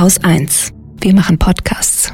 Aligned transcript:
Haus 0.00 0.16
1. 0.24 0.72
Wir 1.02 1.14
machen 1.14 1.38
Podcasts. 1.38 2.10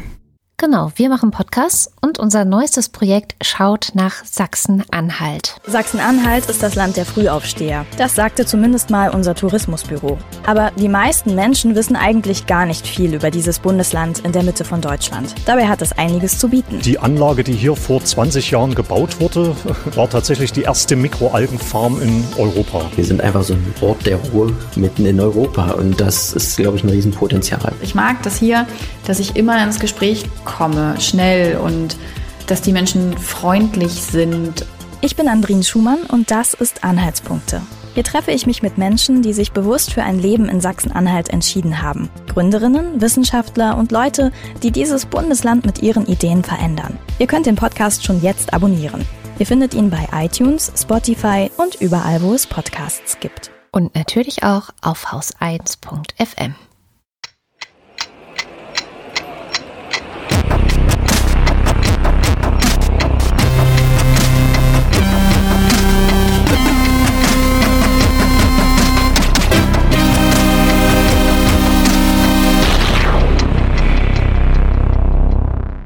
Genau, 0.56 0.90
wir 0.96 1.08
machen 1.08 1.30
Podcasts 1.30 1.88
und 2.06 2.20
unser 2.20 2.44
neuestes 2.44 2.88
Projekt 2.88 3.34
schaut 3.42 3.90
nach 3.94 4.24
Sachsen-Anhalt. 4.24 5.56
Sachsen-Anhalt 5.66 6.48
ist 6.48 6.62
das 6.62 6.76
Land 6.76 6.96
der 6.96 7.04
Frühaufsteher. 7.04 7.84
Das 7.98 8.14
sagte 8.14 8.46
zumindest 8.46 8.90
mal 8.90 9.10
unser 9.10 9.34
Tourismusbüro. 9.34 10.16
Aber 10.46 10.70
die 10.78 10.88
meisten 10.88 11.34
Menschen 11.34 11.74
wissen 11.74 11.96
eigentlich 11.96 12.46
gar 12.46 12.64
nicht 12.64 12.86
viel 12.86 13.12
über 13.12 13.32
dieses 13.32 13.58
Bundesland 13.58 14.20
in 14.20 14.30
der 14.30 14.44
Mitte 14.44 14.64
von 14.64 14.80
Deutschland. 14.80 15.34
Dabei 15.46 15.66
hat 15.66 15.82
es 15.82 15.92
einiges 15.92 16.38
zu 16.38 16.48
bieten. 16.48 16.78
Die 16.80 16.98
Anlage, 16.98 17.42
die 17.42 17.54
hier 17.54 17.74
vor 17.74 18.02
20 18.02 18.52
Jahren 18.52 18.74
gebaut 18.76 19.20
wurde, 19.20 19.56
war 19.96 20.08
tatsächlich 20.08 20.52
die 20.52 20.62
erste 20.62 20.94
Mikroalgenfarm 20.94 22.00
in 22.00 22.24
Europa. 22.38 22.88
Wir 22.94 23.04
sind 23.04 23.20
einfach 23.20 23.42
so 23.42 23.54
ein 23.54 23.74
Ort 23.80 24.06
der 24.06 24.16
Ruhe 24.16 24.52
mitten 24.76 25.06
in 25.06 25.18
Europa 25.18 25.72
und 25.72 26.00
das 26.00 26.32
ist, 26.32 26.56
glaube 26.56 26.76
ich, 26.76 26.84
ein 26.84 26.90
Riesenpotenzial. 26.90 27.72
Ich 27.82 27.96
mag 27.96 28.22
das 28.22 28.36
hier, 28.36 28.66
dass 29.06 29.18
ich 29.18 29.34
immer 29.34 29.62
ins 29.64 29.80
Gespräch 29.80 30.24
komme, 30.44 30.94
schnell 31.00 31.56
und 31.56 31.96
dass 32.46 32.62
die 32.62 32.72
Menschen 32.72 33.16
freundlich 33.18 33.92
sind. 33.92 34.64
Ich 35.00 35.16
bin 35.16 35.28
Andrin 35.28 35.62
Schumann 35.62 36.02
und 36.04 36.30
das 36.30 36.54
ist 36.54 36.84
Anhaltspunkte. 36.84 37.60
Hier 37.94 38.04
treffe 38.04 38.30
ich 38.30 38.46
mich 38.46 38.62
mit 38.62 38.76
Menschen, 38.76 39.22
die 39.22 39.32
sich 39.32 39.52
bewusst 39.52 39.94
für 39.94 40.02
ein 40.02 40.18
Leben 40.18 40.48
in 40.48 40.60
Sachsen-Anhalt 40.60 41.30
entschieden 41.30 41.80
haben. 41.80 42.10
Gründerinnen, 42.28 43.00
Wissenschaftler 43.00 43.78
und 43.78 43.90
Leute, 43.90 44.32
die 44.62 44.70
dieses 44.70 45.06
Bundesland 45.06 45.64
mit 45.64 45.82
ihren 45.82 46.06
Ideen 46.06 46.44
verändern. 46.44 46.98
Ihr 47.18 47.26
könnt 47.26 47.46
den 47.46 47.56
Podcast 47.56 48.04
schon 48.04 48.20
jetzt 48.20 48.52
abonnieren. 48.52 49.06
Ihr 49.38 49.46
findet 49.46 49.72
ihn 49.72 49.90
bei 49.90 50.08
iTunes, 50.12 50.72
Spotify 50.76 51.50
und 51.56 51.76
überall, 51.76 52.20
wo 52.20 52.34
es 52.34 52.46
Podcasts 52.46 53.18
gibt. 53.20 53.50
Und 53.72 53.94
natürlich 53.94 54.42
auch 54.42 54.70
auf 54.82 55.06
haus1.fm. 55.06 56.54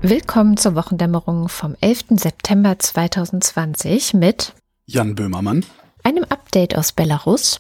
Willkommen 0.03 0.57
zur 0.57 0.75
Wochendämmerung 0.77 1.49
vom 1.51 1.77
11. 1.81 2.05
September 2.11 2.79
2020 2.79 4.15
mit 4.15 4.55
Jan 4.87 5.15
Böhmermann, 5.15 5.65
einem 6.03 6.25
Update 6.25 6.77
aus 6.77 6.93
Belarus, 6.93 7.59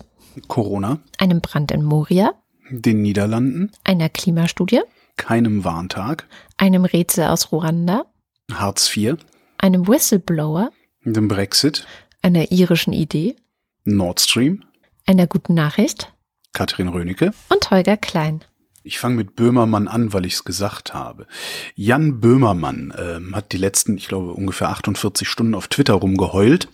Corona, 0.48 1.00
einem 1.18 1.42
Brand 1.42 1.70
in 1.70 1.82
Moria, 1.82 2.32
den 2.70 3.02
Niederlanden, 3.02 3.72
einer 3.84 4.08
Klimastudie, 4.08 4.80
keinem 5.16 5.64
Warntag, 5.64 6.26
einem 6.56 6.86
Rätsel 6.86 7.26
aus 7.26 7.52
Ruanda, 7.52 8.06
Hartz 8.50 8.96
IV, 8.96 9.16
einem 9.58 9.86
Whistleblower, 9.86 10.70
dem 11.04 11.28
Brexit, 11.28 11.86
einer 12.22 12.50
irischen 12.50 12.94
Idee, 12.94 13.36
Nord 13.84 14.18
Stream, 14.20 14.64
einer 15.06 15.26
guten 15.26 15.52
Nachricht 15.52 16.10
Katrin 16.54 16.88
Rönecke. 16.88 17.32
und 17.50 17.70
Holger 17.70 17.98
Klein. 17.98 18.40
Ich 18.82 18.98
fange 18.98 19.16
mit 19.16 19.36
Böhmermann 19.36 19.88
an, 19.88 20.14
weil 20.14 20.24
ich 20.24 20.34
es 20.34 20.44
gesagt 20.44 20.94
habe. 20.94 21.26
Jan 21.74 22.20
Böhmermann 22.20 22.94
ähm, 22.98 23.36
hat 23.36 23.52
die 23.52 23.58
letzten, 23.58 23.98
ich 23.98 24.08
glaube, 24.08 24.32
ungefähr 24.32 24.70
48 24.70 25.28
Stunden 25.28 25.54
auf 25.54 25.68
Twitter 25.68 25.94
rumgeheult, 25.94 26.68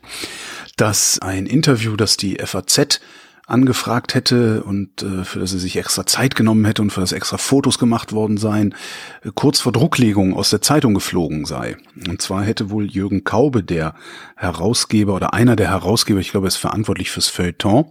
dass 0.77 1.19
ein 1.19 1.47
Interview, 1.47 1.97
das 1.97 2.17
die 2.17 2.37
FAZ 2.37 3.01
angefragt 3.47 4.15
hätte 4.15 4.63
und 4.65 5.03
äh, 5.03 5.25
für 5.25 5.39
das 5.39 5.53
er 5.53 5.59
sich 5.61 5.77
extra 5.77 6.05
Zeit 6.05 6.35
genommen 6.35 6.65
hätte 6.65 6.83
und 6.83 6.91
für 6.91 7.01
das 7.01 7.13
extra 7.13 7.39
Fotos 7.39 7.79
gemacht 7.79 8.13
worden 8.13 8.37
seien, 8.37 8.75
äh, 9.23 9.31
kurz 9.35 9.61
vor 9.61 9.73
Drucklegung 9.73 10.35
aus 10.35 10.51
der 10.51 10.63
Zeitung 10.63 10.95
geflogen 10.95 11.45
sei. 11.45 11.77
Und 12.09 12.23
zwar 12.23 12.45
hätte 12.45 12.71
wohl 12.71 12.87
Jürgen 12.91 13.25
Kaube, 13.25 13.63
der 13.65 13.95
Herausgeber 14.37 15.15
oder 15.15 15.33
einer 15.33 15.57
der 15.57 15.71
Herausgeber, 15.71 16.21
ich 16.21 16.31
glaube, 16.31 16.47
er 16.47 16.49
ist 16.49 16.57
verantwortlich 16.57 17.11
fürs 17.11 17.29
Feuilleton, 17.29 17.87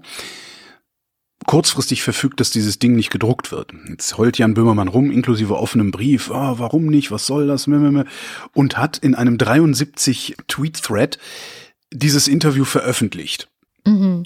kurzfristig 1.46 2.02
verfügt, 2.02 2.40
dass 2.40 2.50
dieses 2.50 2.80
Ding 2.80 2.96
nicht 2.96 3.12
gedruckt 3.12 3.52
wird. 3.52 3.72
Jetzt 3.88 4.18
heult 4.18 4.38
Jan 4.38 4.54
Böhmermann 4.54 4.88
rum, 4.88 5.12
inklusive 5.12 5.58
offenem 5.58 5.92
Brief, 5.92 6.30
oh, 6.32 6.56
warum 6.58 6.88
nicht, 6.88 7.12
was 7.12 7.26
soll 7.26 7.48
das, 7.48 7.68
und 8.54 8.78
hat 8.78 8.98
in 8.98 9.16
einem 9.16 9.38
73 9.38 10.36
Tweet-Thread 10.48 11.18
dieses 11.92 12.28
Interview 12.28 12.66
veröffentlicht. 12.66 13.48
Mhm. 13.86 14.24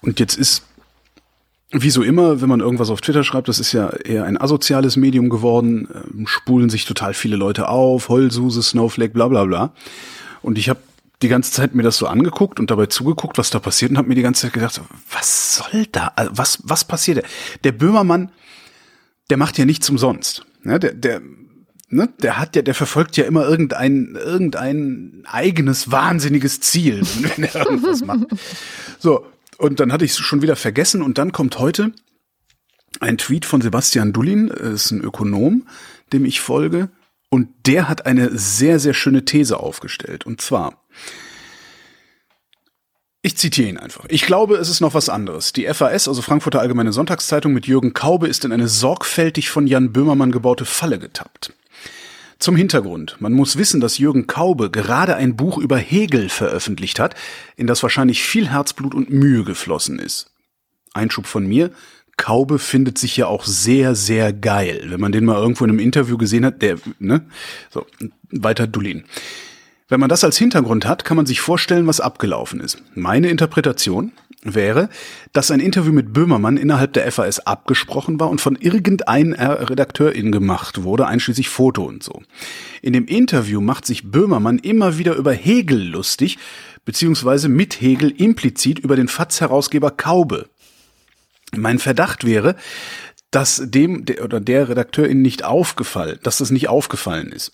Und 0.00 0.20
jetzt 0.20 0.36
ist, 0.36 0.62
wie 1.70 1.90
so 1.90 2.02
immer, 2.02 2.40
wenn 2.40 2.48
man 2.48 2.60
irgendwas 2.60 2.90
auf 2.90 3.00
Twitter 3.00 3.22
schreibt, 3.22 3.48
das 3.48 3.60
ist 3.60 3.72
ja 3.72 3.90
eher 3.90 4.24
ein 4.24 4.40
asoziales 4.40 4.96
Medium 4.96 5.28
geworden, 5.28 5.88
ähm, 5.94 6.26
spulen 6.26 6.70
sich 6.70 6.84
total 6.84 7.14
viele 7.14 7.36
Leute 7.36 7.68
auf, 7.68 8.08
Heulsuse, 8.08 8.62
Snowflake, 8.62 9.12
bla 9.12 9.28
bla 9.28 9.44
bla. 9.44 9.72
Und 10.42 10.58
ich 10.58 10.68
habe 10.68 10.80
die 11.22 11.28
ganze 11.28 11.52
Zeit 11.52 11.74
mir 11.74 11.82
das 11.82 11.98
so 11.98 12.06
angeguckt 12.06 12.58
und 12.58 12.70
dabei 12.70 12.86
zugeguckt, 12.86 13.36
was 13.36 13.50
da 13.50 13.58
passiert 13.58 13.90
und 13.90 13.98
habe 13.98 14.08
mir 14.08 14.14
die 14.14 14.22
ganze 14.22 14.42
Zeit 14.42 14.52
gedacht, 14.54 14.80
was 15.10 15.56
soll 15.56 15.86
da? 15.92 16.12
Also 16.16 16.32
was, 16.34 16.58
was 16.64 16.84
passiert? 16.84 17.24
Der 17.64 17.72
Böhmermann, 17.72 18.30
der 19.28 19.36
macht 19.36 19.58
ja 19.58 19.64
nichts 19.64 19.90
umsonst. 19.90 20.46
Ja, 20.64 20.78
der, 20.78 20.94
der, 20.94 21.20
ne, 21.88 22.08
der 22.22 22.38
hat 22.38 22.56
ja, 22.56 22.62
der 22.62 22.74
verfolgt 22.74 23.16
ja 23.16 23.24
immer 23.24 23.46
irgendein, 23.46 24.14
irgendein 24.14 25.22
eigenes 25.26 25.90
wahnsinniges 25.90 26.60
Ziel, 26.60 27.02
wenn 27.36 27.44
er 27.44 27.54
irgendwas 27.54 28.02
macht. 28.02 28.26
So, 28.98 29.26
und 29.58 29.78
dann 29.78 29.92
hatte 29.92 30.06
ich 30.06 30.12
es 30.12 30.18
schon 30.18 30.42
wieder 30.42 30.56
vergessen 30.56 31.02
und 31.02 31.18
dann 31.18 31.32
kommt 31.32 31.58
heute 31.58 31.92
ein 32.98 33.18
Tweet 33.18 33.44
von 33.44 33.60
Sebastian 33.60 34.12
Dullin, 34.12 34.48
ist 34.48 34.90
ein 34.90 35.02
Ökonom, 35.02 35.66
dem 36.12 36.24
ich 36.24 36.40
folge, 36.40 36.88
und 37.28 37.48
der 37.66 37.88
hat 37.88 38.06
eine 38.06 38.36
sehr, 38.36 38.80
sehr 38.80 38.94
schöne 38.94 39.24
These 39.24 39.60
aufgestellt. 39.60 40.26
Und 40.26 40.40
zwar, 40.40 40.79
ich 43.22 43.36
zitiere 43.36 43.68
ihn 43.68 43.76
einfach. 43.76 44.06
Ich 44.08 44.24
glaube, 44.24 44.56
es 44.56 44.70
ist 44.70 44.80
noch 44.80 44.94
was 44.94 45.10
anderes. 45.10 45.52
Die 45.52 45.66
FAS, 45.66 46.08
also 46.08 46.22
Frankfurter 46.22 46.60
Allgemeine 46.60 46.92
Sonntagszeitung 46.92 47.52
mit 47.52 47.66
Jürgen 47.66 47.92
Kaube, 47.92 48.28
ist 48.28 48.44
in 48.46 48.52
eine 48.52 48.66
sorgfältig 48.66 49.50
von 49.50 49.66
Jan 49.66 49.92
Böhmermann 49.92 50.32
gebaute 50.32 50.64
Falle 50.64 50.98
getappt. 50.98 51.52
Zum 52.38 52.56
Hintergrund. 52.56 53.16
Man 53.20 53.34
muss 53.34 53.58
wissen, 53.58 53.82
dass 53.82 53.98
Jürgen 53.98 54.26
Kaube 54.26 54.70
gerade 54.70 55.16
ein 55.16 55.36
Buch 55.36 55.58
über 55.58 55.76
Hegel 55.76 56.30
veröffentlicht 56.30 56.98
hat, 56.98 57.14
in 57.56 57.66
das 57.66 57.82
wahrscheinlich 57.82 58.22
viel 58.22 58.48
Herzblut 58.48 58.94
und 58.94 59.10
Mühe 59.10 59.44
geflossen 59.44 59.98
ist. 59.98 60.30
Einschub 60.94 61.26
von 61.26 61.46
mir. 61.46 61.70
Kaube 62.16 62.58
findet 62.58 62.96
sich 62.96 63.18
ja 63.18 63.26
auch 63.26 63.44
sehr, 63.44 63.94
sehr 63.94 64.32
geil. 64.32 64.86
Wenn 64.86 65.00
man 65.00 65.12
den 65.12 65.26
mal 65.26 65.36
irgendwo 65.36 65.64
in 65.64 65.70
einem 65.70 65.78
Interview 65.78 66.16
gesehen 66.16 66.46
hat, 66.46 66.62
der, 66.62 66.78
ne? 66.98 67.26
So, 67.68 67.84
weiter 68.30 68.66
Dulin. 68.66 69.04
Wenn 69.90 70.00
man 70.00 70.08
das 70.08 70.22
als 70.22 70.38
Hintergrund 70.38 70.86
hat, 70.86 71.04
kann 71.04 71.16
man 71.16 71.26
sich 71.26 71.40
vorstellen, 71.40 71.88
was 71.88 72.00
abgelaufen 72.00 72.60
ist. 72.60 72.80
Meine 72.94 73.28
Interpretation 73.28 74.12
wäre, 74.42 74.88
dass 75.32 75.50
ein 75.50 75.58
Interview 75.58 75.92
mit 75.92 76.12
Böhmermann 76.12 76.56
innerhalb 76.56 76.92
der 76.92 77.10
FAS 77.10 77.40
abgesprochen 77.40 78.20
war 78.20 78.30
und 78.30 78.40
von 78.40 78.54
irgendeinem 78.54 79.32
Redakteurin 79.32 80.30
gemacht 80.30 80.84
wurde, 80.84 81.08
einschließlich 81.08 81.48
Foto 81.48 81.84
und 81.84 82.04
so. 82.04 82.22
In 82.82 82.92
dem 82.92 83.06
Interview 83.06 83.60
macht 83.60 83.84
sich 83.84 84.12
Böhmermann 84.12 84.60
immer 84.60 84.96
wieder 84.96 85.16
über 85.16 85.32
Hegel 85.32 85.88
lustig, 85.88 86.38
beziehungsweise 86.84 87.48
mit 87.48 87.80
Hegel 87.80 88.10
implizit 88.10 88.78
über 88.78 88.94
den 88.94 89.08
FAZ-Herausgeber 89.08 89.90
Kaube. 89.90 90.48
Mein 91.56 91.80
Verdacht 91.80 92.24
wäre, 92.24 92.54
dass 93.32 93.60
dem 93.64 94.04
der, 94.04 94.24
oder 94.24 94.38
der 94.38 94.68
Redakteurin 94.68 95.20
nicht 95.20 95.42
aufgefallen, 95.44 96.20
dass 96.22 96.38
das 96.38 96.52
nicht 96.52 96.68
aufgefallen 96.68 97.32
ist. 97.32 97.50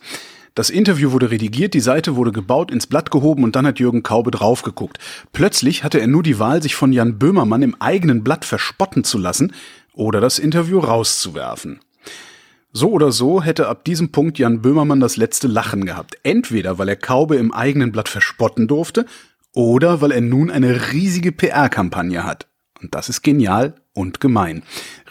Das 0.56 0.70
Interview 0.70 1.12
wurde 1.12 1.30
redigiert, 1.30 1.74
die 1.74 1.80
Seite 1.80 2.16
wurde 2.16 2.32
gebaut, 2.32 2.70
ins 2.70 2.86
Blatt 2.86 3.10
gehoben 3.10 3.44
und 3.44 3.54
dann 3.54 3.66
hat 3.66 3.78
Jürgen 3.78 4.02
Kaube 4.02 4.30
draufgeguckt. 4.30 4.98
Plötzlich 5.34 5.84
hatte 5.84 6.00
er 6.00 6.06
nur 6.06 6.22
die 6.22 6.38
Wahl, 6.38 6.62
sich 6.62 6.74
von 6.74 6.94
Jan 6.94 7.18
Böhmermann 7.18 7.60
im 7.60 7.76
eigenen 7.78 8.24
Blatt 8.24 8.46
verspotten 8.46 9.04
zu 9.04 9.18
lassen 9.18 9.52
oder 9.92 10.22
das 10.22 10.38
Interview 10.38 10.78
rauszuwerfen. 10.78 11.80
So 12.72 12.90
oder 12.90 13.12
so 13.12 13.42
hätte 13.42 13.68
ab 13.68 13.84
diesem 13.84 14.12
Punkt 14.12 14.38
Jan 14.38 14.62
Böhmermann 14.62 14.98
das 14.98 15.18
letzte 15.18 15.46
Lachen 15.46 15.84
gehabt. 15.84 16.16
Entweder 16.22 16.78
weil 16.78 16.88
er 16.88 16.96
Kaube 16.96 17.36
im 17.36 17.52
eigenen 17.52 17.92
Blatt 17.92 18.08
verspotten 18.08 18.66
durfte 18.66 19.04
oder 19.52 20.00
weil 20.00 20.10
er 20.10 20.22
nun 20.22 20.50
eine 20.50 20.90
riesige 20.90 21.32
PR-Kampagne 21.32 22.24
hat. 22.24 22.48
Und 22.80 22.94
das 22.94 23.10
ist 23.10 23.20
genial 23.20 23.74
und 23.96 24.20
gemein. 24.20 24.62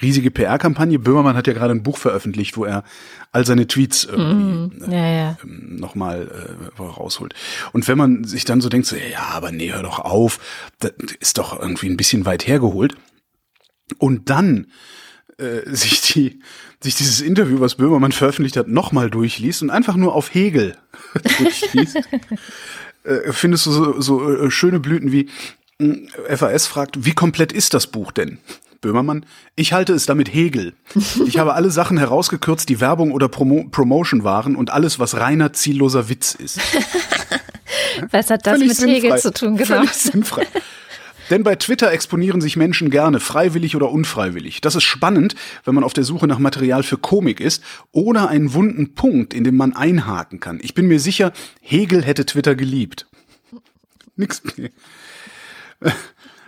Riesige 0.01 0.29
PR-Kampagne. 0.29 0.99
Böhmermann 0.99 1.35
hat 1.35 1.47
ja 1.47 1.53
gerade 1.53 1.73
ein 1.73 1.83
Buch 1.83 1.97
veröffentlicht, 1.97 2.55
wo 2.55 2.65
er 2.65 2.83
all 3.31 3.45
seine 3.45 3.67
Tweets 3.67 4.03
irgendwie 4.03 4.85
mm, 4.85 4.91
ja, 4.91 5.07
ja. 5.07 5.31
äh, 5.31 5.35
nochmal 5.43 6.29
äh, 6.77 6.81
rausholt. 6.81 7.33
Und 7.73 7.87
wenn 7.87 7.97
man 7.97 8.23
sich 8.23 8.45
dann 8.45 8.61
so 8.61 8.69
denkt, 8.69 8.87
so, 8.87 8.95
ja, 8.95 9.29
aber 9.33 9.51
nee, 9.51 9.73
hör 9.73 9.83
doch 9.83 9.99
auf, 9.99 10.39
das 10.79 10.93
ist 11.19 11.39
doch 11.39 11.59
irgendwie 11.59 11.89
ein 11.89 11.97
bisschen 11.97 12.25
weit 12.25 12.47
hergeholt. 12.47 12.95
Und 13.97 14.29
dann 14.29 14.67
äh, 15.37 15.61
sich 15.65 16.01
die 16.01 16.39
sich 16.81 16.95
dieses 16.95 17.21
Interview, 17.21 17.59
was 17.59 17.75
Böhmermann 17.75 18.11
veröffentlicht 18.11 18.57
hat, 18.57 18.67
nochmal 18.67 19.09
durchliest 19.09 19.63
und 19.63 19.71
einfach 19.71 19.95
nur 19.95 20.13
auf 20.13 20.31
Hegel 20.31 20.77
durchliest, 21.39 21.97
äh, 23.03 23.31
findest 23.31 23.65
du 23.65 23.71
so, 23.71 24.01
so 24.01 24.31
äh, 24.31 24.51
schöne 24.51 24.79
Blüten 24.79 25.11
wie 25.11 25.29
FAS 26.29 26.67
fragt, 26.67 27.05
wie 27.05 27.13
komplett 27.13 27.51
ist 27.51 27.73
das 27.73 27.87
Buch 27.87 28.11
denn? 28.11 28.37
Böhmermann, 28.81 29.25
ich 29.55 29.73
halte 29.73 29.93
es 29.93 30.05
damit 30.05 30.33
Hegel. 30.33 30.73
Ich 31.25 31.37
habe 31.37 31.53
alle 31.53 31.71
Sachen 31.71 31.97
herausgekürzt, 31.97 32.69
die 32.69 32.79
Werbung 32.79 33.11
oder 33.11 33.27
Promo 33.27 33.65
Promotion 33.69 34.23
waren 34.23 34.55
und 34.55 34.71
alles, 34.71 34.99
was 34.99 35.15
reiner 35.15 35.53
zielloser 35.53 36.09
Witz 36.09 36.35
ist. 36.35 36.59
Was 38.11 38.29
hat 38.29 38.45
das 38.45 38.59
Völlig 38.59 38.77
mit 38.77 38.89
Hegel 38.89 39.01
sinnfrei. 39.01 39.17
zu 39.19 39.33
tun, 39.33 39.57
genau? 39.57 39.77
Völlig 39.77 39.93
sinnfrei. 39.93 40.45
Denn 41.29 41.43
bei 41.43 41.55
Twitter 41.55 41.91
exponieren 41.91 42.41
sich 42.41 42.55
Menschen 42.55 42.89
gerne, 42.89 43.19
freiwillig 43.19 43.75
oder 43.75 43.89
unfreiwillig. 43.89 44.61
Das 44.61 44.75
ist 44.75 44.83
spannend, 44.83 45.35
wenn 45.63 45.73
man 45.73 45.83
auf 45.83 45.93
der 45.93 46.03
Suche 46.03 46.27
nach 46.27 46.39
Material 46.39 46.83
für 46.83 46.97
Komik 46.97 47.39
ist 47.39 47.63
oder 47.91 48.29
einen 48.29 48.53
wunden 48.53 48.93
Punkt, 48.93 49.33
in 49.33 49.43
dem 49.43 49.57
man 49.57 49.75
einhaken 49.75 50.39
kann. 50.39 50.59
Ich 50.61 50.73
bin 50.73 50.87
mir 50.87 50.99
sicher, 50.99 51.31
Hegel 51.61 52.03
hätte 52.03 52.25
Twitter 52.25 52.55
geliebt. 52.55 53.07
Nix 54.15 54.43
mehr. 54.55 54.69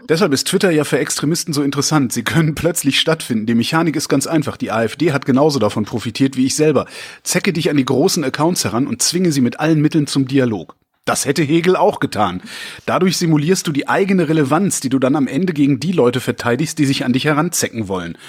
Deshalb 0.10 0.32
ist 0.32 0.48
Twitter 0.48 0.72
ja 0.72 0.86
für 0.86 1.00
Extremisten 1.00 1.54
so 1.54 1.62
interessant. 1.62 2.14
Sie 2.14 2.24
können 2.24 2.56
plötzlich 2.56 3.00
stattfinden. 3.00 3.46
Die 3.46 3.56
Mechanik 3.56 3.98
ist 3.98 4.08
ganz 4.08 4.26
einfach. 4.26 4.56
Die 4.56 4.72
AfD 4.72 5.12
hat 5.12 5.26
genauso 5.26 5.60
davon 5.60 5.84
profitiert 5.84 6.38
wie 6.38 6.46
ich 6.46 6.56
selber. 6.56 6.86
Zecke 7.24 7.52
dich 7.52 7.70
an 7.70 7.76
die 7.76 7.84
großen 7.84 8.24
Accounts 8.24 8.64
heran 8.64 8.88
und 8.88 9.02
zwinge 9.02 9.34
sie 9.34 9.42
mit 9.42 9.60
allen 9.60 9.82
Mitteln 9.82 10.08
zum 10.08 10.26
Dialog. 10.26 10.78
Das 11.04 11.26
hätte 11.26 11.44
Hegel 11.44 11.76
auch 11.76 12.00
getan. 12.00 12.42
Dadurch 12.86 13.18
simulierst 13.18 13.68
du 13.68 13.74
die 13.74 13.90
eigene 13.90 14.30
Relevanz, 14.30 14.80
die 14.80 14.90
du 14.90 15.00
dann 15.00 15.16
am 15.16 15.28
Ende 15.28 15.54
gegen 15.54 15.80
die 15.80 15.92
Leute 15.92 16.22
verteidigst, 16.22 16.80
die 16.80 16.86
sich 16.86 17.04
an 17.04 17.14
dich 17.14 17.26
heranzecken 17.26 17.88
wollen. 17.88 18.18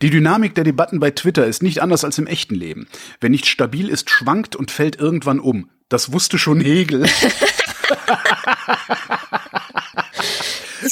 Die 0.00 0.08
Dynamik 0.08 0.54
der 0.54 0.64
Debatten 0.64 0.98
bei 0.98 1.10
Twitter 1.10 1.44
ist 1.44 1.62
nicht 1.62 1.82
anders 1.82 2.04
als 2.04 2.16
im 2.16 2.26
echten 2.26 2.54
Leben. 2.54 2.88
Wer 3.20 3.28
nicht 3.28 3.44
stabil 3.44 3.90
ist, 3.90 4.08
schwankt 4.08 4.56
und 4.56 4.70
fällt 4.70 4.96
irgendwann 4.96 5.40
um. 5.40 5.68
Das 5.90 6.10
wusste 6.10 6.38
schon 6.38 6.58
Hegel. 6.58 7.04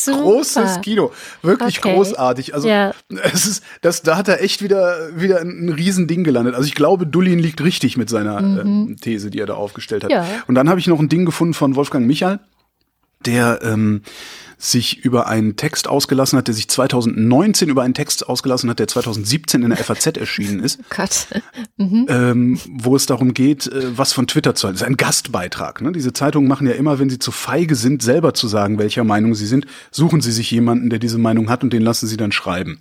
Super. 0.02 0.22
Großes 0.22 0.80
Kino, 0.82 1.12
wirklich 1.42 1.78
Okay. 1.78 1.94
großartig. 1.94 2.54
Also 2.54 2.68
Ja. 2.68 2.92
es 3.32 3.46
ist, 3.46 3.64
das, 3.82 4.02
da 4.02 4.16
hat 4.16 4.28
er 4.28 4.42
echt 4.42 4.62
wieder 4.62 5.08
wieder 5.16 5.40
ein, 5.40 5.68
Riesending 5.70 6.24
gelandet. 6.24 6.54
Also 6.54 6.66
ich 6.66 6.74
glaube, 6.74 7.06
Dullin 7.06 7.38
liegt 7.38 7.62
richtig 7.62 7.96
mit 7.96 8.08
seiner 8.08 8.38
ähm, 8.38 8.96
These, 9.00 9.30
die 9.30 9.38
er 9.40 9.46
da 9.46 9.54
aufgestellt 9.54 10.04
hat. 10.04 10.10
Mhm. 10.10 10.16
Ja. 10.16 10.26
Und 10.46 10.54
dann 10.54 10.68
habe 10.68 10.80
ich 10.80 10.86
noch 10.86 10.98
ein 11.00 11.08
Ding 11.08 11.24
gefunden 11.24 11.54
von 11.54 11.76
Wolfgang 11.76 12.06
Michal, 12.06 12.40
der 13.26 13.60
ähm, 13.62 14.02
sich 14.58 15.04
über 15.04 15.28
einen 15.28 15.54
Text 15.54 15.86
ausgelassen 15.86 16.36
hat, 16.36 16.48
der 16.48 16.54
sich 16.54 16.68
2019 16.68 17.68
über 17.68 17.82
einen 17.82 17.94
Text 17.94 18.28
ausgelassen 18.28 18.68
hat, 18.68 18.80
der 18.80 18.88
2017 18.88 19.62
in 19.62 19.70
der 19.70 19.78
FAZ 19.78 20.06
erschienen 20.18 20.60
ist 20.60 20.80
Gott. 20.90 21.28
ähm, 21.78 22.58
wo 22.68 22.96
es 22.96 23.06
darum 23.06 23.34
geht, 23.34 23.68
äh, 23.68 23.96
was 23.96 24.12
von 24.12 24.26
Twitter 24.26 24.56
zu 24.56 24.66
halten. 24.66 24.74
Das 24.74 24.82
ist 24.82 24.88
ein 24.88 24.96
Gastbeitrag. 24.96 25.80
Ne? 25.80 25.92
Diese 25.92 26.12
Zeitungen 26.12 26.48
machen 26.48 26.66
ja 26.66 26.74
immer, 26.74 26.98
wenn 26.98 27.08
sie 27.08 27.20
zu 27.20 27.30
feige 27.30 27.76
sind, 27.76 28.02
selber 28.02 28.34
zu 28.34 28.48
sagen, 28.48 28.78
welcher 28.78 29.04
Meinung 29.04 29.36
sie 29.36 29.46
sind, 29.46 29.66
suchen 29.92 30.20
sie 30.20 30.32
sich 30.32 30.50
jemanden, 30.50 30.90
der 30.90 30.98
diese 30.98 31.18
Meinung 31.18 31.48
hat 31.48 31.62
und 31.62 31.72
den 31.72 31.82
lassen 31.82 32.08
sie 32.08 32.16
dann 32.16 32.32
schreiben. 32.32 32.80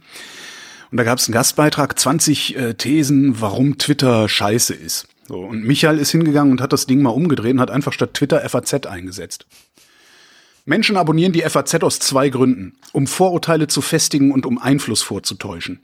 Und 0.90 0.98
da 0.98 1.04
gab 1.04 1.20
es 1.20 1.28
einen 1.28 1.34
Gastbeitrag, 1.34 2.00
20 2.00 2.56
äh, 2.56 2.74
Thesen, 2.74 3.40
warum 3.40 3.78
Twitter 3.78 4.28
scheiße 4.28 4.74
ist. 4.74 5.08
So, 5.28 5.40
und 5.42 5.64
Michael 5.64 6.00
ist 6.00 6.12
hingegangen 6.12 6.54
und 6.54 6.62
hat 6.62 6.74
das 6.74 6.88
Ding 6.88 7.02
mal 7.02 7.10
umgedreht 7.10 7.54
und 7.54 7.60
hat 7.60 7.70
einfach 7.70 7.94
statt 7.94 8.14
Twitter 8.14 8.48
FAZ 8.48 8.88
eingesetzt. 8.88 9.46
Menschen 10.68 10.98
abonnieren 10.98 11.32
die 11.32 11.42
FAZ 11.42 11.76
aus 11.76 12.00
zwei 12.00 12.28
Gründen. 12.28 12.74
Um 12.92 13.08
Vorurteile 13.08 13.68
zu 13.68 13.82
festigen 13.82 14.32
und 14.32 14.46
um 14.46 14.58
Einfluss 14.58 15.02
vorzutäuschen. 15.02 15.80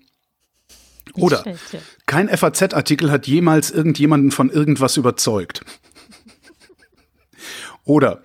Oder 1.14 1.44
kein 2.06 2.28
FAZ-Artikel 2.28 3.10
hat 3.10 3.26
jemals 3.26 3.72
irgendjemanden 3.72 4.32
von 4.32 4.50
irgendwas 4.50 4.98
überzeugt. 4.98 5.64
Oder 7.86 8.24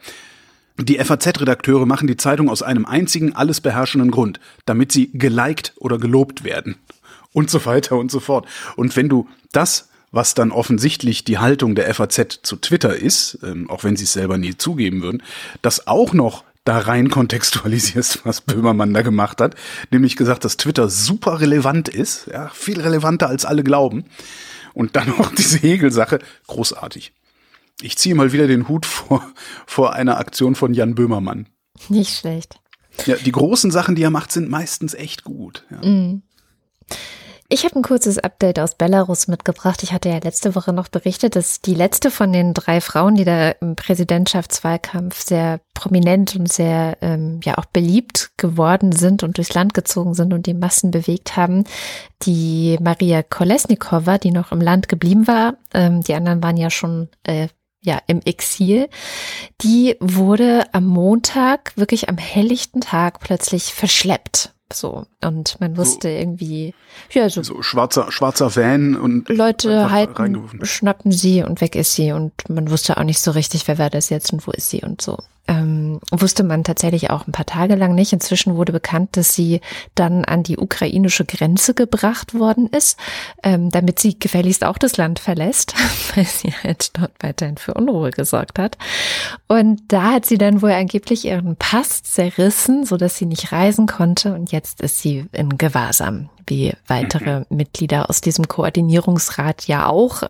die 0.79 0.99
FAZ-Redakteure 0.99 1.87
machen 1.87 2.09
die 2.09 2.17
Zeitung 2.17 2.49
aus 2.49 2.63
einem 2.63 2.87
einzigen, 2.87 3.37
alles 3.37 3.61
beherrschenden 3.61 4.11
Grund, 4.11 4.41
damit 4.65 4.91
sie 4.91 5.11
geliked 5.13 5.75
oder 5.77 5.99
gelobt 5.99 6.43
werden. 6.43 6.77
Und 7.33 7.51
so 7.51 7.65
weiter 7.67 7.97
und 7.97 8.11
so 8.11 8.19
fort. 8.19 8.47
Und 8.77 8.97
wenn 8.97 9.09
du 9.09 9.29
das, 9.53 9.91
was 10.11 10.35
dann 10.35 10.51
offensichtlich 10.51 11.25
die 11.25 11.39
Haltung 11.39 11.75
der 11.75 11.93
FAZ 11.95 12.41
zu 12.43 12.57
Twitter 12.57 12.97
ist, 12.97 13.39
ähm, 13.43 13.69
auch 13.69 13.85
wenn 13.85 13.97
sie 13.97 14.05
es 14.05 14.13
selber 14.13 14.39
nie 14.39 14.57
zugeben 14.57 15.03
würden, 15.03 15.23
das 15.63 15.87
auch 15.87 16.15
noch 16.15 16.45
da 16.69 16.79
rein 16.79 17.09
kontextualisierst, 17.09 18.20
was 18.25 18.43
Böhmermann 18.43 18.93
da 18.93 19.03
gemacht 19.03 19.41
hat, 19.41 19.55
nämlich 19.91 20.17
gesagt, 20.17 20.44
dass 20.44 20.59
Twitter 20.59 20.88
super 20.88 21.41
relevant 21.41 21.88
ist, 21.88 22.26
ja, 22.26 22.50
viel 22.50 22.81
relevanter 22.81 23.29
als 23.29 23.44
alle 23.44 23.65
glauben. 23.65 24.05
Und 24.75 24.94
dann 24.94 25.09
noch 25.09 25.35
diese 25.35 25.59
Hegel-Sache, 25.59 26.20
großartig. 26.47 27.12
Ich 27.81 27.97
ziehe 27.97 28.15
mal 28.15 28.32
wieder 28.32 28.47
den 28.47 28.69
Hut 28.69 28.87
vor, 28.87 29.26
vor 29.67 29.94
einer 29.94 30.19
Aktion 30.19 30.55
von 30.55 30.75
Jan 30.75 30.94
Böhmermann. 30.94 31.49
Nicht 31.88 32.17
schlecht. 32.17 32.61
Ja, 33.06 33.17
die 33.17 33.32
großen 33.32 33.71
Sachen, 33.71 33.94
die 33.94 34.03
er 34.03 34.11
macht, 34.11 34.32
sind 34.32 34.50
meistens 34.50 34.94
echt 34.94 35.25
gut. 35.25 35.64
Ja. 35.71 35.81
Ich 37.50 37.65
habe 37.65 37.77
ein 37.77 37.83
kurzes 37.83 38.19
Update 38.19 38.61
aus 38.61 38.75
Belarus 38.75 39.27
mitgebracht. 39.27 39.83
Ich 39.83 39.95
hatte 39.95 40.11
ja 40.11 40.19
letzte 40.19 40.55
Woche 40.55 40.75
noch 40.75 40.89
berichtet, 40.89 41.35
dass 41.35 41.62
die 41.62 41.73
letzte 41.73 42.11
von 42.11 42.31
den 42.31 42.53
drei 42.53 42.83
Frauen, 42.83 43.15
die 43.15 43.25
da 43.25 43.53
im 43.53 43.75
Präsidentschaftswahlkampf 43.75 45.25
sehr 45.25 45.61
prominent 45.73 46.37
und 46.37 46.53
sehr 46.53 46.99
ähm, 47.00 47.41
ja 47.43 47.56
auch 47.56 47.65
beliebt 47.65 48.33
geworden 48.37 48.93
sind 48.93 49.23
und 49.23 49.39
durchs 49.39 49.55
Land 49.55 49.73
gezogen 49.73 50.12
sind 50.12 50.35
und 50.35 50.45
die 50.45 50.53
Massen 50.53 50.91
bewegt 50.91 51.39
haben, 51.39 51.65
die 52.21 52.77
Maria 52.83 53.23
Kolesnikova, 53.23 54.19
die 54.19 54.31
noch 54.31 54.53
im 54.53 54.61
Land 54.61 54.91
geblieben 54.91 55.27
war, 55.27 55.55
ähm, 55.73 56.03
die 56.03 56.12
anderen 56.12 56.43
waren 56.43 56.59
ja 56.59 56.69
schon 56.69 57.09
äh, 57.23 57.49
ja, 57.81 57.99
im 58.09 58.21
Exil. 58.21 58.91
Die 59.62 59.97
wurde 60.00 60.67
am 60.73 60.85
Montag, 60.85 61.75
wirklich 61.77 62.11
am 62.11 62.19
helllichten 62.19 62.83
Tag, 62.83 63.21
plötzlich 63.21 63.73
verschleppt. 63.73 64.53
So. 64.73 65.06
Und 65.23 65.61
man 65.61 65.76
wusste 65.76 66.09
irgendwie, 66.11 66.75
ja, 67.11 67.29
so 67.31 67.43
So 67.43 67.62
schwarzer, 67.62 68.12
schwarzer 68.12 68.55
Van 68.55 68.97
und 68.97 69.29
Leute 69.29 69.91
halten, 69.91 70.65
schnappen 70.65 71.11
sie 71.11 71.43
und 71.43 71.61
weg 71.61 71.75
ist 71.75 71.94
sie 71.94 72.12
und 72.12 72.32
man 72.49 72.70
wusste 72.70 72.97
auch 72.99 73.05
nicht 73.05 73.20
so 73.20 73.31
richtig, 73.31 73.67
wer 73.67 73.79
war 73.79 73.91
das 73.91 74.11
jetzt 74.11 74.32
und 74.32 74.47
wo 74.47 74.50
ist 74.50 74.69
sie 74.69 74.82
und 74.82 75.00
so. 75.00 75.19
Ähm, 75.49 75.99
wusste 76.11 76.45
man 76.45 76.62
tatsächlich 76.62 77.09
auch 77.09 77.27
ein 77.27 77.33
paar 77.33 77.47
Tage 77.47 77.75
lang 77.75 77.95
nicht. 77.95 78.12
Inzwischen 78.12 78.56
wurde 78.56 78.71
bekannt, 78.71 79.17
dass 79.17 79.35
sie 79.35 79.62
dann 79.95 80.27
an 80.27 80.43
die 80.43 80.59
ukrainische 80.59 81.25
Grenze 81.25 81.73
gebracht 81.73 82.35
worden 82.35 82.67
ist, 82.69 82.99
ähm, 83.43 83.71
damit 83.71 83.99
sie 83.99 84.19
gefälligst 84.19 84.62
auch 84.62 84.77
das 84.77 84.99
Land 84.99 85.19
verlässt, 85.19 85.75
weil 86.15 86.27
sie 86.27 86.53
halt 86.62 86.99
dort 86.99 87.12
weiterhin 87.21 87.56
für 87.56 87.73
Unruhe 87.73 88.11
gesorgt 88.11 88.59
hat. 88.59 88.77
Und 89.47 89.81
da 89.89 90.12
hat 90.12 90.27
sie 90.27 90.37
dann 90.37 90.61
wohl 90.61 90.73
angeblich 90.73 91.25
ihren 91.25 91.56
Pass 91.56 92.03
zerrissen, 92.03 92.85
so 92.85 92.99
dass 92.99 93.17
sie 93.17 93.27
nicht 93.27 93.50
reisen 93.50 93.87
konnte 93.87 94.35
und 94.35 94.53
jetzt 94.53 94.83
ist 94.83 95.00
sie 95.00 95.27
in 95.33 95.56
Gewahrsam, 95.56 96.29
wie 96.47 96.75
weitere 96.87 97.45
Mitglieder 97.49 98.11
aus 98.11 98.21
diesem 98.21 98.49
Koordinierungsrat 98.49 99.67
ja 99.67 99.87
auch. 99.87 100.25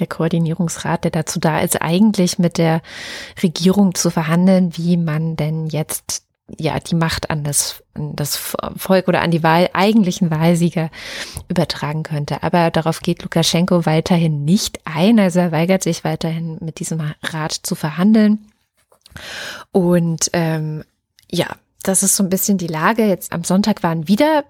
Der 0.00 0.06
Koordinierungsrat, 0.06 1.04
der 1.04 1.10
dazu 1.10 1.38
da 1.38 1.60
ist, 1.60 1.80
eigentlich 1.80 2.38
mit 2.38 2.58
der 2.58 2.82
Regierung 3.42 3.94
zu 3.94 4.10
verhandeln, 4.10 4.76
wie 4.76 4.96
man 4.96 5.36
denn 5.36 5.66
jetzt 5.66 6.24
ja 6.58 6.78
die 6.80 6.94
Macht 6.94 7.30
an 7.30 7.44
das, 7.44 7.82
an 7.94 8.16
das 8.16 8.36
Volk 8.76 9.08
oder 9.08 9.22
an 9.22 9.30
die 9.30 9.42
Wahl, 9.42 9.70
eigentlichen 9.72 10.30
Wahlsieger 10.30 10.90
übertragen 11.48 12.02
könnte. 12.02 12.42
Aber 12.42 12.70
darauf 12.70 13.00
geht 13.00 13.22
Lukaschenko 13.22 13.86
weiterhin 13.86 14.44
nicht 14.44 14.80
ein. 14.84 15.18
Also 15.20 15.40
er 15.40 15.52
weigert 15.52 15.82
sich 15.82 16.04
weiterhin 16.04 16.58
mit 16.60 16.80
diesem 16.80 17.00
Rat 17.22 17.52
zu 17.52 17.74
verhandeln. 17.74 18.46
Und 19.72 20.30
ähm, 20.32 20.84
ja, 21.30 21.46
das 21.82 22.02
ist 22.02 22.16
so 22.16 22.22
ein 22.22 22.30
bisschen 22.30 22.58
die 22.58 22.66
Lage. 22.66 23.06
Jetzt 23.06 23.32
am 23.32 23.44
Sonntag 23.44 23.82
waren 23.82 24.08
wieder 24.08 24.44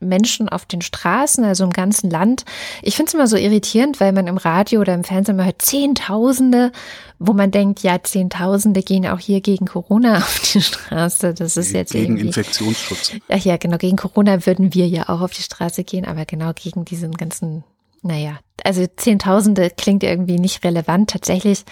Menschen 0.00 0.48
auf 0.48 0.66
den 0.66 0.82
Straßen, 0.82 1.44
also 1.44 1.64
im 1.64 1.72
ganzen 1.72 2.10
Land. 2.10 2.44
Ich 2.82 2.96
finde 2.96 3.08
es 3.08 3.14
immer 3.14 3.26
so 3.26 3.36
irritierend, 3.36 4.00
weil 4.00 4.12
man 4.12 4.26
im 4.26 4.36
Radio 4.36 4.80
oder 4.80 4.94
im 4.94 5.04
Fernsehen 5.04 5.36
immer 5.36 5.44
hört 5.44 5.62
Zehntausende, 5.62 6.72
wo 7.18 7.32
man 7.32 7.50
denkt, 7.50 7.80
ja, 7.82 8.02
Zehntausende 8.02 8.82
gehen 8.82 9.06
auch 9.06 9.18
hier 9.18 9.40
gegen 9.40 9.66
Corona 9.66 10.18
auf 10.18 10.40
die 10.52 10.60
Straße. 10.60 11.34
Das 11.34 11.56
ist 11.56 11.72
jetzt 11.72 11.92
gegen. 11.92 12.16
Infektionsschutz. 12.16 13.12
Ach 13.28 13.44
ja, 13.44 13.56
genau, 13.56 13.78
gegen 13.78 13.96
Corona 13.96 14.46
würden 14.46 14.74
wir 14.74 14.86
ja 14.86 15.08
auch 15.08 15.20
auf 15.20 15.32
die 15.32 15.42
Straße 15.42 15.84
gehen, 15.84 16.04
aber 16.04 16.24
genau 16.24 16.52
gegen 16.54 16.84
diesen 16.84 17.12
ganzen, 17.12 17.64
naja, 18.02 18.38
also 18.64 18.86
Zehntausende 18.96 19.70
klingt 19.70 20.02
irgendwie 20.02 20.38
nicht 20.38 20.64
relevant. 20.64 21.10
Tatsächlich, 21.10 21.64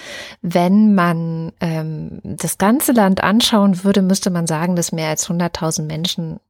wenn 0.42 0.94
man 0.94 1.52
ähm, 1.60 2.20
das 2.22 2.58
ganze 2.58 2.92
Land 2.92 3.22
anschauen 3.22 3.84
würde, 3.84 4.02
müsste 4.02 4.30
man 4.30 4.46
sagen, 4.46 4.76
dass 4.76 4.92
mehr 4.92 5.08
als 5.08 5.28
100.000 5.28 5.82
Menschen 5.82 6.40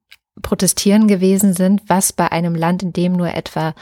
protestieren 0.43 1.09
gewesen 1.09 1.55
sind, 1.55 1.83
was 1.87 2.12
bei 2.12 2.31
einem 2.31 2.55
Land, 2.55 2.83
in 2.83 2.93
dem 2.93 3.12
nur 3.12 3.33
etwa 3.35 3.75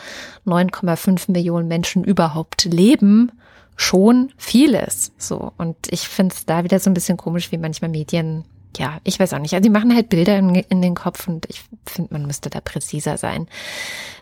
9,5 0.47 1.31
Millionen 1.31 1.69
Menschen 1.69 2.05
überhaupt 2.05 2.65
leben, 2.65 3.33
schon 3.77 4.33
viel 4.37 4.75
ist. 4.75 5.13
So. 5.21 5.53
Und 5.59 5.77
ich 5.91 6.09
finde 6.09 6.35
es 6.35 6.47
da 6.47 6.65
wieder 6.65 6.79
so 6.79 6.91
ein 6.91 6.95
bisschen 6.95 7.17
komisch, 7.17 7.51
wie 7.51 7.59
manchmal 7.59 7.91
Medien, 7.91 8.45
ja, 8.77 8.99
ich 9.05 9.19
weiß 9.19 9.35
auch 9.35 9.39
nicht. 9.39 9.55
Also 9.55 9.63
die 9.63 9.71
machen 9.71 9.95
halt 9.95 10.09
Bilder 10.09 10.39
in, 10.39 10.55
in 10.55 10.83
den 10.83 10.95
Kopf 10.95 11.29
und 11.29 11.47
ich 11.49 11.63
finde, 11.87 12.15
man 12.15 12.27
müsste 12.27 12.51
da 12.51 12.61
präziser 12.61 13.19
sein. 13.19 13.49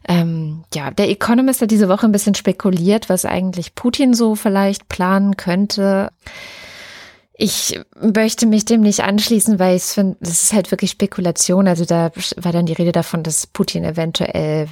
Ähm, 0.08 0.64
ja, 0.74 0.90
der 0.90 1.10
Economist 1.10 1.60
hat 1.60 1.70
diese 1.70 1.88
Woche 1.88 2.06
ein 2.06 2.12
bisschen 2.12 2.34
spekuliert, 2.34 3.08
was 3.08 3.24
eigentlich 3.24 3.74
Putin 3.74 4.14
so 4.14 4.34
vielleicht 4.34 4.88
planen 4.88 5.36
könnte. 5.36 6.10
Ich 7.34 7.80
möchte 8.00 8.46
mich 8.46 8.64
dem 8.64 8.82
nicht 8.82 9.00
anschließen, 9.00 9.58
weil 9.58 9.76
ich 9.76 9.84
finde, 9.84 10.16
das 10.20 10.44
ist 10.44 10.52
halt 10.52 10.70
wirklich 10.70 10.90
Spekulation. 10.90 11.66
Also 11.66 11.84
da 11.84 12.12
war 12.36 12.52
dann 12.52 12.66
die 12.66 12.74
Rede 12.74 12.92
davon, 12.92 13.22
dass 13.22 13.46
Putin 13.46 13.84
eventuell 13.84 14.68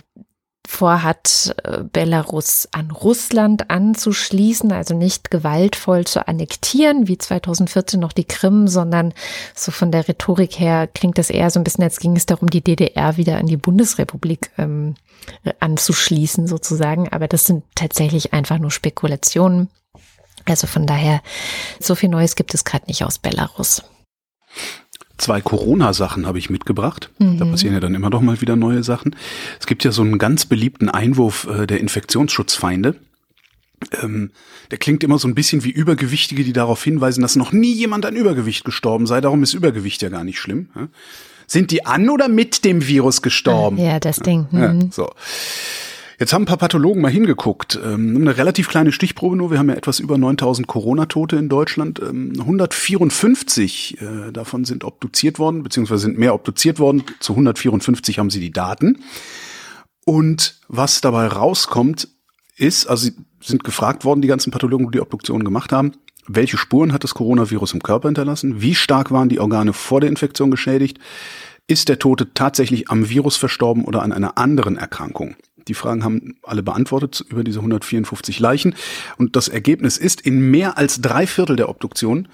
vorhat, 0.70 1.54
äh, 1.64 1.82
Belarus 1.82 2.68
an 2.72 2.90
Russland 2.90 3.70
anzuschließen, 3.70 4.72
also 4.72 4.94
nicht 4.94 5.30
gewaltvoll 5.30 6.06
zu 6.06 6.26
annektieren, 6.28 7.08
wie 7.08 7.18
2014 7.18 7.98
noch 7.98 8.12
die 8.12 8.24
Krim, 8.24 8.68
sondern 8.68 9.12
so 9.54 9.72
von 9.72 9.90
der 9.90 10.06
Rhetorik 10.06 10.58
her 10.58 10.86
klingt 10.86 11.18
das 11.18 11.30
eher 11.30 11.50
so 11.50 11.58
ein 11.58 11.64
bisschen, 11.64 11.84
als 11.84 11.98
ging 11.98 12.16
es 12.16 12.26
darum, 12.26 12.50
die 12.50 12.62
DDR 12.62 13.16
wieder 13.16 13.38
an 13.38 13.46
die 13.46 13.56
Bundesrepublik 13.56 14.50
ähm, 14.58 14.94
anzuschließen 15.58 16.46
sozusagen. 16.46 17.08
Aber 17.08 17.26
das 17.26 17.46
sind 17.46 17.64
tatsächlich 17.74 18.32
einfach 18.32 18.58
nur 18.58 18.70
Spekulationen. 18.70 19.68
Also 20.50 20.66
von 20.66 20.86
daher, 20.86 21.22
so 21.78 21.94
viel 21.94 22.08
Neues 22.08 22.36
gibt 22.36 22.54
es 22.54 22.64
gerade 22.64 22.86
nicht 22.86 23.04
aus 23.04 23.18
Belarus. 23.18 23.82
Zwei 25.16 25.40
Corona-Sachen 25.40 26.26
habe 26.26 26.38
ich 26.38 26.50
mitgebracht. 26.50 27.10
Mhm. 27.18 27.38
Da 27.38 27.44
passieren 27.44 27.74
ja 27.74 27.80
dann 27.80 27.94
immer 27.94 28.10
noch 28.10 28.22
mal 28.22 28.40
wieder 28.40 28.56
neue 28.56 28.82
Sachen. 28.82 29.14
Es 29.58 29.66
gibt 29.66 29.84
ja 29.84 29.92
so 29.92 30.02
einen 30.02 30.18
ganz 30.18 30.46
beliebten 30.46 30.88
Einwurf 30.88 31.46
äh, 31.46 31.66
der 31.66 31.80
Infektionsschutzfeinde. 31.80 32.96
Ähm, 34.02 34.30
der 34.70 34.78
klingt 34.78 35.04
immer 35.04 35.18
so 35.18 35.28
ein 35.28 35.34
bisschen 35.34 35.64
wie 35.64 35.70
Übergewichtige, 35.70 36.44
die 36.44 36.52
darauf 36.52 36.82
hinweisen, 36.82 37.22
dass 37.22 37.36
noch 37.36 37.52
nie 37.52 37.72
jemand 37.72 38.06
an 38.06 38.16
Übergewicht 38.16 38.64
gestorben 38.64 39.06
sei. 39.06 39.20
Darum 39.20 39.42
ist 39.42 39.54
Übergewicht 39.54 40.02
ja 40.02 40.08
gar 40.08 40.24
nicht 40.24 40.38
schlimm. 40.38 40.68
Sind 41.46 41.70
die 41.70 41.84
an 41.84 42.08
oder 42.08 42.28
mit 42.28 42.64
dem 42.64 42.86
Virus 42.86 43.22
gestorben? 43.22 43.78
Ja, 43.78 44.00
das 44.00 44.16
Ding. 44.16 44.46
Mhm. 44.50 44.60
Ja, 44.60 44.74
so. 44.90 45.10
Jetzt 46.20 46.34
haben 46.34 46.42
ein 46.42 46.46
paar 46.46 46.58
Pathologen 46.58 47.00
mal 47.00 47.10
hingeguckt. 47.10 47.80
Ähm, 47.82 48.14
eine 48.14 48.36
relativ 48.36 48.68
kleine 48.68 48.92
Stichprobe 48.92 49.36
nur. 49.36 49.50
Wir 49.50 49.58
haben 49.58 49.70
ja 49.70 49.74
etwas 49.74 50.00
über 50.00 50.18
9000 50.18 50.68
Corona-Tote 50.68 51.36
in 51.36 51.48
Deutschland. 51.48 51.98
Ähm, 51.98 52.34
154 52.38 54.02
äh, 54.02 54.30
davon 54.30 54.66
sind 54.66 54.84
obduziert 54.84 55.38
worden, 55.38 55.62
beziehungsweise 55.62 56.02
sind 56.02 56.18
mehr 56.18 56.34
obduziert 56.34 56.78
worden. 56.78 57.04
Zu 57.20 57.32
154 57.32 58.18
haben 58.18 58.28
sie 58.28 58.40
die 58.40 58.52
Daten. 58.52 59.02
Und 60.04 60.60
was 60.68 61.00
dabei 61.00 61.26
rauskommt, 61.26 62.08
ist, 62.58 62.86
also 62.86 63.06
sie 63.06 63.14
sind 63.42 63.64
gefragt 63.64 64.04
worden, 64.04 64.20
die 64.20 64.28
ganzen 64.28 64.50
Pathologen, 64.50 64.90
die 64.90 64.98
die 64.98 65.00
Obduktion 65.00 65.42
gemacht 65.42 65.72
haben, 65.72 65.92
welche 66.28 66.58
Spuren 66.58 66.92
hat 66.92 67.02
das 67.02 67.14
Coronavirus 67.14 67.72
im 67.72 67.82
Körper 67.82 68.08
hinterlassen? 68.08 68.60
Wie 68.60 68.74
stark 68.74 69.10
waren 69.10 69.30
die 69.30 69.40
Organe 69.40 69.72
vor 69.72 70.02
der 70.02 70.10
Infektion 70.10 70.50
geschädigt? 70.50 70.98
Ist 71.66 71.88
der 71.88 71.98
Tote 71.98 72.34
tatsächlich 72.34 72.90
am 72.90 73.08
Virus 73.08 73.36
verstorben 73.36 73.84
oder 73.84 74.02
an 74.02 74.12
einer 74.12 74.36
anderen 74.36 74.76
Erkrankung? 74.76 75.36
Die 75.70 75.74
Fragen 75.74 76.02
haben 76.02 76.34
alle 76.42 76.64
beantwortet 76.64 77.24
über 77.28 77.44
diese 77.44 77.60
154 77.60 78.40
Leichen. 78.40 78.74
Und 79.18 79.36
das 79.36 79.46
Ergebnis 79.46 79.98
ist, 79.98 80.20
in 80.20 80.50
mehr 80.50 80.76
als 80.76 81.00
drei 81.00 81.28
Viertel 81.28 81.54
der 81.54 81.68
Obduktion 81.68 82.26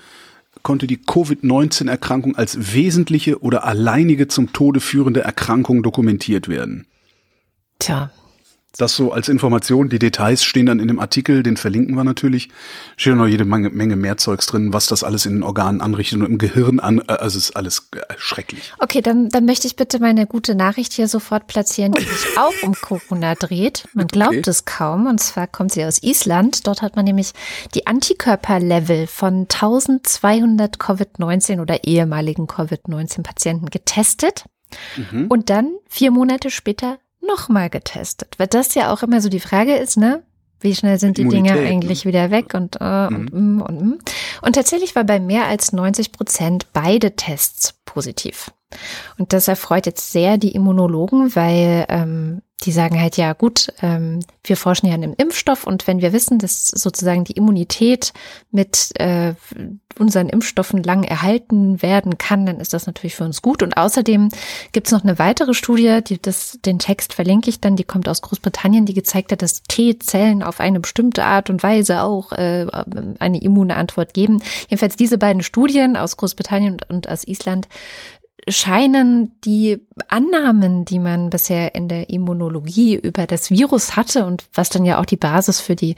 konnte 0.63 0.87
die 0.87 0.97
Covid-19-Erkrankung 0.97 2.35
als 2.35 2.73
wesentliche 2.73 3.43
oder 3.43 3.65
alleinige 3.65 4.27
zum 4.27 4.55
Tode 4.55 4.81
führende 4.81 5.21
Erkrankung 5.21 5.83
dokumentiert 5.83 6.49
werden. 6.49 6.87
Tja, 7.79 8.11
das 8.77 8.97
so 8.97 9.13
als 9.13 9.29
Information. 9.29 9.89
Die 9.89 9.99
Details 9.99 10.45
stehen 10.45 10.67
dann 10.67 10.81
in 10.81 10.89
dem 10.89 10.99
Artikel, 10.99 11.43
den 11.43 11.57
verlinken 11.57 11.95
wir 11.95 12.05
natürlich. 12.05 12.49
Steht 12.97 13.15
noch 13.15 13.27
jede 13.27 13.45
Menge, 13.45 13.71
Menge 13.71 13.97
mehr 13.97 14.17
Zeugs 14.17 14.47
drin, 14.47 14.73
was 14.73 14.87
das 14.87 15.03
alles 15.03 15.27
in 15.27 15.35
den 15.35 15.43
Organen 15.43 15.81
anrichtet 15.81 16.21
und 16.21 16.27
im 16.27 16.39
Gehirn 16.39 16.81
an. 16.81 16.99
Äh, 17.09 17.13
also 17.13 17.39
es 17.39 17.51
ist 17.51 17.57
alles 17.57 17.89
äh, 17.95 18.15
schrecklich. 18.17 18.73
Okay, 18.79 19.01
dann, 19.01 19.29
dann 19.29 19.45
möchte 19.45 19.67
ich 19.67 19.77
bitte 19.77 19.99
meine 19.99 20.27
gute 20.27 20.55
Nachricht 20.55 20.93
hier 20.93 21.09
sofort 21.09 21.47
platzieren, 21.47 21.93
die 21.93 22.03
sich 22.03 22.27
auch 22.39 22.53
um 22.63 22.75
Corona 22.75 23.35
dreht. 23.35 23.89
Man 23.95 24.07
glaubt 24.07 24.37
okay. 24.37 24.51
es 24.51 24.65
kaum. 24.65 25.07
Und 25.07 25.21
zwar 25.21 25.47
kommt 25.47 25.73
sie 25.73 25.85
aus 25.85 26.03
Island. 26.03 26.67
Dort 26.67 26.83
hat 26.83 26.97
man 26.97 27.05
nämlich 27.05 27.33
die 27.75 27.87
Antikörperlevel 27.87 29.07
von 29.07 29.43
1200 29.43 30.77
Covid-19 30.77 31.61
oder 31.61 31.85
ehemaligen 31.85 32.47
Covid-19-Patienten 32.47 33.71
getestet. 33.71 34.45
Mhm. 34.97 35.27
Und 35.29 35.51
dann 35.51 35.73
vier 35.89 36.11
Monate 36.11 36.51
später 36.51 36.99
nochmal 37.27 37.71
getestet. 37.71 38.35
Weil 38.39 38.47
das 38.47 38.75
ja 38.75 38.93
auch 38.93 39.03
immer 39.03 39.21
so 39.21 39.29
die 39.29 39.41
Frage 39.41 39.77
ist, 39.77 39.97
ne? 39.97 40.23
Wie 40.61 40.75
schnell 40.75 40.99
sind 40.99 41.19
die 41.19 41.23
Immunität, 41.23 41.55
Dinge 41.55 41.69
eigentlich 41.69 42.05
ne? 42.05 42.09
wieder 42.09 42.31
weg 42.31 42.55
und, 42.55 42.79
äh, 42.81 43.11
mhm. 43.11 43.17
und, 43.17 43.33
und, 43.33 43.63
und, 43.63 44.03
und 44.43 44.53
tatsächlich 44.55 44.97
war 44.97 45.05
bei 45.05 45.21
mehr 45.21 45.47
als 45.47 45.73
90 45.73 46.13
Prozent 46.13 46.73
beide 46.73 47.15
Tests 47.15 47.75
positiv. 47.85 48.51
Und 49.19 49.33
das 49.33 49.49
erfreut 49.49 49.87
jetzt 49.87 50.13
sehr 50.13 50.39
die 50.39 50.53
Immunologen, 50.53 51.35
weil 51.35 51.87
ähm, 51.89 52.43
die 52.63 52.73
sagen 52.73 53.01
halt, 53.01 53.17
ja 53.17 53.33
gut, 53.35 53.73
ähm, 53.83 54.21
wir 54.43 54.57
forschen 54.57 54.87
ja 54.87 54.95
an 54.95 55.03
einem 55.03 55.15
Impfstoff 55.17 55.67
und 55.67 55.87
wenn 55.87 56.01
wir 56.01 56.13
wissen, 56.13 56.39
dass 56.39 56.69
sozusagen 56.69 57.25
die 57.25 57.33
Immunität 57.33 58.13
mit 58.51 58.91
äh, 58.99 59.35
unseren 59.99 60.29
Impfstoffen 60.29 60.83
lang 60.83 61.05
erhalten 61.05 61.83
werden 61.83 62.19
kann, 62.19 62.47
dann 62.47 62.61
ist 62.61 62.73
das 62.73 62.87
natürlich 62.87 63.15
für 63.15 63.25
uns 63.25 63.43
gut. 63.43 63.63
Und 63.63 63.77
außerdem 63.77 64.31
gibt 64.73 64.87
es 64.87 64.93
noch 64.93 65.05
eine 65.05 65.19
weitere 65.19 65.55
Studie, 65.55 66.01
die 66.07 66.21
das, 66.21 66.59
den 66.65 66.79
Text 66.79 67.15
verlinke 67.15 67.51
ich 67.51 67.61
dann, 67.61 67.77
die 67.77 67.85
kommt 67.85 68.09
aus 68.09 68.23
Großbritannien, 68.23 68.87
die 68.87 68.95
gezeigt 68.95 69.33
hat, 69.33 69.43
dass 69.43 69.63
T-Zellen 69.63 70.43
auf 70.43 70.61
eine 70.61 70.81
bestimmte 70.81 71.25
Art 71.25 71.51
und 71.51 71.63
Weise 71.63 72.03
auch 72.03 72.33
äh, 72.33 72.67
eine 73.19 73.41
immune 73.41 73.77
Antwort 73.77 74.15
geben. 74.15 74.43
Jedenfalls 74.69 74.97
diese 74.97 75.19
beiden 75.19 75.43
Studien 75.43 75.97
aus 75.97 76.17
Großbritannien 76.17 76.73
und, 76.73 76.91
und 76.91 77.09
aus 77.09 77.27
Island 77.27 77.69
scheinen 78.49 79.33
die 79.43 79.79
Annahmen, 80.09 80.85
die 80.85 80.99
man 80.99 81.31
bisher 81.31 81.75
in 81.75 81.89
der 81.89 82.11
Immunologie 82.11 82.95
über 82.95 83.27
das 83.27 83.51
Virus 83.51 83.97
hatte 83.97 84.25
und 84.25 84.45
was 84.55 84.69
dann 84.69 84.85
ja 84.85 85.01
auch 85.01 85.05
die 85.05 85.17
Basis 85.17 85.61
für 85.61 85.77
die 85.77 85.97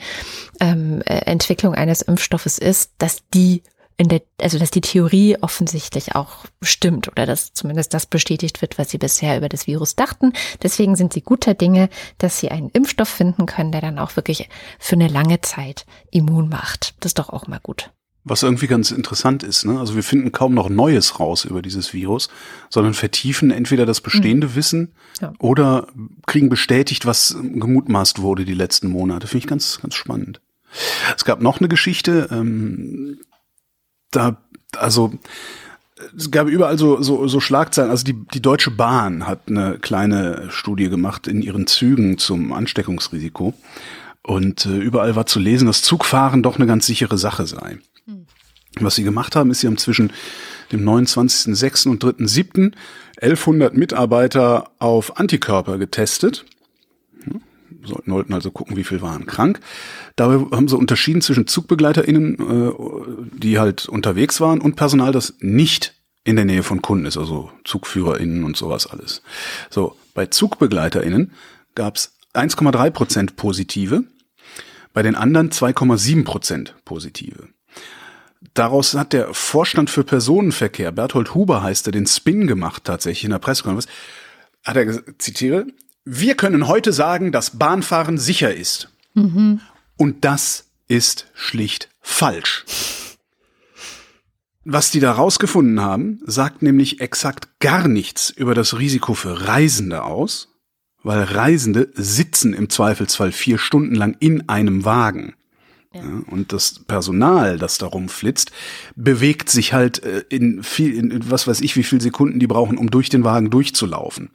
ähm, 0.60 1.02
äh, 1.02 1.18
Entwicklung 1.26 1.74
eines 1.74 2.02
Impfstoffes 2.02 2.58
ist, 2.58 2.92
dass 2.98 3.28
die 3.34 3.62
in 3.98 4.08
der, 4.08 4.22
also 4.40 4.58
dass 4.58 4.70
die 4.70 4.80
Theorie 4.80 5.36
offensichtlich 5.40 6.14
auch 6.14 6.44
stimmt 6.62 7.08
oder 7.08 7.26
dass 7.26 7.52
zumindest 7.52 7.92
das 7.92 8.06
bestätigt 8.06 8.62
wird, 8.62 8.78
was 8.78 8.90
sie 8.90 8.98
bisher 8.98 9.36
über 9.36 9.48
das 9.48 9.66
Virus 9.66 9.96
dachten. 9.96 10.32
Deswegen 10.62 10.94
sind 10.94 11.12
sie 11.12 11.20
guter 11.20 11.54
Dinge, 11.54 11.90
dass 12.16 12.38
sie 12.38 12.50
einen 12.50 12.70
Impfstoff 12.70 13.08
finden 13.08 13.46
können, 13.46 13.72
der 13.72 13.80
dann 13.80 13.98
auch 13.98 14.14
wirklich 14.14 14.48
für 14.78 14.94
eine 14.94 15.08
lange 15.08 15.40
Zeit 15.40 15.84
immun 16.12 16.48
macht. 16.48 16.94
Das 17.00 17.10
ist 17.10 17.18
doch 17.18 17.28
auch 17.28 17.48
mal 17.48 17.60
gut. 17.60 17.90
Was 18.28 18.42
irgendwie 18.42 18.66
ganz 18.66 18.90
interessant 18.90 19.42
ist, 19.42 19.64
ne? 19.64 19.78
Also 19.78 19.94
wir 19.94 20.02
finden 20.02 20.32
kaum 20.32 20.54
noch 20.54 20.68
Neues 20.68 21.18
raus 21.18 21.44
über 21.44 21.62
dieses 21.62 21.92
Virus, 21.94 22.28
sondern 22.68 22.94
vertiefen 22.94 23.50
entweder 23.50 23.87
das 23.87 24.00
bestehende 24.00 24.49
mhm. 24.49 24.54
Wissen 24.54 24.92
ja. 25.20 25.32
oder 25.38 25.87
kriegen 26.26 26.49
bestätigt, 26.49 27.06
was 27.06 27.37
gemutmaßt 27.40 28.20
wurde 28.20 28.44
die 28.44 28.54
letzten 28.54 28.88
Monate. 28.88 29.26
Finde 29.26 29.44
ich 29.44 29.49
ganz, 29.49 29.80
ganz 29.80 29.94
spannend. 29.94 30.40
Es 31.16 31.25
gab 31.25 31.40
noch 31.40 31.58
eine 31.58 31.68
Geschichte, 31.68 32.28
ähm, 32.30 33.18
da, 34.11 34.37
also 34.76 35.12
es 36.16 36.30
gab 36.30 36.49
überall 36.49 36.78
so, 36.78 37.02
so, 37.02 37.26
so 37.26 37.40
Schlagzeilen. 37.40 37.90
Also 37.90 38.04
die, 38.04 38.14
die 38.35 38.42
Deutsche 38.42 38.70
Bahn 38.70 39.26
hat 39.26 39.49
eine 39.49 39.78
kleine 39.78 40.50
Studie 40.50 40.88
gemacht 40.88 41.26
in 41.26 41.42
ihren 41.42 41.66
Zügen 41.66 42.18
zum 42.18 42.52
Ansteckungsrisiko. 42.52 43.54
Und 44.23 44.66
äh, 44.66 44.76
überall 44.76 45.16
war 45.16 45.26
zu 45.26 45.40
lesen, 45.40 45.66
dass 45.66 45.82
Zugfahren 45.82 46.42
doch 46.42 46.56
eine 46.56 46.66
ganz 46.66 46.87
sichere 46.87 47.18
Sache 47.18 47.47
sei. 47.47 47.78
Was 48.80 48.97
sie 48.97 49.04
gemacht 49.04 49.37
haben, 49.37 49.50
ist, 49.50 49.61
sie 49.61 49.66
haben 49.66 49.78
zwischen 49.78 50.12
dem 50.73 50.85
29.06. 50.85 51.88
und 51.88 52.04
3.07. 52.04 52.73
1100 53.20 53.76
Mitarbeiter 53.76 54.70
auf 54.78 55.18
Antikörper 55.18 55.78
getestet. 55.78 56.44
Sollten 57.85 58.12
wollten 58.12 58.35
also 58.35 58.50
gucken, 58.50 58.76
wie 58.76 58.85
viel 58.85 59.02
waren 59.02 59.26
krank. 59.26 59.61
Dabei 60.16 60.35
haben 60.54 60.68
sie 60.68 60.76
unterschieden 60.76 61.20
zwischen 61.20 61.47
ZugbegleiterInnen, 61.47 62.35
äh, 62.38 63.38
die 63.38 63.58
halt 63.58 63.88
unterwegs 63.88 64.40
waren, 64.40 64.61
und 64.61 64.76
Personal, 64.76 65.12
das 65.12 65.35
nicht 65.40 65.94
in 66.25 66.37
der 66.37 66.44
Nähe 66.44 66.62
von 66.62 66.82
Kunden 66.82 67.06
ist, 67.06 67.16
also 67.16 67.50
ZugführerInnen 67.64 68.44
und 68.44 68.56
sowas 68.56 68.87
alles. 68.87 69.23
So, 69.70 69.97
bei 70.14 70.26
ZugbegleiterInnen 70.26 71.32
gab 71.75 71.97
es 71.97 72.18
1,3 72.35 72.90
Prozent 72.90 73.37
Positive, 73.37 74.04
bei 74.92 75.02
den 75.02 75.14
anderen 75.14 75.50
2,7 75.50 76.25
Prozent 76.25 76.75
Positive. 76.85 77.49
Daraus 78.54 78.95
hat 78.95 79.12
der 79.12 79.35
Vorstand 79.35 79.90
für 79.90 80.04
Personenverkehr, 80.04 80.92
Berthold 80.92 81.35
Huber 81.35 81.62
heißt 81.62 81.87
er, 81.88 81.92
den 81.92 82.07
Spin 82.07 82.47
gemacht 82.47 82.85
tatsächlich 82.85 83.25
in 83.25 83.30
der 83.30 83.38
Pressekonferenz. 83.38 83.88
Hat 84.64 84.76
er 84.76 84.85
gesagt, 84.85 85.21
zitiere, 85.21 85.66
wir 86.04 86.37
können 86.37 86.68
heute 86.68 86.92
sagen, 86.92 87.33
dass 87.33 87.59
Bahnfahren 87.59 88.18
sicher 88.18 88.54
ist. 88.54 88.90
Mhm. 89.14 89.61
Und 89.97 90.25
das 90.25 90.66
ist 90.87 91.26
schlicht 91.35 91.90
falsch. 92.00 92.64
Was 94.64 94.90
die 94.90 95.00
da 95.00 95.12
rausgefunden 95.12 95.80
haben, 95.80 96.21
sagt 96.25 96.62
nämlich 96.62 97.00
exakt 97.00 97.59
gar 97.59 97.88
nichts 97.88 98.30
über 98.30 98.54
das 98.54 98.78
Risiko 98.78 99.14
für 99.14 99.49
Reisende 99.49 100.04
aus, 100.04 100.54
weil 101.02 101.23
Reisende 101.23 101.90
sitzen 101.95 102.52
im 102.52 102.68
Zweifelsfall 102.68 103.33
vier 103.33 103.59
Stunden 103.59 103.95
lang 103.95 104.16
in 104.21 104.49
einem 104.49 104.85
Wagen. 104.85 105.35
Ja. 105.95 106.02
und 106.02 106.52
das 106.52 106.80
Personal, 106.87 107.59
das 107.59 107.78
da 107.78 107.87
rumflitzt, 107.87 108.52
bewegt 108.95 109.49
sich 109.49 109.73
halt 109.73 110.02
äh, 110.02 110.23
in 110.28 110.62
viel, 110.62 110.95
in 110.95 111.30
was 111.30 111.47
weiß 111.47 111.62
ich, 111.62 111.76
wie 111.76 111.83
viele 111.83 112.02
Sekunden 112.02 112.38
die 112.38 112.47
brauchen, 112.47 112.76
um 112.76 112.90
durch 112.90 113.09
den 113.09 113.25
Wagen 113.25 113.49
durchzulaufen. 113.49 114.30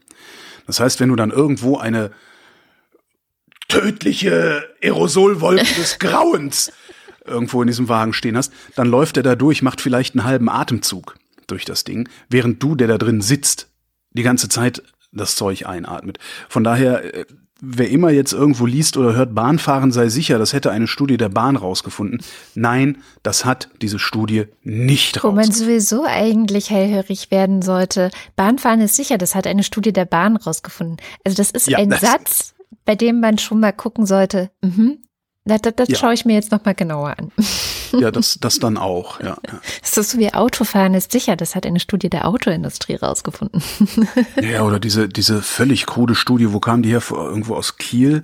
Das 0.65 0.79
heißt, 0.79 0.99
wenn 0.99 1.09
du 1.09 1.15
dann 1.15 1.29
irgendwo 1.29 1.77
eine 1.77 2.11
tödliche 3.67 4.67
Aerosolwolke 4.81 5.75
des 5.77 5.99
Grauens 5.99 6.71
irgendwo 7.25 7.61
in 7.61 7.67
diesem 7.67 7.87
Wagen 7.87 8.13
stehen 8.13 8.35
hast, 8.35 8.51
dann 8.75 8.87
läuft 8.87 9.17
er 9.17 9.23
da 9.23 9.35
durch, 9.35 9.61
macht 9.61 9.79
vielleicht 9.79 10.15
einen 10.15 10.25
halben 10.25 10.49
Atemzug 10.49 11.15
durch 11.47 11.65
das 11.65 11.83
Ding, 11.83 12.09
während 12.29 12.61
du, 12.61 12.75
der 12.75 12.87
da 12.87 12.97
drin 12.97 13.21
sitzt, 13.21 13.69
die 14.11 14.23
ganze 14.23 14.49
Zeit 14.49 14.83
das 15.11 15.35
Zeug 15.35 15.65
einatmet. 15.65 16.19
Von 16.49 16.63
daher, 16.63 17.13
äh, 17.13 17.25
wer 17.65 17.89
immer 17.89 18.09
jetzt 18.09 18.33
irgendwo 18.33 18.65
liest 18.65 18.97
oder 18.97 19.15
hört, 19.15 19.33
Bahnfahren 19.33 19.91
sei 19.93 20.09
sicher, 20.09 20.37
das 20.37 20.51
hätte 20.51 20.69
eine 20.71 20.85
Studie 20.87 21.15
der 21.17 21.29
Bahn 21.29 21.55
rausgefunden. 21.55 22.19
Nein, 22.55 22.97
das 23.23 23.45
hat 23.45 23.69
diese 23.81 23.99
Studie 23.99 24.45
nicht 24.63 25.23
Wo 25.23 25.27
man 25.29 25.37
rausgefunden. 25.45 25.65
sowieso 25.79 26.03
eigentlich 26.05 26.69
hellhörig 26.69 27.31
werden 27.31 27.61
sollte. 27.61 28.11
Bahnfahren 28.35 28.81
ist 28.81 28.95
sicher, 28.95 29.17
das 29.17 29.33
hat 29.33 29.47
eine 29.47 29.63
Studie 29.63 29.93
der 29.93 30.05
Bahn 30.05 30.35
rausgefunden. 30.35 30.97
Also 31.23 31.37
das 31.37 31.51
ist 31.51 31.67
Ja, 31.69 31.77
ein 31.77 31.89
das- 31.89 32.01
Satz, 32.01 32.53
bei 32.85 32.95
dem 32.95 33.21
man 33.21 33.37
schon 33.37 33.61
mal 33.61 33.71
gucken 33.71 34.05
sollte. 34.05 34.49
Mhm. 34.61 34.97
Das, 35.45 35.61
das, 35.61 35.73
das 35.77 35.89
Ja. 35.89 35.97
schaue 35.97 36.13
ich 36.13 36.25
mir 36.25 36.33
jetzt 36.33 36.51
noch 36.51 36.63
mal 36.65 36.73
genauer 36.75 37.15
an. 37.17 37.31
Ja, 37.99 38.11
das, 38.11 38.37
das 38.39 38.59
dann 38.59 38.77
auch. 38.77 39.19
Ja. 39.21 39.37
Das 39.81 39.97
ist 39.97 40.11
so 40.11 40.17
wie 40.17 40.33
Autofahren 40.33 40.93
ist 40.93 41.11
sicher, 41.11 41.35
das 41.35 41.55
hat 41.55 41.65
eine 41.65 41.79
Studie 41.79 42.09
der 42.09 42.27
Autoindustrie 42.27 42.95
rausgefunden. 42.95 43.63
Ja, 44.41 44.63
oder 44.63 44.79
diese, 44.79 45.07
diese 45.07 45.41
völlig 45.41 45.85
krude 45.85 46.15
Studie, 46.15 46.53
wo 46.53 46.59
kam 46.59 46.81
die 46.81 46.89
her? 46.89 47.01
Irgendwo 47.11 47.55
aus 47.55 47.77
Kiel, 47.77 48.23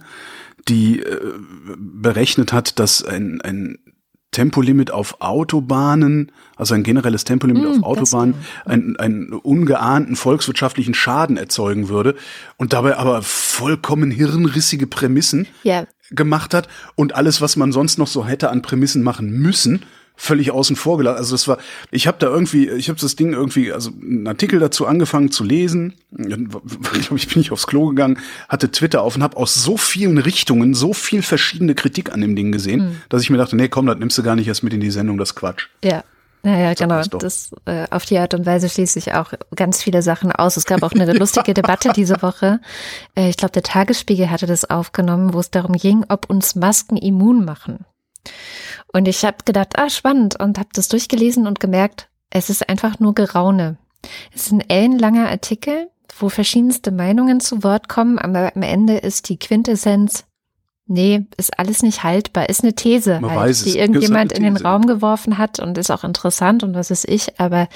die 0.68 1.00
äh, 1.00 1.20
berechnet 1.78 2.54
hat, 2.54 2.80
dass 2.80 3.04
ein, 3.04 3.42
ein 3.42 3.80
Tempolimit 4.32 4.92
auf 4.92 5.22
Autobahnen, 5.22 6.32
also 6.56 6.76
ein 6.76 6.84
generelles 6.84 7.24
Tempolimit 7.24 7.64
Mm, 7.64 7.84
auf 7.84 7.84
Autobahnen, 7.84 8.36
einen, 8.66 8.96
einen 8.98 9.34
ungeahnten 9.34 10.16
volkswirtschaftlichen 10.16 10.94
Schaden 10.94 11.36
erzeugen 11.36 11.90
würde 11.90 12.16
und 12.58 12.74
dabei 12.74 12.98
aber 12.98 13.24
vollkommen 13.24 14.12
hirnrissige 14.12 14.86
Prämissen 14.86 15.48
Ja, 15.64 15.86
gemacht 16.12 16.54
hat 16.54 16.68
und 16.96 17.16
alles, 17.16 17.42
was 17.42 17.56
man 17.56 17.72
sonst 17.72 17.98
noch 17.98 18.08
so 18.08 18.26
hätte 18.26 18.50
an 18.50 18.62
Prämissen 18.62 19.04
machen 19.04 19.30
müssen, 19.32 19.84
völlig 20.20 20.52
außen 20.52 20.76
vor 20.76 20.98
gelassen. 20.98 21.18
Also 21.18 21.34
das 21.34 21.48
war, 21.48 21.58
ich 21.92 22.06
habe 22.06 22.18
da 22.20 22.28
irgendwie, 22.28 22.70
ich 22.70 22.90
habe 22.90 23.00
das 23.00 23.16
Ding 23.16 23.32
irgendwie, 23.32 23.72
also 23.72 23.92
einen 24.02 24.28
Artikel 24.28 24.60
dazu 24.60 24.86
angefangen 24.86 25.32
zu 25.32 25.44
lesen. 25.44 25.94
Ich 27.00 27.06
glaube, 27.08 27.16
ich 27.16 27.28
bin 27.28 27.38
nicht 27.38 27.52
aufs 27.52 27.68
Klo 27.68 27.88
gegangen, 27.88 28.18
hatte 28.50 28.72
Twitter 28.72 29.02
auf 29.02 29.16
und 29.16 29.24
habe 29.24 29.38
aus 29.38 29.56
so 29.56 29.78
vielen 29.78 30.18
Richtungen 30.18 30.74
so 30.74 30.94
viel 30.94 31.22
verschiedene 31.22 31.76
Kritik 31.76 32.12
an 32.12 32.20
dem 32.20 32.36
Ding 32.36 32.52
gesehen, 32.52 33.02
dass 33.08 33.22
ich 33.22 33.30
mir 33.30 33.38
dachte, 33.38 33.56
nee, 33.56 33.70
komm, 33.70 33.86
das 33.86 33.98
nimmst 33.98 34.18
du 34.18 34.24
gar 34.24 34.36
nicht 34.36 34.48
erst 34.48 34.64
mit 34.64 34.74
in 34.74 34.82
die 34.82 34.92
Sendung, 34.92 35.18
das 35.18 35.36
Quatsch. 35.36 35.68
ja. 35.84 36.04
Naja, 36.42 36.74
genau. 36.74 37.02
das 37.04 37.52
äh, 37.66 37.86
auf 37.92 38.06
die 38.06 38.18
Art 38.18 38.34
und 38.34 38.46
Weise 38.46 38.70
schließt 38.70 38.94
sich 38.94 39.14
auch 39.14 39.34
ganz 39.56 39.84
viele 39.84 40.02
Sachen 40.02 40.32
aus. 40.32 40.56
Es 40.56 40.66
gab 40.66 40.84
auch 40.84 40.94
eine 40.94 41.12
lustige 41.12 41.54
Debatte 41.54 41.92
diese 41.96 42.22
Woche. 42.22 42.62
Äh, 43.16 43.30
ich 43.30 43.38
glaube, 43.38 43.52
der 43.52 43.64
Tagesspiegel 43.64 44.32
hatte 44.32 44.46
das 44.46 44.70
aufgenommen, 44.70 45.34
wo 45.34 45.40
es 45.40 45.52
darum 45.52 45.74
ging, 45.74 46.06
ob 46.08 46.30
uns 46.30 46.56
Masken 46.56 46.96
immun 46.96 47.44
machen. 47.44 47.86
Und 48.92 49.08
ich 49.08 49.26
habe 49.26 49.38
gedacht, 49.44 49.78
ah, 49.78 49.90
spannend, 49.90 50.40
und 50.40 50.58
habe 50.58 50.70
das 50.74 50.88
durchgelesen 50.88 51.46
und 51.46 51.60
gemerkt, 51.60 52.10
es 52.30 52.50
ist 52.50 52.70
einfach 52.70 53.00
nur 53.00 53.14
Geraune. 53.14 53.78
Es 54.34 54.46
ist 54.46 54.52
ein 54.54 54.62
ellenlanger 54.62 55.30
Artikel, 55.30 55.90
wo 56.18 56.30
verschiedenste 56.30 56.92
Meinungen 56.92 57.40
zu 57.40 57.64
Wort 57.64 57.90
kommen, 57.90 58.18
aber 58.18 58.56
am 58.56 58.62
Ende 58.62 58.98
ist 58.98 59.30
die 59.30 59.38
Quintessenz, 59.38 60.26
nee, 60.90 61.26
ist 61.38 61.58
alles 61.58 61.84
nicht 61.84 62.04
haltbar, 62.04 62.50
ist 62.50 62.64
eine 62.64 62.74
These, 62.74 63.20
Man 63.22 63.32
halt, 63.32 63.52
es. 63.52 63.64
die 63.64 63.70
Ist 63.70 63.76
irgendjemand 63.76 64.32
in 64.34 64.44
den. 64.44 64.58
Raum 64.58 64.88
geworfen 64.88 65.38
hat 65.38 65.60
und 65.60 65.78
ist 65.78 65.92
auch 65.92 66.04
interessant 66.04 66.64
und 66.64 66.74
was 66.74 66.92
ist 66.92 67.08
ich, 67.08 67.40
aber 67.40 67.70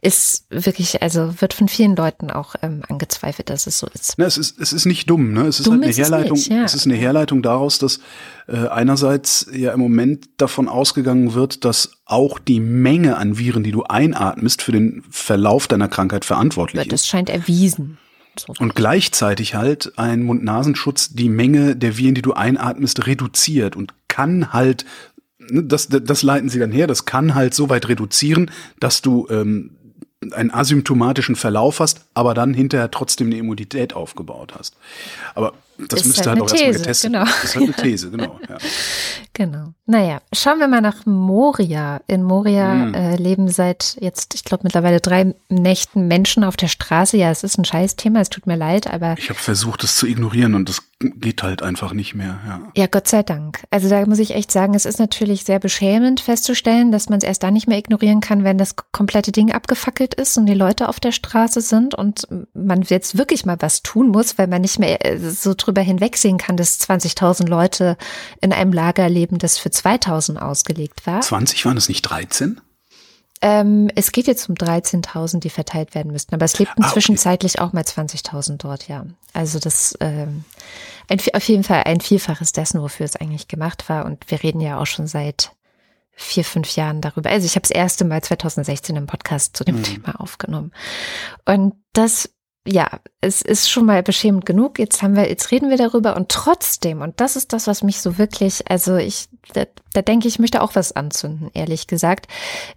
ist 0.00 0.46
wirklich, 0.50 1.02
also 1.02 1.40
wird 1.40 1.54
von 1.54 1.68
vielen 1.68 1.94
Leuten 1.94 2.30
auch 2.30 2.54
ähm, 2.62 2.82
angezweifelt, 2.88 3.50
dass 3.50 3.66
es 3.66 3.78
so 3.78 3.86
ist. 3.94 4.18
Ne, 4.18 4.24
es 4.24 4.38
ist, 4.38 4.58
es 4.58 4.72
ist 4.72 4.86
nicht 4.86 5.08
dumm, 5.08 5.32
ne? 5.32 5.42
Es 5.42 5.60
ist 5.60 5.66
Dumm 5.66 5.74
halt 5.74 5.84
eine 5.84 5.90
ist 5.90 5.98
es 5.98 6.10
Herleitung, 6.10 6.36
nicht, 6.38 6.50
ja. 6.50 6.64
es 6.64 6.74
ist 6.74 6.86
eine 6.86 6.96
Herleitung 6.96 7.42
daraus, 7.42 7.78
dass 7.78 8.00
äh, 8.48 8.68
einerseits 8.68 9.46
ja 9.54 9.72
im 9.72 9.80
Moment 9.80 10.28
davon 10.38 10.68
ausgegangen 10.68 11.34
wird, 11.34 11.64
dass 11.64 11.92
auch 12.06 12.38
die 12.38 12.60
Menge 12.60 13.16
an 13.16 13.38
Viren, 13.38 13.62
die 13.62 13.72
du 13.72 13.84
einatmest, 13.84 14.62
für 14.62 14.72
den 14.72 15.02
Verlauf 15.10 15.68
deiner 15.68 15.88
Krankheit 15.88 16.24
verantwortlich 16.24 16.88
Das 16.88 17.02
ist. 17.02 17.06
scheint 17.08 17.30
erwiesen. 17.30 17.98
So. 18.38 18.52
Und 18.58 18.74
gleichzeitig 18.74 19.54
halt 19.54 19.92
ein 19.96 20.22
Mund-Nasenschutz 20.22 21.10
die 21.10 21.28
Menge 21.28 21.76
der 21.76 21.96
Viren, 21.96 22.14
die 22.14 22.22
du 22.22 22.32
einatmest, 22.32 23.06
reduziert 23.06 23.76
und 23.76 23.94
kann 24.08 24.52
halt, 24.52 24.84
ne, 25.38 25.62
das, 25.62 25.88
das 25.88 26.22
leiten 26.22 26.48
sie 26.48 26.58
dann 26.58 26.72
her, 26.72 26.86
das 26.86 27.04
kann 27.04 27.34
halt 27.34 27.54
so 27.54 27.68
weit 27.68 27.88
reduzieren, 27.88 28.50
dass 28.80 29.02
du 29.02 29.26
ähm, 29.30 29.76
einen 30.32 30.50
asymptomatischen 30.50 31.36
Verlauf 31.36 31.80
hast, 31.80 32.06
aber 32.14 32.34
dann 32.34 32.54
hinterher 32.54 32.90
trotzdem 32.90 33.28
eine 33.28 33.36
Immunität 33.36 33.94
aufgebaut 33.94 34.54
hast. 34.56 34.76
Aber 35.34 35.52
das 35.78 36.00
Ist 36.00 36.06
müsste 36.06 36.30
halt 36.30 36.40
halt, 36.40 36.42
auch 36.42 36.54
erstmal 36.54 36.70
These, 36.72 36.78
getestet 36.80 37.12
genau. 37.12 37.24
werden. 37.24 37.34
Das 37.42 37.44
ist 37.44 37.56
halt 37.56 37.64
eine 37.64 37.74
These, 37.90 38.10
genau. 38.10 38.40
Ja. 38.48 38.58
Genau. 39.32 39.64
Naja, 39.86 40.20
schauen 40.32 40.60
wir 40.60 40.68
mal 40.68 40.80
nach 40.80 41.04
Moria. 41.06 42.00
In 42.06 42.22
Moria 42.22 42.72
Mhm. 42.74 42.94
äh, 42.94 43.16
leben 43.16 43.48
seit 43.48 43.96
jetzt, 44.00 44.34
ich 44.34 44.44
glaube, 44.44 44.62
mittlerweile 44.64 45.00
drei 45.00 45.34
Nächten 45.48 46.06
Menschen 46.06 46.44
auf 46.44 46.56
der 46.56 46.68
Straße. 46.68 47.16
Ja, 47.16 47.30
es 47.30 47.42
ist 47.42 47.58
ein 47.58 47.64
Scheißthema, 47.64 48.20
es 48.20 48.30
tut 48.30 48.46
mir 48.46 48.56
leid, 48.56 48.86
aber 48.86 49.16
Ich 49.18 49.28
habe 49.30 49.38
versucht, 49.38 49.82
das 49.82 49.96
zu 49.96 50.06
ignorieren 50.06 50.54
und 50.54 50.68
das 50.68 50.82
geht 51.00 51.42
halt 51.42 51.62
einfach 51.62 51.92
nicht 51.92 52.14
mehr. 52.14 52.38
Ja. 52.46 52.60
ja, 52.76 52.86
Gott 52.86 53.08
sei 53.08 53.22
Dank. 53.24 53.64
Also 53.70 53.90
da 53.90 54.06
muss 54.06 54.20
ich 54.20 54.34
echt 54.34 54.50
sagen, 54.52 54.74
es 54.74 54.86
ist 54.86 54.98
natürlich 55.00 55.44
sehr 55.44 55.58
beschämend 55.58 56.20
festzustellen, 56.20 56.92
dass 56.92 57.08
man 57.10 57.18
es 57.18 57.24
erst 57.24 57.42
dann 57.42 57.52
nicht 57.52 57.66
mehr 57.66 57.76
ignorieren 57.78 58.20
kann, 58.20 58.44
wenn 58.44 58.56
das 58.56 58.76
komplette 58.92 59.32
Ding 59.32 59.52
abgefackelt 59.52 60.14
ist 60.14 60.38
und 60.38 60.46
die 60.46 60.54
Leute 60.54 60.88
auf 60.88 61.00
der 61.00 61.12
Straße 61.12 61.60
sind 61.60 61.94
und 61.94 62.26
man 62.54 62.82
jetzt 62.82 63.18
wirklich 63.18 63.44
mal 63.44 63.56
was 63.60 63.82
tun 63.82 64.08
muss, 64.08 64.38
weil 64.38 64.46
man 64.46 64.62
nicht 64.62 64.78
mehr 64.78 65.04
äh, 65.04 65.18
so 65.18 65.52
drüber 65.64 65.82
hinwegsehen 65.82 66.38
kann, 66.38 66.56
dass 66.56 66.80
20.000 66.80 67.46
Leute 67.48 67.96
in 68.40 68.52
einem 68.52 68.72
Lager 68.72 69.08
leben, 69.08 69.38
das 69.38 69.58
für 69.58 69.68
2.000 69.70 70.38
ausgelegt 70.38 71.06
war. 71.06 71.20
20 71.20 71.64
waren 71.64 71.76
es 71.76 71.88
nicht 71.88 72.02
13? 72.02 72.60
Ähm, 73.42 73.90
es 73.94 74.12
geht 74.12 74.26
jetzt 74.26 74.48
um 74.48 74.54
13.000, 74.54 75.40
die 75.40 75.50
verteilt 75.50 75.94
werden 75.94 76.12
müssten, 76.12 76.34
aber 76.34 76.44
es 76.46 76.58
lebten 76.58 76.82
Ah, 76.82 76.86
okay. 76.86 76.94
zwischenzeitlich 76.94 77.60
auch 77.60 77.72
mal 77.74 77.82
20.000 77.82 78.56
dort, 78.56 78.88
ja. 78.88 79.04
Also 79.34 79.58
das 79.58 79.94
ähm, 80.00 80.44
ein, 81.10 81.20
auf 81.34 81.46
jeden 81.48 81.64
Fall 81.64 81.82
ein 81.84 82.00
Vielfaches 82.00 82.52
dessen, 82.52 82.80
wofür 82.80 83.04
es 83.04 83.16
eigentlich 83.16 83.48
gemacht 83.48 83.88
war. 83.88 84.06
Und 84.06 84.30
wir 84.30 84.42
reden 84.42 84.60
ja 84.60 84.78
auch 84.78 84.86
schon 84.86 85.06
seit 85.06 85.50
vier, 86.16 86.44
fünf 86.44 86.74
Jahren 86.76 87.00
darüber. 87.00 87.28
Also 87.28 87.44
ich 87.44 87.56
habe 87.56 87.62
das 87.62 87.72
erste 87.72 88.04
Mal 88.04 88.22
2016 88.22 88.96
im 88.96 89.06
Podcast 89.06 89.56
zu 89.56 89.64
dem 89.64 89.76
Mhm. 89.78 89.82
Thema 89.82 90.20
aufgenommen. 90.20 90.72
Und 91.44 91.74
das, 91.92 92.30
ja, 92.66 92.88
es 93.20 93.42
ist 93.42 93.70
schon 93.70 93.84
mal 93.84 94.02
beschämend 94.02 94.46
genug. 94.46 94.78
Jetzt 94.78 95.02
haben 95.02 95.16
wir, 95.16 95.28
jetzt 95.28 95.50
reden 95.50 95.68
wir 95.68 95.76
darüber 95.76 96.16
und 96.16 96.30
trotzdem, 96.30 97.02
und 97.02 97.20
das 97.20 97.36
ist 97.36 97.52
das, 97.52 97.66
was 97.66 97.82
mich 97.82 98.00
so 98.00 98.16
wirklich, 98.16 98.70
also 98.70 98.96
ich, 98.96 99.28
da, 99.52 99.66
da 99.92 100.00
denke 100.00 100.28
ich, 100.28 100.38
möchte 100.38 100.62
auch 100.62 100.74
was 100.74 100.92
anzünden, 100.92 101.50
ehrlich 101.52 101.86
gesagt. 101.86 102.26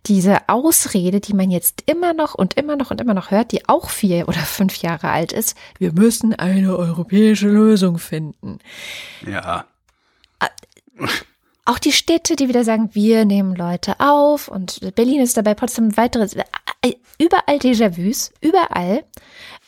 Diese 0.06 0.50
Ausrede, 0.50 1.21
die 1.21 1.34
man 1.34 1.50
jetzt 1.52 1.84
immer 1.86 2.13
noch 2.13 2.36
und 2.36 2.56
immer 2.56 2.76
noch 2.76 2.91
und 2.91 3.00
immer 3.00 3.13
noch 3.13 3.32
hört, 3.32 3.54
die 3.54 3.69
auch 3.69 3.89
vier 3.89 4.28
oder 4.28 4.39
fünf 4.39 4.76
Jahre 4.82 5.10
alt 5.10 5.32
ist, 5.32 5.58
wir 5.80 5.93
müssen 5.93 6.36
eine 6.36 6.76
europäische 6.76 7.47
Lösung 7.47 7.97
finden. 7.97 8.60
Ja. 9.26 9.65
Auch 11.63 11.80
die 11.80 11.93
Städte, 11.93 12.36
die 12.36 12.50
wieder 12.50 12.65
sagen, 12.65 12.89
wir 12.93 13.23
nehmen 13.23 13.56
Leute 13.56 14.00
auf 14.00 14.50
und 14.50 14.95
Berlin 14.95 15.21
ist 15.21 15.38
dabei 15.38 15.54
trotzdem 15.54 15.89
ein 15.89 15.97
weiteres, 15.97 16.36
überall 17.17 17.58
Déjà-vus, 17.58 18.32
überall. 18.41 19.04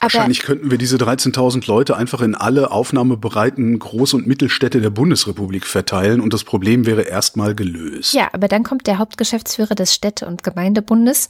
Wahrscheinlich 0.02 0.44
könnten 0.44 0.72
wir 0.72 0.78
diese 0.78 0.96
13.000 0.96 1.68
Leute 1.68 1.98
einfach 1.98 2.22
in 2.22 2.34
alle 2.34 2.72
aufnahmebereiten 2.72 3.80
Groß- 3.80 4.16
und 4.16 4.28
Mittelstädte 4.28 4.80
der 4.80 4.92
Bundesrepublik 4.92 5.66
verteilen 5.66 6.22
und 6.22 6.34
das 6.34 6.46
Problem 6.46 6.86
wäre 6.86 7.02
erstmal 7.02 7.54
gelöst. 7.54 8.14
Ja, 8.14 8.30
aber 8.32 8.48
dann 8.48 8.64
kommt 8.64 8.88
der 8.88 8.98
Hauptgeschäftsführer 8.98 9.76
des 9.76 9.94
Städte- 9.94 10.26
und 10.26 10.44
Gemeindebundes, 10.44 11.28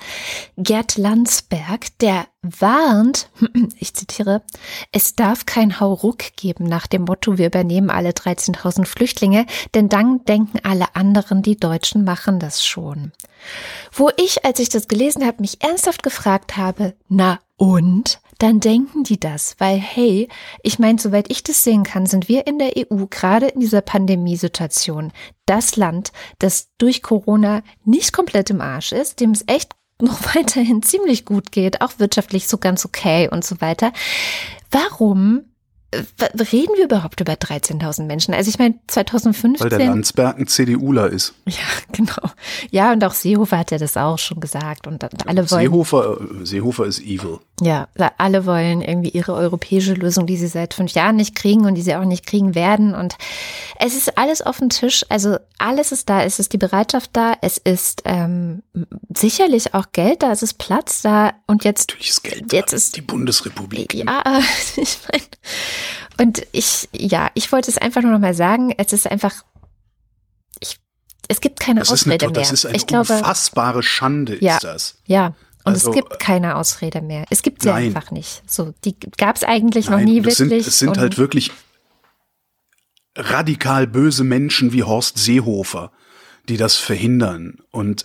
Gerd 0.58 0.97
Landsberg, 0.97 1.88
der 1.99 2.27
warnt, 2.43 3.29
ich 3.79 3.95
zitiere, 3.95 4.43
es 4.91 5.15
darf 5.15 5.47
kein 5.47 5.79
Hauruck 5.79 6.19
geben 6.36 6.65
nach 6.65 6.86
dem 6.86 7.03
Motto, 7.03 7.39
wir 7.39 7.47
übernehmen 7.47 7.89
alle 7.89 8.12
13.000 8.12 8.86
Flüchtlinge, 8.86 9.47
denn 9.73 9.89
dann 9.89 10.23
denken 10.25 10.60
alle 10.63 10.95
anderen, 10.95 11.41
die 11.41 11.58
Deutschen 11.58 12.03
machen 12.03 12.39
das 12.39 12.63
schon. 12.63 13.13
Wo 13.91 14.12
ich, 14.17 14.45
als 14.45 14.60
ich 14.60 14.69
das 14.69 14.88
gelesen 14.88 15.25
habe, 15.25 15.41
mich 15.41 15.63
ernsthaft 15.63 16.03
gefragt 16.03 16.55
habe, 16.55 16.93
na 17.08 17.39
und? 17.58 18.19
Dann 18.39 18.62
denken 18.62 19.04
die 19.04 19.19
das, 19.19 19.56
weil 19.60 19.78
hey, 19.78 20.30
ich 20.63 20.80
meine, 20.80 20.97
soweit 20.97 21.30
ich 21.30 21.43
das 21.43 21.63
sehen 21.63 21.84
kann, 21.84 22.06
sind 22.06 22.30
wir 22.30 22.47
in 22.47 22.58
der 22.58 22.71
EU 22.78 23.06
gerade 23.10 23.47
in 23.47 23.60
dieser 23.60 23.82
Pandemiesituation 23.82 25.12
das 25.45 25.75
Land, 25.75 26.13
das 26.39 26.69
durch 26.78 27.02
Corona 27.04 27.62
nicht 27.84 28.13
komplett 28.13 28.49
im 28.49 28.62
Arsch 28.62 28.93
ist, 28.93 29.19
dem 29.19 29.32
es 29.32 29.43
echt 29.47 29.75
noch 30.02 30.23
weiterhin 30.36 30.82
ziemlich 30.82 31.25
gut 31.25 31.52
geht, 31.52 31.82
auch 31.82 31.99
wirtschaftlich 31.99 32.47
so 32.47 32.58
ganz 32.58 32.86
okay 32.86 33.28
und 33.30 33.43
so 33.43 33.60
weiter. 33.62 33.91
Warum 34.71 35.43
reden 35.91 36.75
wir 36.78 36.86
überhaupt 36.86 37.19
über 37.19 37.34
13.000 37.34 38.04
Menschen? 38.04 38.34
Also 38.34 38.49
ich 38.49 38.60
meine, 38.60 38.75
2015. 38.88 39.60
Weil 39.60 39.69
der 39.78 39.88
Landsberg 39.88 40.38
ein 40.38 40.47
CDUler 40.47 41.10
ist. 41.10 41.34
Ja, 41.49 41.56
genau. 41.91 42.30
Ja, 42.69 42.93
und 42.93 43.04
auch 43.04 43.13
Seehofer 43.13 43.58
hat 43.58 43.71
ja 43.71 43.80
das 43.80 43.97
auch 43.97 44.19
schon 44.19 44.39
gesagt. 44.39 44.86
Und 44.86 45.04
alle 45.28 45.49
wollen. 45.49 45.62
Seehofer, 45.63 46.19
äh, 46.21 46.45
Seehofer 46.45 46.86
ist 46.86 47.02
evil. 47.02 47.39
Ja, 47.60 47.88
alle 48.17 48.45
wollen 48.45 48.82
irgendwie 48.82 49.10
ihre 49.10 49.34
europäische 49.34 49.93
Lösung, 49.93 50.28
die 50.28 50.38
sie 50.38 50.47
seit 50.47 50.75
fünf 50.75 50.93
Jahren 50.93 51.15
nicht 51.15 51.36
kriegen 51.36 51.65
und 51.65 51.73
die 51.75 51.82
sie 51.82 51.95
auch 51.95 52.06
nicht 52.06 52.25
kriegen 52.25 52.54
werden. 52.54 52.93
Und 52.93 53.15
es 53.80 53.95
ist 53.95 54.17
alles 54.17 54.41
auf 54.41 54.60
dem 54.60 54.69
Tisch. 54.69 55.04
Also 55.10 55.38
alles 55.58 55.91
ist 55.91 56.08
da. 56.08 56.23
Es 56.23 56.38
ist 56.38 56.54
die 56.54 56.58
Bereitschaft 56.58 57.10
da. 57.13 57.34
Es 57.41 57.58
ist 57.58 58.04
ähm, 58.06 58.62
sicherlich 59.13 59.73
auch 59.73 59.88
Geld 59.91 60.21
da. 60.21 60.32
Es 60.32 60.43
ist 60.43 60.60
Platz 60.60 61.02
da. 61.02 61.34
Und 61.47 61.63
jetzt. 61.63 61.89
Natürlich 61.89 62.10
ist 62.12 62.23
Geld 62.23 62.54
jetzt 62.54 62.73
da. 62.73 62.78
ist 62.78 62.95
die 62.95 63.02
Bundesrepublik. 63.02 63.95
Ja, 63.95 64.23
ich 64.78 64.99
meine. 65.12 65.23
Und 66.19 66.45
ich, 66.51 66.89
ja, 66.91 67.32
ich 67.34 67.51
wollte 67.51 67.71
es 67.71 67.77
einfach 67.77 68.01
nur 68.01 68.12
noch 68.12 68.19
mal 68.19 68.34
sagen. 68.34 68.73
Es 68.77 68.91
ist 68.91 69.10
einfach, 69.10 69.34
ich, 70.60 70.77
es 71.29 71.39
gibt 71.39 71.62
keine 71.62 71.79
das 71.79 71.91
Ausrede 71.91 72.25
eine, 72.25 72.34
mehr. 72.34 72.41
Das 72.41 72.51
ist 72.51 72.65
eine 72.65 72.75
ich 72.75 72.86
glaube, 72.88 73.13
unfassbare 73.13 73.82
Schande, 73.84 74.38
ja, 74.43 74.55
ist 74.55 74.63
das. 74.65 74.97
Ja. 75.05 75.27
Und 75.63 75.73
Also, 75.73 75.89
es 75.89 75.95
gibt 75.95 76.19
keine 76.19 76.58
Ausrede 76.58 77.01
mehr. 77.01 77.25
Es 77.29 77.41
gibt 77.41 77.62
sie 77.62 77.69
nein. 77.69 77.86
einfach 77.86 78.12
nicht. 78.12 78.43
So, 78.47 78.73
die 78.84 78.99
gab 79.17 79.38
es 79.38 79.43
eigentlich 79.43 79.89
Nein, 79.89 79.99
noch 79.99 80.05
nie 80.05 80.17
wirklich. 80.17 80.36
Sind, 80.36 80.51
es 80.51 80.79
sind 80.79 80.97
halt 80.97 81.17
wirklich 81.17 81.51
radikal 83.15 83.88
böse 83.88 84.25
Menschen 84.25 84.73
wie 84.73 84.84
Horst 84.84 85.17
Seehofer, 85.17 85.91
die 86.49 86.58
das 86.58 86.75
verhindern. 86.75 87.60
Und 87.71 88.03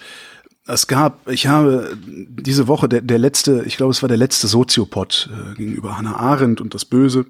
es 0.66 0.86
gab, 0.86 1.28
ich 1.28 1.48
habe 1.48 1.96
diese 2.06 2.68
Woche 2.68 2.88
der, 2.88 3.00
der 3.00 3.18
letzte, 3.18 3.64
ich 3.66 3.76
glaube, 3.76 3.90
es 3.90 4.02
war 4.02 4.08
der 4.08 4.18
letzte 4.18 4.46
Soziopod 4.46 5.30
äh, 5.32 5.54
gegenüber 5.56 5.98
Hannah 5.98 6.16
Arendt 6.16 6.60
und 6.60 6.74
das 6.74 6.84
Böse. 6.84 7.26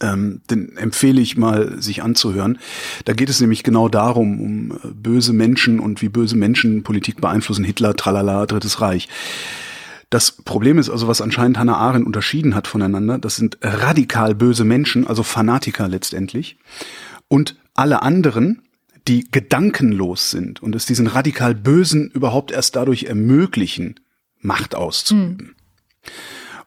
Ähm, 0.00 0.40
den 0.50 0.76
empfehle 0.76 1.20
ich 1.20 1.36
mal, 1.36 1.80
sich 1.80 2.02
anzuhören. 2.02 2.58
Da 3.04 3.12
geht 3.12 3.28
es 3.28 3.40
nämlich 3.40 3.62
genau 3.62 3.88
darum, 3.88 4.40
um 4.40 4.72
äh, 4.72 4.88
böse 4.94 5.32
Menschen 5.32 5.78
und 5.78 6.00
wie 6.00 6.08
böse 6.08 6.36
Menschen 6.36 6.82
Politik 6.82 7.20
beeinflussen. 7.20 7.64
Hitler, 7.64 7.94
tralala, 7.94 8.46
Drittes 8.46 8.80
Reich. 8.80 9.08
Das 10.10 10.32
Problem 10.32 10.78
ist 10.78 10.90
also, 10.90 11.06
was 11.06 11.20
anscheinend 11.20 11.58
Hannah 11.58 11.76
Arendt 11.76 12.06
unterschieden 12.06 12.56
hat 12.56 12.66
voneinander, 12.66 13.18
das 13.18 13.36
sind 13.36 13.58
radikal 13.62 14.34
böse 14.34 14.64
Menschen, 14.64 15.06
also 15.06 15.22
Fanatiker 15.22 15.86
letztendlich, 15.86 16.56
und 17.28 17.56
alle 17.74 18.02
anderen, 18.02 18.62
die 19.06 19.30
gedankenlos 19.30 20.30
sind 20.30 20.62
und 20.62 20.74
es 20.74 20.84
diesen 20.84 21.06
radikal 21.06 21.54
Bösen 21.54 22.10
überhaupt 22.10 22.50
erst 22.50 22.76
dadurch 22.76 23.04
ermöglichen, 23.04 24.00
Macht 24.42 24.74
auszuüben. 24.74 25.54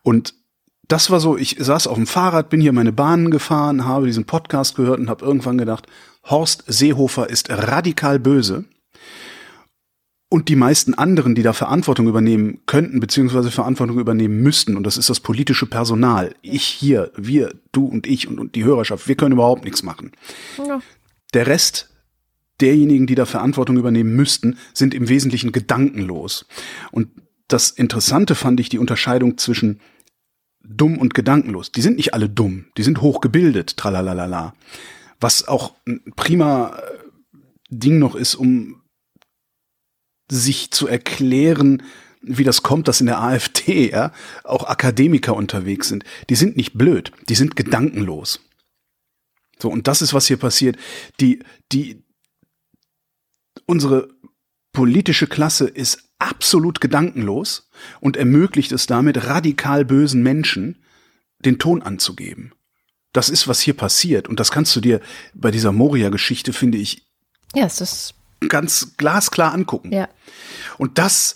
Und 0.03 0.35
das 0.87 1.09
war 1.09 1.19
so, 1.19 1.37
ich 1.37 1.55
saß 1.59 1.87
auf 1.87 1.95
dem 1.95 2.07
Fahrrad, 2.07 2.49
bin 2.49 2.61
hier 2.61 2.73
meine 2.73 2.91
Bahnen 2.91 3.31
gefahren, 3.31 3.85
habe 3.85 4.05
diesen 4.05 4.25
Podcast 4.25 4.75
gehört 4.75 4.99
und 4.99 5.09
habe 5.09 5.25
irgendwann 5.25 5.57
gedacht, 5.57 5.87
Horst 6.23 6.63
Seehofer 6.67 7.29
ist 7.29 7.49
radikal 7.49 8.19
böse. 8.19 8.65
Und 10.29 10.49
die 10.49 10.55
meisten 10.55 10.95
anderen, 10.95 11.35
die 11.35 11.43
da 11.43 11.53
Verantwortung 11.53 12.07
übernehmen 12.07 12.61
könnten, 12.65 12.99
beziehungsweise 12.99 13.51
Verantwortung 13.51 13.99
übernehmen 13.99 14.41
müssten, 14.41 14.75
und 14.75 14.83
das 14.83 14.97
ist 14.97 15.09
das 15.09 15.19
politische 15.19 15.67
Personal, 15.67 16.33
ich 16.41 16.63
hier, 16.63 17.11
wir, 17.15 17.53
du 17.71 17.85
und 17.85 18.07
ich 18.07 18.27
und, 18.27 18.39
und 18.39 18.55
die 18.55 18.63
Hörerschaft, 18.63 19.07
wir 19.07 19.15
können 19.15 19.33
überhaupt 19.33 19.63
nichts 19.63 19.83
machen. 19.83 20.11
Ja. 20.57 20.81
Der 21.35 21.45
Rest 21.45 21.91
derjenigen, 22.61 23.05
die 23.05 23.15
da 23.15 23.25
Verantwortung 23.25 23.77
übernehmen 23.77 24.15
müssten, 24.15 24.57
sind 24.73 24.93
im 24.95 25.07
Wesentlichen 25.07 25.51
gedankenlos. 25.51 26.47
Und 26.91 27.09
das 27.47 27.69
Interessante 27.69 28.33
fand 28.33 28.59
ich 28.59 28.69
die 28.69 28.79
Unterscheidung 28.79 29.37
zwischen 29.37 29.79
dumm 30.63 30.97
und 30.97 31.13
gedankenlos. 31.13 31.71
Die 31.71 31.81
sind 31.81 31.97
nicht 31.97 32.13
alle 32.13 32.29
dumm, 32.29 32.65
die 32.77 32.83
sind 32.83 33.01
hochgebildet, 33.01 33.77
tralalala. 33.77 34.53
Was 35.19 35.47
auch 35.47 35.75
ein 35.87 36.01
prima 36.15 36.77
äh, 36.77 37.37
Ding 37.69 37.99
noch 37.99 38.15
ist, 38.15 38.35
um 38.35 38.81
sich 40.31 40.71
zu 40.71 40.87
erklären, 40.87 41.83
wie 42.21 42.43
das 42.43 42.63
kommt, 42.63 42.87
dass 42.87 43.01
in 43.01 43.07
der 43.07 43.21
AfD 43.21 43.91
ja 43.91 44.13
auch 44.43 44.65
Akademiker 44.65 45.35
unterwegs 45.35 45.89
sind. 45.89 46.05
Die 46.29 46.35
sind 46.35 46.55
nicht 46.55 46.73
blöd, 46.73 47.11
die 47.29 47.35
sind 47.35 47.55
gedankenlos. 47.55 48.39
So, 49.59 49.69
und 49.69 49.87
das 49.87 50.01
ist, 50.01 50.13
was 50.13 50.27
hier 50.27 50.37
passiert. 50.37 50.77
Die, 51.19 51.39
die, 51.71 52.03
unsere 53.65 54.09
politische 54.71 55.27
Klasse 55.27 55.67
ist 55.67 56.12
absolut 56.23 56.81
gedankenlos 56.81 57.69
und 57.99 58.17
ermöglicht 58.17 58.71
es 58.71 58.85
damit 58.85 59.25
radikal 59.27 59.85
bösen 59.85 60.23
Menschen 60.23 60.77
den 61.39 61.59
Ton 61.59 61.81
anzugeben. 61.81 62.53
Das 63.11 63.29
ist, 63.29 63.47
was 63.47 63.59
hier 63.59 63.75
passiert. 63.75 64.27
Und 64.27 64.39
das 64.39 64.51
kannst 64.51 64.75
du 64.75 64.81
dir 64.81 64.99
bei 65.33 65.51
dieser 65.51 65.71
Moria-Geschichte, 65.71 66.53
finde 66.53 66.77
ich, 66.77 67.05
ja, 67.53 67.65
es 67.65 67.81
ist, 67.81 68.15
ganz 68.49 68.97
glasklar 68.97 69.53
angucken. 69.53 69.91
ja. 69.91 70.09
Und 70.77 70.97
das 70.97 71.35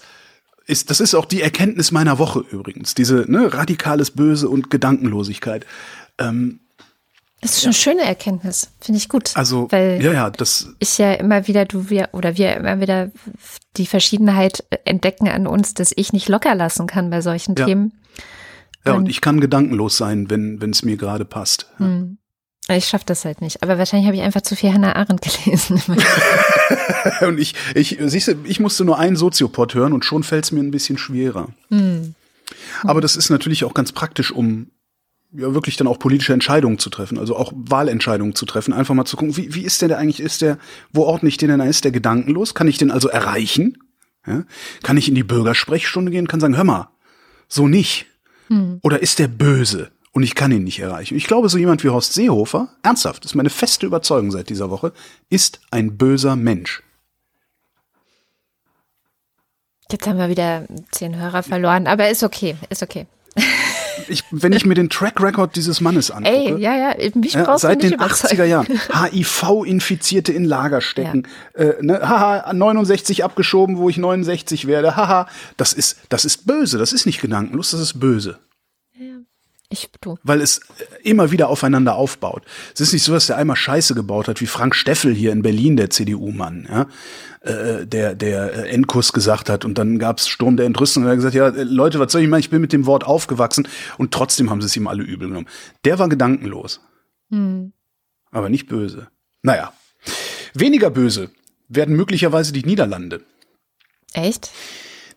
ist, 0.66 0.90
das 0.90 1.00
ist 1.00 1.14
auch 1.14 1.26
die 1.26 1.42
Erkenntnis 1.42 1.92
meiner 1.92 2.18
Woche 2.18 2.44
übrigens. 2.52 2.96
Diese 2.96 3.26
ne, 3.32 3.54
radikales 3.54 4.12
Böse 4.12 4.50
und 4.50 4.70
Gedankenlosigkeit. 4.70 5.66
Ähm, 6.18 6.60
Das 7.42 7.58
ist 7.58 7.66
eine 7.66 7.74
schöne 7.74 8.02
Erkenntnis. 8.02 8.72
Finde 8.82 8.98
ich 8.98 9.10
gut. 9.10 9.32
also, 9.36 9.68
Weil 9.72 10.02
ja, 10.04 10.12
ja, 10.12 10.30
das, 10.32 10.70
ich 10.80 10.98
ja 10.98 11.14
immer 11.14 11.48
wieder, 11.48 11.66
du 11.66 11.90
wir 11.90 12.10
oder 12.14 12.36
wir 12.36 12.56
immer 12.58 12.80
wieder 12.80 13.12
die 13.78 13.86
Verschiedenheit 13.86 14.64
entdecken 14.86 15.28
an 15.28 15.46
uns, 15.46 15.74
dass 15.76 15.94
ich 15.96 16.14
nicht 16.14 16.30
locker 16.30 16.56
lassen 16.56 16.88
kann 16.88 17.10
bei 17.12 17.22
solchen 17.22 17.56
Ja. 17.56 17.66
Themen. 17.66 17.94
ja, 18.86 18.94
und 18.94 19.04
Und- 19.04 19.10
ich 19.10 19.22
kann 19.22 19.40
gedankenlos 19.40 19.98
sein, 19.98 20.30
wenn 20.32 20.60
wenn 20.62 20.72
es 20.72 20.82
mir 20.84 20.98
gerade 20.98 21.26
passt. 21.26 21.68
Hm. 21.78 22.18
Ich 22.70 22.88
schaffe 22.90 23.06
das 23.06 23.24
halt 23.24 23.40
nicht. 23.40 23.64
Aber 23.64 23.78
wahrscheinlich 23.78 24.08
habe 24.08 24.18
ich 24.18 24.24
einfach 24.24 24.42
zu 24.42 24.56
viel 24.58 24.74
Hannah 24.74 24.94
Arendt 24.98 25.22
gelesen. 25.22 25.82
Und 27.22 27.40
ich, 27.40 27.56
ich, 27.76 27.98
siehst 28.02 28.28
du, 28.28 28.34
ich 28.44 28.60
musste 28.60 28.84
nur 28.84 29.00
einen 29.00 29.16
Soziopod 29.16 29.74
hören 29.74 29.94
und 29.94 30.04
schon 30.04 30.24
fällt 30.24 30.44
es 30.44 30.52
mir 30.52 30.60
ein 30.60 30.72
bisschen 30.72 30.98
schwerer. 30.98 31.48
Hm. 31.70 32.14
Aber 32.84 33.00
das 33.00 33.16
ist 33.16 33.30
natürlich 33.30 33.64
auch 33.64 33.74
ganz 33.74 33.94
praktisch, 33.94 34.32
um 34.34 34.68
ja 35.32 35.54
wirklich 35.54 35.78
dann 35.78 35.88
auch 35.88 36.00
politische 36.00 36.34
Entscheidungen 36.34 36.80
zu 36.80 36.90
treffen, 36.90 37.18
also 37.18 37.36
auch 37.36 37.52
Wahlentscheidungen 37.56 38.36
zu 38.36 38.46
treffen, 38.46 38.74
einfach 38.74 38.96
mal 38.96 39.06
zu 39.06 39.18
gucken, 39.18 39.38
wie, 39.38 39.54
wie 39.54 39.64
ist 39.64 39.82
der, 39.82 39.90
der 39.90 39.98
eigentlich, 39.98 40.20
ist 40.20 40.42
der, 40.42 40.58
wo 40.92 41.04
ordne 41.04 41.30
ich 41.30 41.38
den 41.38 41.50
denn, 41.50 41.60
ist 41.62 41.84
der 41.84 41.92
gedankenlos? 41.92 42.54
Kann 42.54 42.68
ich 42.68 42.78
den 42.78 42.92
also 42.92 43.10
erreichen? 43.10 43.78
Ja? 44.26 44.44
Kann 44.84 44.98
ich 44.98 45.10
in 45.10 45.16
die 45.16 45.24
Bürgersprechstunde 45.24 46.12
gehen, 46.12 46.28
kann 46.28 46.40
sagen, 46.40 46.56
hör 46.56 46.64
mal, 46.64 46.90
so 47.48 47.68
nicht. 47.68 48.08
Oder 48.82 49.02
ist 49.02 49.20
der 49.20 49.28
böse 49.28 49.92
und 50.14 50.24
ich 50.24 50.34
kann 50.34 50.52
ihn 50.52 50.64
nicht 50.64 50.80
erreichen? 50.80 51.18
Ich 51.18 51.28
glaube, 51.28 51.50
so 51.50 51.58
jemand 51.58 51.84
wie 51.84 51.90
Horst 51.90 52.14
Seehofer, 52.14 52.70
ernsthaft, 52.82 53.26
das 53.26 53.32
ist 53.32 53.36
meine 53.36 53.50
feste 53.50 53.86
Überzeugung 53.86 54.32
seit 54.32 54.50
dieser 54.50 54.70
Woche, 54.70 54.94
ist 55.30 55.60
ein 55.72 55.98
böser 55.98 56.38
Mensch. 56.38 56.82
Jetzt 59.92 60.08
haben 60.08 60.18
wir 60.18 60.30
wieder 60.30 60.66
zehn 60.92 61.18
Hörer 61.18 61.44
verloren, 61.44 61.88
aber 61.88 62.10
ist 62.10 62.24
okay, 62.24 62.56
ist 62.70 62.84
okay. 62.84 63.08
Ich, 64.10 64.24
wenn 64.32 64.54
ich 64.54 64.66
mir 64.66 64.74
den 64.74 64.90
Track 64.90 65.22
Record 65.22 65.56
dieses 65.56 65.82
Mannes 65.82 66.12
angucke, 66.12 66.36
Ey, 66.36 66.58
ja, 66.58 66.76
ja, 66.76 66.96
mich 67.16 67.34
Ja, 67.34 67.44
brauchst 67.44 67.62
seit 67.62 67.82
du 67.82 67.88
nicht 67.88 68.00
den 68.00 68.08
80er 68.08 68.46
Jahren. 68.46 68.68
HIV-Infizierte 68.68 70.34
in 70.34 70.46
Lager 70.46 70.82
stecken. 70.82 71.28
Äh, 71.54 71.74
ne, 71.82 72.00
haha, 72.02 72.54
69 72.54 73.24
abgeschoben, 73.24 73.78
wo 73.78 73.90
ich 73.90 73.98
69 73.98 74.68
werde. 74.68 74.96
Haha, 74.96 75.28
das 75.58 75.74
ist, 75.74 75.98
das 76.10 76.26
ist 76.26 76.46
böse. 76.46 76.78
Das 76.78 76.94
ist 76.94 77.06
nicht 77.06 77.22
gedankenlos, 77.22 77.72
das 77.72 77.82
ist 77.82 78.00
böse. 78.00 78.40
Ich, 79.70 79.90
du. 80.00 80.18
Weil 80.24 80.42
es 80.42 80.60
äh, 80.60 81.10
immer 81.10 81.32
wieder 81.32 81.50
aufeinander 81.50 81.96
aufbaut. 81.96 82.44
Es 82.74 82.80
ist 82.80 82.94
nicht 82.94 83.04
so, 83.04 83.14
dass 83.14 83.28
der 83.28 83.36
einmal 83.36 83.58
Scheiße 83.58 83.96
gebaut 83.96 84.30
hat, 84.30 84.40
wie 84.40 84.46
Frank 84.46 84.76
Steffel 84.76 85.14
hier 85.14 85.34
in 85.34 85.42
Berlin, 85.42 85.76
der 85.76 85.90
CDU-Mann, 85.90 86.68
ja, 86.70 86.86
äh, 87.48 87.88
der, 87.88 88.16
der 88.16 88.54
äh, 88.54 88.70
Endkuss 88.70 89.14
gesagt 89.14 89.50
hat 89.50 89.66
und 89.66 89.78
dann 89.78 90.00
gab's 90.00 90.28
Sturm 90.28 90.58
der 90.58 90.66
Entrüstung 90.66 91.04
und 91.04 91.10
er 91.10 91.12
hat 91.12 91.18
gesagt, 91.18 91.36
ja, 91.36 91.48
äh, 91.48 91.64
Leute, 91.64 92.00
was 92.00 92.12
soll 92.12 92.22
ich 92.22 92.28
machen? 92.28 92.42
Ich 92.42 92.50
bin 92.50 92.62
mit 92.62 92.74
dem 92.74 92.86
Wort 92.86 93.06
aufgewachsen 93.06 93.68
und 93.98 94.14
trotzdem 94.14 94.50
haben 94.50 94.62
sie 94.62 94.68
es 94.68 94.76
ihm 94.76 94.88
alle 94.88 95.04
übel 95.04 95.28
genommen. 95.28 95.48
Der 95.86 96.00
war 96.00 96.10
gedankenlos. 96.10 96.82
Aber 98.32 98.50
nicht 98.50 98.68
böse. 98.68 99.08
Naja. 99.42 99.74
Weniger 100.54 100.90
böse 100.90 101.30
werden 101.68 101.96
möglicherweise 101.96 102.54
die 102.54 102.64
Niederlande. 102.64 103.22
Echt? 104.14 104.52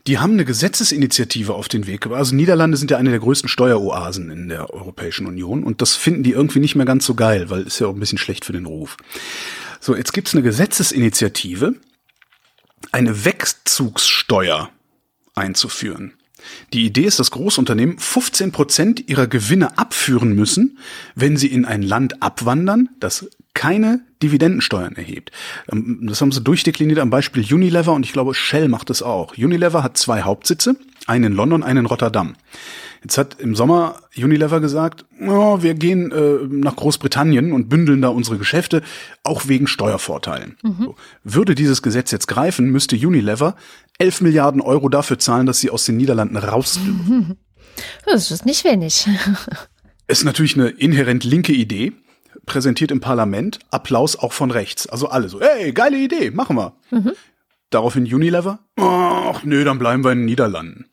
Die 0.06 0.18
haben 0.18 0.32
eine 0.32 0.44
Gesetzesinitiative 0.44 1.54
auf 1.54 1.68
den 1.68 1.86
Weg 1.86 2.00
gebracht. 2.00 2.18
Also 2.18 2.34
Niederlande 2.34 2.76
sind 2.76 2.90
ja 2.90 2.96
eine 2.96 3.10
der 3.10 3.18
größten 3.20 3.48
Steueroasen 3.48 4.30
in 4.30 4.48
der 4.48 4.72
Europäischen 4.72 5.26
Union 5.26 5.62
und 5.62 5.82
das 5.82 5.94
finden 5.94 6.22
die 6.22 6.32
irgendwie 6.32 6.60
nicht 6.60 6.74
mehr 6.74 6.86
ganz 6.86 7.04
so 7.04 7.14
geil, 7.14 7.50
weil 7.50 7.62
ist 7.62 7.78
ja 7.80 7.86
auch 7.86 7.94
ein 7.94 8.00
bisschen 8.00 8.18
schlecht 8.18 8.44
für 8.44 8.52
den 8.52 8.66
Ruf. 8.66 8.96
So, 9.78 9.94
jetzt 9.94 10.12
gibt's 10.12 10.34
eine 10.34 10.42
Gesetzesinitiative, 10.42 11.74
eine 12.92 13.24
Wegzugssteuer 13.24 14.70
einzuführen. 15.34 16.14
Die 16.72 16.86
Idee 16.86 17.04
ist, 17.04 17.18
dass 17.18 17.30
Großunternehmen 17.30 17.98
15 17.98 18.52
Prozent 18.52 19.08
ihrer 19.08 19.26
Gewinne 19.26 19.78
abführen 19.78 20.34
müssen, 20.34 20.78
wenn 21.14 21.36
sie 21.36 21.48
in 21.48 21.64
ein 21.64 21.82
Land 21.82 22.22
abwandern, 22.22 22.88
das 22.98 23.28
keine 23.54 24.00
Dividendensteuern 24.22 24.96
erhebt. 24.96 25.32
Ähm, 25.70 26.06
Das 26.08 26.20
haben 26.20 26.32
sie 26.32 26.40
durchdekliniert 26.40 26.98
am 26.98 27.10
Beispiel 27.10 27.42
Unilever 27.52 27.92
und 27.92 28.06
ich 28.06 28.12
glaube 28.12 28.34
Shell 28.34 28.68
macht 28.68 28.90
das 28.90 29.02
auch. 29.02 29.36
Unilever 29.36 29.82
hat 29.82 29.96
zwei 29.96 30.22
Hauptsitze, 30.22 30.76
einen 31.06 31.24
in 31.24 31.32
London, 31.32 31.62
einen 31.62 31.80
in 31.80 31.86
Rotterdam. 31.86 32.36
Jetzt 33.02 33.16
hat 33.16 33.40
im 33.40 33.54
Sommer 33.54 34.02
Unilever 34.16 34.60
gesagt, 34.60 35.06
oh, 35.26 35.62
wir 35.62 35.74
gehen 35.74 36.12
äh, 36.12 36.46
nach 36.48 36.76
Großbritannien 36.76 37.52
und 37.52 37.68
bündeln 37.68 38.02
da 38.02 38.08
unsere 38.08 38.36
Geschäfte, 38.36 38.82
auch 39.24 39.48
wegen 39.48 39.66
Steuervorteilen. 39.66 40.58
Mhm. 40.62 40.76
So. 40.84 40.94
Würde 41.24 41.54
dieses 41.54 41.80
Gesetz 41.82 42.10
jetzt 42.10 42.28
greifen, 42.28 42.70
müsste 42.70 42.96
Unilever 42.96 43.56
11 43.98 44.20
Milliarden 44.20 44.60
Euro 44.60 44.88
dafür 44.88 45.18
zahlen, 45.18 45.46
dass 45.46 45.60
sie 45.60 45.70
aus 45.70 45.84
den 45.84 45.96
Niederlanden 45.96 46.36
raus 46.36 46.74
dürfen. 46.84 47.36
Das 48.04 48.30
ist 48.30 48.44
nicht 48.44 48.64
wenig. 48.64 49.08
Ist 50.06 50.24
natürlich 50.24 50.54
eine 50.56 50.68
inhärent 50.68 51.24
linke 51.24 51.52
Idee, 51.52 51.92
präsentiert 52.44 52.90
im 52.90 53.00
Parlament, 53.00 53.60
Applaus 53.70 54.16
auch 54.16 54.32
von 54.32 54.50
rechts. 54.50 54.86
Also 54.88 55.08
alle 55.08 55.28
so, 55.28 55.40
hey, 55.40 55.72
geile 55.72 55.96
Idee, 55.96 56.30
machen 56.30 56.56
wir. 56.56 56.74
Daraufhin 57.70 58.12
Unilever, 58.12 58.58
ach 58.76 59.44
nö, 59.44 59.64
dann 59.64 59.78
bleiben 59.78 60.04
wir 60.04 60.12
in 60.12 60.18
den 60.18 60.24
Niederlanden. 60.26 60.86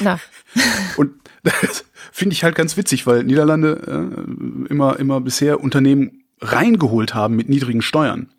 Na, 0.00 0.18
Und 0.96 1.21
das 1.42 1.84
finde 2.12 2.34
ich 2.34 2.44
halt 2.44 2.54
ganz 2.54 2.76
witzig, 2.76 3.06
weil 3.06 3.24
Niederlande 3.24 3.80
äh, 3.86 4.70
immer, 4.70 4.98
immer 4.98 5.20
bisher 5.20 5.60
Unternehmen 5.60 6.24
reingeholt 6.40 7.14
haben 7.14 7.36
mit 7.36 7.48
niedrigen 7.48 7.82
Steuern. 7.82 8.30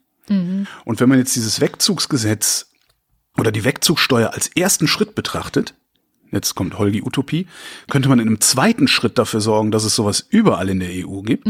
Und 0.85 0.99
wenn 0.99 1.09
man 1.09 1.17
jetzt 1.17 1.35
dieses 1.35 1.59
Wegzugsgesetz 1.61 2.71
oder 3.37 3.51
die 3.51 3.63
Wegzugsteuer 3.63 4.33
als 4.33 4.47
ersten 4.47 4.87
Schritt 4.87 5.15
betrachtet, 5.15 5.75
jetzt 6.31 6.55
kommt 6.55 6.77
Holgi 6.77 7.01
Utopie, 7.01 7.47
könnte 7.89 8.09
man 8.09 8.19
in 8.19 8.27
einem 8.27 8.41
zweiten 8.41 8.87
Schritt 8.87 9.17
dafür 9.17 9.41
sorgen, 9.41 9.71
dass 9.71 9.83
es 9.83 9.95
sowas 9.95 10.25
überall 10.29 10.69
in 10.69 10.79
der 10.79 11.07
EU 11.07 11.21
gibt. 11.21 11.45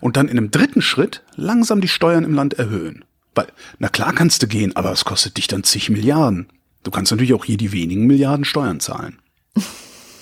Und 0.00 0.16
dann 0.16 0.28
in 0.28 0.38
einem 0.38 0.50
dritten 0.50 0.82
Schritt 0.82 1.22
langsam 1.36 1.80
die 1.80 1.88
Steuern 1.88 2.24
im 2.24 2.34
Land 2.34 2.54
erhöhen. 2.54 3.04
Weil, 3.34 3.48
na 3.78 3.88
klar 3.88 4.12
kannst 4.12 4.42
du 4.42 4.46
gehen, 4.46 4.74
aber 4.76 4.92
es 4.92 5.04
kostet 5.04 5.36
dich 5.36 5.46
dann 5.46 5.64
zig 5.64 5.90
Milliarden. 5.90 6.48
Du 6.82 6.90
kannst 6.90 7.12
natürlich 7.12 7.34
auch 7.34 7.44
hier 7.44 7.56
die 7.56 7.72
wenigen 7.72 8.06
Milliarden 8.06 8.44
Steuern 8.44 8.80
zahlen. 8.80 9.18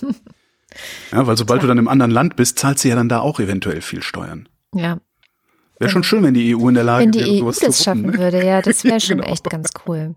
ja, 1.12 1.26
weil 1.26 1.37
sobald 1.37 1.62
du 1.62 1.66
dann 1.66 1.78
im 1.78 1.88
anderen 1.88 2.11
Land 2.11 2.37
bist, 2.37 2.59
zahlst 2.59 2.85
du 2.85 2.88
ja 2.88 2.94
dann 2.96 3.09
da 3.09 3.20
auch 3.20 3.40
eventuell 3.40 3.80
viel 3.80 4.02
Steuern. 4.02 4.48
ja. 4.74 4.98
Wäre 5.78 5.90
schon 5.90 6.04
schön, 6.04 6.22
wenn 6.22 6.32
die 6.32 6.56
EU 6.56 6.70
in 6.70 6.74
der 6.74 6.85
Lage 6.85 7.04
Wenn 7.04 7.12
die 7.12 7.18
wäre, 7.20 7.30
EU 7.32 7.38
sowas 7.40 7.59
das 7.59 7.76
zu 7.76 7.90
wuppen, 7.90 8.04
schaffen 8.04 8.12
ne? 8.12 8.18
würde, 8.18 8.46
ja, 8.46 8.62
das 8.62 8.82
wäre 8.85 8.98
schon 9.00 9.18
Genau. 9.18 9.30
echt 9.30 9.44
ganz 9.44 9.68
cool. 9.87 10.14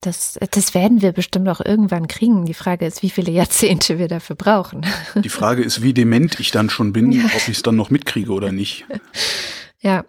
Das, 0.00 0.38
das 0.52 0.72
werden 0.74 1.02
wir 1.02 1.12
bestimmt 1.12 1.46
auch 1.50 1.60
irgendwann 1.60 2.08
kriegen. 2.08 2.46
Die 2.46 2.54
Frage 2.54 2.86
ist, 2.86 3.02
wie 3.02 3.10
viele 3.10 3.30
Jahrzehnte 3.30 3.98
wir 3.98 4.08
dafür 4.08 4.36
brauchen. 4.36 4.86
Die 5.16 5.28
Frage 5.28 5.62
ist, 5.62 5.82
wie 5.82 5.92
dement 5.92 6.40
ich 6.40 6.50
dann 6.50 6.70
schon 6.70 6.94
bin, 6.94 7.10
ob 7.36 7.42
ich 7.46 7.56
es 7.56 7.62
dann 7.62 7.76
noch 7.76 7.90
mitkriege 7.90 8.32
oder 8.32 8.52
nicht. 8.52 8.86
Ja. 9.80 10.04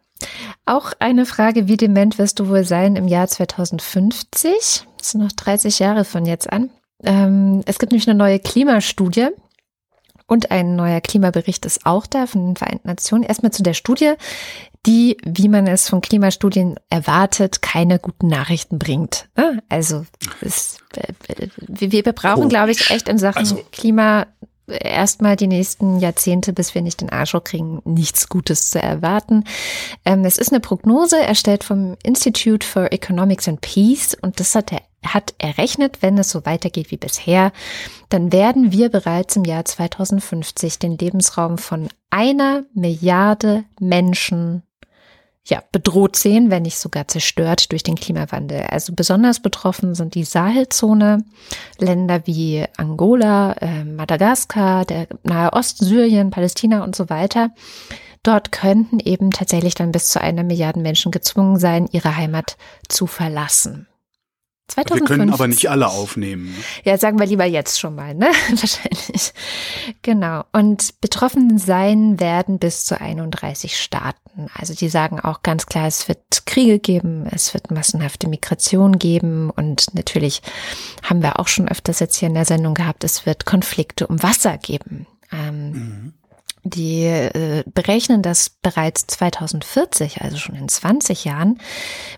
Auch 0.65 0.93
eine 0.99 1.25
Frage, 1.25 1.67
wie 1.67 1.75
dement 1.75 2.17
wirst 2.17 2.39
du 2.39 2.47
wohl 2.47 2.63
sein 2.63 2.95
im 2.95 3.09
Jahr 3.09 3.27
2050? 3.27 4.85
Das 4.97 5.11
sind 5.11 5.21
noch 5.21 5.33
30 5.33 5.79
Jahre 5.79 6.05
von 6.05 6.25
jetzt 6.25 6.49
an. 6.51 6.69
Ähm, 7.03 7.61
es 7.65 7.79
gibt 7.79 7.91
nämlich 7.91 8.07
eine 8.07 8.17
neue 8.17 8.39
Klimastudie 8.39 9.27
und 10.27 10.51
ein 10.51 10.75
neuer 10.75 11.01
Klimabericht 11.01 11.65
ist 11.65 11.85
auch 11.85 12.07
da 12.07 12.27
von 12.27 12.45
den 12.45 12.55
Vereinten 12.55 12.87
Nationen. 12.87 13.23
Erstmal 13.23 13.51
zu 13.51 13.61
der 13.63 13.73
Studie, 13.73 14.13
die, 14.85 15.17
wie 15.23 15.47
man 15.49 15.67
es 15.67 15.89
von 15.89 16.01
Klimastudien 16.01 16.75
erwartet, 16.89 17.61
keine 17.61 17.99
guten 17.99 18.27
Nachrichten 18.27 18.79
bringt. 18.79 19.29
ne? 19.37 19.61
Also 19.69 20.05
es, 20.41 20.77
äh, 20.95 21.47
wir, 21.67 21.91
wir 21.91 22.13
brauchen, 22.13 22.49
glaube 22.49 22.71
ich, 22.71 22.89
echt 22.89 23.07
in 23.09 23.17
Sachen 23.17 23.39
Also- 23.39 23.61
Klima 23.71 24.27
erstmal 24.67 25.35
die 25.35 25.47
nächsten 25.47 25.99
Jahrzehnte, 25.99 26.53
bis 26.53 26.73
wir 26.73 26.81
nicht 26.81 27.01
den 27.01 27.09
Arsch 27.09 27.35
kriegen, 27.43 27.81
nichts 27.83 28.29
Gutes 28.29 28.69
zu 28.69 28.81
erwarten. 28.81 29.43
Ähm, 30.05 30.23
es 30.23 30.37
ist 30.37 30.51
eine 30.53 30.61
Prognose 30.61 31.19
erstellt 31.19 31.65
vom 31.65 31.97
Institute 32.03 32.65
for 32.65 32.91
Economics 32.93 33.47
and 33.49 33.59
Peace 33.59 34.15
und 34.21 34.39
das 34.39 34.55
hat 34.55 34.71
er 34.71 34.81
hat 35.05 35.33
errechnet, 35.37 36.01
wenn 36.01 36.17
es 36.17 36.29
so 36.29 36.45
weitergeht 36.45 36.91
wie 36.91 36.97
bisher, 36.97 37.51
dann 38.09 38.31
werden 38.31 38.71
wir 38.71 38.89
bereits 38.89 39.35
im 39.35 39.45
Jahr 39.45 39.65
2050 39.65 40.79
den 40.79 40.97
Lebensraum 40.97 41.57
von 41.57 41.89
einer 42.09 42.63
Milliarde 42.73 43.65
Menschen 43.79 44.63
ja, 45.45 45.61
bedroht 45.73 46.15
sehen, 46.15 46.49
wenn 46.51 46.63
nicht 46.63 46.77
sogar 46.77 47.07
zerstört 47.07 47.71
durch 47.71 47.83
den 47.83 47.95
Klimawandel. 47.95 48.61
Also 48.69 48.93
besonders 48.95 49.41
betroffen 49.41 49.93
sind 49.93 50.15
die 50.15 50.23
Sahelzone, 50.23 51.25
Länder 51.79 52.21
wie 52.25 52.65
Angola, 52.77 53.53
äh, 53.59 53.83
Madagaskar, 53.83 54.85
der 54.85 55.07
Nahe 55.23 55.51
Osten, 55.51 55.83
Syrien, 55.83 56.29
Palästina 56.29 56.83
und 56.83 56.95
so 56.95 57.09
weiter. 57.09 57.49
Dort 58.23 58.53
könnten 58.53 58.99
eben 59.01 59.31
tatsächlich 59.31 59.75
dann 59.75 59.91
bis 59.91 60.07
zu 60.07 60.21
einer 60.21 60.43
Milliarde 60.43 60.79
Menschen 60.79 61.11
gezwungen 61.11 61.59
sein, 61.59 61.89
ihre 61.91 62.15
Heimat 62.15 62.55
zu 62.87 63.05
verlassen. 63.05 63.87
Wir 64.67 64.85
2050. 64.85 65.07
können 65.17 65.33
aber 65.33 65.47
nicht 65.47 65.69
alle 65.69 65.87
aufnehmen. 65.87 66.45
ne? 66.45 66.63
Ja, 66.85 66.97
sagen 66.97 67.19
wir 67.19 67.25
lieber 67.25 67.45
jetzt 67.45 67.79
schon 67.79 67.95
mal, 67.95 68.15
ne? 68.15 68.27
Wahrscheinlich. 68.49 69.33
Genau. 70.01 70.45
Und 70.53 70.99
betroffen 71.01 71.57
sein 71.57 72.19
werden 72.19 72.59
bis 72.59 72.85
zu 72.85 72.99
31 72.99 73.77
Staaten. 73.77 74.47
Also 74.55 74.73
die 74.73 74.89
sagen 74.89 75.19
auch 75.19 75.43
ganz 75.43 75.65
klar, 75.65 75.87
es 75.87 76.07
wird 76.07 76.45
Kriege 76.45 76.79
geben, 76.79 77.27
es 77.29 77.53
wird 77.53 77.71
massenhafte 77.71 78.27
Migration 78.27 78.97
geben 78.97 79.49
und 79.49 79.93
natürlich 79.93 80.41
haben 81.03 81.21
wir 81.21 81.39
auch 81.39 81.47
schon 81.47 81.67
öfters 81.67 81.99
jetzt 81.99 82.15
hier 82.15 82.29
in 82.29 82.33
der 82.33 82.45
Sendung 82.45 82.73
gehabt, 82.73 83.03
es 83.03 83.25
wird 83.25 83.45
Konflikte 83.45 84.07
um 84.07 84.23
Wasser 84.23 84.57
geben. 84.57 85.05
Ähm, 85.31 86.13
die 86.63 87.03
äh, 87.03 87.63
berechnen, 87.73 88.21
dass 88.21 88.49
bereits 88.49 89.05
2040, 89.07 90.21
also 90.21 90.37
schon 90.37 90.55
in 90.55 90.69
20 90.69 91.25
Jahren, 91.25 91.59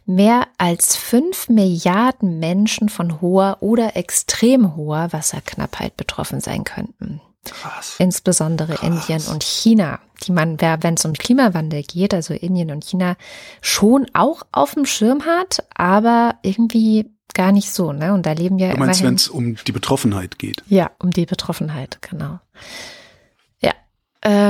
mehr 0.06 0.48
als 0.58 0.96
5 0.96 1.50
Milliarden 1.50 2.40
Menschen 2.40 2.90
von 2.90 3.22
hoher 3.22 3.58
oder 3.62 3.96
extrem 3.96 4.76
hoher 4.76 5.12
Wasserknappheit 5.12 5.98
betroffen 5.98 6.42
sein 6.42 6.64
könnten. 6.64 7.22
Krass. 7.46 7.96
Insbesondere 8.00 8.84
Indien 8.86 9.22
und 9.28 9.44
China, 9.44 10.00
die 10.24 10.32
man, 10.32 10.60
wenn 10.60 10.96
es 10.96 11.06
um 11.06 11.14
Klimawandel 11.14 11.84
geht, 11.84 12.14
also 12.14 12.34
Indien 12.34 12.72
und 12.72 12.84
China, 12.84 13.16
schon 13.62 14.08
auch 14.14 14.44
auf 14.52 14.74
dem 14.74 14.86
Schirm 14.86 15.26
hat, 15.26 15.64
aber 15.76 16.36
irgendwie 16.42 17.12
gar 17.34 17.52
nicht 17.52 17.72
so. 17.72 17.92
Ne? 17.94 18.14
Und 18.14 18.26
da 18.26 18.32
leben 18.32 18.58
ja 18.58 18.72
Du 18.72 18.78
meinst, 18.78 19.04
wenn 19.04 19.16
es 19.16 19.28
um 19.28 19.58
die 19.68 19.72
Betroffenheit 19.72 20.40
geht? 20.40 20.64
ja, 20.68 20.92
um 21.00 21.12
die 21.12 21.26
Betroffenheit, 21.26 22.00
genau. 22.02 22.40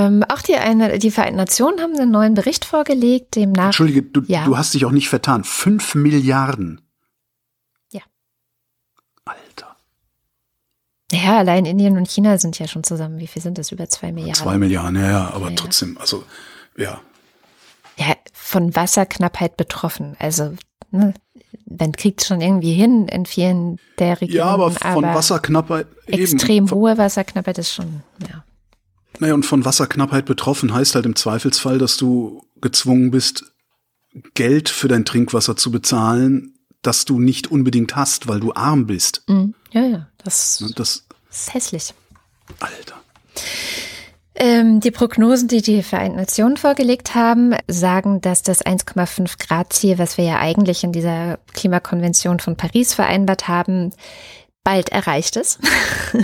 Ähm, 0.06 0.24
auch 0.30 0.42
die, 0.42 0.56
eine, 0.56 1.00
die 1.00 1.12
Vereinten 1.12 1.38
Nationen 1.38 1.80
haben 1.82 1.96
einen 1.96 2.12
neuen 2.12 2.34
Bericht 2.34 2.66
vorgelegt, 2.66 3.36
demnach. 3.36 3.66
Entschuldige, 3.66 4.02
du, 4.04 4.22
Ja. 4.28 4.46
du 4.46 4.58
hast 4.58 4.74
dich 4.74 4.86
auch 4.86 4.92
nicht 4.92 5.10
vertan. 5.10 5.44
Fünf 5.44 5.96
Milliarden. 5.96 6.82
Ja. 7.92 8.02
Alter. 9.26 9.76
Ja, 11.12 11.38
allein 11.38 11.66
Indien 11.66 11.98
und 11.98 12.10
China 12.10 12.38
sind 12.38 12.58
ja 12.60 12.68
schon 12.68 12.84
zusammen. 12.84 13.20
Wie 13.20 13.28
viel 13.28 13.42
sind 13.42 13.58
das? 13.58 13.72
Über 13.72 13.88
zwei 13.90 14.12
Milliarden. 14.12 14.36
Zwei 14.44 14.58
Milliarden, 14.58 14.96
ja, 15.02 15.10
ja, 15.12 15.30
aber 15.34 15.50
Ja. 15.50 15.56
trotzdem, 15.56 15.98
also, 15.98 16.24
ja. 16.78 17.00
Ja, 17.98 18.16
von 18.34 18.76
Wasserknappheit 18.76 19.56
betroffen. 19.58 20.16
Also, 20.20 20.54
ne, 20.92 21.14
wenn 21.66 21.94
kriegt 21.94 22.24
schon 22.26 22.42
irgendwie 22.42 22.74
hin 22.74 23.08
in 23.08 23.26
vielen 23.26 23.80
der 24.00 24.20
Regionen. 24.20 24.38
Ja, 24.38 24.46
aber 24.54 24.72
von 24.72 25.04
Wasserknappheit 25.04 25.88
eben. 26.08 26.22
Extrem 26.22 26.70
hohe 26.72 26.98
Wasserknappheit 26.98 27.58
ist 27.58 27.74
schon, 27.74 28.02
ja. 28.30 28.44
Naja, 29.20 29.34
und 29.34 29.46
von 29.46 29.66
Wasserknappheit 29.66 30.26
betroffen 30.26 30.74
heißt 30.74 30.96
halt 30.96 31.06
im 31.06 31.16
Zweifelsfall, 31.16 31.78
dass 31.78 31.98
du 31.98 32.44
gezwungen 32.62 33.12
bist, 33.12 33.46
Geld 34.34 34.70
für 34.70 34.88
dein 34.88 35.06
Trinkwasser 35.06 35.58
zu 35.58 35.72
bezahlen, 35.72 36.54
das 36.82 37.06
du 37.06 37.20
nicht 37.20 37.52
unbedingt 37.52 37.96
hast, 37.96 38.28
weil 38.28 38.40
du 38.40 38.54
arm 38.54 38.86
bist. 38.88 39.24
Mhm. 39.28 39.56
Ja, 39.72 39.86
ja, 39.86 40.08
das 40.24 40.62
Ne, 40.62 40.70
Das, 40.76 41.06
ist 41.30 41.54
hässlich. 41.54 41.94
Alter. 42.60 42.96
Ähm, 44.38 44.82
die 44.82 44.92
Prognosen, 44.92 45.48
die 45.48 45.62
die 45.62 45.82
Vereinten 45.82 46.18
Nationen 46.18 46.58
vorgelegt 46.58 47.16
haben, 47.16 47.56
sagen, 47.68 48.20
dass 48.20 48.44
das 48.44 48.66
1,5 48.66 49.40
Grad 49.40 49.72
Ziel, 49.72 49.98
was 49.98 50.18
wir 50.18 50.26
ja 50.26 50.40
eigentlich 50.40 50.84
in 50.84 50.92
dieser 50.92 51.40
Klimakonvention 51.54 52.40
von 52.40 52.58
Paris 52.58 52.94
vereinbart 52.94 53.48
haben, 53.48 53.94
bald 54.66 54.90
erreicht 54.90 55.38
ist. 55.38 55.60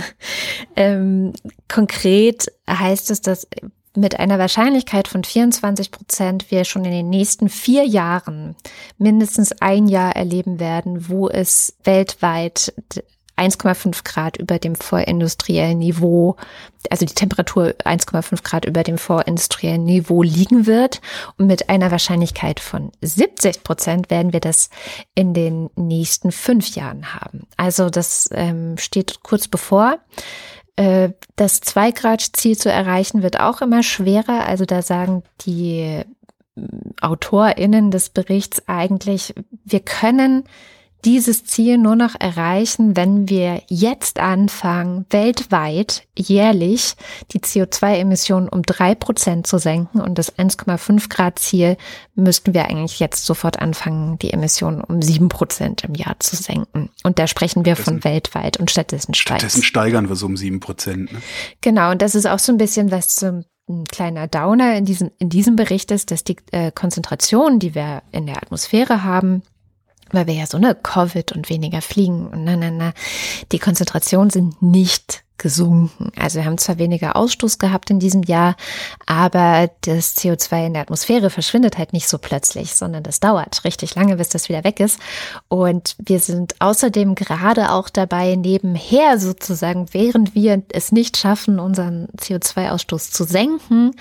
ähm, 0.76 1.32
konkret 1.68 2.52
heißt 2.68 3.10
es, 3.10 3.22
dass 3.22 3.48
mit 3.94 4.18
einer 4.18 4.38
Wahrscheinlichkeit 4.38 5.08
von 5.08 5.24
24 5.24 5.90
Prozent 5.90 6.50
wir 6.50 6.64
schon 6.64 6.84
in 6.84 6.92
den 6.92 7.08
nächsten 7.08 7.48
vier 7.48 7.86
Jahren 7.86 8.56
mindestens 8.98 9.52
ein 9.60 9.86
Jahr 9.86 10.16
erleben 10.16 10.60
werden, 10.60 11.08
wo 11.08 11.28
es 11.28 11.76
weltweit 11.84 12.74
1,5 13.36 14.04
Grad 14.04 14.36
über 14.36 14.58
dem 14.58 14.74
vorindustriellen 14.74 15.78
Niveau, 15.78 16.36
also 16.90 17.06
die 17.06 17.14
Temperatur 17.14 17.74
1,5 17.84 18.42
Grad 18.42 18.64
über 18.64 18.82
dem 18.82 18.98
vorindustriellen 18.98 19.84
Niveau 19.84 20.22
liegen 20.22 20.66
wird. 20.66 21.00
Und 21.38 21.46
mit 21.46 21.68
einer 21.68 21.90
Wahrscheinlichkeit 21.90 22.60
von 22.60 22.92
70 23.00 23.62
Prozent 23.62 24.10
werden 24.10 24.32
wir 24.32 24.40
das 24.40 24.70
in 25.14 25.34
den 25.34 25.70
nächsten 25.76 26.32
fünf 26.32 26.74
Jahren 26.74 27.14
haben. 27.14 27.46
Also 27.56 27.90
das 27.90 28.28
ähm, 28.32 28.76
steht 28.78 29.22
kurz 29.22 29.48
bevor. 29.48 29.98
Äh, 30.76 31.10
Das 31.36 31.62
2-Grad-Ziel 31.62 32.56
zu 32.56 32.70
erreichen 32.70 33.22
wird 33.22 33.40
auch 33.40 33.62
immer 33.62 33.82
schwerer. 33.82 34.46
Also 34.46 34.64
da 34.64 34.82
sagen 34.82 35.22
die 35.42 36.02
AutorInnen 37.00 37.90
des 37.90 38.10
Berichts 38.10 38.62
eigentlich, 38.68 39.34
wir 39.64 39.80
können 39.80 40.44
dieses 41.04 41.44
Ziel 41.44 41.78
nur 41.78 41.96
noch 41.96 42.14
erreichen, 42.18 42.96
wenn 42.96 43.28
wir 43.28 43.62
jetzt 43.68 44.20
anfangen, 44.20 45.04
weltweit 45.10 46.04
jährlich 46.16 46.94
die 47.32 47.40
CO2-Emissionen 47.40 48.48
um 48.48 48.62
drei 48.62 48.94
Prozent 48.94 49.46
zu 49.46 49.58
senken 49.58 50.00
und 50.00 50.18
das 50.18 50.36
1,5 50.38 51.08
Grad 51.08 51.38
Ziel 51.38 51.76
müssten 52.14 52.54
wir 52.54 52.66
eigentlich 52.66 53.00
jetzt 53.00 53.24
sofort 53.24 53.58
anfangen, 53.60 54.18
die 54.18 54.32
Emissionen 54.32 54.80
um 54.80 55.02
sieben 55.02 55.28
Prozent 55.28 55.84
im 55.84 55.94
Jahr 55.94 56.18
zu 56.20 56.36
senken. 56.36 56.90
Und 57.02 57.18
da 57.18 57.26
sprechen 57.26 57.64
wir 57.64 57.76
von 57.76 58.04
weltweit 58.04 58.58
und 58.58 58.70
stattdessen 58.70 59.14
steigern. 59.14 59.40
Stattdessen 59.40 59.64
steigern 59.64 60.08
wir 60.08 60.16
so 60.16 60.26
um 60.26 60.36
sieben 60.36 60.60
Prozent. 60.60 61.12
Ne? 61.12 61.20
Genau. 61.60 61.90
Und 61.90 62.02
das 62.02 62.14
ist 62.14 62.26
auch 62.26 62.38
so 62.38 62.52
ein 62.52 62.58
bisschen 62.58 62.90
was 62.90 63.16
zum 63.16 63.44
ein 63.68 63.84
kleiner 63.84 64.26
Downer 64.26 64.76
in 64.76 64.84
diesem, 64.84 65.12
in 65.18 65.28
diesem 65.28 65.56
Bericht 65.56 65.90
ist, 65.92 66.10
dass 66.10 66.24
die 66.24 66.36
äh, 66.50 66.72
Konzentration, 66.72 67.58
die 67.58 67.74
wir 67.74 68.02
in 68.10 68.26
der 68.26 68.36
Atmosphäre 68.42 69.04
haben, 69.04 69.42
weil 70.12 70.26
wir 70.26 70.34
ja 70.34 70.46
so 70.46 70.56
eine 70.56 70.74
Covid 70.74 71.32
und 71.32 71.48
weniger 71.48 71.82
fliegen 71.82 72.28
und 72.28 72.44
na, 72.44 72.56
na, 72.56 72.70
na, 72.70 72.92
die 73.50 73.58
Konzentration 73.58 74.30
sind 74.30 74.62
nicht 74.62 75.24
gesunken. 75.42 76.12
Also 76.16 76.38
wir 76.38 76.46
haben 76.46 76.56
zwar 76.56 76.78
weniger 76.78 77.16
Ausstoß 77.16 77.58
gehabt 77.58 77.90
in 77.90 77.98
diesem 77.98 78.22
Jahr, 78.22 78.56
aber 79.06 79.68
das 79.82 80.16
CO2 80.16 80.66
in 80.66 80.72
der 80.72 80.82
Atmosphäre 80.82 81.30
verschwindet 81.30 81.76
halt 81.76 81.92
nicht 81.92 82.08
so 82.08 82.16
plötzlich, 82.16 82.74
sondern 82.76 83.02
das 83.02 83.20
dauert 83.20 83.64
richtig 83.64 83.94
lange, 83.96 84.16
bis 84.16 84.28
das 84.28 84.48
wieder 84.48 84.62
weg 84.64 84.78
ist. 84.78 85.00
Und 85.48 85.96
wir 85.98 86.20
sind 86.20 86.54
außerdem 86.60 87.16
gerade 87.16 87.72
auch 87.72 87.90
dabei, 87.90 88.36
nebenher 88.36 89.18
sozusagen, 89.18 89.88
während 89.92 90.34
wir 90.34 90.62
es 90.70 90.92
nicht 90.92 91.16
schaffen, 91.16 91.58
unseren 91.58 92.06
CO2-Ausstoß 92.18 93.10
zu 93.10 93.24
senken, 93.24 93.96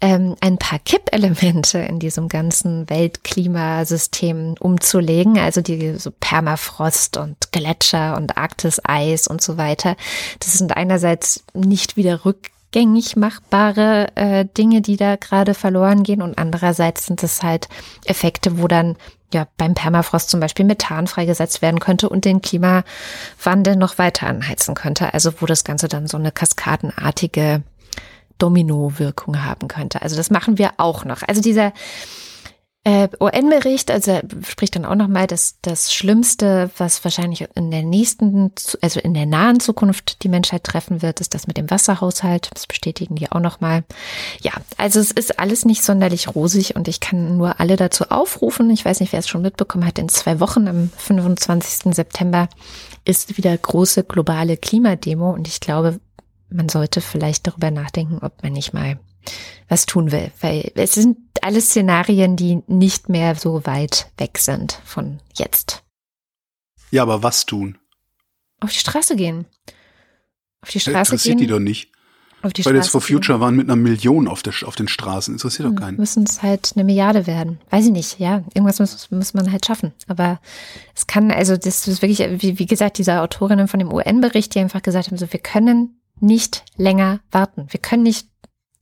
ähm, 0.00 0.36
ein 0.40 0.56
paar 0.56 0.78
Kippelemente 0.78 1.78
in 1.78 1.98
diesem 1.98 2.28
ganzen 2.28 2.88
Weltklimasystem 2.88 4.54
umzulegen, 4.60 5.38
also 5.38 5.60
die 5.60 5.96
so 5.98 6.12
Permafrost 6.12 7.16
und 7.16 7.50
Gletscher 7.50 8.16
und 8.16 8.36
Arktiseis 8.36 9.26
und 9.26 9.42
so 9.42 9.56
weiter. 9.56 9.96
Das 10.38 10.52
sind 10.52 10.75
einerseits 10.76 11.44
nicht 11.54 11.96
wieder 11.96 12.24
rückgängig 12.24 13.16
machbare 13.16 14.08
äh, 14.14 14.44
Dinge, 14.44 14.82
die 14.82 14.96
da 14.96 15.16
gerade 15.16 15.54
verloren 15.54 16.02
gehen 16.02 16.22
und 16.22 16.38
andererseits 16.38 17.06
sind 17.06 17.22
es 17.22 17.42
halt 17.42 17.68
Effekte, 18.04 18.58
wo 18.58 18.68
dann 18.68 18.96
ja 19.32 19.46
beim 19.56 19.74
Permafrost 19.74 20.30
zum 20.30 20.40
Beispiel 20.40 20.64
Methan 20.64 21.06
freigesetzt 21.06 21.62
werden 21.62 21.80
könnte 21.80 22.08
und 22.08 22.24
den 22.24 22.42
Klimawandel 22.42 23.76
noch 23.76 23.98
weiter 23.98 24.26
anheizen 24.26 24.74
könnte. 24.74 25.12
Also 25.14 25.32
wo 25.40 25.46
das 25.46 25.64
Ganze 25.64 25.88
dann 25.88 26.06
so 26.06 26.16
eine 26.16 26.32
kaskadenartige 26.32 27.62
Domino-Wirkung 28.38 29.44
haben 29.44 29.68
könnte. 29.68 30.02
Also 30.02 30.16
das 30.16 30.30
machen 30.30 30.58
wir 30.58 30.72
auch 30.76 31.04
noch. 31.04 31.22
Also 31.26 31.40
dieser 31.40 31.72
äh, 32.86 33.08
UN-Bericht, 33.20 33.90
also 33.90 34.20
spricht 34.46 34.76
dann 34.76 34.84
auch 34.84 34.94
nochmal, 34.94 35.26
dass 35.26 35.56
das 35.60 35.92
Schlimmste, 35.92 36.70
was 36.78 37.02
wahrscheinlich 37.02 37.48
in 37.56 37.72
der 37.72 37.82
nächsten, 37.82 38.52
also 38.80 39.00
in 39.00 39.12
der 39.12 39.26
nahen 39.26 39.58
Zukunft 39.58 40.22
die 40.22 40.28
Menschheit 40.28 40.62
treffen 40.62 41.02
wird, 41.02 41.20
ist 41.20 41.34
das 41.34 41.48
mit 41.48 41.56
dem 41.56 41.68
Wasserhaushalt. 41.68 42.48
Das 42.54 42.68
bestätigen 42.68 43.16
die 43.16 43.32
auch 43.32 43.40
nochmal. 43.40 43.82
Ja, 44.40 44.52
also 44.76 45.00
es 45.00 45.10
ist 45.10 45.40
alles 45.40 45.64
nicht 45.64 45.82
sonderlich 45.82 46.32
rosig 46.32 46.76
und 46.76 46.86
ich 46.86 47.00
kann 47.00 47.36
nur 47.36 47.58
alle 47.58 47.74
dazu 47.74 48.04
aufrufen. 48.04 48.70
Ich 48.70 48.84
weiß 48.84 49.00
nicht, 49.00 49.12
wer 49.12 49.18
es 49.18 49.26
schon 49.26 49.42
mitbekommen 49.42 49.84
hat. 49.84 49.98
In 49.98 50.08
zwei 50.08 50.38
Wochen, 50.38 50.68
am 50.68 50.90
25. 50.96 51.92
September, 51.92 52.48
ist 53.04 53.36
wieder 53.36 53.58
große 53.58 54.04
globale 54.04 54.56
Klimademo 54.56 55.32
und 55.32 55.48
ich 55.48 55.58
glaube, 55.58 55.98
man 56.50 56.68
sollte 56.68 57.00
vielleicht 57.00 57.48
darüber 57.48 57.72
nachdenken, 57.72 58.18
ob 58.22 58.44
man 58.44 58.52
nicht 58.52 58.72
mal 58.72 59.00
was 59.68 59.86
tun 59.86 60.12
will, 60.12 60.30
weil 60.40 60.70
es 60.74 60.94
sind 60.94 61.18
alles 61.42 61.66
Szenarien, 61.66 62.36
die 62.36 62.62
nicht 62.66 63.08
mehr 63.08 63.34
so 63.34 63.66
weit 63.66 64.10
weg 64.18 64.38
sind 64.38 64.80
von 64.84 65.20
jetzt. 65.34 65.82
Ja, 66.90 67.02
aber 67.02 67.22
was 67.22 67.46
tun? 67.46 67.78
Auf 68.60 68.72
die 68.72 68.78
Straße 68.78 69.16
gehen. 69.16 69.46
Auf 70.62 70.70
die 70.70 70.80
Straße 70.80 71.12
Interessiert 71.12 71.38
gehen. 71.38 71.46
die 71.46 71.52
doch 71.52 71.58
nicht. 71.58 71.92
Auf 72.42 72.52
die 72.52 72.62
Fridays 72.62 72.88
for 72.88 73.00
Future 73.00 73.38
gehen. 73.38 73.40
waren 73.40 73.56
mit 73.56 73.66
einer 73.66 73.76
Million 73.76 74.28
auf, 74.28 74.42
der, 74.42 74.54
auf 74.64 74.76
den 74.76 74.88
Straßen. 74.88 75.34
Interessiert 75.34 75.66
doch 75.66 75.72
hm, 75.72 75.78
keinen. 75.78 75.96
Müssen 75.96 76.24
es 76.24 76.42
halt 76.42 76.72
eine 76.74 76.84
Milliarde 76.84 77.26
werden. 77.26 77.58
Weiß 77.70 77.86
ich 77.86 77.92
nicht, 77.92 78.18
ja. 78.18 78.44
Irgendwas 78.54 78.78
muss, 78.78 79.10
muss 79.10 79.34
man 79.34 79.50
halt 79.50 79.66
schaffen. 79.66 79.92
Aber 80.06 80.40
es 80.94 81.06
kann, 81.06 81.30
also 81.30 81.56
das 81.56 81.86
ist 81.88 82.02
wirklich, 82.02 82.20
wie, 82.40 82.58
wie 82.58 82.66
gesagt, 82.66 82.98
diese 82.98 83.20
Autorinnen 83.20 83.68
von 83.68 83.80
dem 83.80 83.92
UN-Bericht, 83.92 84.54
die 84.54 84.60
einfach 84.60 84.82
gesagt 84.82 85.08
haben, 85.08 85.16
so, 85.16 85.32
wir 85.32 85.40
können 85.40 86.00
nicht 86.20 86.64
länger 86.76 87.20
warten. 87.30 87.66
Wir 87.70 87.80
können 87.80 88.04
nicht 88.04 88.28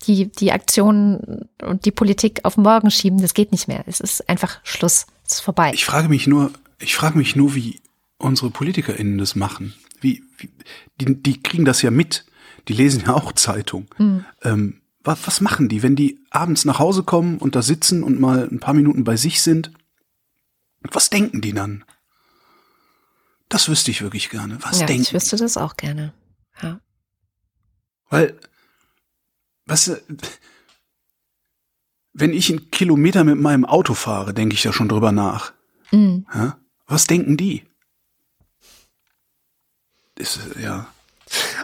die, 0.06 0.30
die 0.30 0.52
Aktionen 0.52 1.48
und 1.62 1.84
die 1.84 1.90
Politik 1.90 2.40
auf 2.44 2.56
morgen 2.56 2.90
schieben, 2.90 3.20
das 3.20 3.34
geht 3.34 3.52
nicht 3.52 3.68
mehr. 3.68 3.84
Es 3.86 4.00
ist 4.00 4.28
einfach 4.28 4.60
Schluss. 4.64 5.06
Es 5.26 5.34
ist 5.34 5.40
vorbei. 5.40 5.72
Ich 5.74 5.84
frage 5.84 6.08
mich 6.08 6.26
nur, 6.26 6.50
ich 6.78 6.94
frage 6.94 7.18
mich 7.18 7.36
nur, 7.36 7.54
wie 7.54 7.80
unsere 8.18 8.50
PolitikerInnen 8.50 9.18
das 9.18 9.34
machen. 9.34 9.74
Wie, 10.00 10.22
wie 10.38 10.50
die, 11.00 11.22
die 11.22 11.42
kriegen 11.42 11.64
das 11.64 11.82
ja 11.82 11.90
mit. 11.90 12.26
Die 12.68 12.72
lesen 12.72 13.04
ja 13.06 13.14
auch 13.14 13.32
Zeitung. 13.32 13.88
Mhm. 13.98 14.24
Ähm, 14.42 14.80
was, 15.02 15.26
was 15.26 15.40
machen 15.40 15.68
die, 15.68 15.82
wenn 15.82 15.96
die 15.96 16.20
abends 16.30 16.64
nach 16.64 16.78
Hause 16.78 17.02
kommen 17.02 17.38
und 17.38 17.54
da 17.54 17.62
sitzen 17.62 18.02
und 18.02 18.20
mal 18.20 18.48
ein 18.50 18.60
paar 18.60 18.74
Minuten 18.74 19.04
bei 19.04 19.16
sich 19.16 19.42
sind? 19.42 19.70
Was 20.80 21.10
denken 21.10 21.40
die 21.40 21.52
dann? 21.52 21.84
Das 23.48 23.68
wüsste 23.68 23.90
ich 23.90 24.02
wirklich 24.02 24.30
gerne. 24.30 24.58
Was 24.62 24.80
ja, 24.80 24.86
denken? 24.86 25.02
Ich 25.02 25.12
wüsste 25.12 25.36
das 25.36 25.56
auch 25.56 25.76
gerne. 25.76 26.12
Ja. 26.62 26.80
Weil 28.08 28.38
was, 29.66 30.02
wenn 32.12 32.32
ich 32.32 32.50
einen 32.50 32.70
Kilometer 32.70 33.24
mit 33.24 33.38
meinem 33.38 33.64
Auto 33.64 33.94
fahre, 33.94 34.34
denke 34.34 34.54
ich 34.54 34.64
ja 34.64 34.72
schon 34.72 34.88
drüber 34.88 35.12
nach. 35.12 35.52
Mhm. 35.90 36.26
Ja? 36.34 36.58
Was 36.86 37.06
denken 37.06 37.36
die? 37.36 37.64
Ist, 40.16 40.40
ja. 40.60 40.86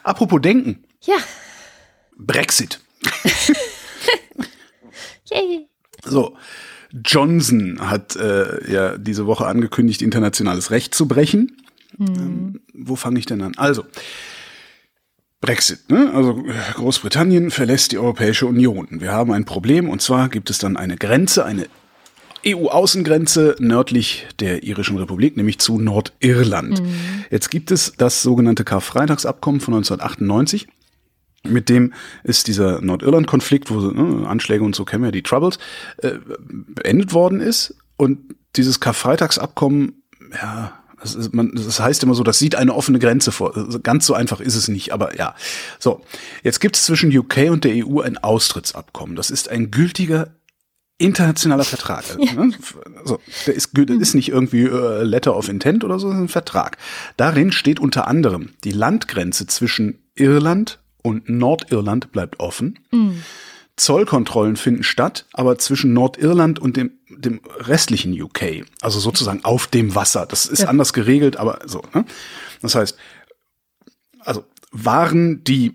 Apropos 0.03 0.41
denken. 0.41 0.85
Ja. 1.03 1.17
Brexit. 2.17 2.81
Yay. 5.31 5.69
So. 6.05 6.37
Johnson 6.93 7.79
hat 7.89 8.17
äh, 8.17 8.69
ja 8.71 8.99
diese 8.99 9.27
Woche 9.27 9.47
angekündigt, 9.47 10.03
internationales 10.03 10.73
Recht 10.73 10.95
zu 10.95 11.07
brechen. 11.07 11.57
Mhm. 11.97 12.07
Ähm, 12.09 12.61
wo 12.75 12.97
fange 12.97 13.19
ich 13.21 13.27
denn 13.27 13.43
an? 13.43 13.53
Also, 13.57 13.85
Brexit, 15.41 15.91
ne? 15.91 16.13
also 16.13 16.45
Großbritannien 16.75 17.51
verlässt 17.51 17.93
die 17.93 17.99
Europäische 17.99 18.47
Union. 18.47 18.89
Wir 18.91 19.13
haben 19.13 19.33
ein 19.33 19.47
Problem 19.47 19.89
und 19.89 20.03
zwar 20.03 20.29
gibt 20.29 20.51
es 20.51 20.59
dann 20.59 20.77
eine 20.77 20.97
Grenze, 20.97 21.47
eine 21.47 21.67
EU-Außengrenze 22.47 23.57
nördlich 23.59 24.27
der 24.39 24.63
irischen 24.63 24.99
Republik, 24.99 25.37
nämlich 25.37 25.59
zu 25.59 25.79
Nordirland. 25.79 26.83
Mhm. 26.83 26.95
Jetzt 27.31 27.51
gibt 27.51 27.71
es 27.71 27.95
das 27.97 28.23
sogenannte 28.23 28.65
Karfreitagsabkommen 28.65 29.61
von 29.61 29.75
1998. 29.75 30.69
Mit 31.43 31.71
dem 31.71 31.95
ist 32.23 32.47
dieser 32.47 32.83
Nordirland-Konflikt, 32.83 33.71
wo 33.71 33.81
ne, 33.81 34.29
Anschläge 34.29 34.63
und 34.63 34.75
so 34.75 34.85
kennen 34.85 35.05
wir 35.05 35.13
die 35.13 35.23
Troubles, 35.23 35.59
äh, 35.99 36.19
beendet 36.39 37.15
worden 37.15 37.41
ist. 37.41 37.77
Und 37.97 38.35
dieses 38.57 38.81
Karfreitagsabkommen, 38.81 40.03
ja, 40.33 40.80
das, 41.01 41.15
ist, 41.15 41.35
man, 41.35 41.53
das 41.55 41.81
heißt 41.81 42.03
immer 42.03 42.15
so, 42.15 42.23
das 42.23 42.39
sieht 42.39 42.55
eine 42.55 42.75
offene 42.75 42.99
Grenze 42.99 43.33
vor. 43.33 43.57
Also 43.57 43.81
ganz 43.81 44.07
so 44.07 44.15
einfach 44.15 44.41
ist 44.41 44.55
es 44.55 44.69
nicht, 44.69 44.93
aber 44.93 45.17
ja. 45.17 45.35
So, 45.79 46.03
jetzt 46.43 46.61
gibt 46.61 46.77
es 46.77 46.85
zwischen 46.85 47.17
UK 47.17 47.51
und 47.51 47.65
der 47.65 47.87
EU 47.87 48.01
ein 48.01 48.19
Austrittsabkommen. 48.19 49.17
Das 49.17 49.31
ist 49.31 49.49
ein 49.49 49.71
gültiger 49.71 50.29
internationaler 50.99 51.65
Vertrag. 51.65 52.05
Ja. 52.19 52.33
Ne? 52.35 52.53
Also, 52.99 53.21
der 53.47 53.55
ist, 53.55 53.71
der 53.75 53.89
ist 53.89 54.15
nicht 54.15 54.29
irgendwie 54.29 54.65
äh, 54.65 55.03
Letter 55.03 55.35
of 55.37 55.49
Intent 55.49 55.83
oder 55.83 55.99
so, 55.99 56.09
das 56.09 56.17
ist 56.17 56.23
ein 56.23 56.29
Vertrag. 56.29 56.77
Darin 57.17 57.53
steht 57.53 57.81
unter 57.81 58.07
anderem, 58.07 58.51
die 58.65 58.73
Landgrenze 58.73 59.47
zwischen 59.47 59.99
Irland 60.15 60.79
und 61.03 61.29
Nordirland 61.31 62.13
bleibt 62.13 62.39
offen. 62.41 62.79
Mhm. 62.91 63.23
Zollkontrollen 63.81 64.57
finden 64.57 64.83
statt, 64.83 65.27
aber 65.33 65.59
zwischen 65.59 65.93
Nordirland 65.95 66.59
und 66.59 66.77
dem, 66.77 66.93
dem 67.09 67.41
restlichen 67.59 68.21
UK, 68.21 68.67
also 68.83 69.01
sozusagen 69.01 69.45
auf 69.45 69.67
dem 69.67 69.95
Wasser. 69.95 70.27
Das 70.27 70.47
ist 70.47 70.63
ja. 70.63 70.69
anders 70.69 70.93
geregelt, 70.93 71.39
aber 71.39 71.61
so. 71.65 71.83
Ne? 71.95 72.05
Das 72.61 72.75
heißt, 72.75 72.97
also 74.21 74.45
Waren, 74.71 75.43
die 75.45 75.73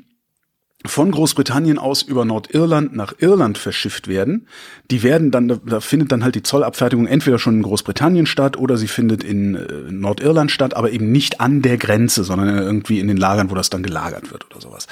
von 0.86 1.10
Großbritannien 1.10 1.80
aus 1.80 2.04
über 2.04 2.26
Nordirland 2.26 2.96
nach 2.96 3.16
Irland 3.18 3.58
verschifft 3.58 4.08
werden, 4.08 4.48
die 4.92 5.02
werden 5.02 5.32
dann, 5.32 5.60
da 5.66 5.80
findet 5.80 6.12
dann 6.12 6.24
halt 6.24 6.36
die 6.36 6.44
Zollabfertigung 6.44 7.08
entweder 7.08 7.40
schon 7.40 7.56
in 7.56 7.64
Großbritannien 7.64 8.28
statt 8.28 8.56
oder 8.56 8.78
sie 8.78 8.88
findet 8.88 9.24
in 9.24 9.56
äh, 9.56 9.92
Nordirland 9.92 10.52
statt, 10.52 10.76
aber 10.76 10.92
eben 10.92 11.12
nicht 11.12 11.42
an 11.42 11.64
der 11.64 11.78
Grenze, 11.78 12.24
sondern 12.24 12.56
irgendwie 12.56 13.00
in 13.00 13.08
den 13.08 13.18
Lagern, 13.18 13.50
wo 13.50 13.56
das 13.56 13.72
dann 13.72 13.82
gelagert 13.82 14.32
wird 14.32 14.46
oder 14.52 14.62
sowas. 14.62 14.86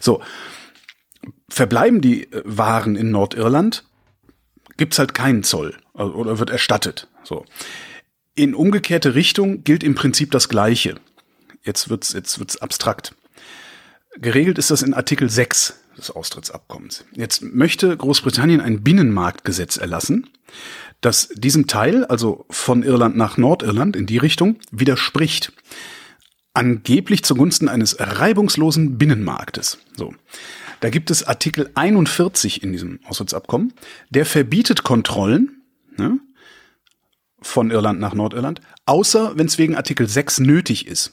So 0.00 0.20
verbleiben 1.48 2.00
die 2.00 2.30
äh, 2.32 2.42
Waren 2.44 2.96
in 2.96 3.10
Nordirland, 3.10 3.84
gibt's 4.76 4.98
halt 4.98 5.14
keinen 5.14 5.42
Zoll 5.42 5.76
also, 5.94 6.14
oder 6.14 6.38
wird 6.38 6.50
erstattet. 6.50 7.08
So. 7.24 7.44
In 8.34 8.54
umgekehrte 8.54 9.14
Richtung 9.14 9.64
gilt 9.64 9.82
im 9.82 9.94
Prinzip 9.94 10.30
das 10.30 10.48
Gleiche. 10.48 10.96
Jetzt 11.62 11.88
wird's, 11.88 12.12
jetzt 12.12 12.38
wird's 12.38 12.58
abstrakt. 12.58 13.14
Geregelt 14.18 14.58
ist 14.58 14.70
das 14.70 14.82
in 14.82 14.94
Artikel 14.94 15.28
6 15.28 15.80
des 15.96 16.10
Austrittsabkommens. 16.10 17.04
Jetzt 17.12 17.42
möchte 17.42 17.96
Großbritannien 17.96 18.60
ein 18.60 18.82
Binnenmarktgesetz 18.82 19.76
erlassen, 19.76 20.28
das 21.00 21.28
diesem 21.34 21.66
Teil, 21.66 22.04
also 22.04 22.46
von 22.50 22.82
Irland 22.82 23.16
nach 23.16 23.36
Nordirland 23.36 23.96
in 23.96 24.06
die 24.06 24.18
Richtung, 24.18 24.58
widerspricht. 24.70 25.52
Angeblich 26.54 27.22
zugunsten 27.22 27.68
eines 27.68 27.96
reibungslosen 27.98 28.96
Binnenmarktes. 28.96 29.78
So. 29.96 30.14
Da 30.80 30.90
gibt 30.90 31.10
es 31.10 31.22
Artikel 31.24 31.70
41 31.74 32.62
in 32.62 32.72
diesem 32.72 33.00
Austrittsabkommen, 33.06 33.72
der 34.10 34.26
verbietet 34.26 34.82
Kontrollen 34.82 35.62
ne, 35.96 36.18
von 37.40 37.70
Irland 37.70 38.00
nach 38.00 38.14
Nordirland, 38.14 38.60
außer 38.84 39.36
wenn 39.36 39.46
es 39.46 39.58
wegen 39.58 39.76
Artikel 39.76 40.08
6 40.08 40.40
nötig 40.40 40.86
ist. 40.86 41.12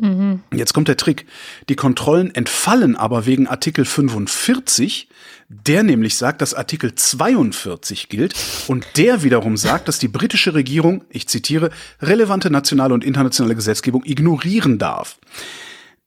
Mhm. 0.00 0.40
Jetzt 0.52 0.74
kommt 0.74 0.88
der 0.88 0.96
Trick. 0.96 1.26
Die 1.68 1.76
Kontrollen 1.76 2.34
entfallen 2.34 2.96
aber 2.96 3.26
wegen 3.26 3.46
Artikel 3.46 3.84
45, 3.84 5.08
der 5.48 5.84
nämlich 5.84 6.16
sagt, 6.16 6.42
dass 6.42 6.52
Artikel 6.52 6.96
42 6.96 8.08
gilt 8.08 8.34
und 8.66 8.84
der 8.96 9.22
wiederum 9.22 9.56
sagt, 9.56 9.86
dass 9.86 10.00
die 10.00 10.08
britische 10.08 10.54
Regierung, 10.54 11.04
ich 11.10 11.28
zitiere, 11.28 11.70
relevante 12.02 12.50
nationale 12.50 12.92
und 12.92 13.04
internationale 13.04 13.54
Gesetzgebung 13.54 14.02
ignorieren 14.04 14.78
darf. 14.78 15.18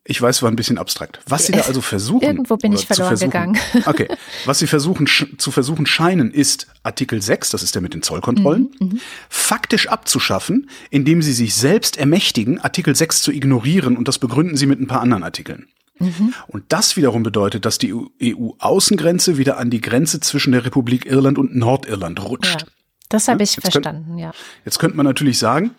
Ich 0.10 0.22
weiß, 0.22 0.42
war 0.42 0.50
ein 0.50 0.56
bisschen 0.56 0.78
abstrakt. 0.78 1.20
Was 1.28 1.48
sie 1.48 1.52
da 1.52 1.62
also 1.62 1.82
versuchen. 1.82 2.24
Irgendwo 2.24 2.56
bin 2.56 2.72
ich 2.72 2.88
verloren 2.88 3.18
gegangen. 3.18 3.58
Okay. 3.86 4.08
Was 4.46 4.60
sie 4.60 4.68
versuchen, 4.68 5.06
zu 5.06 5.52
versuchen 5.52 5.86
scheinen, 5.86 6.32
ist 6.32 6.68
Artikel 6.82 7.22
6, 7.22 7.50
das 7.50 7.62
ist 7.62 7.76
der 7.76 7.82
mit 7.82 7.94
den 7.94 8.02
Zollkontrollen, 8.02 8.72
mhm, 8.80 8.88
mhm, 8.88 9.00
faktisch 9.30 9.90
abzuschaffen, 9.90 10.70
indem 10.90 11.22
sie 11.22 11.34
sich 11.34 11.56
selbst 11.56 11.98
ermächtigen, 11.98 12.60
Artikel 12.60 12.96
6 12.96 13.22
zu 13.22 13.32
ignorieren 13.34 13.98
und 13.98 14.08
das 14.08 14.18
begründen 14.18 14.56
sie 14.56 14.66
mit 14.66 14.80
ein 14.80 14.88
paar 14.88 15.02
anderen 15.02 15.24
Artikeln. 15.24 15.68
Mhm. 16.00 16.34
Und 16.48 16.64
das 16.70 16.96
wiederum 16.96 17.24
bedeutet, 17.24 17.66
dass 17.66 17.78
die 17.78 17.94
EU-Außengrenze 17.94 19.38
wieder 19.38 19.58
an 19.58 19.70
die 19.70 19.82
Grenze 19.82 20.22
zwischen 20.22 20.54
der 20.54 20.64
Republik 20.64 21.06
Irland 21.06 21.38
und 21.38 21.56
Nordirland 21.56 22.24
rutscht. 22.24 22.62
Ja, 22.62 22.68
das 23.10 23.28
habe 23.28 23.44
ich 23.44 23.56
jetzt 23.56 23.72
verstanden, 23.72 24.12
könnt, 24.12 24.20
ja. 24.20 24.32
Jetzt 24.64 24.80
könnte 24.80 24.96
man 24.96 25.06
natürlich 25.06 25.38
sagen, 25.38 25.72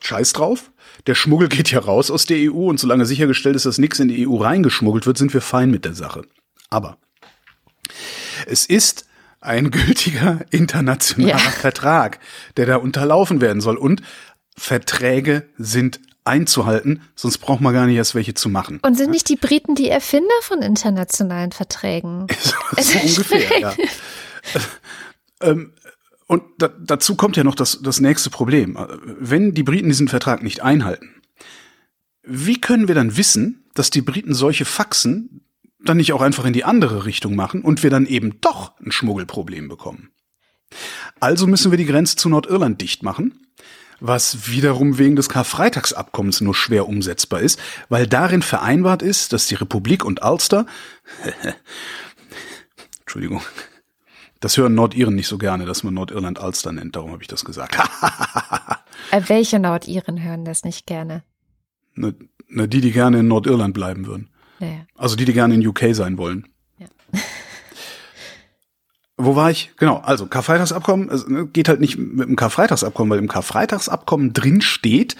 scheiß 0.00 0.32
drauf, 0.32 0.70
der 1.06 1.14
Schmuggel 1.14 1.48
geht 1.48 1.70
ja 1.70 1.80
raus 1.80 2.10
aus 2.10 2.26
der 2.26 2.52
EU 2.52 2.68
und 2.68 2.80
solange 2.80 3.06
sichergestellt 3.06 3.56
ist, 3.56 3.66
dass 3.66 3.78
nichts 3.78 3.98
in 4.00 4.08
die 4.08 4.26
EU 4.26 4.36
reingeschmuggelt 4.36 5.06
wird, 5.06 5.18
sind 5.18 5.34
wir 5.34 5.40
fein 5.40 5.70
mit 5.70 5.84
der 5.84 5.94
Sache. 5.94 6.22
Aber 6.70 6.98
es 8.46 8.66
ist 8.66 9.06
ein 9.40 9.70
gültiger 9.70 10.40
internationaler 10.50 11.32
ja. 11.32 11.38
Vertrag, 11.38 12.18
der 12.56 12.66
da 12.66 12.76
unterlaufen 12.76 13.40
werden 13.40 13.60
soll. 13.60 13.76
Und 13.76 14.02
Verträge 14.56 15.48
sind 15.56 16.00
einzuhalten, 16.24 17.02
sonst 17.14 17.38
braucht 17.38 17.60
man 17.60 17.72
gar 17.72 17.86
nicht 17.86 17.96
erst 17.96 18.14
welche 18.14 18.34
zu 18.34 18.48
machen. 18.48 18.80
Und 18.82 18.96
sind 18.96 19.10
nicht 19.10 19.28
die 19.28 19.36
Briten 19.36 19.74
die 19.76 19.88
Erfinder 19.88 20.34
von 20.42 20.62
internationalen 20.62 21.52
Verträgen? 21.52 22.26
so, 22.40 22.82
so 22.82 22.98
ungefähr, 22.98 23.60
ja. 23.60 23.74
ähm, 25.40 25.72
und 26.26 26.42
da, 26.58 26.68
dazu 26.68 27.14
kommt 27.14 27.36
ja 27.36 27.44
noch 27.44 27.54
das, 27.54 27.80
das 27.82 28.00
nächste 28.00 28.30
Problem. 28.30 28.76
Wenn 29.18 29.54
die 29.54 29.62
Briten 29.62 29.88
diesen 29.88 30.08
Vertrag 30.08 30.42
nicht 30.42 30.62
einhalten, 30.62 31.10
wie 32.22 32.60
können 32.60 32.88
wir 32.88 32.94
dann 32.94 33.16
wissen, 33.16 33.64
dass 33.74 33.90
die 33.90 34.02
Briten 34.02 34.34
solche 34.34 34.64
Faxen 34.64 35.42
dann 35.78 35.98
nicht 35.98 36.12
auch 36.12 36.22
einfach 36.22 36.44
in 36.44 36.52
die 36.52 36.64
andere 36.64 37.04
Richtung 37.04 37.36
machen 37.36 37.62
und 37.62 37.82
wir 37.82 37.90
dann 37.90 38.06
eben 38.06 38.40
doch 38.40 38.78
ein 38.80 38.90
Schmuggelproblem 38.90 39.68
bekommen? 39.68 40.10
Also 41.20 41.46
müssen 41.46 41.70
wir 41.70 41.78
die 41.78 41.86
Grenze 41.86 42.16
zu 42.16 42.28
Nordirland 42.28 42.80
dicht 42.80 43.04
machen, 43.04 43.46
was 44.00 44.50
wiederum 44.50 44.98
wegen 44.98 45.14
des 45.14 45.28
Karfreitagsabkommens 45.28 46.40
nur 46.40 46.56
schwer 46.56 46.88
umsetzbar 46.88 47.40
ist, 47.40 47.60
weil 47.88 48.08
darin 48.08 48.42
vereinbart 48.42 49.02
ist, 49.02 49.32
dass 49.32 49.46
die 49.46 49.54
Republik 49.54 50.04
und 50.04 50.22
Ulster 50.24 50.66
Entschuldigung, 53.00 53.40
das 54.40 54.56
hören 54.56 54.74
Nordiren 54.74 55.14
nicht 55.14 55.28
so 55.28 55.38
gerne, 55.38 55.66
dass 55.66 55.82
man 55.82 55.94
Nordirland 55.94 56.40
Ulster 56.40 56.72
nennt, 56.72 56.96
darum 56.96 57.12
habe 57.12 57.22
ich 57.22 57.28
das 57.28 57.44
gesagt. 57.44 57.76
Äh, 59.12 59.22
welche 59.26 59.60
Nordiren 59.60 60.20
hören 60.20 60.44
das 60.44 60.64
nicht 60.64 60.86
gerne? 60.86 61.22
Na, 61.94 62.12
na, 62.48 62.66
die, 62.66 62.80
die 62.80 62.90
gerne 62.90 63.20
in 63.20 63.28
Nordirland 63.28 63.72
bleiben 63.72 64.06
würden. 64.06 64.30
Ja, 64.58 64.66
ja. 64.66 64.86
Also 64.96 65.14
die, 65.16 65.26
die 65.26 65.32
gerne 65.32 65.54
in 65.54 65.64
UK 65.64 65.94
sein 65.94 66.18
wollen. 66.18 66.48
Ja. 66.78 66.86
Wo 69.16 69.36
war 69.36 69.50
ich? 69.50 69.72
Genau, 69.76 69.98
also 69.98 70.26
Karfreitagsabkommen, 70.26 71.08
es 71.10 71.28
ne, 71.28 71.46
geht 71.46 71.68
halt 71.68 71.80
nicht 71.80 71.98
mit 71.98 72.26
dem 72.28 72.36
Karfreitagsabkommen, 72.36 73.10
weil 73.10 73.18
im 73.18 73.28
Karfreitagsabkommen 73.28 74.32
drin 74.32 74.60
steht, 74.60 75.14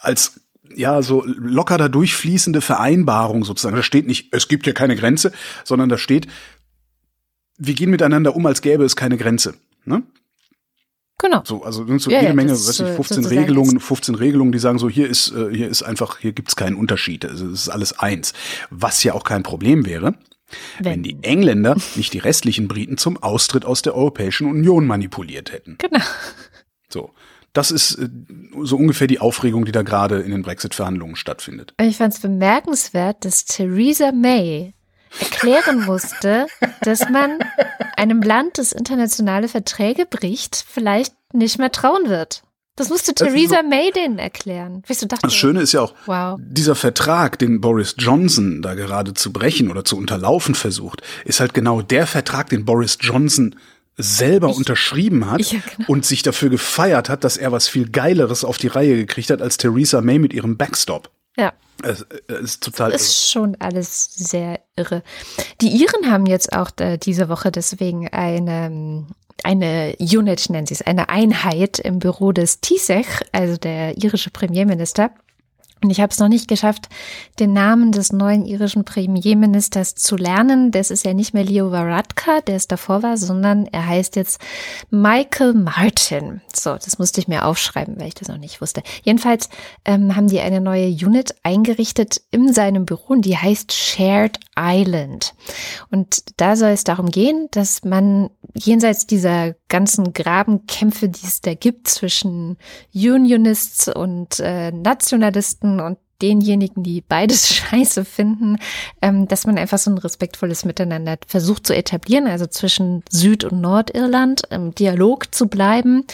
als 0.00 0.40
ja, 0.74 1.02
so 1.02 1.24
locker 1.26 1.78
da 1.78 1.88
durchfließende 1.88 2.60
Vereinbarung 2.60 3.44
sozusagen. 3.44 3.76
Da 3.76 3.82
steht 3.82 4.06
nicht, 4.06 4.32
es 4.32 4.48
gibt 4.48 4.64
hier 4.64 4.74
keine 4.74 4.96
Grenze, 4.96 5.32
sondern 5.64 5.88
da 5.88 5.98
steht, 5.98 6.28
wir 7.58 7.74
gehen 7.74 7.90
miteinander 7.90 8.34
um, 8.34 8.46
als 8.46 8.62
gäbe 8.62 8.84
es 8.84 8.96
keine 8.96 9.16
Grenze. 9.16 9.54
Ne? 9.84 10.02
Genau. 11.18 11.42
So, 11.44 11.62
also 11.62 11.86
so 11.98 12.10
ja, 12.10 12.18
jede 12.18 12.30
ja, 12.30 12.34
Menge, 12.34 12.52
weiß 12.52 12.80
ich, 12.80 12.86
15 12.86 13.24
Regelungen, 13.26 13.78
15 13.78 14.14
Regelungen, 14.16 14.52
die 14.52 14.58
sagen 14.58 14.78
so, 14.78 14.88
hier 14.88 15.08
ist, 15.08 15.30
äh, 15.30 15.54
hier 15.54 15.68
ist 15.68 15.82
einfach, 15.82 16.18
hier 16.18 16.32
gibt's 16.32 16.56
keinen 16.56 16.76
Unterschied. 16.76 17.24
Also 17.24 17.46
es 17.46 17.62
ist 17.62 17.68
alles 17.68 17.98
eins. 17.98 18.32
Was 18.70 19.04
ja 19.04 19.14
auch 19.14 19.22
kein 19.22 19.44
Problem 19.44 19.86
wäre, 19.86 20.14
wenn, 20.78 20.92
wenn 20.92 21.02
die 21.04 21.16
Engländer 21.22 21.76
nicht 21.94 22.12
die 22.12 22.18
restlichen 22.18 22.66
Briten 22.66 22.98
zum 22.98 23.22
Austritt 23.22 23.64
aus 23.64 23.82
der 23.82 23.94
Europäischen 23.94 24.48
Union 24.48 24.86
manipuliert 24.86 25.52
hätten. 25.52 25.78
Genau. 25.78 26.04
So. 26.88 27.10
Das 27.52 27.70
ist 27.70 27.96
äh, 27.96 28.08
so 28.62 28.76
ungefähr 28.76 29.06
die 29.06 29.20
Aufregung, 29.20 29.64
die 29.64 29.72
da 29.72 29.82
gerade 29.82 30.20
in 30.20 30.30
den 30.30 30.42
Brexit-Verhandlungen 30.42 31.16
stattfindet. 31.16 31.74
Ich 31.80 31.98
fand 31.98 32.14
es 32.14 32.20
bemerkenswert, 32.20 33.24
dass 33.24 33.44
Theresa 33.44 34.10
May 34.10 34.74
erklären 35.20 35.84
musste, 35.84 36.46
dass 36.82 37.08
man 37.08 37.38
einem 37.96 38.22
Land, 38.22 38.58
das 38.58 38.72
internationale 38.72 39.48
Verträge 39.48 40.06
bricht, 40.06 40.64
vielleicht 40.68 41.14
nicht 41.32 41.58
mehr 41.58 41.72
trauen 41.72 42.08
wird. 42.08 42.42
Das 42.76 42.88
musste 42.88 43.12
Theresa 43.12 43.60
so, 43.62 43.68
May 43.68 43.90
denen 43.90 44.18
erklären. 44.18 44.82
Weißt 44.88 45.02
du, 45.02 45.06
dachte, 45.06 45.26
das 45.26 45.34
Schöne 45.34 45.60
ist 45.60 45.72
ja 45.72 45.82
auch, 45.82 45.94
wow. 46.06 46.40
dieser 46.40 46.74
Vertrag, 46.74 47.38
den 47.38 47.60
Boris 47.60 47.94
Johnson 47.98 48.62
da 48.62 48.74
gerade 48.74 49.12
zu 49.12 49.30
brechen 49.30 49.70
oder 49.70 49.84
zu 49.84 49.96
unterlaufen 49.96 50.54
versucht, 50.54 51.02
ist 51.26 51.40
halt 51.40 51.52
genau 51.52 51.82
der 51.82 52.06
Vertrag, 52.06 52.48
den 52.48 52.64
Boris 52.64 52.96
Johnson 53.00 53.56
selber 53.98 54.48
ich, 54.48 54.56
unterschrieben 54.56 55.30
hat 55.30 55.42
ja, 55.42 55.58
genau. 55.76 55.88
und 55.88 56.06
sich 56.06 56.22
dafür 56.22 56.48
gefeiert 56.48 57.10
hat, 57.10 57.24
dass 57.24 57.36
er 57.36 57.52
was 57.52 57.68
viel 57.68 57.90
Geileres 57.90 58.42
auf 58.42 58.56
die 58.56 58.68
Reihe 58.68 58.96
gekriegt 58.96 59.28
hat 59.28 59.42
als 59.42 59.58
Theresa 59.58 60.00
May 60.00 60.18
mit 60.18 60.32
ihrem 60.32 60.56
Backstop. 60.56 61.10
Ja. 61.36 61.52
Es, 61.82 62.06
es 62.28 62.40
ist 62.40 62.62
total 62.62 62.92
das 62.92 63.02
ist 63.02 63.08
irre. 63.08 63.30
schon 63.32 63.56
alles 63.60 64.04
sehr 64.14 64.60
irre. 64.76 65.02
Die 65.60 65.68
Iren 65.68 66.10
haben 66.10 66.26
jetzt 66.26 66.52
auch 66.52 66.70
äh, 66.78 66.98
diese 66.98 67.28
Woche 67.28 67.50
deswegen 67.50 68.08
eine 68.08 69.06
eine 69.44 69.96
Unit, 69.98 70.50
nennen 70.50 70.66
sie 70.66 70.74
es, 70.74 70.82
eine 70.82 71.08
Einheit 71.08 71.78
im 71.80 71.98
Büro 71.98 72.30
des 72.32 72.60
Tisech, 72.60 73.06
also 73.32 73.56
der 73.56 73.96
irische 73.96 74.30
Premierminister. 74.30 75.10
Und 75.82 75.90
ich 75.90 76.00
habe 76.00 76.12
es 76.12 76.18
noch 76.18 76.28
nicht 76.28 76.48
geschafft, 76.48 76.88
den 77.38 77.52
Namen 77.52 77.92
des 77.92 78.12
neuen 78.12 78.44
irischen 78.44 78.84
Premierministers 78.84 79.94
zu 79.94 80.16
lernen. 80.16 80.70
Das 80.70 80.90
ist 80.90 81.04
ja 81.04 81.14
nicht 81.14 81.34
mehr 81.34 81.44
Leo 81.44 81.72
Varadkar, 81.72 82.42
der 82.42 82.56
es 82.56 82.68
davor 82.68 83.02
war, 83.02 83.16
sondern 83.16 83.66
er 83.66 83.86
heißt 83.86 84.16
jetzt 84.16 84.40
Michael 84.90 85.54
Martin. 85.54 86.40
So, 86.54 86.74
das 86.74 86.98
musste 86.98 87.20
ich 87.20 87.28
mir 87.28 87.44
aufschreiben, 87.44 87.98
weil 87.98 88.08
ich 88.08 88.14
das 88.14 88.28
noch 88.28 88.38
nicht 88.38 88.60
wusste. 88.60 88.82
Jedenfalls 89.02 89.48
ähm, 89.84 90.14
haben 90.14 90.28
die 90.28 90.40
eine 90.40 90.60
neue 90.60 90.88
Unit 90.88 91.34
eingerichtet 91.42 92.20
in 92.30 92.52
seinem 92.52 92.86
Büro 92.86 93.12
und 93.12 93.24
die 93.24 93.36
heißt 93.36 93.72
Shared 93.72 94.38
Island. 94.58 95.34
Und 95.90 96.40
da 96.40 96.56
soll 96.56 96.70
es 96.70 96.84
darum 96.84 97.10
gehen, 97.10 97.48
dass 97.50 97.84
man 97.84 98.30
jenseits 98.54 99.06
dieser 99.06 99.54
ganzen 99.72 100.12
Grabenkämpfe, 100.12 101.08
die 101.08 101.24
es 101.24 101.40
da 101.40 101.54
gibt 101.54 101.88
zwischen 101.88 102.58
Unionists 102.94 103.88
und 103.88 104.38
äh, 104.38 104.70
Nationalisten 104.70 105.80
und 105.80 105.96
denjenigen, 106.22 106.82
die 106.82 107.00
beides 107.00 107.48
scheiße 107.54 108.04
finden, 108.04 108.58
ähm, 109.02 109.28
dass 109.28 109.46
man 109.46 109.58
einfach 109.58 109.78
so 109.78 109.90
ein 109.90 109.98
respektvolles 109.98 110.64
Miteinander 110.64 111.16
versucht 111.26 111.66
zu 111.66 111.74
etablieren, 111.74 112.26
also 112.26 112.46
zwischen 112.46 113.02
Süd- 113.10 113.44
und 113.44 113.60
Nordirland 113.60 114.42
im 114.50 114.74
Dialog 114.74 115.34
zu 115.34 115.48
bleiben. 115.48 116.04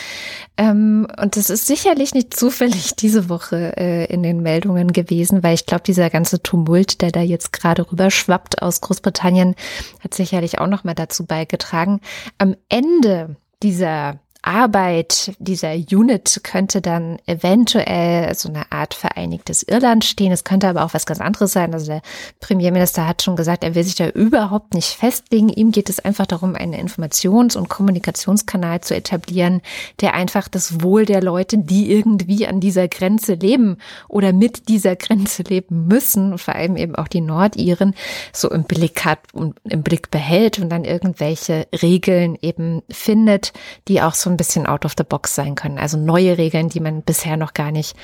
Ähm, 0.57 1.07
und 1.21 1.37
das 1.37 1.51
ist 1.51 1.67
sicherlich 1.67 2.15
nicht 2.15 2.35
zufällig 2.35 2.97
diese 2.97 3.29
Woche 3.29 3.77
äh, 3.77 4.07
in 4.07 4.23
den 4.23 4.41
Meldungen 4.41 4.93
gewesen, 4.93 5.43
weil 5.43 5.55
ich 5.55 5.67
glaube, 5.67 5.83
dieser 5.85 6.11
ganze 6.11 6.43
Tumult, 6.43 7.03
der 7.03 7.11
da 7.11 7.21
jetzt 7.21 7.53
gerade 7.53 7.91
rüberschwappt 7.91 8.63
aus 8.63 8.81
Großbritannien, 8.81 9.55
hat 10.01 10.15
sicherlich 10.15 10.59
auch 10.59 10.69
noch 10.69 10.85
mal 10.85 10.95
dazu 10.95 11.27
beigetragen. 11.27 12.01
Am 12.39 12.55
Ende 12.69 13.37
dieser 13.63 14.21
Arbeit 14.49 15.33
dieser 15.39 15.75
Unit 15.75 16.41
könnte 16.43 16.81
dann 16.81 17.19
eventuell 17.27 18.35
so 18.35 18.49
eine 18.49 18.73
Art 18.73 18.95
vereinigtes 18.95 19.63
Irland 19.63 20.07
stehen. 20.07 20.33
Es 20.33 20.43
könnte 20.43 20.69
aber 20.69 20.87
auch 20.87 20.95
was 20.95 21.05
ganz 21.05 21.21
anderes 21.21 21.53
sein. 21.53 21.75
Also 21.75 21.89
der 21.89 22.01
Premierminister 22.41 23.07
hat 23.07 23.23
schon 23.23 23.37
gesagt, 23.37 23.63
er 23.63 23.75
will 23.75 23.85
sich 23.85 23.97
da 23.97 24.09
überhaupt 24.09 24.73
nicht 24.73 24.89
festlegen. 24.89 25.51
Ihm 25.51 25.71
geht 25.71 25.91
es 25.91 26.01
einfach 26.01 26.25
darum, 26.25 26.55
einen 26.55 26.73
Informations- 26.73 27.59
und 27.59 27.69
Kommunikationskanal 27.69 28.81
zu 28.81 28.97
etablieren, 28.97 29.61
der 30.01 30.15
einfach 30.15 30.49
das 30.49 30.83
Wohl 30.83 31.05
der 31.05 31.21
Leute, 31.21 31.59
die 31.59 31.93
irgendwie 31.93 32.47
an 32.47 32.59
dieser 32.59 32.89
Grenze 32.89 33.35
leben 33.35 33.77
oder 34.09 34.33
mit 34.33 34.71
dieser 34.71 34.97
Grenze 34.97 35.43
leben 35.43 35.89
müssen, 35.89 36.39
vor 36.39 36.55
allem 36.55 36.79
eben 36.79 36.95
auch 36.95 37.09
die 37.09 37.21
Nordiren, 37.21 37.95
so 38.33 38.51
im 38.51 38.65
Blick 38.65 39.05
hat 39.05 39.19
und 39.35 39.57
im 39.65 39.83
Blick 39.83 40.11
behält 40.11 40.59
und 40.59 40.71
dann 40.71 40.87
irgendwelche 40.87 41.67
Regeln 41.83 42.39
eben 42.41 42.83
findet, 42.89 43.53
die 43.89 44.01
auch 44.01 44.15
so 44.15 44.31
ein 44.31 44.38
bisschen 44.39 44.67
out 44.67 44.87
of 44.87 44.95
the 44.97 45.05
box 45.05 45.35
sein 45.35 45.55
können. 45.55 45.79
Also 45.79 45.99
neue 45.99 46.39
Regeln, 46.39 46.71
die 46.71 46.81
man 46.81 47.03
bisher 47.03 47.37
noch 47.37 47.53
gar 47.53 47.71
nicht 47.71 47.95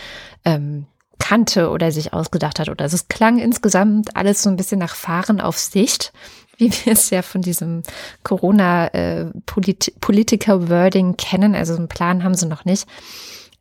ähm, 0.44 0.84
kannte 1.18 1.70
oder 1.70 1.90
sich 1.90 2.12
ausgedacht 2.12 2.58
hat. 2.58 2.68
Oder 2.68 2.84
also 2.84 2.96
es 2.96 3.08
klang 3.08 3.38
insgesamt 3.38 4.14
alles 4.14 4.42
so 4.42 4.50
ein 4.50 4.56
bisschen 4.56 4.78
nach 4.78 4.94
Fahren 4.94 5.40
auf 5.40 5.56
Sicht, 5.58 6.12
wie 6.58 6.70
wir 6.70 6.92
es 6.92 7.08
ja 7.10 7.22
von 7.22 7.40
diesem 7.40 7.82
Corona-Politiker-Wording 8.22 11.12
äh, 11.12 11.16
kennen. 11.16 11.54
Also 11.54 11.74
einen 11.74 11.88
Plan 11.88 12.22
haben 12.22 12.34
sie 12.34 12.44
noch 12.46 12.66
nicht. 12.66 12.86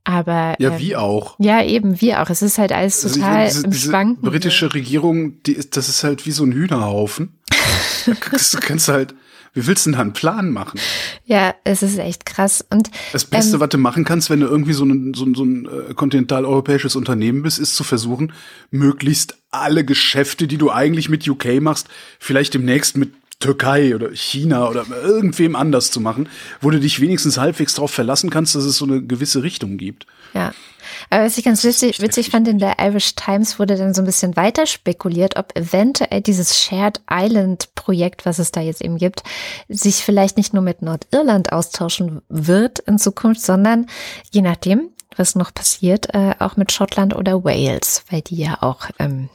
Aber 0.03 0.55
ja, 0.59 0.71
ähm, 0.71 0.79
wie 0.79 0.97
auch. 0.97 1.35
Ja, 1.39 1.63
eben 1.63 2.01
wie 2.01 2.13
auch. 2.15 2.29
Es 2.29 2.41
ist 2.41 2.57
halt 2.57 2.73
alles 2.73 3.05
also 3.05 3.19
total 3.19 3.47
diese, 3.47 3.63
im 3.63 3.73
Schwanken. 3.73 4.21
britische 4.21 4.73
Regierung, 4.73 5.41
die 5.43 5.53
ist, 5.53 5.77
das 5.77 5.87
ist 5.87 6.03
halt 6.03 6.25
wie 6.25 6.31
so 6.31 6.43
ein 6.43 6.51
Hühnerhaufen. 6.51 7.39
kannst, 8.19 8.53
du 8.53 8.59
kannst 8.59 8.89
halt, 8.89 9.15
wie 9.53 9.67
willst 9.67 9.85
du 9.85 9.91
denn 9.91 9.97
da 9.97 10.01
einen 10.01 10.13
Plan 10.13 10.51
machen? 10.51 10.79
Ja, 11.25 11.53
es 11.63 11.83
ist 11.83 11.97
echt 11.99 12.25
krass. 12.25 12.65
Und 12.69 12.89
das 13.11 13.25
Beste, 13.25 13.55
ähm, 13.55 13.59
was 13.59 13.69
du 13.69 13.77
machen 13.77 14.03
kannst, 14.03 14.29
wenn 14.29 14.39
du 14.39 14.47
irgendwie 14.47 14.73
so 14.73 14.83
ein, 14.83 15.13
so 15.13 15.25
ein, 15.25 15.35
so 15.35 15.43
ein 15.43 15.65
äh, 15.65 15.93
kontinentaleuropäisches 15.93 16.95
Unternehmen 16.95 17.43
bist, 17.43 17.59
ist 17.59 17.75
zu 17.75 17.83
versuchen, 17.83 18.33
möglichst 18.71 19.37
alle 19.51 19.85
Geschäfte, 19.85 20.47
die 20.47 20.57
du 20.57 20.71
eigentlich 20.71 21.09
mit 21.09 21.27
UK 21.27 21.61
machst, 21.61 21.87
vielleicht 22.19 22.55
demnächst 22.55 22.97
mit 22.97 23.11
Türkei 23.39 23.95
oder 23.95 24.11
China 24.13 24.69
oder 24.69 24.85
irgendwem 24.89 25.55
anders 25.55 25.91
zu 25.91 25.99
machen, 25.99 26.29
wo 26.61 26.69
du 26.69 26.79
dich 26.79 27.01
wenigstens 27.01 27.37
halbwegs 27.37 27.75
darauf 27.75 27.91
verlassen 27.91 28.29
kannst, 28.29 28.55
dass 28.55 28.63
es 28.63 28.77
so 28.77 28.85
eine 28.85 29.03
gewisse 29.03 29.43
Richtung 29.43 29.77
gibt. 29.77 30.05
Ja. 30.33 30.53
Aber 31.09 31.25
was 31.25 31.37
ich 31.37 31.45
ganz 31.45 31.63
witzig, 31.63 32.01
witzig 32.01 32.29
fand, 32.29 32.47
in 32.47 32.59
der 32.59 32.77
Irish 32.79 33.15
Times 33.15 33.59
wurde 33.59 33.77
dann 33.77 33.93
so 33.93 34.01
ein 34.01 34.05
bisschen 34.05 34.35
weiter 34.35 34.65
spekuliert, 34.65 35.37
ob 35.37 35.57
eventuell 35.57 36.21
dieses 36.21 36.59
Shared 36.59 37.01
Island 37.09 37.73
Projekt, 37.75 38.25
was 38.25 38.39
es 38.39 38.51
da 38.51 38.61
jetzt 38.61 38.81
eben 38.81 38.97
gibt, 38.97 39.23
sich 39.69 39.95
vielleicht 39.95 40.37
nicht 40.37 40.53
nur 40.53 40.63
mit 40.63 40.81
Nordirland 40.81 41.51
austauschen 41.51 42.21
wird 42.29 42.79
in 42.79 42.99
Zukunft, 42.99 43.41
sondern 43.41 43.87
je 44.31 44.41
nachdem, 44.41 44.89
was 45.15 45.35
noch 45.35 45.53
passiert, 45.53 46.13
äh, 46.13 46.35
auch 46.39 46.57
mit 46.57 46.71
Schottland 46.71 47.15
oder 47.15 47.43
Wales, 47.43 48.03
weil 48.09 48.21
die 48.21 48.37
ja 48.37 48.61
auch 48.61 48.89
ähm, 48.99 49.29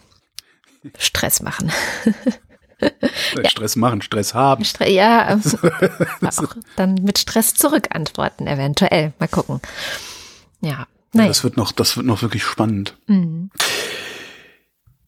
Stress 0.99 1.43
machen. 1.43 1.71
ja. 2.81 3.49
Stress 3.51 3.77
machen, 3.77 4.03
Stress 4.03 4.35
haben. 4.35 4.65
Stre 4.65 4.91
ja, 4.91 5.25
also, 5.25 5.59
auch 6.23 6.57
dann 6.77 6.95
mit 6.95 7.19
Stress 7.19 7.55
zurückantworten, 7.55 8.47
eventuell. 8.47 9.13
Mal 9.19 9.29
gucken. 9.29 9.61
Ja. 10.61 10.87
Nein. 11.13 11.27
Ja, 11.27 11.29
das 11.29 11.45
wird 11.45 11.57
noch, 11.57 11.73
das 11.73 11.97
wird 11.97 12.07
noch 12.07 12.23
wirklich 12.23 12.45
spannend. 12.45 12.97
Mhm. 13.07 13.51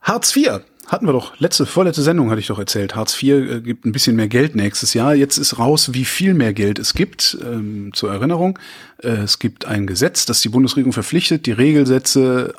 Hartz 0.00 0.34
IV 0.34 0.60
hatten 0.86 1.06
wir 1.06 1.12
doch 1.12 1.38
letzte, 1.38 1.66
vorletzte 1.66 2.02
Sendung 2.02 2.30
hatte 2.30 2.40
ich 2.40 2.48
doch 2.48 2.58
erzählt. 2.58 2.96
Hartz 2.96 3.22
IV 3.22 3.34
äh, 3.34 3.60
gibt 3.60 3.84
ein 3.84 3.92
bisschen 3.92 4.16
mehr 4.16 4.28
Geld 4.28 4.56
nächstes 4.56 4.94
Jahr. 4.94 5.14
Jetzt 5.14 5.36
ist 5.36 5.58
raus, 5.58 5.92
wie 5.92 6.04
viel 6.04 6.34
mehr 6.34 6.52
Geld 6.52 6.78
es 6.78 6.94
gibt. 6.94 7.38
Ähm, 7.42 7.92
zur 7.92 8.12
Erinnerung, 8.12 8.58
äh, 9.02 9.08
es 9.08 9.38
gibt 9.38 9.66
ein 9.66 9.86
Gesetz, 9.86 10.26
das 10.26 10.40
die 10.40 10.48
Bundesregierung 10.48 10.92
verpflichtet, 10.92 11.46
die 11.46 11.52
Regelsätze 11.52 12.54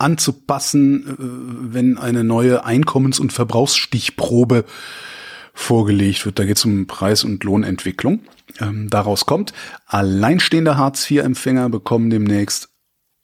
anzupassen, 0.00 1.06
äh, 1.06 1.74
wenn 1.74 1.98
eine 1.98 2.24
neue 2.24 2.64
Einkommens- 2.64 3.20
und 3.20 3.32
Verbrauchsstichprobe 3.32 4.64
vorgelegt 5.52 6.24
wird. 6.24 6.38
Da 6.38 6.44
geht 6.44 6.56
es 6.56 6.64
um 6.64 6.86
Preis- 6.86 7.24
und 7.24 7.44
Lohnentwicklung. 7.44 8.20
Ähm, 8.60 8.88
daraus 8.90 9.26
kommt, 9.26 9.52
alleinstehende 9.86 10.76
Hartz-IV-Empfänger 10.76 11.68
bekommen 11.68 12.10
demnächst 12.10 12.68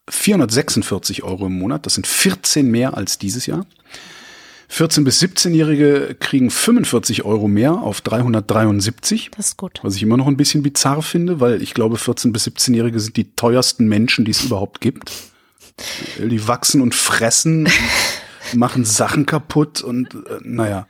446 0.08 1.24
Euro 1.24 1.46
im 1.46 1.58
Monat. 1.58 1.86
Das 1.86 1.94
sind 1.94 2.06
14 2.06 2.70
mehr 2.70 2.96
als 2.96 3.18
dieses 3.18 3.46
Jahr. 3.46 3.66
14- 4.70 5.04
bis 5.04 5.22
17-Jährige 5.22 6.16
kriegen 6.18 6.50
45 6.50 7.24
Euro 7.24 7.48
mehr 7.48 7.74
auf 7.74 8.00
373. 8.00 9.30
Das 9.36 9.48
ist 9.48 9.56
gut. 9.56 9.80
Was 9.82 9.94
ich 9.94 10.02
immer 10.02 10.16
noch 10.16 10.26
ein 10.26 10.36
bisschen 10.36 10.62
bizarr 10.62 11.02
finde, 11.02 11.40
weil 11.40 11.62
ich 11.62 11.72
glaube, 11.72 11.96
14- 11.96 12.32
bis 12.32 12.46
17-Jährige 12.46 12.98
sind 12.98 13.16
die 13.16 13.32
teuersten 13.34 13.86
Menschen, 13.86 14.24
die 14.24 14.32
es 14.32 14.44
überhaupt 14.44 14.80
gibt. 14.80 15.12
Die 16.18 16.48
wachsen 16.48 16.80
und 16.80 16.94
fressen, 16.94 17.66
und 17.66 18.54
machen 18.54 18.84
Sachen 18.84 19.26
kaputt 19.26 19.82
und 19.82 20.14
äh, 20.14 20.38
naja. 20.42 20.88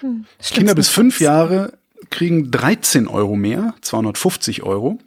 Hm, 0.00 0.26
Kinder 0.42 0.74
bis 0.74 0.88
fünf 0.88 1.20
Jahre 1.20 1.78
kriegen 2.10 2.50
13 2.50 3.08
Euro 3.08 3.36
mehr, 3.36 3.74
250 3.80 4.62
Euro. 4.62 4.98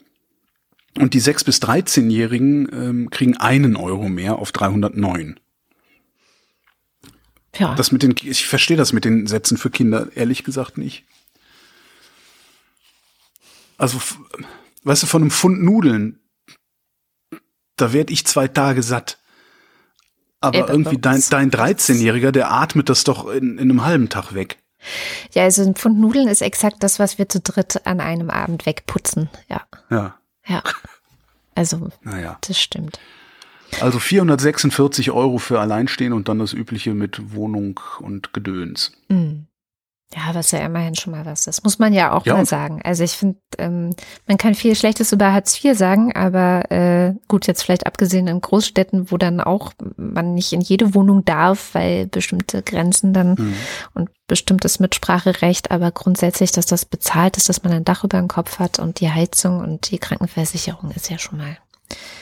Und 0.98 1.14
die 1.14 1.22
6- 1.22 1.44
bis 1.44 1.62
13-Jährigen 1.62 2.68
ähm, 2.72 3.10
kriegen 3.10 3.36
einen 3.36 3.76
Euro 3.76 4.08
mehr 4.08 4.38
auf 4.38 4.50
309. 4.52 5.38
Ja. 7.58 7.74
Das 7.74 7.92
mit 7.92 8.02
den, 8.02 8.14
ich 8.22 8.46
verstehe 8.46 8.76
das 8.76 8.92
mit 8.92 9.04
den 9.04 9.26
Sätzen 9.26 9.56
für 9.56 9.70
Kinder 9.70 10.08
ehrlich 10.14 10.44
gesagt 10.44 10.78
nicht. 10.78 11.04
Also, 13.76 14.00
weißt 14.84 15.02
du, 15.02 15.06
von 15.06 15.22
einem 15.22 15.30
Pfund 15.30 15.62
Nudeln 15.62 16.19
da 17.80 17.92
werd 17.92 18.10
ich 18.10 18.26
zwei 18.26 18.48
Tage 18.48 18.82
satt. 18.82 19.18
Aber 20.40 20.58
ja, 20.58 20.68
irgendwie 20.68 20.98
dein, 20.98 21.22
dein 21.28 21.50
13-Jähriger, 21.50 22.30
der 22.30 22.50
atmet 22.50 22.88
das 22.88 23.04
doch 23.04 23.28
in, 23.28 23.58
in 23.58 23.70
einem 23.70 23.84
halben 23.84 24.08
Tag 24.08 24.34
weg. 24.34 24.58
Ja, 25.32 25.44
also 25.44 25.62
ein 25.62 25.74
Pfund 25.74 25.98
Nudeln 25.98 26.28
ist 26.28 26.40
exakt 26.40 26.76
das, 26.80 26.98
was 26.98 27.18
wir 27.18 27.28
zu 27.28 27.40
dritt 27.40 27.86
an 27.86 28.00
einem 28.00 28.30
Abend 28.30 28.64
wegputzen. 28.64 29.28
Ja. 29.48 29.62
Ja. 29.90 30.14
Ja. 30.46 30.62
Also, 31.54 31.90
naja. 32.02 32.38
das 32.40 32.58
stimmt. 32.58 32.98
Also 33.80 33.98
446 33.98 35.10
Euro 35.10 35.38
für 35.38 35.60
Alleinstehen 35.60 36.12
und 36.12 36.28
dann 36.28 36.38
das 36.38 36.54
übliche 36.54 36.94
mit 36.94 37.34
Wohnung 37.34 37.78
und 38.00 38.32
Gedöns. 38.32 38.92
Mhm. 39.08 39.46
Ja, 40.12 40.34
was 40.34 40.50
ja 40.50 40.58
immerhin 40.58 40.96
schon 40.96 41.12
mal 41.12 41.24
was 41.24 41.46
ist. 41.46 41.62
Muss 41.62 41.78
man 41.78 41.92
ja 41.92 42.10
auch 42.12 42.26
ja. 42.26 42.34
mal 42.34 42.44
sagen. 42.44 42.80
Also 42.82 43.04
ich 43.04 43.12
finde, 43.12 43.38
ähm, 43.58 43.94
man 44.26 44.38
kann 44.38 44.56
viel 44.56 44.74
Schlechtes 44.74 45.12
über 45.12 45.32
Hartz 45.32 45.62
IV 45.62 45.78
sagen, 45.78 46.12
aber 46.16 46.68
äh, 46.72 47.14
gut, 47.28 47.46
jetzt 47.46 47.62
vielleicht 47.62 47.86
abgesehen 47.86 48.26
in 48.26 48.40
Großstädten, 48.40 49.12
wo 49.12 49.18
dann 49.18 49.40
auch 49.40 49.72
man 49.96 50.34
nicht 50.34 50.52
in 50.52 50.62
jede 50.62 50.94
Wohnung 50.94 51.24
darf, 51.24 51.74
weil 51.74 52.08
bestimmte 52.08 52.62
Grenzen 52.62 53.12
dann 53.12 53.36
mhm. 53.38 53.54
und 53.94 54.10
bestimmtes 54.26 54.80
Mitspracherecht, 54.80 55.70
aber 55.70 55.92
grundsätzlich, 55.92 56.50
dass 56.50 56.66
das 56.66 56.84
bezahlt 56.84 57.36
ist, 57.36 57.48
dass 57.48 57.62
man 57.62 57.72
ein 57.72 57.84
Dach 57.84 58.02
über 58.02 58.18
dem 58.18 58.28
Kopf 58.28 58.58
hat 58.58 58.80
und 58.80 58.98
die 58.98 59.10
Heizung 59.10 59.60
und 59.60 59.92
die 59.92 59.98
Krankenversicherung 59.98 60.90
ist 60.90 61.08
ja 61.08 61.18
schon 61.18 61.38
mal 61.38 61.56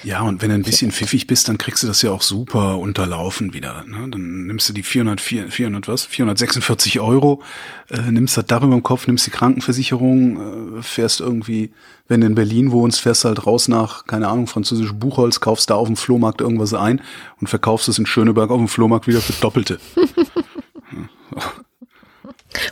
ja, 0.05 0.23
und 0.23 0.43
wenn 0.43 0.51
du 0.51 0.55
ein 0.55 0.63
bisschen 0.63 0.93
pfiffig 0.93 1.27
bist, 1.27 1.49
dann 1.49 1.59
kriegst 1.59 1.83
du 1.83 1.87
das 1.89 2.03
ja 2.03 2.13
auch 2.13 2.23
super 2.23 2.79
unterlaufen 2.79 3.53
wieder. 3.53 3.85
Ne? 3.85 4.09
Dann 4.09 4.47
nimmst 4.47 4.69
du 4.69 4.73
die 4.73 4.85
400, 4.85 5.21
400 5.21 5.89
was, 5.89 6.05
446 6.05 7.01
Euro, 7.01 7.43
äh, 7.91 8.01
nimmst 8.11 8.37
das 8.37 8.47
darüber 8.47 8.75
im 8.75 8.83
Kopf, 8.83 9.07
nimmst 9.07 9.27
die 9.27 9.31
Krankenversicherung, 9.31 10.79
äh, 10.79 10.83
fährst 10.83 11.21
irgendwie, 11.21 11.73
wenn 12.07 12.21
du 12.21 12.29
in 12.29 12.37
Berlin 12.37 12.71
wohnst, 12.71 13.01
fährst 13.01 13.25
halt 13.25 13.45
raus 13.45 13.67
nach, 13.67 14.07
keine 14.07 14.29
Ahnung, 14.29 14.47
französisch 14.47 14.93
Buchholz, 14.93 15.41
kaufst 15.41 15.69
da 15.71 15.75
auf 15.75 15.89
dem 15.89 15.97
Flohmarkt 15.97 16.41
irgendwas 16.41 16.75
ein 16.75 17.01
und 17.41 17.49
verkaufst 17.49 17.89
es 17.89 17.99
in 17.99 18.07
Schöneberg 18.07 18.51
auf 18.51 18.59
dem 18.59 18.69
Flohmarkt 18.69 19.09
wieder 19.09 19.21
für 19.21 19.35
Doppelte. 19.41 19.81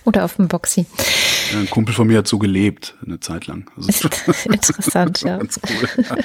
Oder 0.05 0.24
auf 0.24 0.37
dem 0.37 0.49
Boxy. 0.49 0.87
Ein 1.55 1.70
Kumpel 1.70 1.95
von 1.95 2.07
mir 2.07 2.18
hat 2.18 2.26
so 2.26 2.39
gelebt, 2.39 2.95
eine 3.05 3.20
Zeit 3.20 3.47
lang. 3.47 3.70
Also 3.76 4.09
interessant, 4.45 5.22
ja. 5.22 5.39
Ganz 5.39 5.61
cool. 5.68 6.05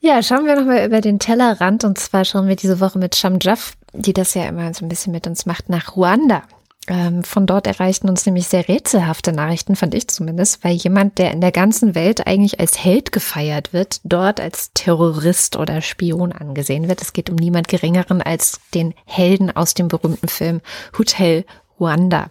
ja, 0.00 0.22
schauen 0.22 0.46
wir 0.46 0.56
nochmal 0.56 0.86
über 0.86 1.00
den 1.00 1.18
Tellerrand. 1.18 1.84
Und 1.84 1.98
zwar 1.98 2.24
schauen 2.24 2.48
wir 2.48 2.56
diese 2.56 2.80
Woche 2.80 2.98
mit 2.98 3.14
Shamjaf, 3.14 3.74
die 3.92 4.12
das 4.12 4.34
ja 4.34 4.44
immer 4.46 4.72
so 4.74 4.84
ein 4.84 4.88
bisschen 4.88 5.12
mit 5.12 5.26
uns 5.26 5.46
macht, 5.46 5.68
nach 5.68 5.96
Ruanda. 5.96 6.42
Ähm, 6.86 7.24
von 7.24 7.46
dort 7.46 7.66
erreichten 7.66 8.10
uns 8.10 8.26
nämlich 8.26 8.46
sehr 8.46 8.68
rätselhafte 8.68 9.32
Nachrichten, 9.32 9.74
fand 9.74 9.94
ich 9.94 10.08
zumindest, 10.08 10.62
weil 10.64 10.74
jemand, 10.74 11.16
der 11.16 11.30
in 11.30 11.40
der 11.40 11.52
ganzen 11.52 11.94
Welt 11.94 12.26
eigentlich 12.26 12.60
als 12.60 12.82
Held 12.82 13.10
gefeiert 13.10 13.72
wird, 13.72 14.00
dort 14.04 14.38
als 14.38 14.72
Terrorist 14.74 15.56
oder 15.56 15.80
Spion 15.80 16.32
angesehen 16.32 16.88
wird. 16.88 17.00
Es 17.00 17.14
geht 17.14 17.30
um 17.30 17.36
niemand 17.36 17.68
Geringeren 17.68 18.20
als 18.20 18.60
den 18.74 18.92
Helden 19.06 19.50
aus 19.50 19.72
dem 19.72 19.88
berühmten 19.88 20.28
Film 20.28 20.60
Hotel 20.98 21.46
Ruanda. 21.78 22.30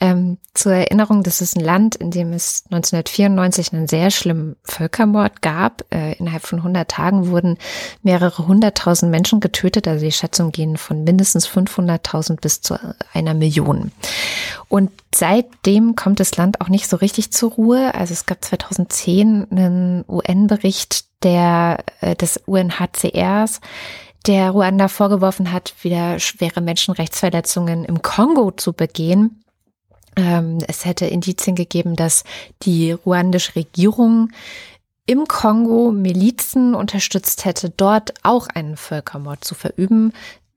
Ähm, 0.00 0.38
zur 0.54 0.72
Erinnerung, 0.72 1.22
das 1.22 1.40
ist 1.40 1.56
ein 1.56 1.64
Land, 1.64 1.94
in 1.94 2.10
dem 2.10 2.32
es 2.32 2.64
1994 2.70 3.72
einen 3.72 3.88
sehr 3.88 4.10
schlimmen 4.10 4.56
Völkermord 4.64 5.42
gab. 5.42 5.84
Äh, 5.94 6.14
innerhalb 6.14 6.42
von 6.42 6.58
100 6.58 6.90
Tagen 6.90 7.28
wurden 7.28 7.56
mehrere 8.02 8.46
hunderttausend 8.46 9.10
Menschen 9.10 9.40
getötet. 9.40 9.86
Also 9.88 10.04
die 10.04 10.12
Schätzungen 10.12 10.52
gehen 10.52 10.76
von 10.76 11.04
mindestens 11.04 11.48
500.000 11.48 12.40
bis 12.40 12.60
zu 12.60 12.78
einer 13.12 13.34
Million. 13.34 13.92
Und 14.68 14.90
seitdem 15.14 15.96
kommt 15.96 16.20
das 16.20 16.36
Land 16.36 16.60
auch 16.60 16.68
nicht 16.68 16.88
so 16.88 16.96
richtig 16.96 17.32
zur 17.32 17.52
Ruhe. 17.52 17.94
Also 17.94 18.12
es 18.12 18.26
gab 18.26 18.44
2010 18.44 19.46
einen 19.50 20.04
UN-Bericht 20.08 21.04
der, 21.22 21.84
äh, 22.00 22.16
des 22.16 22.40
UNHCRs, 22.46 23.60
der 24.26 24.50
Ruanda 24.50 24.88
vorgeworfen 24.88 25.52
hat, 25.52 25.74
wieder 25.82 26.18
schwere 26.18 26.60
Menschenrechtsverletzungen 26.60 27.84
im 27.84 28.02
Kongo 28.02 28.50
zu 28.50 28.72
begehen. 28.72 29.42
Ähm, 30.16 30.58
es 30.68 30.84
hätte 30.84 31.06
Indizien 31.06 31.56
gegeben, 31.56 31.96
dass 31.96 32.24
die 32.62 32.92
ruandische 32.92 33.56
Regierung 33.56 34.30
im 35.06 35.26
Kongo 35.26 35.90
Milizen 35.90 36.74
unterstützt 36.74 37.44
hätte, 37.44 37.70
dort 37.70 38.14
auch 38.22 38.46
einen 38.46 38.76
Völkermord 38.76 39.44
zu 39.44 39.54
verüben. 39.54 40.12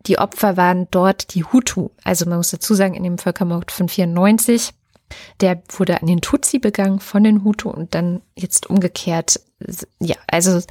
Die 0.06 0.20
Opfer 0.20 0.56
waren 0.56 0.88
dort 0.92 1.34
die 1.34 1.44
Hutu. 1.44 1.90
Also 2.04 2.26
man 2.26 2.38
muss 2.38 2.52
dazu 2.52 2.76
sagen, 2.76 2.94
in 2.94 3.04
dem 3.04 3.18
Völkermord 3.18 3.72
von 3.72 3.90
94, 3.90 4.72
der 5.42 5.62
wurde 5.70 6.00
an 6.00 6.08
den 6.08 6.22
Tutsi 6.22 6.60
begangen 6.60 7.00
von 7.00 7.24
den 7.24 7.44
Hutu 7.44 7.70
und 7.70 7.96
dann 7.96 8.22
jetzt 8.36 8.70
umgekehrt. 8.70 9.40
Ja, 10.00 10.16
also 10.28 10.62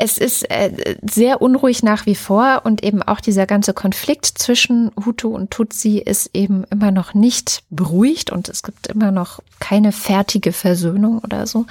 es 0.00 0.16
ist 0.16 0.48
äh, 0.48 0.96
sehr 1.02 1.42
unruhig 1.42 1.82
nach 1.82 2.06
wie 2.06 2.14
vor 2.14 2.62
und 2.62 2.84
eben 2.84 3.02
auch 3.02 3.20
dieser 3.20 3.46
ganze 3.46 3.74
Konflikt 3.74 4.26
zwischen 4.26 4.92
Hutu 5.04 5.34
und 5.34 5.50
Tutsi 5.50 5.98
ist 5.98 6.30
eben 6.34 6.62
immer 6.70 6.92
noch 6.92 7.14
nicht 7.14 7.64
beruhigt 7.68 8.30
und 8.30 8.48
es 8.48 8.62
gibt 8.62 8.86
immer 8.86 9.10
noch 9.10 9.40
keine 9.58 9.90
fertige 9.90 10.52
Versöhnung 10.52 11.18
oder 11.18 11.48
so. 11.48 11.66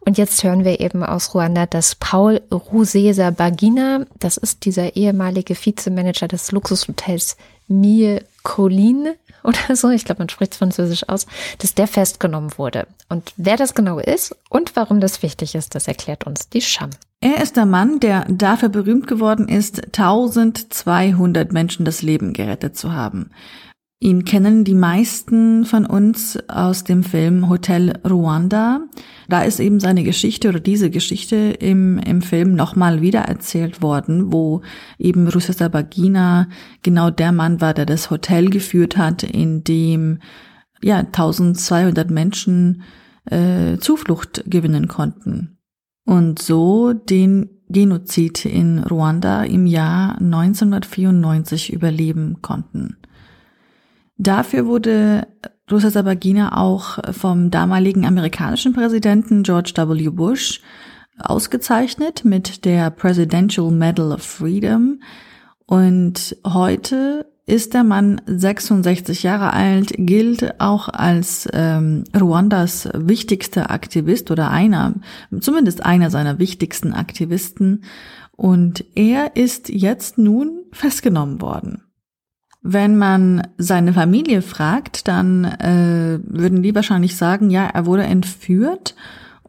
Und 0.00 0.18
jetzt 0.18 0.44
hören 0.44 0.64
wir 0.64 0.80
eben 0.80 1.02
aus 1.02 1.34
Ruanda, 1.34 1.64
dass 1.64 1.94
Paul 1.94 2.42
Rusesa 2.52 3.30
Bagina, 3.30 4.04
das 4.18 4.36
ist 4.36 4.66
dieser 4.66 4.94
ehemalige 4.94 5.56
Vizemanager 5.56 6.28
des 6.28 6.52
Luxushotels 6.52 7.38
Mie 7.68 8.20
Colline 8.42 9.16
oder 9.44 9.76
so, 9.76 9.88
ich 9.88 10.04
glaube, 10.04 10.20
man 10.20 10.28
spricht 10.28 10.54
Französisch 10.54 11.08
aus, 11.08 11.26
dass 11.58 11.74
der 11.74 11.86
festgenommen 11.86 12.52
wurde. 12.58 12.86
Und 13.08 13.32
wer 13.38 13.56
das 13.56 13.74
genau 13.74 13.98
ist 13.98 14.36
und 14.50 14.76
warum 14.76 15.00
das 15.00 15.22
wichtig 15.22 15.54
ist, 15.54 15.74
das 15.74 15.88
erklärt 15.88 16.26
uns 16.26 16.50
die 16.50 16.60
Scham. 16.60 16.90
Er 17.24 17.40
ist 17.40 17.56
der 17.56 17.66
Mann, 17.66 18.00
der 18.00 18.24
dafür 18.24 18.68
berühmt 18.68 19.06
geworden 19.06 19.46
ist, 19.46 19.96
1200 19.96 21.52
Menschen 21.52 21.84
das 21.84 22.02
Leben 22.02 22.32
gerettet 22.32 22.76
zu 22.76 22.94
haben. 22.94 23.30
Ihn 24.00 24.24
kennen 24.24 24.64
die 24.64 24.74
meisten 24.74 25.64
von 25.64 25.86
uns 25.86 26.36
aus 26.48 26.82
dem 26.82 27.04
Film 27.04 27.48
Hotel 27.48 27.92
Ruanda. 28.04 28.80
Da 29.28 29.44
ist 29.44 29.60
eben 29.60 29.78
seine 29.78 30.02
Geschichte 30.02 30.48
oder 30.48 30.58
diese 30.58 30.90
Geschichte 30.90 31.36
im, 31.36 31.98
im 31.98 32.22
Film 32.22 32.56
nochmal 32.56 33.02
wieder 33.02 33.20
erzählt 33.20 33.82
worden, 33.82 34.32
wo 34.32 34.62
eben 34.98 35.28
Rusesabagina 35.28 36.48
genau 36.82 37.10
der 37.10 37.30
Mann 37.30 37.60
war, 37.60 37.72
der 37.72 37.86
das 37.86 38.10
Hotel 38.10 38.50
geführt 38.50 38.96
hat, 38.96 39.22
in 39.22 39.62
dem 39.62 40.18
ja 40.82 40.98
1200 40.98 42.10
Menschen 42.10 42.82
äh, 43.26 43.78
Zuflucht 43.78 44.42
gewinnen 44.48 44.88
konnten 44.88 45.58
und 46.04 46.40
so 46.40 46.92
den 46.92 47.50
Genozid 47.68 48.44
in 48.44 48.80
Ruanda 48.80 49.44
im 49.44 49.66
Jahr 49.66 50.18
1994 50.18 51.72
überleben 51.72 52.42
konnten. 52.42 52.96
Dafür 54.18 54.66
wurde 54.66 55.26
Rosa 55.70 55.90
Sabagina 55.90 56.58
auch 56.58 56.98
vom 57.12 57.50
damaligen 57.50 58.04
amerikanischen 58.04 58.74
Präsidenten 58.74 59.42
George 59.42 59.72
W. 59.74 60.10
Bush 60.10 60.60
ausgezeichnet 61.18 62.24
mit 62.24 62.64
der 62.64 62.90
Presidential 62.90 63.70
Medal 63.70 64.12
of 64.12 64.22
Freedom. 64.22 65.00
Und 65.66 66.36
heute 66.46 67.26
ist 67.52 67.74
der 67.74 67.84
Mann 67.84 68.22
66 68.24 69.24
Jahre 69.24 69.52
alt, 69.52 69.92
gilt 69.98 70.58
auch 70.58 70.88
als 70.88 71.46
ähm, 71.52 72.04
Ruandas 72.18 72.88
wichtigster 72.94 73.70
Aktivist 73.70 74.30
oder 74.30 74.50
einer, 74.50 74.94
zumindest 75.38 75.84
einer 75.84 76.08
seiner 76.08 76.38
wichtigsten 76.38 76.94
Aktivisten. 76.94 77.84
Und 78.36 78.86
er 78.94 79.36
ist 79.36 79.68
jetzt 79.68 80.16
nun 80.16 80.62
festgenommen 80.72 81.42
worden. 81.42 81.82
Wenn 82.62 82.96
man 82.96 83.46
seine 83.58 83.92
Familie 83.92 84.40
fragt, 84.40 85.06
dann 85.06 85.44
äh, 85.44 86.20
würden 86.24 86.62
die 86.62 86.74
wahrscheinlich 86.74 87.18
sagen, 87.18 87.50
ja, 87.50 87.66
er 87.66 87.84
wurde 87.84 88.04
entführt 88.04 88.94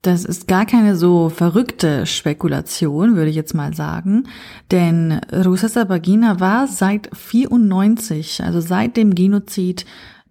das 0.03 0.25
ist 0.25 0.47
gar 0.47 0.65
keine 0.65 0.95
so 0.95 1.29
verrückte 1.29 2.05
Spekulation, 2.05 3.15
würde 3.15 3.29
ich 3.29 3.35
jetzt 3.35 3.55
mal 3.55 3.73
sagen. 3.73 4.25
Denn 4.69 5.19
Rusesabagina 5.31 6.39
war 6.39 6.67
seit 6.67 7.09
94, 7.15 8.43
also 8.43 8.59
seit 8.59 8.97
dem 8.97 9.15
Genozid, 9.15 9.85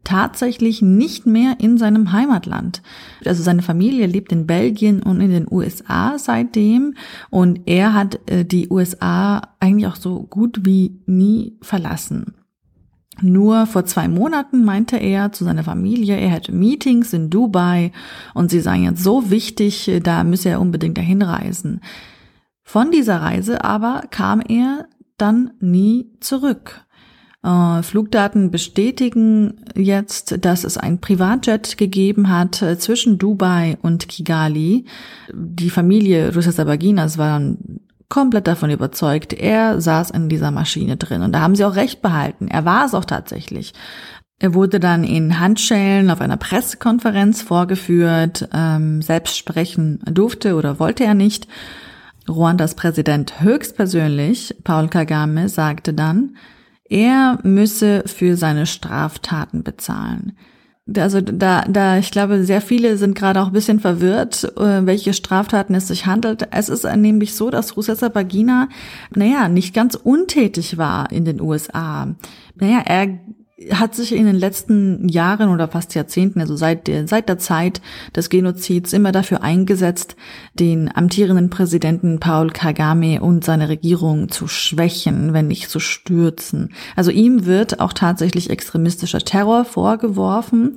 tatsächlich 0.04 0.82
nicht 0.82 1.26
mehr 1.26 1.56
in 1.58 1.78
seinem 1.78 2.12
Heimatland. 2.12 2.82
Also 3.24 3.42
seine 3.42 3.62
Familie 3.62 4.06
lebt 4.06 4.32
in 4.32 4.46
Belgien 4.46 5.02
und 5.02 5.20
in 5.20 5.30
den 5.30 5.46
USA 5.50 6.18
seitdem 6.18 6.94
und 7.30 7.60
er 7.66 7.94
hat 7.94 8.18
äh, 8.30 8.44
die 8.44 8.68
USA 8.68 9.42
eigentlich 9.60 9.86
auch 9.86 9.96
so 9.96 10.24
gut 10.24 10.66
wie 10.66 10.98
nie 11.06 11.56
verlassen. 11.62 12.34
Nur 13.22 13.66
vor 13.66 13.84
zwei 13.84 14.08
Monaten 14.08 14.64
meinte 14.64 14.96
er 14.96 15.32
zu 15.32 15.44
seiner 15.44 15.64
Familie, 15.64 16.16
er 16.16 16.28
hätte 16.28 16.52
Meetings 16.52 17.12
in 17.12 17.30
Dubai 17.30 17.92
und 18.34 18.50
sie 18.50 18.60
seien 18.60 18.84
jetzt 18.84 19.02
so 19.02 19.30
wichtig, 19.30 19.90
da 20.02 20.24
müsse 20.24 20.50
er 20.50 20.60
unbedingt 20.60 20.98
dahin 20.98 21.22
reisen. 21.22 21.80
Von 22.62 22.90
dieser 22.90 23.20
Reise 23.20 23.64
aber 23.64 24.02
kam 24.10 24.40
er 24.40 24.86
dann 25.18 25.52
nie 25.60 26.10
zurück. 26.20 26.84
Äh, 27.42 27.82
Flugdaten 27.82 28.50
bestätigen 28.50 29.64
jetzt, 29.74 30.44
dass 30.44 30.64
es 30.64 30.76
ein 30.76 31.00
Privatjet 31.00 31.76
gegeben 31.76 32.28
hat 32.28 32.62
äh, 32.62 32.78
zwischen 32.78 33.18
Dubai 33.18 33.78
und 33.82 34.08
Kigali. 34.08 34.84
Die 35.32 35.70
Familie 35.70 36.34
Rusesabagina, 36.34 37.16
war 37.18 37.40
komplett 38.12 38.46
davon 38.46 38.68
überzeugt, 38.68 39.32
er 39.32 39.80
saß 39.80 40.10
in 40.10 40.28
dieser 40.28 40.50
Maschine 40.50 40.98
drin. 40.98 41.22
Und 41.22 41.32
da 41.32 41.40
haben 41.40 41.56
sie 41.56 41.64
auch 41.64 41.76
recht 41.76 42.02
behalten. 42.02 42.46
Er 42.46 42.66
war 42.66 42.84
es 42.84 42.92
auch 42.92 43.06
tatsächlich. 43.06 43.72
Er 44.38 44.52
wurde 44.52 44.80
dann 44.80 45.02
in 45.02 45.40
Handschellen 45.40 46.10
auf 46.10 46.20
einer 46.20 46.36
Pressekonferenz 46.36 47.40
vorgeführt. 47.40 48.50
Ähm, 48.52 49.00
selbst 49.00 49.38
sprechen 49.38 50.00
durfte 50.04 50.56
oder 50.56 50.78
wollte 50.78 51.04
er 51.04 51.14
nicht. 51.14 51.48
Ruandas 52.28 52.74
Präsident 52.74 53.40
höchstpersönlich, 53.40 54.56
Paul 54.62 54.88
Kagame, 54.88 55.48
sagte 55.48 55.94
dann, 55.94 56.36
er 56.84 57.38
müsse 57.44 58.02
für 58.04 58.36
seine 58.36 58.66
Straftaten 58.66 59.64
bezahlen 59.64 60.36
also 60.96 61.20
da, 61.20 61.64
da, 61.68 61.98
ich 61.98 62.10
glaube, 62.10 62.44
sehr 62.44 62.60
viele 62.60 62.96
sind 62.96 63.14
gerade 63.14 63.40
auch 63.40 63.46
ein 63.48 63.52
bisschen 63.52 63.78
verwirrt, 63.78 64.44
äh, 64.56 64.84
welche 64.84 65.14
Straftaten 65.14 65.74
es 65.74 65.88
sich 65.88 66.06
handelt. 66.06 66.48
Es 66.50 66.68
ist 66.68 66.84
nämlich 66.84 67.34
so, 67.34 67.50
dass 67.50 67.76
Rusesa 67.76 68.08
Bagina, 68.08 68.68
naja, 69.14 69.48
nicht 69.48 69.74
ganz 69.74 69.94
untätig 69.94 70.78
war 70.78 71.12
in 71.12 71.24
den 71.24 71.40
USA. 71.40 72.14
Naja, 72.56 72.82
er 72.84 73.18
hat 73.70 73.94
sich 73.94 74.14
in 74.14 74.26
den 74.26 74.36
letzten 74.36 75.08
Jahren 75.08 75.48
oder 75.48 75.68
fast 75.68 75.94
Jahrzehnten, 75.94 76.40
also 76.40 76.56
seit 76.56 76.86
der, 76.86 77.06
seit 77.06 77.28
der 77.28 77.38
Zeit 77.38 77.80
des 78.14 78.30
Genozids, 78.30 78.92
immer 78.92 79.12
dafür 79.12 79.42
eingesetzt, 79.42 80.16
den 80.54 80.94
amtierenden 80.94 81.50
Präsidenten 81.50 82.20
Paul 82.20 82.50
Kagame 82.50 83.20
und 83.20 83.44
seine 83.44 83.68
Regierung 83.68 84.28
zu 84.30 84.48
schwächen, 84.48 85.32
wenn 85.32 85.48
nicht 85.48 85.70
zu 85.70 85.80
stürzen. 85.80 86.72
Also 86.96 87.10
ihm 87.10 87.46
wird 87.46 87.80
auch 87.80 87.92
tatsächlich 87.92 88.50
extremistischer 88.50 89.20
Terror 89.20 89.64
vorgeworfen. 89.64 90.76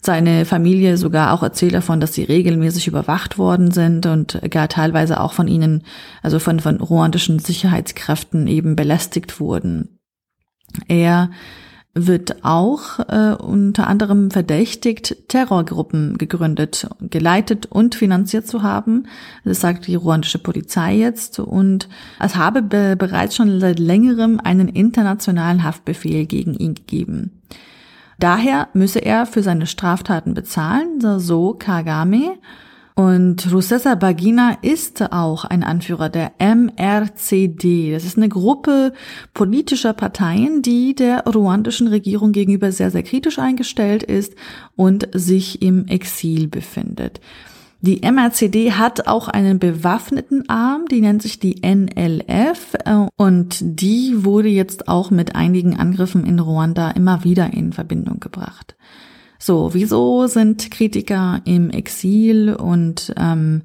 Seine 0.00 0.44
Familie 0.44 0.98
sogar 0.98 1.32
auch 1.32 1.42
erzählt 1.42 1.72
davon, 1.72 1.98
dass 1.98 2.12
sie 2.12 2.24
regelmäßig 2.24 2.88
überwacht 2.88 3.38
worden 3.38 3.70
sind 3.70 4.04
und 4.04 4.38
gar 4.50 4.68
teilweise 4.68 5.18
auch 5.18 5.32
von 5.32 5.48
ihnen, 5.48 5.82
also 6.22 6.38
von, 6.38 6.60
von 6.60 6.78
ruandischen 6.80 7.38
Sicherheitskräften 7.38 8.46
eben 8.46 8.76
belästigt 8.76 9.40
wurden. 9.40 9.98
Er 10.88 11.30
wird 11.94 12.44
auch 12.44 12.98
äh, 13.08 13.34
unter 13.40 13.86
anderem 13.86 14.30
verdächtigt, 14.30 15.28
Terrorgruppen 15.28 16.18
gegründet, 16.18 16.88
geleitet 17.00 17.66
und 17.66 17.94
finanziert 17.94 18.48
zu 18.48 18.62
haben. 18.62 19.06
Das 19.44 19.60
sagt 19.60 19.86
die 19.86 19.94
ruandische 19.94 20.40
Polizei 20.40 20.96
jetzt. 20.96 21.38
Und 21.38 21.88
es 22.18 22.34
habe 22.34 22.62
be 22.62 22.96
bereits 22.96 23.36
schon 23.36 23.60
seit 23.60 23.78
längerem 23.78 24.40
einen 24.42 24.68
internationalen 24.68 25.62
Haftbefehl 25.62 26.26
gegen 26.26 26.54
ihn 26.54 26.74
gegeben. 26.74 27.40
Daher 28.18 28.68
müsse 28.74 29.00
er 29.00 29.26
für 29.26 29.42
seine 29.42 29.66
Straftaten 29.66 30.34
bezahlen, 30.34 31.00
so 31.20 31.54
Kagame. 31.54 32.38
Und 32.96 33.52
Rusesa 33.52 33.96
Bagina 33.96 34.58
ist 34.62 35.02
auch 35.12 35.44
ein 35.44 35.64
Anführer 35.64 36.08
der 36.08 36.32
MRCD. 36.38 37.90
Das 37.90 38.04
ist 38.04 38.16
eine 38.16 38.28
Gruppe 38.28 38.92
politischer 39.32 39.92
Parteien, 39.94 40.62
die 40.62 40.94
der 40.94 41.24
ruandischen 41.24 41.88
Regierung 41.88 42.30
gegenüber 42.30 42.70
sehr, 42.70 42.92
sehr 42.92 43.02
kritisch 43.02 43.40
eingestellt 43.40 44.04
ist 44.04 44.36
und 44.76 45.08
sich 45.12 45.60
im 45.60 45.88
Exil 45.88 46.46
befindet. 46.46 47.20
Die 47.80 48.00
MRCD 48.00 48.72
hat 48.72 49.08
auch 49.08 49.26
einen 49.26 49.58
bewaffneten 49.58 50.48
Arm, 50.48 50.86
die 50.88 51.00
nennt 51.00 51.20
sich 51.20 51.40
die 51.40 51.60
NLF 51.62 52.76
und 53.16 53.58
die 53.60 54.24
wurde 54.24 54.48
jetzt 54.48 54.88
auch 54.88 55.10
mit 55.10 55.34
einigen 55.34 55.76
Angriffen 55.76 56.24
in 56.24 56.38
Ruanda 56.38 56.92
immer 56.92 57.24
wieder 57.24 57.52
in 57.52 57.72
Verbindung 57.72 58.20
gebracht. 58.20 58.76
So, 59.46 59.74
wieso 59.74 60.26
sind 60.26 60.70
Kritiker 60.70 61.42
im 61.44 61.68
Exil 61.68 62.54
und 62.54 63.12
ähm, 63.18 63.60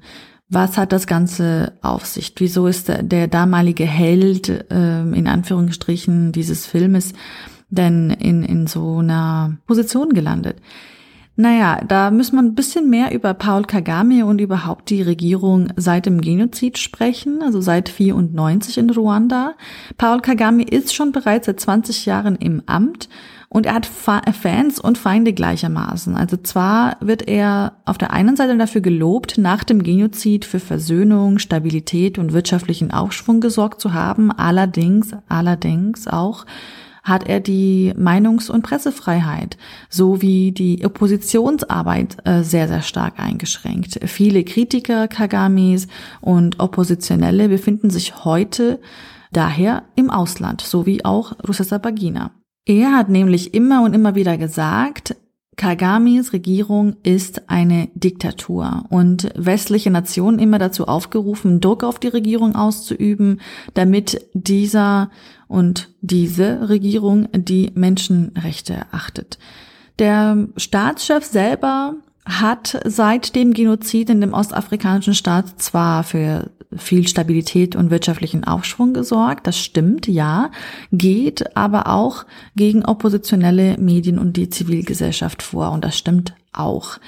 was 0.50 0.76
hat 0.76 0.92
das 0.92 1.06
Ganze 1.06 1.72
auf 1.80 2.04
sich? 2.04 2.34
Wieso 2.36 2.66
ist 2.66 2.88
der, 2.88 3.02
der 3.02 3.28
damalige 3.28 3.86
Held 3.86 4.50
äh, 4.50 5.00
in 5.00 5.26
Anführungsstrichen 5.26 6.32
dieses 6.32 6.66
Filmes 6.66 7.14
denn 7.70 8.10
in, 8.10 8.42
in 8.42 8.66
so 8.66 8.98
einer 8.98 9.56
Position 9.66 10.10
gelandet? 10.10 10.56
Naja, 11.36 11.80
da 11.88 12.10
muss 12.10 12.32
man 12.32 12.48
ein 12.48 12.54
bisschen 12.54 12.90
mehr 12.90 13.14
über 13.14 13.32
Paul 13.32 13.62
Kagame 13.62 14.26
und 14.26 14.38
überhaupt 14.42 14.90
die 14.90 15.00
Regierung 15.00 15.68
seit 15.76 16.04
dem 16.04 16.20
Genozid 16.20 16.76
sprechen, 16.76 17.40
also 17.42 17.62
seit 17.62 17.88
94 17.88 18.76
in 18.76 18.90
Ruanda. 18.90 19.54
Paul 19.96 20.20
Kagame 20.20 20.64
ist 20.64 20.94
schon 20.94 21.12
bereits 21.12 21.46
seit 21.46 21.58
20 21.58 22.04
Jahren 22.04 22.36
im 22.36 22.62
Amt 22.66 23.08
und 23.52 23.66
er 23.66 23.74
hat 23.74 23.86
Fans 23.86 24.78
und 24.78 24.96
Feinde 24.96 25.32
gleichermaßen. 25.32 26.16
Also 26.16 26.36
zwar 26.36 26.96
wird 27.00 27.26
er 27.26 27.72
auf 27.84 27.98
der 27.98 28.12
einen 28.12 28.36
Seite 28.36 28.56
dafür 28.56 28.80
gelobt, 28.80 29.38
nach 29.38 29.64
dem 29.64 29.82
Genozid 29.82 30.44
für 30.44 30.60
Versöhnung, 30.60 31.40
Stabilität 31.40 32.16
und 32.16 32.32
wirtschaftlichen 32.32 32.92
Aufschwung 32.92 33.40
gesorgt 33.40 33.80
zu 33.80 33.92
haben, 33.92 34.30
allerdings, 34.30 35.10
allerdings 35.28 36.06
auch 36.06 36.46
hat 37.02 37.28
er 37.28 37.40
die 37.40 37.92
Meinungs- 37.96 38.50
und 38.50 38.62
Pressefreiheit 38.62 39.56
sowie 39.88 40.52
die 40.52 40.84
Oppositionsarbeit 40.84 42.18
äh, 42.24 42.44
sehr, 42.44 42.68
sehr 42.68 42.82
stark 42.82 43.18
eingeschränkt. 43.18 43.98
Viele 44.08 44.44
Kritiker 44.44 45.08
Kagamis 45.08 45.88
und 46.20 46.60
Oppositionelle 46.60 47.48
befinden 47.48 47.90
sich 47.90 48.24
heute 48.24 48.78
daher 49.32 49.82
im 49.96 50.10
Ausland, 50.10 50.60
so 50.60 50.86
wie 50.86 51.04
auch 51.04 51.32
Rusesabagina. 51.48 52.30
Er 52.70 52.92
hat 52.92 53.08
nämlich 53.08 53.52
immer 53.52 53.82
und 53.82 53.94
immer 53.94 54.14
wieder 54.14 54.38
gesagt, 54.38 55.16
Kagamis 55.56 56.32
Regierung 56.32 56.94
ist 57.02 57.50
eine 57.50 57.88
Diktatur 57.94 58.84
und 58.90 59.28
westliche 59.34 59.90
Nationen 59.90 60.38
immer 60.38 60.60
dazu 60.60 60.86
aufgerufen, 60.86 61.60
Druck 61.60 61.82
auf 61.82 61.98
die 61.98 62.06
Regierung 62.06 62.54
auszuüben, 62.54 63.40
damit 63.74 64.24
dieser 64.34 65.10
und 65.48 65.88
diese 66.00 66.68
Regierung 66.68 67.26
die 67.32 67.72
Menschenrechte 67.74 68.86
achtet. 68.92 69.40
Der 69.98 70.46
Staatschef 70.56 71.24
selber 71.24 71.96
hat 72.24 72.80
seit 72.84 73.34
dem 73.34 73.52
Genozid 73.52 74.10
in 74.10 74.20
dem 74.20 74.34
ostafrikanischen 74.34 75.14
Staat 75.14 75.60
zwar 75.60 76.04
für 76.04 76.50
viel 76.76 77.08
Stabilität 77.08 77.74
und 77.74 77.90
wirtschaftlichen 77.90 78.44
Aufschwung 78.44 78.94
gesorgt, 78.94 79.46
das 79.46 79.58
stimmt, 79.58 80.06
ja, 80.06 80.50
geht 80.92 81.56
aber 81.56 81.88
auch 81.88 82.24
gegen 82.54 82.84
oppositionelle 82.84 83.76
Medien 83.78 84.18
und 84.18 84.36
die 84.36 84.50
Zivilgesellschaft 84.50 85.42
vor 85.42 85.72
und 85.72 85.84
das 85.84 85.98
stimmt 85.98 86.34
auch. 86.52 86.98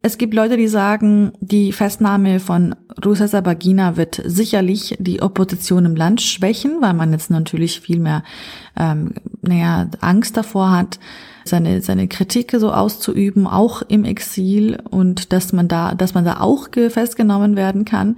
Es 0.00 0.16
gibt 0.16 0.32
Leute, 0.32 0.56
die 0.56 0.68
sagen, 0.68 1.32
die 1.40 1.72
Festnahme 1.72 2.38
von 2.38 2.74
Rusesa 3.04 3.40
Bagina 3.40 3.96
wird 3.96 4.22
sicherlich 4.24 4.96
die 5.00 5.22
Opposition 5.22 5.86
im 5.86 5.96
Land 5.96 6.20
schwächen, 6.22 6.80
weil 6.80 6.94
man 6.94 7.12
jetzt 7.12 7.30
natürlich 7.30 7.80
viel 7.80 7.98
mehr, 7.98 8.22
ähm, 8.76 9.14
naja, 9.42 9.88
Angst 10.00 10.36
davor 10.36 10.70
hat, 10.70 11.00
seine, 11.48 11.80
seine 11.80 12.08
Kritik 12.08 12.54
so 12.58 12.72
auszuüben, 12.72 13.46
auch 13.46 13.82
im 13.82 14.04
Exil 14.04 14.78
und 14.90 15.32
dass 15.32 15.52
man 15.52 15.68
da, 15.68 15.94
dass 15.94 16.14
man 16.14 16.24
da 16.24 16.40
auch 16.40 16.68
festgenommen 16.72 17.56
werden 17.56 17.84
kann. 17.84 18.16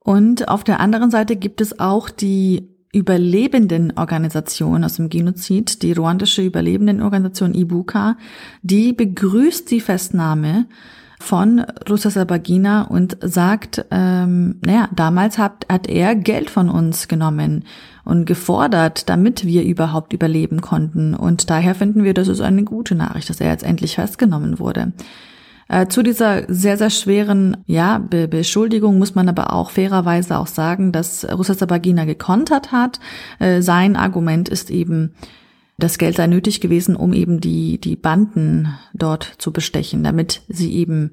Und 0.00 0.48
auf 0.48 0.64
der 0.64 0.80
anderen 0.80 1.10
Seite 1.10 1.36
gibt 1.36 1.60
es 1.60 1.80
auch 1.80 2.08
die 2.08 2.68
überlebenden 2.92 3.92
Organisation 3.96 4.82
aus 4.82 4.96
dem 4.96 5.10
Genozid, 5.10 5.82
die 5.82 5.92
ruandische 5.92 6.42
Überlebendenorganisation 6.42 7.54
Ibuka, 7.54 8.16
die 8.62 8.92
begrüßt 8.92 9.70
die 9.70 9.80
Festnahme 9.80 10.66
von 11.20 11.64
Rusesabagina 11.88 12.82
und 12.82 13.16
sagt, 13.20 13.84
ähm, 13.90 14.56
naja, 14.64 14.88
damals 14.94 15.38
hat, 15.38 15.66
hat 15.68 15.88
er 15.88 16.14
Geld 16.14 16.48
von 16.50 16.68
uns 16.68 17.08
genommen 17.08 17.64
und 18.04 18.24
gefordert, 18.24 19.08
damit 19.08 19.44
wir 19.44 19.64
überhaupt 19.64 20.12
überleben 20.12 20.60
konnten. 20.60 21.14
Und 21.14 21.50
daher 21.50 21.74
finden 21.74 22.04
wir, 22.04 22.14
das 22.14 22.28
ist 22.28 22.40
eine 22.40 22.64
gute 22.64 22.94
Nachricht, 22.94 23.28
dass 23.28 23.40
er 23.40 23.50
jetzt 23.50 23.64
endlich 23.64 23.96
festgenommen 23.96 24.58
wurde. 24.58 24.92
Äh, 25.68 25.88
zu 25.88 26.02
dieser 26.02 26.42
sehr, 26.48 26.78
sehr 26.78 26.90
schweren 26.90 27.58
ja, 27.66 27.98
Be 27.98 28.26
Beschuldigung 28.26 28.98
muss 28.98 29.14
man 29.14 29.28
aber 29.28 29.52
auch 29.52 29.70
fairerweise 29.70 30.38
auch 30.38 30.46
sagen, 30.46 30.92
dass 30.92 31.26
Rusesabagina 31.30 32.06
gekontert 32.06 32.72
hat. 32.72 33.00
Äh, 33.38 33.60
sein 33.60 33.96
Argument 33.96 34.48
ist 34.48 34.70
eben, 34.70 35.12
das 35.78 35.96
Geld 35.98 36.16
sei 36.16 36.26
nötig 36.26 36.60
gewesen, 36.60 36.96
um 36.96 37.12
eben 37.12 37.40
die, 37.40 37.80
die 37.80 37.96
Banden 37.96 38.74
dort 38.94 39.34
zu 39.38 39.52
bestechen, 39.52 40.02
damit 40.02 40.42
sie 40.48 40.74
eben 40.74 41.12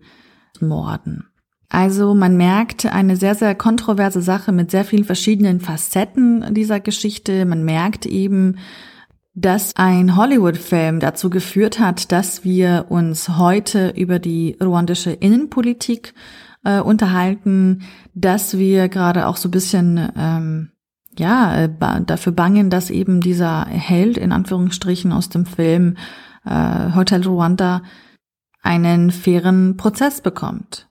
morden. 0.59 1.27
Also 1.69 2.15
man 2.15 2.35
merkt 2.37 2.85
eine 2.85 3.15
sehr, 3.15 3.35
sehr 3.35 3.55
kontroverse 3.55 4.21
Sache 4.21 4.51
mit 4.51 4.71
sehr 4.71 4.85
vielen 4.85 5.03
verschiedenen 5.03 5.59
Facetten 5.59 6.53
dieser 6.53 6.79
Geschichte. 6.79 7.45
Man 7.45 7.63
merkt 7.63 8.05
eben, 8.05 8.57
dass 9.35 9.75
ein 9.75 10.15
Hollywood-Film 10.15 10.99
dazu 10.99 11.29
geführt 11.29 11.79
hat, 11.79 12.11
dass 12.11 12.43
wir 12.43 12.85
uns 12.89 13.29
heute 13.37 13.89
über 13.89 14.19
die 14.19 14.57
ruandische 14.63 15.11
Innenpolitik 15.11 16.13
äh, 16.63 16.79
unterhalten, 16.79 17.83
dass 18.13 18.57
wir 18.57 18.87
gerade 18.87 19.27
auch 19.27 19.37
so 19.37 19.49
ein 19.49 19.51
bisschen 19.51 20.11
ähm, 20.17 20.69
ja 21.19 21.63
äh, 21.63 21.69
dafür 22.05 22.31
bangen, 22.33 22.69
dass 22.69 22.89
eben 22.89 23.21
dieser 23.21 23.65
Held 23.65 24.17
in 24.17 24.31
Anführungsstrichen 24.31 25.11
aus 25.11 25.29
dem 25.29 25.45
Film 25.45 25.97
äh, 26.45 26.93
Hotel 26.95 27.23
Rwanda 27.23 27.81
einen 28.61 29.11
fairen 29.11 29.77
Prozess 29.77 30.21
bekommt. 30.21 30.87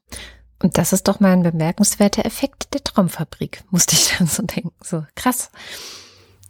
Und 0.62 0.78
das 0.78 0.92
ist 0.92 1.08
doch 1.08 1.20
mal 1.20 1.32
ein 1.32 1.42
bemerkenswerter 1.42 2.24
Effekt 2.24 2.72
der 2.72 2.82
Traumfabrik, 2.82 3.64
musste 3.70 3.94
ich 3.94 4.14
dann 4.18 4.26
so 4.26 4.42
denken. 4.42 4.72
So 4.82 5.04
krass. 5.14 5.50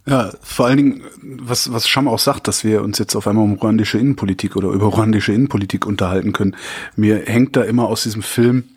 Ja, 0.07 0.31
vor 0.41 0.67
allen 0.67 0.77
Dingen, 0.77 1.01
was, 1.21 1.73
was 1.73 1.87
Scham 1.89 2.07
auch 2.07 2.19
sagt, 2.19 2.47
dass 2.47 2.63
wir 2.63 2.83
uns 2.83 2.99
jetzt 2.99 3.15
auf 3.15 3.27
einmal 3.27 3.43
um 3.43 3.53
ruandische 3.53 3.97
Innenpolitik 3.97 4.55
oder 4.55 4.69
über 4.69 4.85
ruandische 4.85 5.33
Innenpolitik 5.33 5.87
unterhalten 5.87 6.31
können. 6.31 6.55
Mir 6.95 7.23
hängt 7.25 7.55
da 7.55 7.63
immer 7.63 7.87
aus 7.87 8.03
diesem 8.03 8.21
Film, 8.21 8.74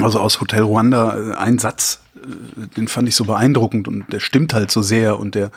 also 0.00 0.20
aus 0.20 0.40
Hotel 0.40 0.62
Ruanda, 0.62 1.32
äh, 1.32 1.34
ein 1.34 1.58
Satz, 1.58 2.00
äh, 2.16 2.66
den 2.76 2.88
fand 2.88 3.08
ich 3.08 3.16
so 3.16 3.24
beeindruckend 3.24 3.88
und 3.88 4.12
der 4.12 4.20
stimmt 4.20 4.54
halt 4.54 4.70
so 4.70 4.82
sehr 4.82 5.18
und 5.18 5.34
der, 5.34 5.50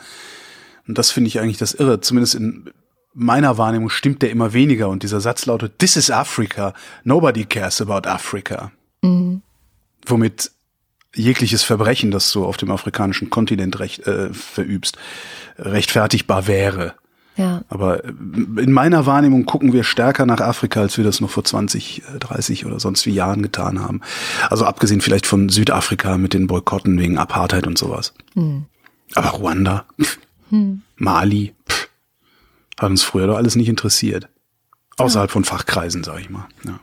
und 0.86 0.98
das 0.98 1.10
finde 1.10 1.28
ich 1.28 1.40
eigentlich 1.40 1.58
das 1.58 1.74
Irre, 1.74 2.00
zumindest 2.00 2.34
in 2.34 2.70
meiner 3.14 3.58
Wahrnehmung 3.58 3.90
stimmt 3.90 4.22
der 4.22 4.30
immer 4.30 4.52
weniger 4.52 4.88
und 4.88 5.02
dieser 5.02 5.20
Satz 5.20 5.46
lautet, 5.46 5.78
This 5.78 5.96
is 5.96 6.10
Africa, 6.10 6.72
nobody 7.04 7.44
cares 7.44 7.80
about 7.80 8.08
Africa. 8.08 8.70
Mhm. 9.02 9.42
Womit 10.06 10.52
jegliches 11.14 11.64
Verbrechen, 11.64 12.10
das 12.10 12.30
du 12.32 12.44
auf 12.44 12.56
dem 12.56 12.70
afrikanischen 12.70 13.30
Kontinent 13.30 13.80
recht, 13.80 14.06
äh, 14.06 14.32
verübst, 14.32 14.98
rechtfertigbar 15.58 16.46
wäre. 16.46 16.94
Ja. 17.38 17.62
Aber 17.68 18.04
äh, 18.04 18.08
in 18.08 18.72
meiner 18.72 19.06
Wahrnehmung 19.06 19.46
gucken 19.46 19.72
wir 19.72 19.84
stärker 19.84 20.26
nach 20.26 20.40
Afrika, 20.40 20.80
als 20.80 20.98
wir 20.98 21.04
das 21.04 21.20
noch 21.20 21.30
vor 21.30 21.44
20, 21.44 22.02
30 22.18 22.62
äh, 22.62 22.66
oder 22.66 22.80
sonst 22.80 23.06
wie 23.06 23.12
Jahren 23.12 23.42
getan 23.42 23.80
haben. 23.80 24.00
Also 24.50 24.66
abgesehen 24.66 25.00
vielleicht 25.00 25.24
von 25.24 25.48
Südafrika 25.48 26.18
mit 26.18 26.34
den 26.34 26.48
Boykotten 26.48 26.98
wegen 26.98 27.16
Apartheid 27.16 27.66
und 27.66 27.78
sowas. 27.78 28.12
Hm. 28.34 28.66
Aber 29.14 29.30
Ruanda, 29.30 29.86
pff, 30.00 30.18
hm. 30.50 30.82
Mali, 30.96 31.54
pff, 31.68 31.88
hat 32.78 32.90
uns 32.90 33.04
früher 33.04 33.28
doch 33.28 33.36
alles 33.36 33.54
nicht 33.54 33.68
interessiert. 33.68 34.28
Außerhalb 34.96 35.30
ja. 35.30 35.32
von 35.32 35.44
Fachkreisen, 35.44 36.02
sag 36.02 36.20
ich 36.20 36.28
mal. 36.30 36.48
Ja. 36.64 36.80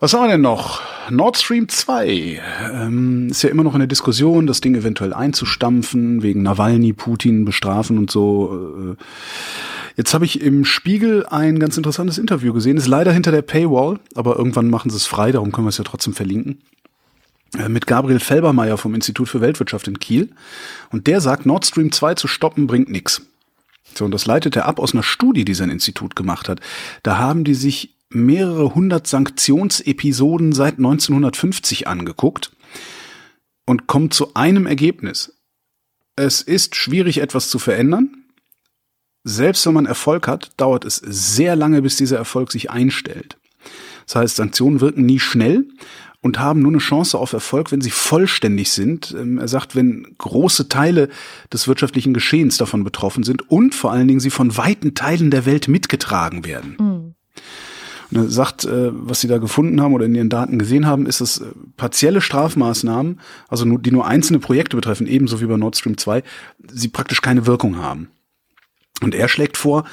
Was 0.00 0.12
haben 0.12 0.24
wir 0.24 0.32
denn 0.32 0.40
noch? 0.40 0.80
Nord 1.10 1.36
Stream 1.36 1.68
2 1.68 2.40
ähm, 2.72 3.28
ist 3.30 3.42
ja 3.42 3.50
immer 3.50 3.62
noch 3.64 3.74
in 3.74 3.80
der 3.80 3.88
Diskussion, 3.88 4.46
das 4.46 4.60
Ding 4.60 4.74
eventuell 4.74 5.12
einzustampfen, 5.12 6.22
wegen 6.22 6.42
Nawalny, 6.42 6.92
Putin 6.92 7.44
bestrafen 7.44 7.98
und 7.98 8.10
so. 8.10 8.96
Äh, 8.98 9.02
jetzt 9.96 10.14
habe 10.14 10.24
ich 10.24 10.40
im 10.40 10.64
Spiegel 10.64 11.26
ein 11.26 11.58
ganz 11.58 11.76
interessantes 11.76 12.18
Interview 12.18 12.52
gesehen, 12.52 12.76
ist 12.76 12.86
leider 12.86 13.12
hinter 13.12 13.30
der 13.30 13.42
Paywall, 13.42 14.00
aber 14.14 14.36
irgendwann 14.36 14.70
machen 14.70 14.90
sie 14.90 14.96
es 14.96 15.06
frei, 15.06 15.32
darum 15.32 15.52
können 15.52 15.66
wir 15.66 15.70
es 15.70 15.78
ja 15.78 15.84
trotzdem 15.84 16.14
verlinken. 16.14 16.58
Äh, 17.56 17.68
mit 17.68 17.86
Gabriel 17.86 18.20
Felbermeier 18.20 18.76
vom 18.76 18.94
Institut 18.94 19.28
für 19.28 19.40
Weltwirtschaft 19.40 19.88
in 19.88 19.98
Kiel. 19.98 20.30
Und 20.90 21.06
der 21.06 21.20
sagt, 21.20 21.46
Nord 21.46 21.64
Stream 21.66 21.92
2 21.92 22.14
zu 22.14 22.28
stoppen 22.28 22.66
bringt 22.66 22.90
nichts. 22.90 23.22
So, 23.94 24.04
und 24.04 24.10
das 24.10 24.26
leitet 24.26 24.54
er 24.56 24.66
ab 24.66 24.78
aus 24.78 24.92
einer 24.92 25.02
Studie, 25.02 25.44
die 25.44 25.54
sein 25.54 25.70
Institut 25.70 26.14
gemacht 26.14 26.48
hat. 26.48 26.60
Da 27.02 27.18
haben 27.18 27.44
die 27.44 27.54
sich 27.54 27.94
mehrere 28.10 28.74
hundert 28.74 29.06
Sanktionsepisoden 29.06 30.52
seit 30.52 30.78
1950 30.78 31.86
angeguckt 31.86 32.52
und 33.66 33.86
kommt 33.86 34.14
zu 34.14 34.34
einem 34.34 34.66
Ergebnis. 34.66 35.34
Es 36.16 36.42
ist 36.42 36.74
schwierig, 36.74 37.18
etwas 37.18 37.48
zu 37.48 37.58
verändern. 37.58 38.24
Selbst 39.24 39.66
wenn 39.66 39.74
man 39.74 39.86
Erfolg 39.86 40.26
hat, 40.26 40.52
dauert 40.56 40.84
es 40.84 40.96
sehr 40.96 41.54
lange, 41.54 41.82
bis 41.82 41.96
dieser 41.96 42.16
Erfolg 42.16 42.50
sich 42.50 42.70
einstellt. 42.70 43.36
Das 44.06 44.16
heißt, 44.16 44.36
Sanktionen 44.36 44.80
wirken 44.80 45.04
nie 45.04 45.20
schnell 45.20 45.68
und 46.20 46.38
haben 46.38 46.62
nur 46.62 46.72
eine 46.72 46.78
Chance 46.78 47.18
auf 47.18 47.32
Erfolg, 47.32 47.70
wenn 47.70 47.80
sie 47.80 47.90
vollständig 47.90 48.72
sind. 48.72 49.14
Ähm, 49.16 49.38
er 49.38 49.48
sagt, 49.48 49.76
wenn 49.76 50.14
große 50.18 50.68
Teile 50.68 51.08
des 51.52 51.68
wirtschaftlichen 51.68 52.14
Geschehens 52.14 52.56
davon 52.56 52.84
betroffen 52.84 53.22
sind 53.22 53.50
und 53.50 53.74
vor 53.74 53.92
allen 53.92 54.08
Dingen 54.08 54.20
sie 54.20 54.30
von 54.30 54.56
weiten 54.56 54.94
Teilen 54.94 55.30
der 55.30 55.46
Welt 55.46 55.68
mitgetragen 55.68 56.44
werden. 56.44 56.76
Mhm. 56.78 57.07
Und 58.10 58.16
er 58.16 58.30
sagt, 58.30 58.64
äh, 58.64 58.90
was 58.92 59.20
sie 59.20 59.28
da 59.28 59.38
gefunden 59.38 59.80
haben 59.80 59.92
oder 59.92 60.06
in 60.06 60.14
ihren 60.14 60.30
Daten 60.30 60.58
gesehen 60.58 60.86
haben, 60.86 61.06
ist, 61.06 61.20
dass 61.20 61.38
äh, 61.38 61.46
partielle 61.76 62.20
Strafmaßnahmen, 62.20 63.20
also 63.48 63.64
nur, 63.64 63.78
die 63.78 63.90
nur 63.90 64.06
einzelne 64.06 64.38
Projekte 64.38 64.76
betreffen, 64.76 65.06
ebenso 65.06 65.40
wie 65.40 65.46
bei 65.46 65.56
Nord 65.56 65.76
Stream 65.76 65.98
2, 65.98 66.22
sie 66.72 66.88
praktisch 66.88 67.20
keine 67.20 67.46
Wirkung 67.46 67.76
haben. 67.76 68.08
Und 69.02 69.14
er 69.14 69.28
schlägt 69.28 69.56
vor, 69.56 69.84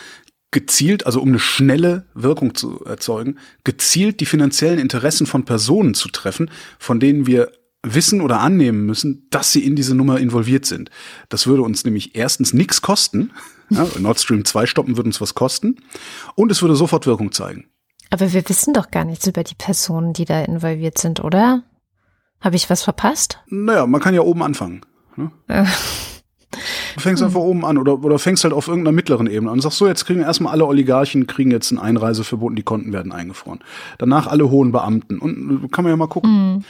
gezielt, 0.51 1.05
also 1.05 1.21
um 1.21 1.29
eine 1.29 1.39
schnelle 1.39 2.05
Wirkung 2.13 2.55
zu 2.55 2.83
erzeugen, 2.85 3.37
gezielt 3.65 4.21
die 4.21 4.25
finanziellen 4.25 4.79
Interessen 4.79 5.27
von 5.27 5.43
Personen 5.43 5.93
zu 5.93 6.07
treffen, 6.07 6.49
von 6.79 7.01
denen 7.01 7.27
wir 7.27 7.51
wissen 7.83 8.21
oder 8.21 8.39
annehmen 8.39 8.85
müssen, 8.85 9.27
dass 9.29 9.51
sie 9.51 9.63
in 9.63 9.75
diese 9.75 9.95
Nummer 9.95 10.19
involviert 10.19 10.65
sind. 10.65 10.89
Das 11.29 11.45
würde 11.45 11.61
uns 11.61 11.83
nämlich 11.83 12.15
erstens 12.15 12.53
nichts 12.53 12.81
kosten. 12.81 13.31
Ja, 13.69 13.85
Nord 13.99 14.19
Stream 14.19 14.45
2 14.45 14.65
stoppen 14.65 14.95
würde 14.95 15.09
uns 15.09 15.21
was 15.21 15.35
kosten. 15.35 15.75
Und 16.35 16.51
es 16.51 16.61
würde 16.61 16.75
sofort 16.75 17.05
Wirkung 17.05 17.31
zeigen. 17.31 17.65
Aber 18.15 18.31
wir 18.31 18.47
wissen 18.47 18.73
doch 18.73 18.91
gar 18.91 19.03
nichts 19.03 19.27
über 19.27 19.43
die 19.43 19.55
Personen, 19.55 20.13
die 20.13 20.23
da 20.23 20.41
involviert 20.41 20.97
sind, 20.97 21.21
oder? 21.21 21.63
Habe 22.39 22.55
ich 22.55 22.69
was 22.69 22.81
verpasst? 22.81 23.43
Naja, 23.49 23.85
man 23.87 23.99
kann 23.99 24.13
ja 24.13 24.21
oben 24.21 24.41
anfangen. 24.41 24.81
Ne? 25.17 25.31
Du 26.95 27.01
fängst 27.01 27.21
einfach 27.21 27.41
oben 27.41 27.65
an 27.65 27.77
oder, 27.77 28.01
oder 28.01 28.17
fängst 28.17 28.45
halt 28.45 28.53
auf 28.53 28.69
irgendeiner 28.69 28.95
mittleren 28.95 29.27
Ebene 29.27 29.49
an 29.49 29.57
und 29.57 29.61
sagst 29.61 29.77
so, 29.77 29.87
jetzt 29.87 30.05
kriegen 30.05 30.21
erstmal 30.21 30.53
alle 30.53 30.65
Oligarchen 30.65 31.27
kriegen 31.27 31.51
jetzt 31.51 31.69
ein 31.71 31.77
Einreiseverbot 31.77 32.51
und 32.51 32.55
die 32.55 32.63
Konten 32.63 32.93
werden 32.93 33.11
eingefroren. 33.11 33.59
Danach 33.97 34.27
alle 34.27 34.49
hohen 34.49 34.71
Beamten 34.71 35.19
und 35.19 35.69
kann 35.73 35.83
man 35.83 35.91
ja 35.91 35.97
mal 35.97 36.07
gucken. 36.07 36.53
Mhm. 36.53 36.63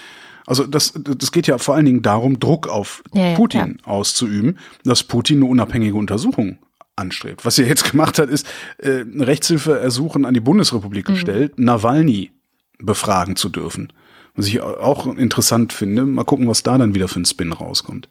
Also 0.47 0.65
das, 0.65 0.93
das 0.95 1.31
geht 1.31 1.45
ja 1.45 1.59
vor 1.59 1.75
allen 1.75 1.85
Dingen 1.85 2.01
darum, 2.01 2.39
Druck 2.39 2.67
auf 2.67 3.03
ja, 3.13 3.35
Putin 3.35 3.77
ja. 3.79 3.87
auszuüben, 3.87 4.57
dass 4.83 5.03
Putin 5.03 5.37
eine 5.37 5.45
unabhängige 5.45 5.95
Untersuchung 5.95 6.57
anstrebt. 6.95 7.45
Was 7.45 7.59
er 7.59 7.67
jetzt 7.67 7.83
gemacht 7.91 8.19
hat, 8.19 8.29
ist 8.29 8.47
äh, 8.77 9.03
Rechtshilfeersuchen 9.17 10.25
an 10.25 10.33
die 10.33 10.39
Bundesrepublik 10.39 11.09
mhm. 11.09 11.13
gestellt, 11.13 11.59
Nawalny 11.59 12.31
befragen 12.79 13.35
zu 13.35 13.49
dürfen. 13.49 13.93
Was 14.35 14.47
ich 14.47 14.59
auch 14.61 15.07
interessant 15.15 15.71
finde. 15.71 16.03
Mal 16.05 16.25
gucken, 16.25 16.47
was 16.47 16.61
da 16.61 16.77
dann 16.77 16.93
wieder 16.93 17.07
für 17.07 17.21
ein 17.21 17.25
Spin 17.25 17.53
rauskommt. 17.53 18.09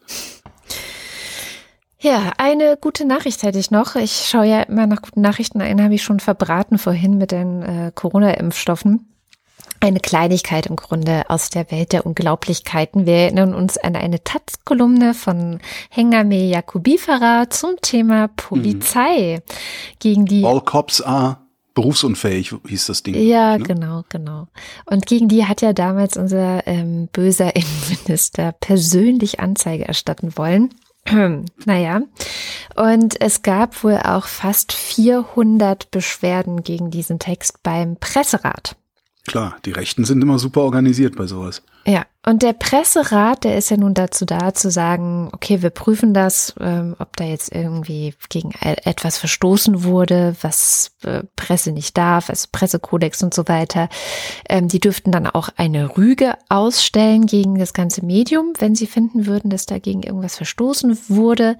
Ja, 1.98 2.32
eine 2.38 2.76
gute 2.78 3.06
Nachricht 3.06 3.42
hätte 3.42 3.58
ich 3.58 3.70
noch. 3.70 3.96
Ich 3.96 4.26
schaue 4.28 4.46
ja 4.46 4.62
immer 4.62 4.86
nach 4.86 5.02
guten 5.02 5.20
Nachrichten. 5.20 5.60
Einen 5.60 5.82
habe 5.82 5.94
ich 5.94 6.02
schon 6.02 6.20
verbraten 6.20 6.78
vorhin 6.78 7.18
mit 7.18 7.30
den 7.30 7.62
äh, 7.62 7.92
Corona-Impfstoffen. 7.94 9.06
Eine 9.80 10.00
Kleinigkeit 10.00 10.66
im 10.66 10.76
Grunde 10.76 11.28
aus 11.28 11.50
der 11.50 11.70
Welt 11.70 11.92
der 11.92 12.06
Unglaublichkeiten. 12.06 13.06
Wir 13.06 13.14
erinnern 13.14 13.54
uns 13.54 13.76
an 13.76 13.96
eine 13.96 14.24
Taz-Kolumne 14.24 15.12
von 15.14 15.60
Hengame 15.90 16.44
Yakubifara 16.46 17.50
zum 17.50 17.76
Thema 17.82 18.28
Polizei, 18.28 19.36
mhm. 19.36 19.52
gegen 19.98 20.26
die 20.26 20.44
All 20.44 20.60
Cops 20.62 21.00
are 21.02 21.38
berufsunfähig 21.74 22.54
hieß 22.66 22.86
das 22.86 23.02
Ding. 23.02 23.16
Ja, 23.16 23.58
ne? 23.58 23.64
genau, 23.64 24.04
genau. 24.08 24.46
Und 24.86 25.06
gegen 25.06 25.28
die 25.28 25.44
hat 25.44 25.60
ja 25.60 25.72
damals 25.72 26.16
unser 26.16 26.66
ähm, 26.66 27.08
böser 27.12 27.54
Innenminister 27.56 28.52
persönlich 28.52 29.40
Anzeige 29.40 29.86
erstatten 29.86 30.36
wollen. 30.36 30.74
naja, 31.66 32.00
und 32.76 33.20
es 33.20 33.42
gab 33.42 33.84
wohl 33.84 33.98
auch 33.98 34.26
fast 34.26 34.72
400 34.72 35.90
Beschwerden 35.90 36.62
gegen 36.62 36.90
diesen 36.90 37.18
Text 37.18 37.62
beim 37.62 37.96
Presserat. 37.96 38.76
Klar, 39.26 39.56
die 39.64 39.72
Rechten 39.72 40.04
sind 40.04 40.20
immer 40.20 40.38
super 40.38 40.60
organisiert 40.60 41.16
bei 41.16 41.26
sowas. 41.26 41.62
Ja, 41.86 42.04
und 42.26 42.42
der 42.42 42.52
Presserat, 42.52 43.44
der 43.44 43.56
ist 43.56 43.70
ja 43.70 43.78
nun 43.78 43.94
dazu 43.94 44.26
da, 44.26 44.52
zu 44.52 44.70
sagen, 44.70 45.30
okay, 45.32 45.62
wir 45.62 45.70
prüfen 45.70 46.12
das, 46.12 46.54
ähm, 46.60 46.94
ob 46.98 47.16
da 47.16 47.24
jetzt 47.24 47.50
irgendwie 47.50 48.14
gegen 48.28 48.50
e-, 48.62 48.76
etwas 48.84 49.16
verstoßen 49.16 49.82
wurde, 49.82 50.36
was 50.42 50.92
äh, 51.04 51.22
Presse 51.36 51.72
nicht 51.72 51.96
darf, 51.96 52.28
also 52.28 52.48
Pressekodex 52.52 53.22
und 53.22 53.32
so 53.32 53.48
weiter. 53.48 53.88
Ähm, 54.48 54.68
die 54.68 54.80
dürften 54.80 55.10
dann 55.10 55.26
auch 55.26 55.48
eine 55.56 55.96
Rüge 55.96 56.34
ausstellen 56.50 57.24
gegen 57.24 57.58
das 57.58 57.72
ganze 57.72 58.04
Medium, 58.04 58.52
wenn 58.58 58.74
sie 58.74 58.86
finden 58.86 59.24
würden, 59.26 59.48
dass 59.48 59.64
dagegen 59.64 60.02
irgendwas 60.02 60.36
verstoßen 60.36 60.98
wurde. 61.08 61.56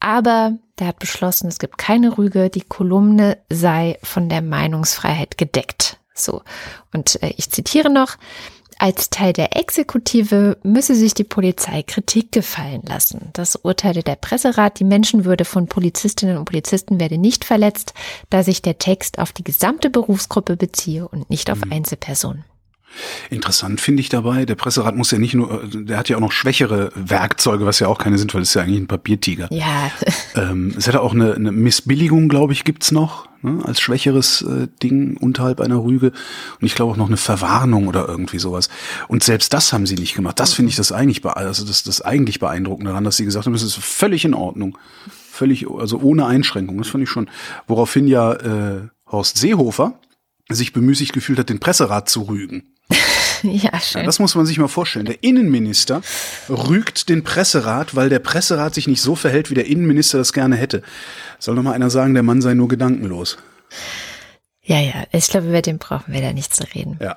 Aber 0.00 0.58
der 0.80 0.88
hat 0.88 0.98
beschlossen, 0.98 1.46
es 1.46 1.60
gibt 1.60 1.78
keine 1.78 2.18
Rüge, 2.18 2.50
die 2.50 2.62
Kolumne 2.62 3.38
sei 3.48 3.98
von 4.02 4.28
der 4.28 4.42
Meinungsfreiheit 4.42 5.38
gedeckt. 5.38 6.00
So. 6.16 6.42
Und 6.92 7.22
äh, 7.22 7.32
ich 7.36 7.50
zitiere 7.50 7.90
noch. 7.90 8.16
Als 8.78 9.08
Teil 9.08 9.32
der 9.32 9.56
Exekutive 9.56 10.58
müsse 10.62 10.94
sich 10.94 11.14
die 11.14 11.24
Polizei 11.24 11.82
Kritik 11.82 12.30
gefallen 12.30 12.82
lassen. 12.86 13.30
Das 13.32 13.56
urteilte 13.56 14.02
der 14.02 14.16
Presserat. 14.16 14.78
Die 14.80 14.84
Menschenwürde 14.84 15.46
von 15.46 15.66
Polizistinnen 15.66 16.36
und 16.36 16.44
Polizisten 16.44 17.00
werde 17.00 17.16
nicht 17.16 17.46
verletzt, 17.46 17.94
da 18.28 18.42
sich 18.42 18.60
der 18.60 18.78
Text 18.78 19.18
auf 19.18 19.32
die 19.32 19.44
gesamte 19.44 19.88
Berufsgruppe 19.88 20.58
beziehe 20.58 21.08
und 21.08 21.30
nicht 21.30 21.50
auf 21.50 21.64
mhm. 21.64 21.72
Einzelpersonen. 21.72 22.44
Interessant 23.30 23.80
finde 23.80 24.00
ich 24.00 24.08
dabei, 24.08 24.46
der 24.46 24.54
Presserat 24.54 24.96
muss 24.96 25.10
ja 25.10 25.18
nicht 25.18 25.34
nur, 25.34 25.64
der 25.72 25.98
hat 25.98 26.08
ja 26.08 26.16
auch 26.16 26.20
noch 26.20 26.32
schwächere 26.32 26.90
Werkzeuge, 26.94 27.66
was 27.66 27.78
ja 27.80 27.88
auch 27.88 27.98
keine 27.98 28.18
sind, 28.18 28.32
weil 28.34 28.42
es 28.42 28.50
ist 28.50 28.54
ja 28.54 28.62
eigentlich 28.62 28.80
ein 28.80 28.86
Papiertiger. 28.86 29.48
Ja. 29.50 29.90
Ähm, 30.36 30.74
es 30.76 30.86
hätte 30.86 31.00
auch 31.00 31.14
eine, 31.14 31.34
eine 31.34 31.50
Missbilligung, 31.50 32.28
glaube 32.28 32.52
ich, 32.52 32.64
gibt's 32.64 32.92
noch, 32.92 33.26
ne, 33.40 33.62
als 33.64 33.80
schwächeres 33.80 34.42
äh, 34.42 34.68
Ding 34.82 35.16
unterhalb 35.16 35.62
einer 35.62 35.82
Rüge. 35.82 36.12
Und 36.60 36.66
ich 36.66 36.74
glaube 36.74 36.92
auch 36.92 36.98
noch 36.98 37.06
eine 37.06 37.16
Verwarnung 37.16 37.88
oder 37.88 38.06
irgendwie 38.06 38.38
sowas. 38.38 38.68
Und 39.08 39.24
selbst 39.24 39.54
das 39.54 39.72
haben 39.72 39.86
sie 39.86 39.94
nicht 39.94 40.14
gemacht. 40.14 40.38
Das 40.38 40.52
finde 40.52 40.68
ich 40.68 40.76
das 40.76 40.92
eigentlich, 40.92 41.24
also 41.24 41.64
das, 41.64 41.84
das 41.84 42.02
eigentlich 42.02 42.38
beeindruckend 42.38 42.86
daran, 42.86 43.04
dass 43.04 43.16
sie 43.16 43.24
gesagt 43.24 43.46
haben, 43.46 43.54
das 43.54 43.62
ist 43.62 43.76
völlig 43.76 44.26
in 44.26 44.34
Ordnung. 44.34 44.76
Völlig, 45.08 45.66
also 45.70 46.00
ohne 46.00 46.26
Einschränkung. 46.26 46.76
Das 46.76 46.88
fand 46.88 47.04
ich 47.04 47.10
schon. 47.10 47.30
Woraufhin 47.66 48.06
ja 48.06 48.34
äh, 48.34 48.88
Horst 49.10 49.38
Seehofer 49.38 49.98
sich 50.50 50.74
bemüßigt 50.74 51.14
gefühlt 51.14 51.38
hat, 51.38 51.48
den 51.48 51.60
Presserat 51.60 52.10
zu 52.10 52.22
rügen. 52.22 52.75
ja, 53.42 53.80
schön. 53.80 54.00
Ja, 54.00 54.06
das 54.06 54.18
muss 54.18 54.34
man 54.34 54.46
sich 54.46 54.58
mal 54.58 54.68
vorstellen. 54.68 55.06
Der 55.06 55.22
Innenminister 55.22 56.02
rügt 56.48 57.08
den 57.08 57.24
Presserat, 57.24 57.94
weil 57.94 58.08
der 58.08 58.18
Presserat 58.18 58.74
sich 58.74 58.86
nicht 58.86 59.02
so 59.02 59.14
verhält, 59.14 59.50
wie 59.50 59.54
der 59.54 59.66
Innenminister 59.66 60.18
das 60.18 60.32
gerne 60.32 60.56
hätte. 60.56 60.82
Soll 61.38 61.54
noch 61.54 61.62
mal 61.62 61.72
einer 61.72 61.90
sagen, 61.90 62.14
der 62.14 62.22
Mann 62.22 62.42
sei 62.42 62.54
nur 62.54 62.68
gedankenlos. 62.68 63.38
Ja, 64.62 64.80
ja, 64.80 65.04
ich 65.12 65.28
glaube, 65.28 65.48
über 65.48 65.62
den 65.62 65.78
brauchen 65.78 66.12
wir 66.12 66.20
da 66.20 66.32
nicht 66.32 66.54
zu 66.54 66.64
reden. 66.74 66.98
Ja. 67.00 67.16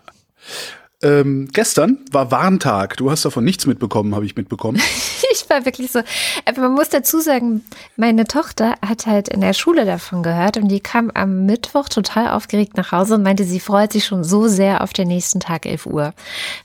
Ähm, 1.01 1.49
gestern 1.51 1.99
war 2.11 2.29
Warntag. 2.29 2.97
Du 2.97 3.09
hast 3.09 3.23
davon 3.23 3.43
nichts 3.43 3.65
mitbekommen, 3.65 4.13
habe 4.15 4.25
ich 4.25 4.35
mitbekommen. 4.35 4.81
ich 5.33 5.49
war 5.49 5.65
wirklich 5.65 5.91
so. 5.91 6.01
Aber 6.45 6.61
man 6.61 6.73
muss 6.73 6.89
dazu 6.89 7.19
sagen, 7.19 7.63
meine 7.95 8.25
Tochter 8.25 8.75
hat 8.85 9.05
halt 9.05 9.29
in 9.29 9.41
der 9.41 9.53
Schule 9.53 9.85
davon 9.85 10.23
gehört 10.23 10.57
und 10.57 10.69
die 10.69 10.79
kam 10.79 11.11
am 11.11 11.45
Mittwoch 11.45 11.89
total 11.89 12.29
aufgeregt 12.29 12.77
nach 12.77 12.91
Hause 12.91 13.15
und 13.15 13.23
meinte, 13.23 13.43
sie 13.43 13.59
freut 13.59 13.93
sich 13.93 14.05
schon 14.05 14.23
so 14.23 14.47
sehr 14.47 14.81
auf 14.81 14.93
den 14.93 15.07
nächsten 15.07 15.39
Tag 15.39 15.65
11 15.65 15.85
Uhr. 15.85 16.13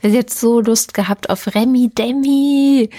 Weil 0.03 0.11
sie 0.11 0.19
hat 0.19 0.31
so 0.31 0.61
Lust 0.61 0.95
gehabt 0.95 1.31
auf 1.31 1.55
Remi 1.55 1.91
Demi. 1.97 2.91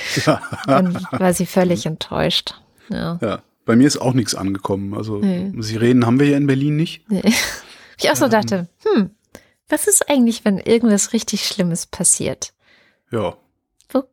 Dann 0.65 1.05
war 1.11 1.33
sie 1.33 1.45
völlig 1.45 1.85
enttäuscht. 1.85 2.55
Ja. 2.89 3.19
ja. 3.21 3.39
Bei 3.65 3.75
mir 3.75 3.87
ist 3.87 3.97
auch 3.97 4.13
nichts 4.13 4.35
angekommen. 4.35 4.93
Also 4.93 5.17
nee. 5.17 5.51
Sirenen 5.57 6.05
haben 6.05 6.19
wir 6.19 6.27
ja 6.27 6.37
in 6.37 6.47
Berlin 6.47 6.75
nicht. 6.75 7.09
Nee. 7.09 7.21
Ich 7.97 8.11
auch 8.11 8.15
so 8.17 8.25
ähm, 8.25 8.31
dachte, 8.31 8.67
hm, 8.83 9.11
was 9.69 9.87
ist 9.87 10.09
eigentlich, 10.09 10.43
wenn 10.43 10.57
irgendwas 10.57 11.13
richtig 11.13 11.47
Schlimmes 11.47 11.85
passiert? 11.85 12.53
Ja. 13.09 13.37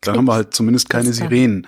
Dann 0.02 0.16
haben 0.16 0.24
wir 0.26 0.34
halt 0.34 0.54
zumindest 0.54 0.88
keine 0.90 1.12
Sirenen. 1.12 1.66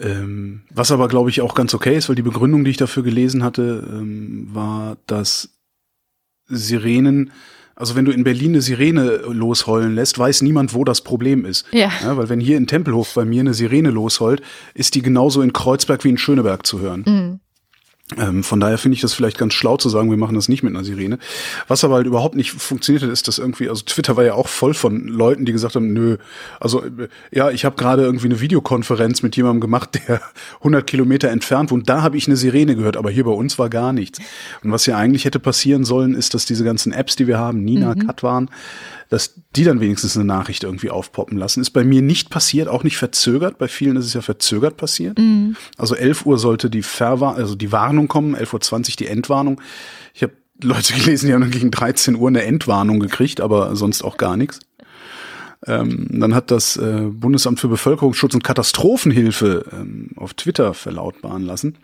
Ähm, 0.00 0.62
was 0.70 0.92
aber, 0.92 1.08
glaube 1.08 1.28
ich, 1.28 1.42
auch 1.42 1.54
ganz 1.54 1.74
okay 1.74 1.96
ist, 1.96 2.08
weil 2.08 2.16
die 2.16 2.22
Begründung, 2.22 2.64
die 2.64 2.70
ich 2.70 2.78
dafür 2.78 3.02
gelesen 3.02 3.44
hatte, 3.44 3.86
ähm, 3.92 4.48
war, 4.50 4.96
dass 5.06 5.50
Sirenen, 6.46 7.32
also 7.76 7.96
wenn 7.96 8.06
du 8.06 8.12
in 8.12 8.24
Berlin 8.24 8.52
eine 8.52 8.62
Sirene 8.62 9.16
losheulen 9.28 9.94
lässt, 9.94 10.18
weiß 10.18 10.40
niemand, 10.42 10.74
wo 10.74 10.84
das 10.84 11.02
Problem 11.02 11.44
ist. 11.44 11.66
Ja. 11.72 11.90
ja 12.02 12.16
weil 12.16 12.30
wenn 12.30 12.40
hier 12.40 12.56
in 12.56 12.66
Tempelhof 12.66 13.12
bei 13.14 13.26
mir 13.26 13.40
eine 13.40 13.52
Sirene 13.52 13.90
losheult, 13.90 14.40
ist 14.74 14.94
die 14.94 15.02
genauso 15.02 15.42
in 15.42 15.52
Kreuzberg 15.52 16.02
wie 16.04 16.10
in 16.10 16.18
Schöneberg 16.18 16.66
zu 16.66 16.80
hören. 16.80 17.04
Mhm. 17.06 17.40
Ähm, 18.18 18.42
von 18.42 18.60
daher 18.60 18.78
finde 18.78 18.96
ich 18.96 19.00
das 19.00 19.14
vielleicht 19.14 19.38
ganz 19.38 19.54
schlau 19.54 19.76
zu 19.76 19.88
sagen, 19.88 20.10
wir 20.10 20.16
machen 20.16 20.34
das 20.34 20.48
nicht 20.48 20.62
mit 20.62 20.74
einer 20.74 20.84
Sirene. 20.84 21.18
Was 21.68 21.84
aber 21.84 21.94
halt 21.94 22.06
überhaupt 22.06 22.34
nicht 22.34 22.52
funktioniert 22.52 23.02
hat, 23.02 23.10
ist 23.10 23.28
dass 23.28 23.38
irgendwie, 23.38 23.68
also 23.68 23.82
Twitter 23.84 24.16
war 24.16 24.24
ja 24.24 24.34
auch 24.34 24.48
voll 24.48 24.74
von 24.74 25.06
Leuten, 25.06 25.44
die 25.44 25.52
gesagt 25.52 25.76
haben, 25.76 25.92
nö, 25.92 26.16
also 26.58 26.84
äh, 26.84 27.08
ja, 27.30 27.50
ich 27.50 27.64
habe 27.64 27.76
gerade 27.76 28.02
irgendwie 28.02 28.26
eine 28.26 28.40
Videokonferenz 28.40 29.22
mit 29.22 29.36
jemandem 29.36 29.60
gemacht, 29.60 30.00
der 30.08 30.20
100 30.58 30.86
Kilometer 30.86 31.30
entfernt 31.30 31.70
wohnt. 31.70 31.88
Da 31.88 32.02
habe 32.02 32.16
ich 32.16 32.26
eine 32.26 32.36
Sirene 32.36 32.74
gehört, 32.74 32.96
aber 32.96 33.10
hier 33.10 33.24
bei 33.24 33.30
uns 33.30 33.58
war 33.58 33.68
gar 33.68 33.92
nichts. 33.92 34.18
Und 34.62 34.72
was 34.72 34.86
ja 34.86 34.96
eigentlich 34.96 35.24
hätte 35.24 35.38
passieren 35.38 35.84
sollen, 35.84 36.14
ist, 36.14 36.34
dass 36.34 36.44
diese 36.44 36.64
ganzen 36.64 36.92
Apps, 36.92 37.16
die 37.16 37.26
wir 37.26 37.38
haben, 37.38 37.64
Nina, 37.64 37.94
mhm. 37.94 38.06
Katwan, 38.06 38.50
dass 39.10 39.40
die 39.56 39.64
dann 39.64 39.80
wenigstens 39.80 40.16
eine 40.16 40.24
Nachricht 40.24 40.64
irgendwie 40.64 40.88
aufpoppen 40.88 41.36
lassen. 41.36 41.60
Ist 41.60 41.70
bei 41.70 41.84
mir 41.84 42.00
nicht 42.00 42.30
passiert, 42.30 42.68
auch 42.68 42.84
nicht 42.84 42.96
verzögert. 42.96 43.58
Bei 43.58 43.66
vielen 43.66 43.96
ist 43.96 44.06
es 44.06 44.14
ja 44.14 44.22
verzögert 44.22 44.76
passiert. 44.76 45.18
Mhm. 45.18 45.56
Also 45.76 45.96
11 45.96 46.26
Uhr 46.26 46.38
sollte 46.38 46.70
die 46.70 46.82
Verwa 46.82 47.32
also 47.32 47.56
die 47.56 47.72
Warnung 47.72 48.06
kommen, 48.08 48.36
11.20 48.36 48.74
Uhr 48.74 48.96
die 49.00 49.06
Endwarnung. 49.08 49.60
Ich 50.14 50.22
habe 50.22 50.32
Leute 50.62 50.94
gelesen, 50.98 51.26
die 51.26 51.34
haben 51.34 51.42
dann 51.42 51.50
gegen 51.50 51.72
13 51.72 52.14
Uhr 52.14 52.28
eine 52.28 52.44
Endwarnung 52.44 53.00
gekriegt, 53.00 53.40
aber 53.40 53.74
sonst 53.74 54.02
auch 54.02 54.16
gar 54.16 54.36
nichts. 54.36 54.60
Ähm, 55.66 56.06
dann 56.08 56.34
hat 56.34 56.52
das 56.52 56.76
äh, 56.76 57.08
Bundesamt 57.10 57.60
für 57.60 57.68
Bevölkerungsschutz 57.68 58.32
und 58.32 58.44
Katastrophenhilfe 58.44 59.66
ähm, 59.72 60.10
auf 60.16 60.34
Twitter 60.34 60.72
verlautbaren 60.72 61.44
lassen 61.44 61.76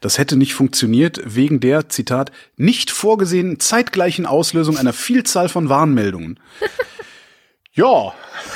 das 0.00 0.18
hätte 0.18 0.36
nicht 0.36 0.54
funktioniert 0.54 1.20
wegen 1.24 1.60
der, 1.60 1.88
Zitat, 1.88 2.32
nicht 2.56 2.90
vorgesehenen 2.90 3.60
zeitgleichen 3.60 4.26
Auslösung 4.26 4.76
einer 4.76 4.92
Vielzahl 4.92 5.48
von 5.48 5.68
Warnmeldungen. 5.68 6.38
ja, 7.72 8.12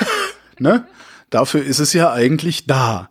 ne? 0.58 0.86
Dafür 1.30 1.64
ist 1.64 1.80
es 1.80 1.92
ja 1.92 2.12
eigentlich 2.12 2.66
da. 2.66 3.10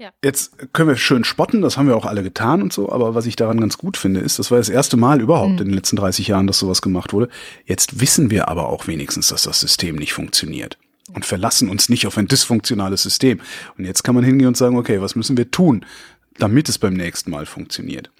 Ja. 0.00 0.12
Jetzt 0.24 0.72
können 0.72 0.88
wir 0.88 0.96
schön 0.96 1.24
spotten, 1.24 1.60
das 1.60 1.76
haben 1.76 1.86
wir 1.86 1.94
auch 1.94 2.06
alle 2.06 2.22
getan 2.22 2.62
und 2.62 2.72
so, 2.72 2.90
aber 2.90 3.14
was 3.14 3.26
ich 3.26 3.36
daran 3.36 3.60
ganz 3.60 3.76
gut 3.76 3.98
finde, 3.98 4.20
ist, 4.20 4.38
das 4.38 4.50
war 4.50 4.56
das 4.56 4.70
erste 4.70 4.96
Mal 4.96 5.20
überhaupt 5.20 5.52
mhm. 5.52 5.58
in 5.58 5.64
den 5.66 5.74
letzten 5.74 5.96
30 5.96 6.26
Jahren, 6.26 6.46
dass 6.46 6.58
sowas 6.58 6.80
gemacht 6.80 7.12
wurde. 7.12 7.28
Jetzt 7.66 8.00
wissen 8.00 8.30
wir 8.30 8.48
aber 8.48 8.70
auch 8.70 8.86
wenigstens, 8.86 9.28
dass 9.28 9.42
das 9.42 9.60
System 9.60 9.96
nicht 9.96 10.14
funktioniert 10.14 10.78
und 11.12 11.26
verlassen 11.26 11.68
uns 11.68 11.90
nicht 11.90 12.06
auf 12.06 12.16
ein 12.16 12.28
dysfunktionales 12.28 13.02
System. 13.02 13.40
Und 13.76 13.84
jetzt 13.84 14.02
kann 14.02 14.14
man 14.14 14.24
hingehen 14.24 14.48
und 14.48 14.56
sagen, 14.56 14.78
okay, 14.78 15.02
was 15.02 15.16
müssen 15.16 15.36
wir 15.36 15.50
tun? 15.50 15.84
Damit 16.42 16.68
es 16.68 16.78
beim 16.78 16.94
nächsten 16.94 17.30
Mal 17.30 17.46
funktioniert. 17.46 18.10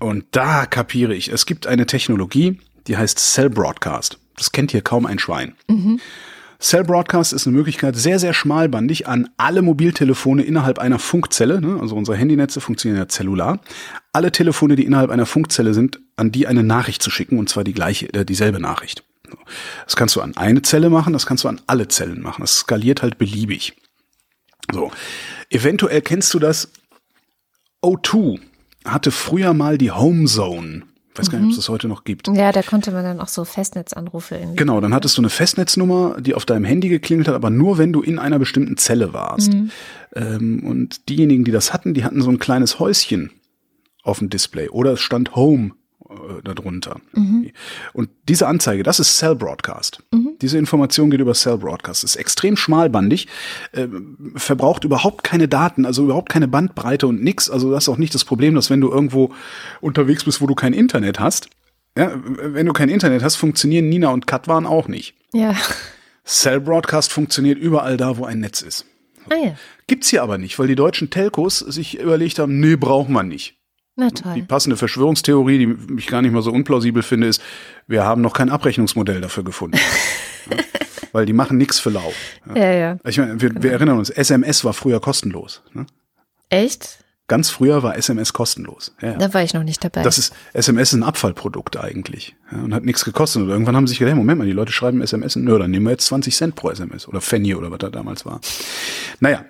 Und 0.00 0.24
da 0.32 0.66
kapiere 0.66 1.14
ich, 1.14 1.28
es 1.28 1.46
gibt 1.46 1.66
eine 1.66 1.86
Technologie, 1.86 2.60
die 2.86 2.96
heißt 2.96 3.18
Cell 3.18 3.50
Broadcast. 3.50 4.18
Das 4.36 4.52
kennt 4.52 4.70
hier 4.70 4.82
kaum 4.82 5.06
ein 5.06 5.18
Schwein. 5.18 5.54
Mhm. 5.68 6.00
Cell 6.60 6.82
Broadcast 6.82 7.32
ist 7.32 7.46
eine 7.46 7.56
Möglichkeit, 7.56 7.94
sehr, 7.94 8.18
sehr 8.18 8.34
schmalbandig 8.34 9.06
an 9.06 9.28
alle 9.36 9.62
Mobiltelefone 9.62 10.42
innerhalb 10.42 10.80
einer 10.80 10.98
Funkzelle, 10.98 11.60
ne, 11.60 11.78
also 11.80 11.94
unsere 11.94 12.16
Handynetze 12.16 12.60
funktionieren 12.60 12.98
ja 12.98 13.08
zellular, 13.08 13.60
alle 14.12 14.32
Telefone, 14.32 14.74
die 14.74 14.84
innerhalb 14.84 15.10
einer 15.10 15.26
Funkzelle 15.26 15.72
sind, 15.72 16.00
an 16.16 16.32
die 16.32 16.48
eine 16.48 16.64
Nachricht 16.64 17.00
zu 17.00 17.10
schicken, 17.10 17.38
und 17.38 17.48
zwar 17.48 17.62
die 17.62 17.74
gleiche, 17.74 18.12
äh, 18.12 18.24
dieselbe 18.24 18.58
Nachricht. 18.58 19.04
Das 19.84 19.94
kannst 19.94 20.16
du 20.16 20.20
an 20.20 20.36
eine 20.36 20.62
Zelle 20.62 20.90
machen, 20.90 21.12
das 21.12 21.26
kannst 21.26 21.44
du 21.44 21.48
an 21.48 21.60
alle 21.66 21.86
Zellen 21.88 22.22
machen. 22.22 22.40
Das 22.40 22.60
skaliert 22.60 23.02
halt 23.02 23.18
beliebig. 23.18 23.74
So. 24.72 24.90
Eventuell 25.50 26.02
kennst 26.02 26.32
du 26.34 26.38
das. 26.38 26.70
O2 27.82 28.40
hatte 28.84 29.10
früher 29.10 29.54
mal 29.54 29.78
die 29.78 29.90
Home 29.90 30.26
Zone. 30.26 30.82
Ich 31.12 31.18
weiß 31.18 31.30
gar 31.30 31.38
nicht, 31.38 31.46
ob 31.46 31.50
es 31.50 31.56
mhm. 31.56 31.60
das 31.60 31.68
heute 31.68 31.88
noch 31.88 32.04
gibt. 32.04 32.28
Ja, 32.28 32.52
da 32.52 32.62
konnte 32.62 32.92
man 32.92 33.02
dann 33.02 33.20
auch 33.20 33.26
so 33.26 33.44
Festnetzanrufe 33.44 34.36
irgendwie. 34.36 34.56
Genau, 34.56 34.80
dann 34.80 34.94
hattest 34.94 35.16
du 35.16 35.22
eine 35.22 35.30
Festnetznummer, 35.30 36.20
die 36.20 36.34
auf 36.34 36.46
deinem 36.46 36.64
Handy 36.64 36.88
geklingelt 36.88 37.26
hat, 37.26 37.34
aber 37.34 37.50
nur 37.50 37.76
wenn 37.76 37.92
du 37.92 38.02
in 38.02 38.20
einer 38.20 38.38
bestimmten 38.38 38.76
Zelle 38.76 39.12
warst. 39.12 39.52
Mhm. 39.52 39.70
Ähm, 40.14 40.62
und 40.64 41.08
diejenigen, 41.08 41.42
die 41.42 41.50
das 41.50 41.72
hatten, 41.72 41.92
die 41.92 42.04
hatten 42.04 42.22
so 42.22 42.30
ein 42.30 42.38
kleines 42.38 42.78
Häuschen 42.78 43.32
auf 44.04 44.20
dem 44.20 44.30
Display 44.30 44.68
oder 44.68 44.92
es 44.92 45.00
stand 45.00 45.34
Home 45.34 45.72
äh, 46.10 46.42
darunter. 46.42 47.00
Mhm. 47.12 47.50
Und 47.92 48.10
diese 48.28 48.46
Anzeige, 48.46 48.82
das 48.82 49.00
ist 49.00 49.18
Cell 49.18 49.34
Broadcast. 49.34 50.02
Mhm. 50.12 50.30
Diese 50.40 50.58
Information 50.58 51.10
geht 51.10 51.20
über 51.20 51.34
Cell 51.34 51.58
Broadcast. 51.58 52.04
Ist 52.04 52.16
extrem 52.16 52.56
schmalbandig, 52.56 53.28
äh, 53.72 53.88
verbraucht 54.34 54.84
überhaupt 54.84 55.24
keine 55.24 55.48
Daten, 55.48 55.84
also 55.84 56.04
überhaupt 56.04 56.30
keine 56.30 56.48
Bandbreite 56.48 57.06
und 57.06 57.22
nix. 57.22 57.50
Also 57.50 57.70
das 57.70 57.84
ist 57.84 57.88
auch 57.88 57.98
nicht 57.98 58.14
das 58.14 58.24
Problem, 58.24 58.54
dass 58.54 58.70
wenn 58.70 58.80
du 58.80 58.90
irgendwo 58.90 59.34
unterwegs 59.80 60.24
bist, 60.24 60.40
wo 60.40 60.46
du 60.46 60.54
kein 60.54 60.72
Internet 60.72 61.20
hast, 61.20 61.50
ja, 61.96 62.12
wenn 62.24 62.66
du 62.66 62.72
kein 62.72 62.88
Internet 62.88 63.22
hast, 63.22 63.36
funktionieren 63.36 63.88
Nina 63.88 64.08
und 64.10 64.26
Katwan 64.26 64.66
auch 64.66 64.88
nicht. 64.88 65.14
Ja. 65.32 65.54
Cell 66.24 66.60
Broadcast 66.60 67.12
funktioniert 67.12 67.58
überall 67.58 67.96
da, 67.96 68.16
wo 68.16 68.24
ein 68.24 68.40
Netz 68.40 68.62
ist. 68.62 68.86
Ah 69.30 69.36
ja. 69.36 69.54
Gibt's 69.86 70.08
hier 70.08 70.22
aber 70.22 70.38
nicht, 70.38 70.58
weil 70.58 70.68
die 70.68 70.74
deutschen 70.74 71.10
Telcos 71.10 71.58
sich 71.58 71.98
überlegt 71.98 72.38
haben, 72.38 72.60
nee, 72.60 72.76
braucht 72.76 73.08
man 73.08 73.28
nicht. 73.28 73.57
Na 73.98 74.10
toll. 74.10 74.34
Die 74.34 74.42
passende 74.42 74.76
Verschwörungstheorie, 74.76 75.58
die 75.58 75.96
ich 75.96 76.06
gar 76.06 76.22
nicht 76.22 76.30
mal 76.30 76.40
so 76.40 76.52
unplausibel 76.52 77.02
finde, 77.02 77.26
ist, 77.26 77.42
wir 77.88 78.04
haben 78.04 78.22
noch 78.22 78.32
kein 78.32 78.48
Abrechnungsmodell 78.48 79.20
dafür 79.20 79.42
gefunden. 79.42 79.76
ja, 80.48 80.56
weil 81.12 81.26
die 81.26 81.32
machen 81.32 81.58
nichts 81.58 81.80
für 81.80 81.90
lau. 81.90 82.12
Ja, 82.54 82.56
ja. 82.56 82.72
ja. 82.72 82.96
Ich 83.04 83.18
meine, 83.18 83.40
wir, 83.40 83.60
wir, 83.60 83.72
erinnern 83.72 83.98
uns, 83.98 84.08
SMS 84.08 84.64
war 84.64 84.72
früher 84.72 85.00
kostenlos. 85.00 85.62
Ne? 85.72 85.84
Echt? 86.48 87.00
Ganz 87.26 87.50
früher 87.50 87.82
war 87.82 87.96
SMS 87.96 88.32
kostenlos. 88.32 88.94
Ja, 89.02 89.14
Da 89.14 89.34
war 89.34 89.42
ich 89.42 89.52
noch 89.52 89.64
nicht 89.64 89.82
dabei. 89.82 90.04
Das 90.04 90.16
ist, 90.16 90.32
SMS 90.52 90.90
ist 90.92 91.00
ein 91.00 91.02
Abfallprodukt 91.02 91.76
eigentlich 91.76 92.36
ja, 92.52 92.58
und 92.58 92.74
hat 92.74 92.84
nichts 92.84 93.04
gekostet. 93.04 93.42
Und 93.42 93.48
irgendwann 93.48 93.74
haben 93.74 93.88
sie 93.88 93.90
sich 93.90 93.98
gedacht, 93.98 94.14
Moment 94.14 94.38
mal, 94.38 94.44
die 94.44 94.52
Leute 94.52 94.70
schreiben 94.70 95.02
SMS, 95.02 95.34
nö, 95.34 95.58
dann 95.58 95.72
nehmen 95.72 95.86
wir 95.86 95.90
jetzt 95.90 96.06
20 96.06 96.36
Cent 96.36 96.54
pro 96.54 96.70
SMS 96.70 97.08
oder 97.08 97.20
Fanny 97.20 97.56
oder 97.56 97.72
was 97.72 97.78
da 97.78 97.90
damals 97.90 98.24
war. 98.24 98.40
Naja, 99.18 99.44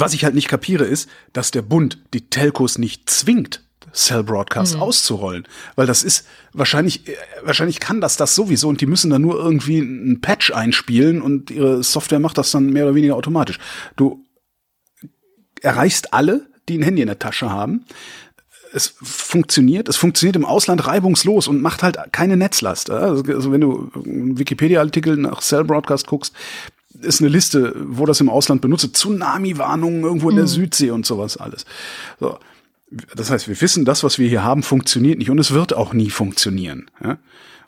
was 0.00 0.14
ich 0.14 0.24
halt 0.24 0.34
nicht 0.34 0.48
kapiere, 0.48 0.84
ist, 0.84 1.08
dass 1.32 1.50
der 1.50 1.62
Bund 1.62 1.98
die 2.14 2.28
Telcos 2.28 2.78
nicht 2.78 3.08
zwingt, 3.10 3.62
Cell 3.92 4.22
Broadcast 4.22 4.76
mhm. 4.76 4.82
auszurollen, 4.82 5.48
weil 5.76 5.86
das 5.86 6.02
ist 6.02 6.26
wahrscheinlich 6.52 7.08
äh, 7.08 7.16
wahrscheinlich 7.42 7.80
kann 7.80 8.00
das 8.00 8.16
das 8.16 8.34
sowieso 8.34 8.68
und 8.68 8.80
die 8.80 8.86
müssen 8.86 9.10
dann 9.10 9.22
nur 9.22 9.36
irgendwie 9.36 9.78
ein 9.78 10.20
Patch 10.20 10.52
einspielen 10.52 11.22
und 11.22 11.50
ihre 11.50 11.82
Software 11.82 12.20
macht 12.20 12.38
das 12.38 12.50
dann 12.50 12.70
mehr 12.70 12.84
oder 12.84 12.94
weniger 12.94 13.16
automatisch. 13.16 13.58
Du 13.96 14.24
erreichst 15.62 16.12
alle, 16.12 16.46
die 16.68 16.78
ein 16.78 16.82
Handy 16.82 17.02
in 17.02 17.08
der 17.08 17.18
Tasche 17.18 17.50
haben. 17.50 17.84
Es 18.72 18.94
funktioniert, 19.02 19.88
es 19.88 19.96
funktioniert 19.96 20.36
im 20.36 20.44
Ausland 20.44 20.86
reibungslos 20.86 21.48
und 21.48 21.62
macht 21.62 21.82
halt 21.82 21.98
keine 22.12 22.36
Netzlast. 22.36 22.90
Also, 22.90 23.24
also 23.32 23.50
wenn 23.50 23.62
du 23.62 23.90
einen 23.94 24.38
Wikipedia-Artikel 24.38 25.16
nach 25.16 25.40
Cell 25.40 25.64
Broadcast 25.64 26.06
guckst, 26.06 26.34
ist 27.00 27.20
eine 27.20 27.28
Liste, 27.28 27.74
wo 27.76 28.06
das 28.06 28.20
im 28.20 28.28
Ausland 28.28 28.60
benutzt. 28.60 28.94
Tsunami-Warnungen 28.94 30.02
irgendwo 30.02 30.30
in 30.30 30.36
der 30.36 30.44
mhm. 30.44 30.50
Südsee 30.50 30.90
und 30.90 31.06
sowas 31.06 31.36
alles. 31.36 31.64
So. 32.20 32.38
Das 33.14 33.30
heißt, 33.30 33.48
wir 33.48 33.60
wissen, 33.60 33.84
das, 33.84 34.02
was 34.02 34.18
wir 34.18 34.28
hier 34.28 34.42
haben, 34.42 34.62
funktioniert 34.62 35.18
nicht 35.18 35.30
und 35.30 35.38
es 35.38 35.52
wird 35.52 35.74
auch 35.74 35.92
nie 35.92 36.08
funktionieren. 36.08 36.90
Ja? 37.04 37.18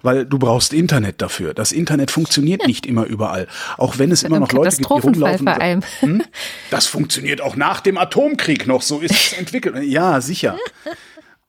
Weil 0.01 0.25
du 0.25 0.39
brauchst 0.39 0.73
Internet 0.73 1.21
dafür. 1.21 1.53
Das 1.53 1.73
Internet 1.73 2.11
funktioniert 2.11 2.67
nicht 2.67 2.87
immer 2.87 3.05
überall. 3.05 3.47
Auch 3.77 3.99
wenn 3.99 4.13
es 4.13 4.23
immer 4.23 4.41
noch 4.41 4.53
Leute 4.53 4.75
gibt, 4.77 4.89
die 4.89 5.01
rumlaufen. 5.01 5.47
Vor 5.47 5.61
allem. 5.61 5.83
Hm? 6.01 6.23
Das 6.71 6.87
funktioniert 6.87 7.43
auch 7.43 7.55
nach 7.55 7.81
dem 7.81 7.99
Atomkrieg 7.99 8.67
noch. 8.67 8.81
So 8.81 9.01
ist 9.01 9.11
es 9.11 9.33
entwickelt. 9.39 9.85
Ja, 9.85 10.23
sicher 10.23 10.57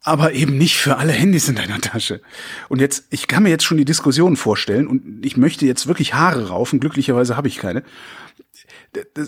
aber 0.03 0.33
eben 0.33 0.57
nicht 0.57 0.77
für 0.77 0.97
alle 0.97 1.11
Handys 1.11 1.47
in 1.47 1.55
deiner 1.55 1.79
Tasche. 1.79 2.21
Und 2.69 2.81
jetzt, 2.81 3.05
ich 3.11 3.27
kann 3.27 3.43
mir 3.43 3.49
jetzt 3.49 3.63
schon 3.63 3.77
die 3.77 3.85
Diskussion 3.85 4.35
vorstellen 4.35 4.87
und 4.87 5.23
ich 5.23 5.37
möchte 5.37 5.65
jetzt 5.65 5.87
wirklich 5.87 6.13
Haare 6.13 6.49
raufen. 6.49 6.79
Glücklicherweise 6.79 7.37
habe 7.37 7.47
ich 7.47 7.57
keine. 7.57 7.83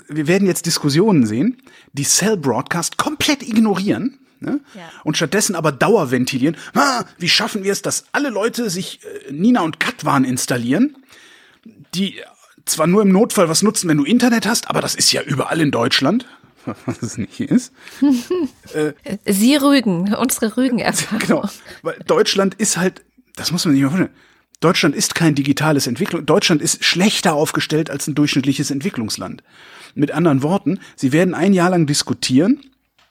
Wir 0.08 0.28
werden 0.28 0.48
jetzt 0.48 0.66
Diskussionen 0.66 1.26
sehen, 1.26 1.62
die 1.94 2.04
Cell 2.04 2.38
Broadcast 2.38 2.98
komplett 2.98 3.44
ignorieren. 3.44 4.20
Ne? 4.40 4.60
Ja. 4.74 4.82
Und 5.04 5.16
stattdessen 5.16 5.56
aber 5.56 5.72
Dauerventilieren. 5.72 6.58
Ah, 6.74 7.06
wie 7.18 7.30
schaffen 7.30 7.64
wir 7.64 7.72
es, 7.72 7.82
dass 7.82 8.06
alle 8.12 8.30
Leute 8.30 8.70
sich 8.70 9.00
äh, 9.04 9.32
Nina 9.32 9.62
und 9.62 9.80
Katwan 9.80 10.26
installieren, 10.26 10.98
die 11.96 12.20
zwar 12.66 12.88
nur 12.88 13.04
im 13.04 13.12
Notfall 13.12 13.48
was 13.48 13.62
nutzen, 13.62 13.88
wenn 13.90 13.98
du 13.98 14.04
Internet 14.04 14.46
hast, 14.46 14.70
aber 14.70 14.82
das 14.82 14.96
ist 14.96 15.14
ja 15.14 15.22
überall 15.22 15.62
in 15.62 15.72
Deutschland. 15.72 16.26
was 16.86 17.02
es 17.02 17.18
nicht 17.18 17.40
ist. 17.40 17.74
äh, 18.74 18.94
Sie 19.26 19.56
Rügen, 19.56 20.14
unsere 20.14 20.58
Rügen-Erfahrung. 20.58 21.20
Genau, 21.20 21.50
weil 21.82 21.98
Deutschland 22.06 22.56
ist 22.56 22.78
halt, 22.78 23.04
das 23.36 23.52
muss 23.52 23.66
man 23.66 23.74
nicht 23.74 23.84
mal 23.84 23.90
vorstellen, 23.90 24.16
Deutschland 24.60 24.96
ist 24.96 25.14
kein 25.14 25.36
digitales 25.36 25.88
Entwicklung. 25.88 26.26
Deutschland 26.26 26.62
ist 26.62 26.86
schlechter 26.86 27.34
aufgestellt 27.34 27.90
als 27.90 28.08
ein 28.08 28.16
durchschnittliches 28.16 28.72
Entwicklungsland. 28.72 29.44
Mit 29.94 30.12
anderen 30.12 30.42
Worten, 30.42 30.80
sie 30.96 31.12
werden 31.12 31.34
ein 31.34 31.54
Jahr 31.54 31.70
lang 31.70 31.86
diskutieren 31.86 32.62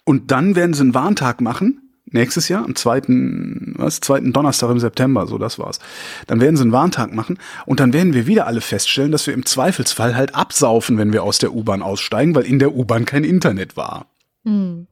und 0.04 0.30
dann 0.30 0.56
werden 0.56 0.72
sie 0.72 0.80
einen 0.80 0.94
Warntag 0.94 1.42
machen 1.42 1.91
nächstes 2.12 2.48
Jahr, 2.48 2.64
am 2.64 2.74
zweiten, 2.74 3.74
was, 3.76 4.00
zweiten 4.00 4.32
Donnerstag 4.32 4.70
im 4.70 4.78
September, 4.78 5.26
so 5.26 5.38
das 5.38 5.58
war's. 5.58 5.78
Dann 6.26 6.40
werden 6.40 6.56
sie 6.56 6.62
einen 6.62 6.72
Warntag 6.72 7.12
machen 7.12 7.38
und 7.66 7.80
dann 7.80 7.92
werden 7.92 8.14
wir 8.14 8.26
wieder 8.26 8.46
alle 8.46 8.60
feststellen, 8.60 9.12
dass 9.12 9.26
wir 9.26 9.34
im 9.34 9.46
Zweifelsfall 9.46 10.16
halt 10.16 10.34
absaufen, 10.34 10.98
wenn 10.98 11.12
wir 11.12 11.22
aus 11.22 11.38
der 11.38 11.52
U-Bahn 11.52 11.82
aussteigen, 11.82 12.34
weil 12.34 12.44
in 12.44 12.58
der 12.58 12.74
U-Bahn 12.74 13.04
kein 13.04 13.24
Internet 13.24 13.76
war. 13.76 14.06
Hm. 14.44 14.86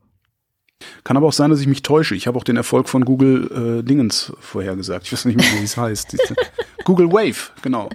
Kann 1.05 1.17
aber 1.17 1.27
auch 1.27 1.33
sein, 1.33 1.51
dass 1.51 1.61
ich 1.61 1.67
mich 1.67 1.83
täusche. 1.83 2.15
Ich 2.15 2.27
habe 2.27 2.39
auch 2.39 2.45
den 2.45 2.57
Erfolg 2.57 2.89
von 2.89 3.05
Google 3.05 3.81
äh, 3.81 3.83
Dingens 3.83 4.33
vorhergesagt. 4.41 5.07
Ich 5.07 5.13
weiß 5.13 5.27
nicht 5.27 5.37
mehr, 5.37 5.47
wie 5.59 5.65
es 5.65 5.77
heißt. 5.77 6.17
Google 6.85 7.13
Wave, 7.13 7.51
genau. 7.63 7.91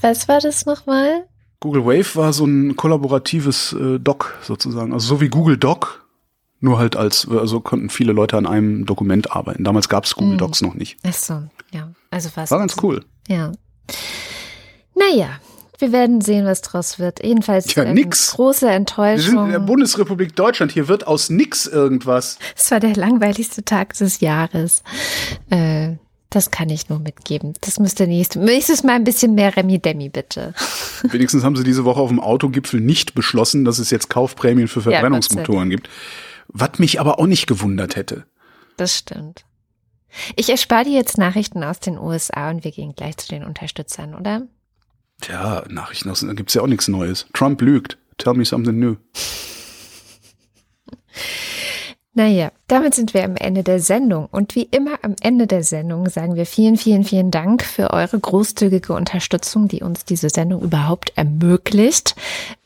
Was 0.00 0.26
war 0.26 0.40
das 0.40 0.66
nochmal? 0.66 1.24
Google 1.60 1.86
Wave 1.86 2.16
war 2.16 2.32
so 2.32 2.44
ein 2.44 2.76
kollaboratives 2.76 3.72
äh, 3.72 4.00
Doc 4.00 4.36
sozusagen. 4.42 4.92
Also 4.92 5.06
so 5.06 5.20
wie 5.20 5.28
Google 5.28 5.56
Doc, 5.56 6.01
Nur 6.64 6.78
halt 6.78 6.94
als, 6.96 7.26
also 7.28 7.60
konnten 7.60 7.90
viele 7.90 8.12
Leute 8.12 8.36
an 8.38 8.46
einem 8.46 8.86
Dokument 8.86 9.32
arbeiten. 9.32 9.64
Damals 9.64 9.88
gab 9.88 10.04
es 10.04 10.14
Google 10.14 10.34
Mhm. 10.34 10.38
Docs 10.38 10.62
noch 10.62 10.74
nicht. 10.74 10.96
Ach 11.06 11.12
so, 11.12 11.42
ja. 11.72 11.90
Also 12.10 12.30
was? 12.36 12.50
War 12.52 12.60
ganz 12.60 12.76
cool. 12.82 13.04
Ja. 13.28 13.50
Naja, 14.94 15.28
wir 15.78 15.90
werden 15.90 16.20
sehen, 16.20 16.46
was 16.46 16.62
draus 16.62 17.00
wird. 17.00 17.24
Jedenfalls 17.24 17.74
Ja, 17.74 17.82
ähm, 17.82 17.94
nix. 17.94 18.32
große 18.34 18.66
Wir 18.66 18.70
sind 18.70 18.76
in 18.78 18.96
der 18.96 19.06
Enttäuschung. 19.16 19.66
Bundesrepublik 19.66 20.36
Deutschland. 20.36 20.70
Hier 20.70 20.86
wird 20.86 21.06
aus 21.06 21.30
nix 21.30 21.66
irgendwas. 21.66 22.38
Es 22.56 22.70
war 22.70 22.78
der 22.78 22.94
langweiligste 22.94 23.64
Tag 23.64 23.94
des 23.94 24.20
Jahres. 24.20 24.84
Äh, 25.50 25.94
das 26.30 26.50
kann 26.52 26.70
ich 26.70 26.88
nur 26.88 26.98
mitgeben. 27.00 27.54
Das 27.60 27.80
müsste 27.80 28.06
nächstes, 28.06 28.40
nächstes 28.40 28.84
Mal 28.84 28.94
ein 28.94 29.04
bisschen 29.04 29.34
mehr 29.34 29.56
Remi 29.56 29.80
Demi, 29.80 30.08
bitte. 30.08 30.54
Wenigstens 31.02 31.42
haben 31.42 31.56
sie 31.56 31.64
diese 31.64 31.84
Woche 31.84 32.00
auf 32.00 32.08
dem 32.08 32.20
Autogipfel 32.20 32.80
nicht 32.80 33.14
beschlossen, 33.14 33.64
dass 33.64 33.78
es 33.80 33.90
jetzt 33.90 34.08
Kaufprämien 34.08 34.68
für 34.68 34.78
Ja, 34.80 34.92
Verbrennungsmotoren 34.92 35.68
gibt. 35.68 35.88
Was 36.52 36.78
mich 36.78 37.00
aber 37.00 37.18
auch 37.18 37.26
nicht 37.26 37.46
gewundert 37.46 37.96
hätte. 37.96 38.26
Das 38.76 38.98
stimmt. 38.98 39.44
Ich 40.36 40.50
erspare 40.50 40.84
dir 40.84 40.92
jetzt 40.92 41.18
Nachrichten 41.18 41.64
aus 41.64 41.80
den 41.80 41.98
USA 41.98 42.50
und 42.50 42.64
wir 42.64 42.70
gehen 42.70 42.94
gleich 42.94 43.16
zu 43.16 43.28
den 43.28 43.44
Unterstützern, 43.44 44.14
oder? 44.14 44.46
Tja, 45.20 45.64
Nachrichten 45.68 46.10
aus, 46.10 46.20
da 46.20 46.32
gibt's 46.34 46.54
ja 46.54 46.62
auch 46.62 46.66
nichts 46.66 46.88
Neues. 46.88 47.26
Trump 47.32 47.62
lügt. 47.62 47.96
Tell 48.18 48.34
me 48.34 48.44
something 48.44 48.78
new. 48.78 48.96
Naja, 52.14 52.52
damit 52.68 52.94
sind 52.94 53.14
wir 53.14 53.24
am 53.24 53.36
Ende 53.36 53.62
der 53.62 53.80
Sendung. 53.80 54.28
Und 54.30 54.54
wie 54.54 54.64
immer 54.70 54.98
am 55.00 55.14
Ende 55.22 55.46
der 55.46 55.62
Sendung 55.62 56.10
sagen 56.10 56.36
wir 56.36 56.44
vielen, 56.44 56.76
vielen, 56.76 57.04
vielen 57.04 57.30
Dank 57.30 57.62
für 57.62 57.90
eure 57.90 58.18
großzügige 58.18 58.92
Unterstützung, 58.92 59.66
die 59.66 59.82
uns 59.82 60.04
diese 60.04 60.28
Sendung 60.28 60.60
überhaupt 60.60 61.12
ermöglicht. 61.16 62.14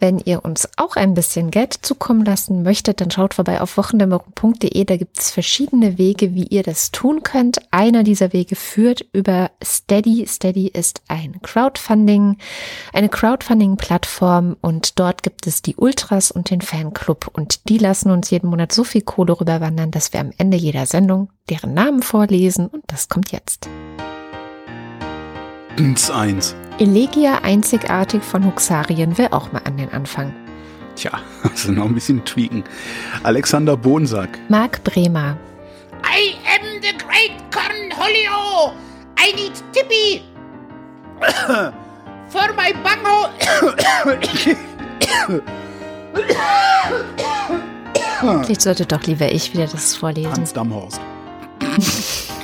Wenn 0.01 0.19
ihr 0.19 0.45
uns 0.45 0.69
auch 0.77 0.97
ein 0.97 1.15
bisschen 1.15 1.53
Geld 1.53 1.75
zukommen 1.75 2.25
lassen 2.25 2.65
möchtet, 2.65 3.01
dann 3.01 3.13
schaut 3.13 3.35
vorbei 3.35 3.61
auf 3.61 3.77
wochendämmerung.de. 3.77 4.85
Da 4.85 4.97
gibt 4.97 5.17
es 5.17 5.31
verschiedene 5.31 5.97
Wege, 5.97 6.35
wie 6.35 6.47
ihr 6.47 6.65
das 6.65 6.91
tun 6.91 7.23
könnt. 7.23 7.59
Einer 7.71 8.03
dieser 8.03 8.33
Wege 8.33 8.57
führt 8.57 9.07
über 9.13 9.53
Steady. 9.63 10.27
Steady 10.27 10.67
ist 10.67 11.03
ein 11.07 11.41
Crowdfunding, 11.43 12.39
eine 12.93 13.09
Crowdfunding-Plattform 13.09 14.57
und 14.61 14.99
dort 14.99 15.23
gibt 15.23 15.47
es 15.47 15.63
die 15.63 15.77
Ultras 15.77 16.33
und 16.33 16.51
den 16.51 16.63
Fanclub 16.63 17.31
und 17.33 17.69
die 17.69 17.79
lassen 17.79 18.11
uns 18.11 18.31
jeden 18.31 18.51
Monat 18.51 18.73
so 18.73 18.83
viel 18.83 19.03
Kohle 19.03 19.36
rüberwandern, 19.41 19.91
dass 19.91 20.13
wir 20.13 20.21
am 20.21 20.33
Ende 20.39 20.57
jeder 20.57 20.87
Sendung 20.87 21.31
deren 21.51 21.75
Namen 21.75 22.03
vorlesen 22.03 22.67
und 22.67 22.85
das 22.87 23.09
kommt 23.09 23.33
jetzt. 23.33 23.69
Ins 25.77 26.11
eins. 26.11 26.55
Elegia 26.79 27.39
einzigartig 27.43 28.23
von 28.23 28.45
Huxarien 28.45 29.17
will 29.19 29.29
auch 29.31 29.53
mal 29.53 29.63
an 29.65 29.77
den 29.77 29.91
Anfang. 29.93 30.35
Tja, 30.95 31.13
also 31.43 31.73
noch 31.73 31.85
ein 31.85 31.95
bisschen 31.95 32.25
tweaken. 32.25 32.65
Alexander 33.23 33.77
Bonsack. 33.77 34.39
Marc 34.49 34.83
Bremer, 34.85 35.37
I 36.03 36.35
am 36.47 36.81
the 36.81 36.93
great 36.97 37.33
Cornholio. 37.51 38.73
I 39.19 39.33
need 39.35 39.53
Tippy. 39.73 40.23
For 42.29 42.53
my 42.55 42.73
bungo. 42.83 43.31
Vielleicht 48.27 48.63
sollte 48.63 48.87
doch 48.87 49.03
lieber 49.05 49.31
ich 49.33 49.53
wieder 49.53 49.67
das 49.67 49.95
vorlesen. 49.95 50.33
Hans 50.33 50.53
Damhorst. 50.53 51.01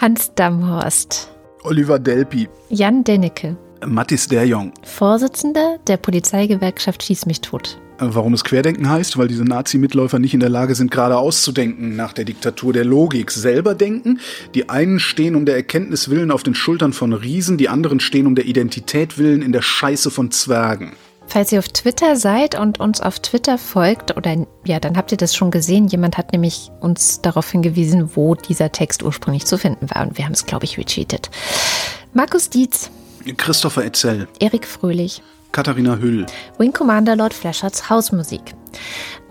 Hans 0.00 0.34
Damhorst, 0.34 1.30
Oliver 1.62 1.98
Delpi. 1.98 2.48
Jan 2.68 3.04
Dennecke, 3.04 3.56
Mattis 3.86 4.28
Derjong. 4.28 4.72
Vorsitzender 4.82 5.78
der 5.86 5.96
Polizeigewerkschaft 5.96 7.02
Schieß 7.02 7.26
mich 7.26 7.40
tot. 7.40 7.78
Warum 7.98 8.34
es 8.34 8.42
Querdenken 8.42 8.90
heißt? 8.90 9.16
Weil 9.18 9.28
diese 9.28 9.44
Nazi-Mitläufer 9.44 10.18
nicht 10.18 10.34
in 10.34 10.40
der 10.40 10.48
Lage 10.48 10.74
sind, 10.74 10.90
gerade 10.90 11.16
auszudenken 11.16 11.94
nach 11.94 12.12
der 12.12 12.24
Diktatur 12.24 12.72
der 12.72 12.84
Logik. 12.84 13.30
Selber 13.30 13.76
denken. 13.76 14.18
Die 14.54 14.68
einen 14.68 14.98
stehen 14.98 15.36
um 15.36 15.46
der 15.46 15.54
Erkenntnis 15.54 16.10
willen 16.10 16.32
auf 16.32 16.42
den 16.42 16.56
Schultern 16.56 16.92
von 16.92 17.12
Riesen, 17.12 17.56
die 17.56 17.68
anderen 17.68 18.00
stehen 18.00 18.26
um 18.26 18.34
der 18.34 18.46
Identität 18.46 19.16
willen 19.16 19.42
in 19.42 19.52
der 19.52 19.62
Scheiße 19.62 20.10
von 20.10 20.32
Zwergen. 20.32 20.94
Falls 21.26 21.50
ihr 21.52 21.58
auf 21.58 21.68
Twitter 21.68 22.16
seid 22.16 22.58
und 22.58 22.80
uns 22.80 23.00
auf 23.00 23.18
Twitter 23.18 23.58
folgt, 23.58 24.16
oder 24.16 24.36
ja, 24.64 24.78
dann 24.78 24.96
habt 24.96 25.10
ihr 25.12 25.18
das 25.18 25.34
schon 25.34 25.50
gesehen. 25.50 25.88
Jemand 25.88 26.16
hat 26.16 26.32
nämlich 26.32 26.70
uns 26.80 27.20
darauf 27.22 27.50
hingewiesen, 27.50 28.10
wo 28.14 28.34
dieser 28.34 28.70
Text 28.72 29.02
ursprünglich 29.02 29.46
zu 29.46 29.58
finden 29.58 29.90
war. 29.90 30.02
Und 30.06 30.18
wir 30.18 30.24
haben 30.24 30.32
es, 30.32 30.46
glaube 30.46 30.64
ich, 30.64 30.78
retweetet. 30.78 31.30
Markus 32.12 32.50
Dietz, 32.50 32.90
Christopher 33.36 33.84
Etzel, 33.84 34.28
Erik 34.38 34.66
Fröhlich, 34.66 35.22
Katharina 35.52 35.96
Hüll, 35.96 36.26
Wing 36.58 36.72
Commander 36.72 37.16
Lord 37.16 37.34
Flasherts 37.34 37.88
Hausmusik. 37.88 38.54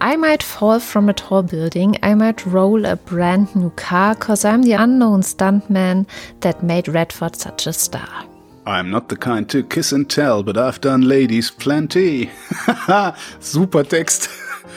I 0.01 0.17
might 0.17 0.43
fall 0.43 0.79
from 0.79 1.07
a 1.09 1.13
tall 1.13 1.43
building, 1.43 1.97
I 2.03 2.15
might 2.15 2.45
roll 2.45 2.85
a 2.85 2.95
brand 2.95 3.55
new 3.55 3.69
car, 3.75 4.15
cause 4.15 4.43
I'm 4.43 4.63
the 4.63 4.73
unknown 4.73 5.21
stuntman 5.21 6.05
that 6.41 6.63
made 6.63 6.87
Redford 6.89 7.35
such 7.35 7.67
a 7.67 7.73
star. 7.73 8.25
I'm 8.65 8.89
not 8.89 9.09
the 9.09 9.17
kind 9.17 9.49
to 9.49 9.61
kiss 9.63 9.91
and 9.91 10.09
tell, 10.09 10.41
but 10.41 10.57
I've 10.57 10.79
done 10.79 11.01
ladies 11.01 11.51
plenty. 11.51 12.29
Super 13.41 13.83
Text. 13.83 14.29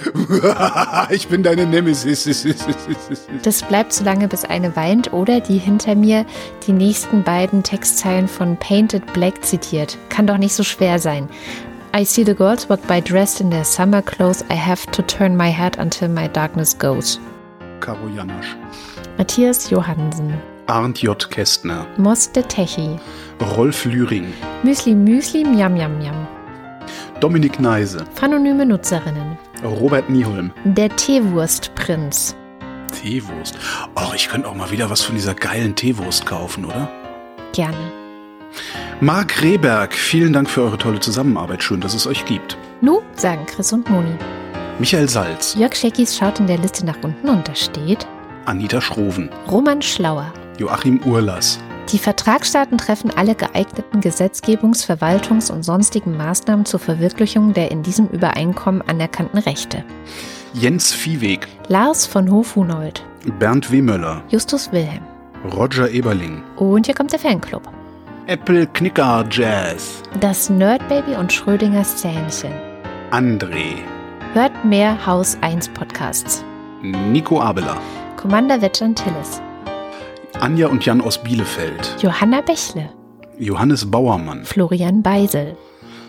ich 1.11 1.29
bin 1.29 1.43
deine 1.45 1.67
Nemesis. 1.67 2.47
Das 3.43 3.63
bleibt 3.63 3.93
so 3.93 4.05
lange, 4.05 4.27
bis 4.27 4.45
eine 4.45 4.75
weint 4.75 5.13
oder 5.13 5.41
die 5.41 5.59
hinter 5.59 5.95
mir 5.95 6.27
die 6.67 6.73
nächsten 6.73 7.23
beiden 7.23 7.63
Textzeilen 7.63 8.27
von 8.27 8.57
Painted 8.57 9.13
Black 9.13 9.45
zitiert. 9.45 9.97
Kann 10.09 10.27
doch 10.27 10.39
nicht 10.39 10.55
so 10.55 10.65
schwer 10.65 10.99
sein. 10.99 11.29
I 11.97 12.05
see 12.05 12.25
the 12.25 12.35
girls 12.35 12.69
walk 12.69 12.85
by 12.89 13.01
dressed 13.01 13.41
in 13.41 13.51
their 13.51 13.65
summer 13.65 14.03
clothes. 14.03 14.45
I 14.51 14.57
have 14.57 14.85
to 14.91 15.03
turn 15.03 15.37
my 15.37 15.51
head 15.51 15.79
until 15.79 16.09
my 16.09 16.29
darkness 16.29 16.77
goes. 16.77 17.21
Karo 17.81 18.09
Janasch. 18.09 18.57
Matthias 19.17 19.71
Johansen. 19.71 20.35
Arndt 20.67 21.01
J. 21.01 21.31
Kästner. 21.31 21.87
Moss 21.97 22.31
de 22.33 22.43
Techi. 22.43 22.99
Rolf 23.41 23.85
Lühring. 23.85 24.33
Müsli 24.63 24.95
Müsli 24.95 25.45
Miam 25.45 25.75
Miam 25.75 25.99
Miam. 25.99 26.27
Dominik 27.21 27.61
Neise. 27.61 28.05
Phanonyme 28.15 28.65
Nutzerinnen. 28.67 29.39
Robert 29.65 30.09
Nieholm. 30.11 30.53
Der 30.65 30.95
Teewurstprinz. 30.95 32.37
Teewurst. 32.93 33.59
Och, 33.95 34.15
ich 34.15 34.29
könnte 34.29 34.49
auch 34.49 34.55
mal 34.55 34.71
wieder 34.71 34.91
was 34.91 35.03
von 35.03 35.15
dieser 35.15 35.35
geilen 35.35 35.75
Teewurst 35.75 36.27
kaufen, 36.27 36.65
oder? 36.65 36.89
Gerne. 37.53 37.77
Marc 39.01 39.43
Rehberg, 39.43 39.95
vielen 39.95 40.33
Dank 40.33 40.49
für 40.49 40.63
eure 40.63 40.79
tolle 40.79 41.01
Zusammenarbeit. 41.01 41.63
Schön, 41.63 41.81
dass 41.81 41.95
es 41.95 42.07
euch 42.07 42.25
gibt. 42.25 42.57
Nu, 42.81 43.01
sagen 43.15 43.45
Chris 43.47 43.73
und 43.73 43.89
Moni. 43.91 44.15
Michael 44.79 45.09
Salz. 45.09 45.55
Jörg 45.59 45.75
Scheckis 45.75 46.17
schaut 46.17 46.41
in 46.41 46.47
der 46.47 46.59
Liste 46.59 46.85
nach 46.85 46.97
unten 47.03 47.29
und 47.29 47.47
da 47.49 47.55
steht 47.55 48.07
Anita 48.47 48.81
Schroven. 48.81 49.31
Roman 49.51 49.83
Schlauer. 49.83 50.33
Joachim 50.59 51.01
Urlass. 51.05 51.59
Die 51.93 51.99
Vertragsstaaten 51.99 52.79
treffen 52.79 53.13
alle 53.17 53.37
geeigneten 53.37 54.01
Gesetzgebungs-, 54.01 54.85
Verwaltungs- 54.85 55.53
und 55.53 55.63
sonstigen 55.63 56.17
Maßnahmen 56.17 56.65
zur 56.65 56.81
Verwirklichung 56.81 57.53
der 57.53 57.71
in 57.71 57.83
diesem 57.83 58.09
Übereinkommen 58.09 58.83
anerkannten 58.83 59.39
Rechte. 59.39 59.85
Jens 60.53 60.93
Viehweg. 60.93 61.47
Lars 61.69 62.07
von 62.07 62.31
Hof-Hunold, 62.31 63.05
Bernd 63.39 63.71
W. 63.71 63.83
Möller. 63.83 64.23
Justus 64.29 64.73
Wilhelm. 64.73 65.03
Roger 65.53 65.91
Eberling. 65.91 66.43
Und 66.57 66.87
hier 66.87 66.95
kommt 66.95 67.13
der 67.13 67.19
Fanclub. 67.21 67.63
Apple 68.27 68.67
Knicker 68.67 69.25
Jazz. 69.31 70.03
Das 70.19 70.51
Nerdbaby 70.51 71.15
und 71.15 71.33
Schrödingers 71.33 71.97
Zähnchen. 71.97 72.53
André. 73.13 73.77
Hört 74.33 74.65
mehr 74.65 75.07
Haus 75.07 75.39
1 75.43 75.69
Podcasts. 75.69 76.45
Nico 76.83 77.41
Abela. 77.41 77.77
Commander 78.17 78.61
Wetschan-Tillis. 78.61 79.41
Anja 80.41 80.69
und 80.69 80.85
Jan 80.85 81.01
aus 81.01 81.23
Bielefeld. 81.23 81.97
Johanna 82.01 82.41
Bächle. 82.43 82.91
Johannes 83.39 83.91
Bauermann. 83.91 84.45
Florian 84.45 85.03
Beisel. 85.03 85.57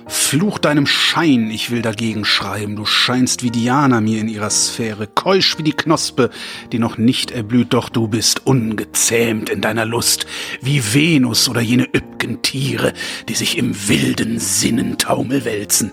Fluch 0.07 0.57
deinem 0.57 0.85
Schein, 0.85 1.49
ich 1.49 1.71
will 1.71 1.81
dagegen 1.81 2.23
schreiben. 2.23 2.75
Du 2.75 2.85
scheinst 2.85 3.43
wie 3.43 3.51
Diana 3.51 3.99
mir 4.01 4.19
in 4.19 4.29
ihrer 4.29 4.49
Sphäre, 4.49 5.07
keusch 5.07 5.57
wie 5.57 5.63
die 5.63 5.73
Knospe, 5.73 6.29
die 6.71 6.79
noch 6.79 6.97
nicht 6.97 7.31
erblüht, 7.31 7.73
doch 7.73 7.89
du 7.89 8.07
bist 8.07 8.45
ungezähmt 8.45 9.49
in 9.49 9.61
deiner 9.61 9.85
Lust, 9.85 10.25
wie 10.61 10.81
Venus 10.93 11.49
oder 11.49 11.61
jene 11.61 11.87
üppgen 11.93 12.41
Tiere, 12.41 12.93
die 13.27 13.35
sich 13.35 13.57
im 13.57 13.75
wilden 13.87 14.39
Sinnentaumel 14.39 15.43
wälzen. 15.45 15.91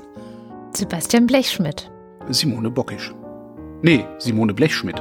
Sebastian 0.72 1.26
Blechschmidt. 1.26 1.90
Simone 2.28 2.70
Bockisch. 2.70 3.12
Nee, 3.82 4.04
Simone 4.18 4.54
Blechschmidt. 4.54 5.00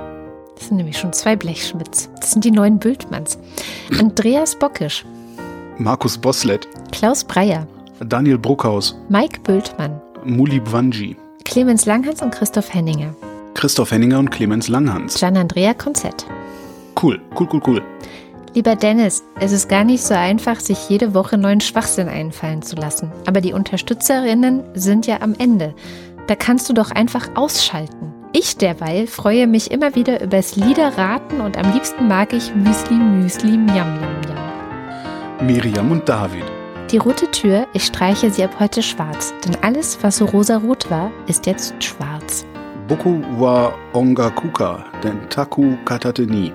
Das 0.56 0.68
sind 0.68 0.78
nämlich 0.78 0.98
schon 0.98 1.14
zwei 1.14 1.36
Blechschmidts. 1.36 2.10
Das 2.20 2.32
sind 2.32 2.46
die 2.46 2.52
neuen 2.52 2.80
Bültmanns. 2.80 3.38
Andreas 4.00 4.58
Bockisch. 4.58 5.06
Markus 5.78 6.18
Boslett. 6.18 6.68
Klaus 6.92 7.24
Breyer. 7.24 7.68
Daniel 8.00 8.38
Bruckhaus. 8.38 8.96
Mike 9.10 9.42
Bültmann. 9.42 10.02
Muli 10.24 10.60
Bwanji. 10.60 11.16
Clemens 11.46 11.86
Langhans 11.86 12.22
und 12.22 12.32
Christoph 12.32 12.74
Henninger. 12.74 13.16
Christoph 13.54 13.92
Henninger 13.92 14.20
und 14.20 14.30
Clemens 14.30 14.68
Langhans. 14.68 15.20
Gian-Andrea 15.20 15.74
Konzett. 15.74 16.26
Cool, 17.02 17.20
cool, 17.40 17.48
cool, 17.52 17.62
cool. 17.68 17.82
Lieber 18.54 18.76
Dennis, 18.76 19.24
es 19.40 19.52
ist 19.52 19.68
gar 19.68 19.84
nicht 19.84 20.04
so 20.04 20.14
einfach, 20.14 20.60
sich 20.60 20.88
jede 20.88 21.16
Woche 21.16 21.38
neuen 21.38 21.60
Schwachsinn 21.60 22.08
einfallen 22.08 22.62
zu 22.62 22.76
lassen. 22.76 23.12
Aber 23.26 23.42
die 23.42 23.54
Unterstützerinnen 23.54 24.64
sind 24.76 25.08
ja 25.08 25.22
am 25.22 25.34
Ende. 25.38 25.74
Da 26.28 26.36
kannst 26.36 26.70
du 26.70 26.74
doch 26.74 26.92
einfach 26.92 27.30
ausschalten. 27.36 28.14
Ich 28.36 28.58
derweil 28.58 29.06
freue 29.06 29.46
mich 29.46 29.70
immer 29.70 29.94
wieder 29.94 30.20
übers 30.20 30.56
Liederraten 30.56 31.40
und 31.40 31.56
am 31.56 31.72
liebsten 31.72 32.08
mag 32.08 32.34
ich 32.34 32.56
Müsli, 32.56 32.96
Müsli, 32.96 33.52
Miam, 33.52 34.00
Miam, 34.00 34.22
Miam. 34.26 35.46
Miriam 35.46 35.92
und 35.92 36.10
David. 36.10 36.44
Die 36.90 36.98
rote 36.98 37.30
Tür, 37.30 37.68
ich 37.74 37.86
streiche 37.86 38.32
sie 38.32 38.44
ab 38.44 38.56
heute 38.60 38.82
schwarz, 38.82 39.36
denn 39.46 39.56
alles, 39.62 40.00
was 40.02 40.18
so 40.18 40.26
rosarot 40.26 40.90
war, 40.90 41.12
ist 41.28 41.46
jetzt 41.46 41.76
schwarz. 41.84 42.44
Boku 42.88 43.22
wa 43.38 43.72
onga 43.94 44.32
kuka, 44.32 44.84
den 45.04 45.30
taku 45.30 45.76
katate 45.86 46.24
ni. 46.24 46.52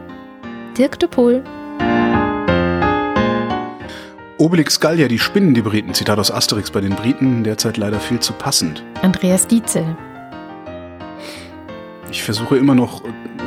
Dirk 0.77 0.99
de 0.99 1.09
Pohl. 1.09 1.45
Obelix 4.39 4.81
Gallia, 4.81 5.07
die 5.07 5.21
spinnen 5.21 5.55
die 5.55 5.63
Briten. 5.63 5.95
Zitat 5.95 6.19
aus 6.19 6.33
Asterix 6.33 6.73
bei 6.73 6.81
den 6.81 6.97
Briten, 6.97 7.45
derzeit 7.45 7.77
leider 7.77 8.01
viel 8.01 8.19
zu 8.19 8.33
passend. 8.33 8.83
Andreas 9.03 9.47
Dietzel. 9.47 9.97
Ich 12.11 12.23
versuche 12.23 12.57
immer 12.57 12.75
noch 12.75 13.03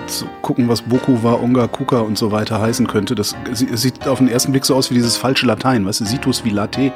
zu 0.08 0.26
gucken, 0.42 0.68
was 0.70 0.82
Boku 0.82 1.24
wa 1.24 1.34
onga 1.34 1.68
kuka 1.68 2.00
und 2.00 2.18
so 2.18 2.32
weiter 2.32 2.62
heißen 2.62 2.88
könnte. 2.88 3.16
Das 3.16 3.36
sie- 3.54 3.76
sieht 3.76 4.08
auf 4.08 4.20
den 4.20 4.28
ersten 4.28 4.52
Blick 4.52 4.66
so 4.66 4.76
aus 4.76 4.90
wie 4.92 4.96
dieses 4.96 5.18
falsche 5.18 5.46
Latein. 5.46 5.86
Weißt 5.86 6.02
du, 6.02 6.06
situs 6.06 6.44
wie 6.46 6.50
late, 6.50 6.82
äh, 6.82 6.94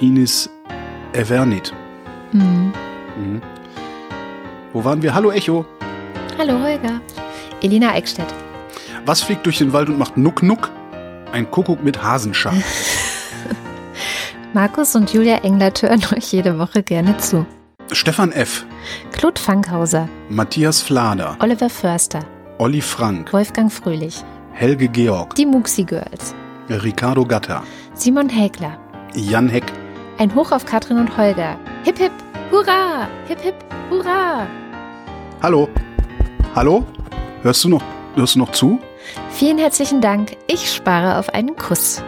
inis 0.00 0.50
evernit. 1.12 1.72
Hm. 2.32 2.72
Mhm. 3.18 3.42
Wo 4.72 4.84
waren 4.84 5.02
wir? 5.02 5.14
Hallo 5.14 5.30
Echo. 5.30 5.64
Hallo 6.38 6.58
Holger. 6.60 7.00
Elina 7.62 7.90
Eickstedt. 7.92 8.26
Was 9.06 9.22
fliegt 9.22 9.44
durch 9.46 9.58
den 9.58 9.72
Wald 9.72 9.88
und 9.88 9.98
macht 9.98 10.16
Nuck 10.16 10.42
Nuck? 10.42 10.70
Ein 11.32 11.50
Kuckuck 11.50 11.82
mit 11.82 12.02
Hasenschaft. 12.02 12.56
Markus 14.54 14.94
und 14.94 15.12
Julia 15.12 15.36
Englert 15.38 15.82
hören 15.82 16.02
euch 16.14 16.30
jede 16.32 16.58
Woche 16.58 16.82
gerne 16.82 17.16
zu. 17.18 17.46
Stefan 17.94 18.32
F., 18.32 18.64
Claude 19.12 19.40
Fankhauser, 19.40 20.08
Matthias 20.28 20.80
Flader, 20.82 21.36
Oliver 21.40 21.68
Förster, 21.68 22.20
Olli 22.58 22.80
Frank, 22.80 23.32
Wolfgang 23.32 23.70
Fröhlich, 23.70 24.24
Helge 24.52 24.88
Georg, 24.88 25.34
die 25.34 25.46
Muxi 25.46 25.84
Girls, 25.84 26.34
Ricardo 26.68 27.24
Gatter, 27.24 27.62
Simon 27.94 28.28
Hägler. 28.28 28.78
Jan 29.14 29.48
Heck, 29.48 29.64
Ein 30.18 30.34
Hoch 30.34 30.52
auf 30.52 30.64
Katrin 30.64 30.98
und 30.98 31.16
Holger. 31.16 31.58
Hip 31.84 31.98
hip, 31.98 32.12
hurra! 32.50 33.08
Hip 33.28 33.40
hip, 33.40 33.54
hurra! 33.90 34.46
Hallo. 35.42 35.68
Hallo? 36.54 36.86
Hörst 37.42 37.64
du 37.64 37.68
noch, 37.68 37.82
hörst 38.14 38.36
du 38.36 38.38
noch 38.38 38.52
zu? 38.52 38.80
Vielen 39.30 39.58
herzlichen 39.58 40.00
Dank. 40.00 40.36
Ich 40.46 40.72
spare 40.72 41.18
auf 41.18 41.28
einen 41.30 41.56
Kuss. 41.56 42.02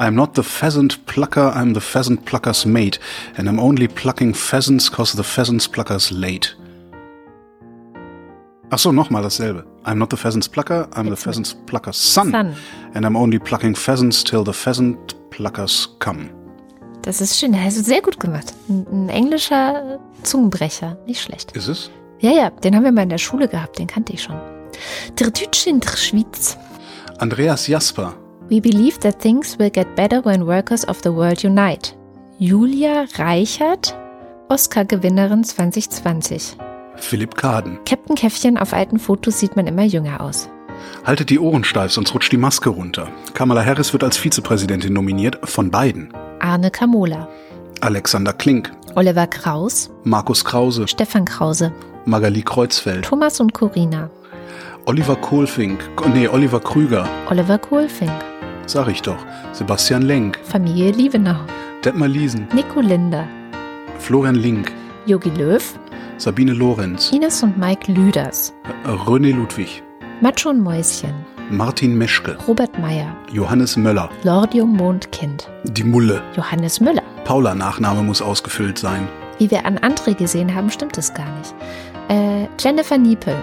I'm 0.00 0.14
not 0.14 0.32
the 0.32 0.42
pheasant 0.42 1.04
plucker, 1.04 1.52
I'm 1.54 1.74
the 1.74 1.80
pheasant 1.80 2.24
plucker's 2.24 2.64
mate. 2.64 2.98
And 3.36 3.46
I'm 3.46 3.60
only 3.60 3.86
plucking 3.86 4.32
pheasants 4.32 4.88
cause 4.88 5.12
the 5.12 5.22
pheasant's 5.22 5.68
plucker's 5.68 6.10
late. 6.10 6.56
Ach 8.72 8.78
so, 8.78 8.92
nochmal 8.92 9.22
dasselbe. 9.22 9.62
I'm 9.84 9.98
not 9.98 10.08
the 10.08 10.16
pheasant's 10.16 10.48
plucker, 10.48 10.88
I'm 10.94 11.10
the 11.10 11.16
pheasant's 11.16 11.54
plucker's 11.66 11.98
son. 11.98 12.30
Son. 12.30 12.54
And 12.94 13.04
I'm 13.04 13.14
only 13.14 13.38
plucking 13.38 13.74
pheasants 13.74 14.24
till 14.24 14.42
the 14.42 14.54
pheasant 14.54 15.16
pluckers 15.30 15.88
come. 15.98 16.30
Das 17.02 17.20
ist 17.20 17.38
schön. 17.38 17.52
Das 17.52 17.60
hast 17.60 17.78
du 17.78 17.82
sehr 17.82 18.00
gut 18.00 18.18
gemacht. 18.18 18.54
Ein, 18.70 18.86
ein 18.90 19.08
englischer 19.10 19.98
Zungenbrecher. 20.22 20.96
Nicht 21.06 21.20
schlecht. 21.20 21.52
Ist 21.52 21.68
es? 21.68 21.90
Ja, 22.20 22.30
ja, 22.30 22.48
den 22.48 22.74
haben 22.74 22.84
wir 22.84 22.92
mal 22.92 23.02
in 23.02 23.10
der 23.10 23.18
Schule 23.18 23.48
gehabt. 23.48 23.78
Den 23.78 23.86
kannte 23.86 24.14
ich 24.14 24.22
schon. 24.22 24.36
Der 25.18 25.30
Deutsche 25.30 25.68
in 25.68 25.80
der 25.80 25.96
Schweiz. 25.96 26.56
Andreas 27.18 27.66
Jasper, 27.66 28.14
We 28.50 28.60
believe 28.60 28.98
that 29.02 29.20
things 29.20 29.56
will 29.60 29.70
get 29.70 29.94
better 29.94 30.24
when 30.24 30.44
workers 30.44 30.84
of 30.84 31.00
the 31.02 31.12
world 31.14 31.44
unite. 31.44 31.94
Julia 32.40 33.06
Reichert, 33.16 33.96
Oscar-Gewinnerin 34.48 35.44
2020. 35.44 36.56
Philipp 36.96 37.36
Kaden. 37.36 37.78
Captain 37.86 38.16
Käffchen 38.16 38.58
auf 38.58 38.72
alten 38.72 38.98
Fotos 38.98 39.38
sieht 39.38 39.54
man 39.54 39.68
immer 39.68 39.84
jünger 39.84 40.20
aus. 40.20 40.48
Haltet 41.04 41.30
die 41.30 41.38
Ohren 41.38 41.62
steif, 41.62 41.92
sonst 41.92 42.12
rutscht 42.12 42.32
die 42.32 42.38
Maske 42.38 42.70
runter. 42.70 43.06
Kamala 43.34 43.64
Harris 43.64 43.92
wird 43.92 44.02
als 44.02 44.16
Vizepräsidentin 44.16 44.92
nominiert, 44.92 45.38
von 45.44 45.70
beiden. 45.70 46.12
Arne 46.40 46.72
Kamola, 46.72 47.28
Alexander 47.80 48.32
Klink, 48.32 48.72
Oliver 48.96 49.28
Kraus, 49.28 49.90
Markus 50.02 50.44
Krause, 50.44 50.88
Stefan 50.88 51.24
Krause, 51.24 51.72
Magali 52.04 52.42
Kreuzfeld, 52.42 53.04
Thomas 53.04 53.38
und 53.38 53.54
Corina, 53.54 54.10
Oliver 54.86 55.14
Kohlfink, 55.14 55.78
nee, 56.14 56.26
Oliver 56.26 56.58
Krüger, 56.58 57.06
Oliver 57.28 57.58
Kohlfink, 57.58 58.10
sag 58.70 58.88
ich 58.88 59.02
doch, 59.02 59.18
Sebastian 59.52 60.02
Lenk, 60.02 60.38
Familie 60.44 60.92
Liebenau, 60.92 61.36
Detmar 61.84 62.08
Liesen, 62.08 62.46
Nico 62.54 62.80
Linder, 62.80 63.26
Florian 63.98 64.36
Link, 64.36 64.72
Jogi 65.06 65.30
Löw, 65.30 65.62
Sabine 66.18 66.52
Lorenz, 66.52 67.10
Ines 67.12 67.42
und 67.42 67.58
Mike 67.58 67.90
Lüders, 67.90 68.54
René 68.84 69.34
Ludwig, 69.34 69.82
Macho 70.20 70.50
und 70.50 70.60
Mäuschen, 70.62 71.14
Martin 71.50 71.98
Meschke, 71.98 72.36
Robert 72.46 72.78
Meyer, 72.78 73.14
Johannes 73.32 73.76
Möller, 73.76 74.08
Lordium 74.22 74.76
Mondkind, 74.76 75.50
die 75.64 75.84
Mulle, 75.84 76.22
Johannes 76.36 76.80
Müller. 76.80 77.02
Paula 77.24 77.54
Nachname 77.54 78.02
muss 78.02 78.22
ausgefüllt 78.22 78.78
sein, 78.78 79.08
Wie 79.38 79.50
wir 79.50 79.64
an 79.66 79.78
André 79.78 80.14
gesehen 80.14 80.54
haben, 80.54 80.70
stimmt 80.70 80.96
es 80.98 81.12
gar 81.14 81.30
nicht. 81.38 81.54
Äh, 82.08 82.46
Jennifer 82.58 82.98
Niepel, 82.98 83.34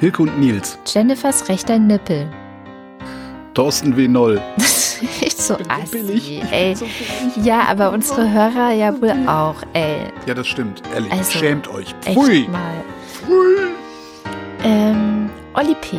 Hilke 0.00 0.22
und 0.22 0.38
Nils, 0.38 0.78
Jennifers 0.86 1.48
rechter 1.48 1.78
Nippel. 1.78 2.28
Thorsten 3.54 3.96
W. 3.96 4.08
Noll, 4.08 4.40
Das 4.56 5.02
ist 5.02 5.22
echt 5.22 5.40
so 5.42 5.56
assi, 5.68 6.42
ey. 6.50 6.74
Ja, 7.42 7.62
aber 7.68 7.90
unsere 7.92 8.30
Hörer 8.30 8.72
ja 8.72 8.92
wohl 9.00 9.14
auch, 9.28 9.56
ey. 9.72 10.08
ja 10.26 10.34
das 10.34 10.46
stimmt, 10.46 10.82
ehrlich, 10.94 11.12
Also, 11.12 11.30
schämt 11.38 11.68
euch, 11.68 11.94
Echt 12.04 12.18
Pfui, 12.18 12.48
mal. 12.48 12.84
Ähm, 14.62 15.30
Olli 15.54 15.74
P., 15.80 15.98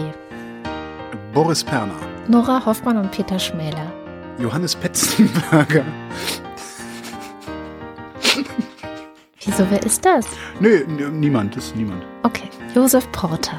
Boris 1.33 1.63
Perner, 1.63 1.93
Nora 2.27 2.65
Hoffmann 2.65 2.97
und 2.97 3.11
Peter 3.11 3.37
Schmäler. 3.39 3.91
Johannes 4.39 4.75
Petzenberger, 4.75 5.83
Wieso, 9.45 9.65
wer 9.69 9.81
ist 9.85 10.03
das? 10.03 10.25
Nö, 10.59 10.83
niemand, 11.11 11.55
das 11.55 11.65
ist 11.67 11.75
niemand. 11.75 12.03
Okay, 12.23 12.49
Josef 12.73 13.09
Porter. 13.11 13.55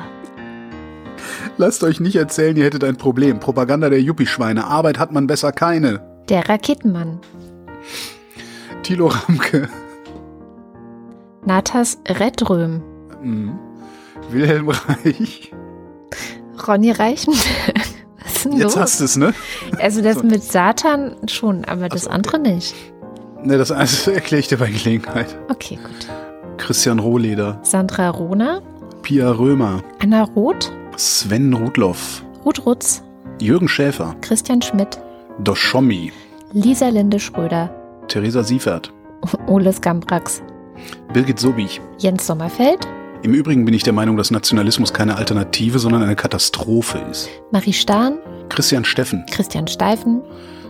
Lasst 1.59 1.83
euch 1.85 2.01
nicht 2.01 2.17
erzählen, 2.17 2.57
ihr 2.57 2.65
hättet 2.65 2.85
ein 2.85 2.97
Problem. 2.97 3.41
Propaganda 3.41 3.89
der 3.89 4.01
Yuppie-Schweine. 4.01 4.67
Arbeit 4.67 4.99
hat 4.99 5.13
man 5.13 5.27
besser 5.27 5.53
keine. 5.53 6.01
Der 6.29 6.49
Raketenmann. 6.49 7.21
Thilo 8.83 9.07
Ramke. 9.09 9.69
Natas 11.45 11.99
Redröm. 12.09 12.83
Mhm. 13.23 13.59
Wilhelm 14.31 14.69
Reich. 14.69 15.53
Ronny 16.67 16.91
Reichenberg. 16.91 17.45
Was 18.23 18.33
ist 18.37 18.45
denn 18.45 18.53
Jetzt 18.53 18.63
los? 18.65 18.77
hast 18.77 19.01
du 19.01 19.05
es, 19.05 19.17
ne? 19.17 19.35
Also 19.79 20.03
das 20.03 20.17
So. 20.17 20.23
mit 20.25 20.43
Satan 20.43 21.15
schon, 21.29 21.65
aber 21.65 21.89
das 21.89 22.03
so, 22.03 22.09
okay. 22.09 22.17
andere 22.17 22.39
nicht. 22.41 22.75
Ne, 23.45 23.57
das 23.57 23.71
also 23.71 24.11
erkläre 24.11 24.41
ich 24.41 24.49
dir 24.49 24.59
bei 24.59 24.69
Gelegenheit. 24.71 25.39
Okay, 25.49 25.77
gut. 25.77 26.09
Christian 26.59 26.99
Rohleder. 26.99 27.61
Sandra 27.63 28.09
Rohner, 28.11 28.63
Pia 29.03 29.31
Römer. 29.31 29.83
Anna 30.03 30.25
Roth, 30.25 30.73
Sven 30.97 31.53
Rudloff. 31.53 32.25
Ruth 32.45 32.65
Rutz, 32.65 33.03
Jürgen 33.41 33.69
Schäfer. 33.69 34.17
Christian 34.23 34.63
Schmidt, 34.63 34.99
Doschommi. 35.41 36.13
Lisa 36.53 36.89
Linde 36.89 37.21
Schröder, 37.21 37.71
Theresa 38.09 38.43
Siefert. 38.43 38.93
Oles 39.47 39.81
Gambrax, 39.81 40.43
Birgit 41.13 41.39
Sobich. 41.39 41.81
Jens 41.99 42.27
Sommerfeld, 42.27 42.87
Im 43.23 43.35
Übrigen 43.35 43.65
bin 43.65 43.75
ich 43.75 43.83
der 43.83 43.93
Meinung, 43.93 44.17
dass 44.17 44.31
Nationalismus 44.31 44.93
keine 44.93 45.17
Alternative, 45.17 45.79
sondern 45.79 46.03
eine 46.03 46.17
Katastrophe 46.17 46.99
ist. 47.11 47.29
Marie 47.51 47.73
Stahn, 47.73 48.19
Christian 48.49 48.85
Steffen. 48.85 49.25
Christian 49.31 49.67
Steifen, 49.67 50.23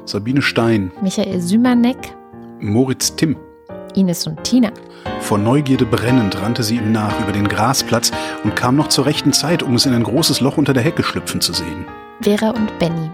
Sabine 0.06 0.42
Stein. 0.42 0.90
Michael 1.02 1.40
Sümanek, 1.40 2.14
Moritz 2.60 3.14
Timm. 3.14 3.36
Ines 3.96 4.26
und 4.26 4.44
Tina, 4.44 4.70
Vor 5.20 5.38
Neugierde 5.38 5.86
brennend 5.86 6.40
rannte 6.40 6.62
sie 6.62 6.76
ihm 6.76 6.92
nach 6.92 7.18
über 7.20 7.32
den 7.32 7.48
Grasplatz 7.48 8.12
und 8.44 8.54
kam 8.54 8.76
noch 8.76 8.88
zur 8.88 9.06
rechten 9.06 9.32
Zeit, 9.32 9.62
um 9.62 9.74
es 9.74 9.86
in 9.86 9.94
ein 9.94 10.02
großes 10.02 10.40
Loch 10.40 10.56
unter 10.58 10.72
der 10.74 10.82
Hecke 10.82 11.02
schlüpfen 11.02 11.40
zu 11.40 11.52
sehen. 11.52 11.86
Vera 12.20 12.50
und 12.50 12.78
Benny. 12.78 13.10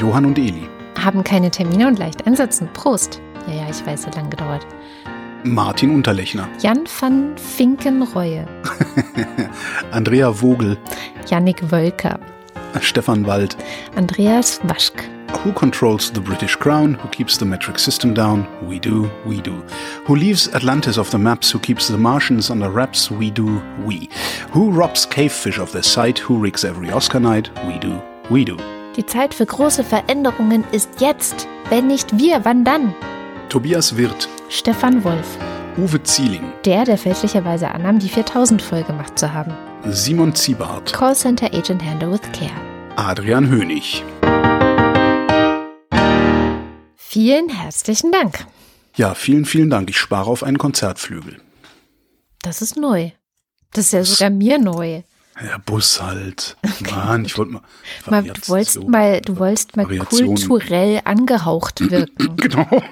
Johann 0.00 0.24
und 0.24 0.38
Eli. 0.38 0.68
Haben 1.02 1.22
keine 1.22 1.50
Termine 1.50 1.86
und 1.86 1.98
leicht 1.98 2.26
einsetzen. 2.26 2.68
Prost. 2.72 3.20
Ja, 3.46 3.54
ja, 3.54 3.62
ich 3.70 3.84
weiß, 3.86 4.06
hat 4.06 4.16
lang 4.16 4.30
gedauert. 4.30 4.66
Martin 5.44 5.94
Unterlechner. 5.94 6.48
Jan 6.60 6.84
van 7.00 7.36
Finkenreue, 7.36 8.46
Andrea 9.90 10.32
Vogel. 10.32 10.78
Yannick 11.28 11.70
Wölker, 11.72 12.20
Stefan 12.80 13.24
Wald. 13.26 13.56
Andreas 13.96 14.60
Waschk, 14.64 15.04
Who 15.44 15.52
controls 15.52 16.10
the 16.12 16.20
British 16.20 16.56
crown? 16.56 16.94
Who 16.94 17.08
keeps 17.08 17.36
the 17.38 17.44
metric 17.44 17.78
system 17.78 18.14
down? 18.14 18.46
We 18.68 18.78
do, 18.78 19.10
we 19.26 19.40
do. 19.40 19.62
Who 20.06 20.14
leaves 20.14 20.48
Atlantis 20.54 20.98
off 20.98 21.10
the 21.10 21.18
maps? 21.18 21.50
Who 21.50 21.58
keeps 21.58 21.88
the 21.88 21.96
Martians 21.98 22.50
under 22.50 22.70
wraps? 22.70 23.10
We 23.10 23.30
do, 23.30 23.60
we. 23.84 24.08
Who 24.52 24.70
robs 24.70 25.04
cavefish 25.06 25.58
of 25.58 25.72
their 25.72 25.82
sight? 25.82 26.18
Who 26.20 26.38
rigs 26.38 26.64
every 26.64 26.92
Oscar 26.92 27.18
night? 27.20 27.50
We 27.66 27.78
do, 27.78 28.00
we 28.30 28.44
do. 28.44 28.56
Die 28.96 29.06
Zeit 29.06 29.34
für 29.34 29.46
große 29.46 29.82
Veränderungen 29.84 30.64
ist 30.70 31.00
jetzt. 31.00 31.48
Wenn 31.70 31.86
nicht 31.86 32.18
wir, 32.18 32.44
wann 32.44 32.62
dann? 32.64 32.94
Tobias 33.48 33.96
Wirth. 33.96 34.28
Stefan 34.50 35.02
Wolf, 35.02 35.38
Uwe 35.78 36.02
Zieling, 36.02 36.52
Der, 36.66 36.84
der 36.84 36.98
fälschlicherweise 36.98 37.70
annahm, 37.70 37.98
die 37.98 38.08
4000 38.10 38.60
voll 38.60 38.82
gemacht 38.82 39.18
zu 39.18 39.32
haben. 39.32 39.52
Simon 39.90 40.34
Ziebart, 40.34 40.92
Callcenter 40.92 41.52
Agent 41.52 41.82
Handle 41.82 42.12
with 42.12 42.22
Care. 42.32 42.54
Adrian 42.96 43.48
Hönig. 43.50 44.04
Vielen 46.96 47.48
herzlichen 47.48 48.12
Dank. 48.12 48.46
Ja, 48.96 49.14
vielen, 49.14 49.44
vielen 49.44 49.70
Dank. 49.70 49.90
Ich 49.90 49.98
spare 49.98 50.30
auf 50.30 50.44
einen 50.44 50.58
Konzertflügel. 50.58 51.40
Das 52.42 52.62
ist 52.62 52.76
neu. 52.76 53.10
Das 53.72 53.86
ist 53.86 53.92
ja 53.92 54.04
sogar 54.04 54.30
mir 54.30 54.58
neu. 54.58 55.02
Ja, 55.42 55.58
Bus 55.58 56.00
halt. 56.00 56.56
Mann, 56.94 57.24
ich 57.24 57.36
wollte 57.36 57.52
mal. 57.52 57.62
Mal, 58.06 58.22
du 58.22 58.48
wolltest 58.48 58.88
mal, 58.88 59.20
du 59.20 59.38
wolltest 59.38 59.76
mal 59.76 59.86
kulturell 59.86 61.00
angehaucht 61.04 61.80
wirken. 61.90 62.36
Genau. 62.36 62.68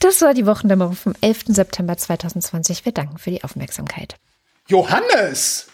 Das 0.00 0.22
war 0.22 0.32
die 0.32 0.46
Wochendämmerung 0.46 0.94
vom 0.94 1.12
11. 1.20 1.44
September 1.48 1.94
2020. 1.94 2.86
Wir 2.86 2.92
danken 2.92 3.18
für 3.18 3.30
die 3.30 3.44
Aufmerksamkeit. 3.44 4.16
Johannes! 4.66 5.66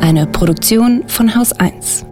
Eine 0.00 0.26
Produktion 0.26 1.06
von 1.08 1.34
Haus 1.34 1.52
1. 1.52 2.06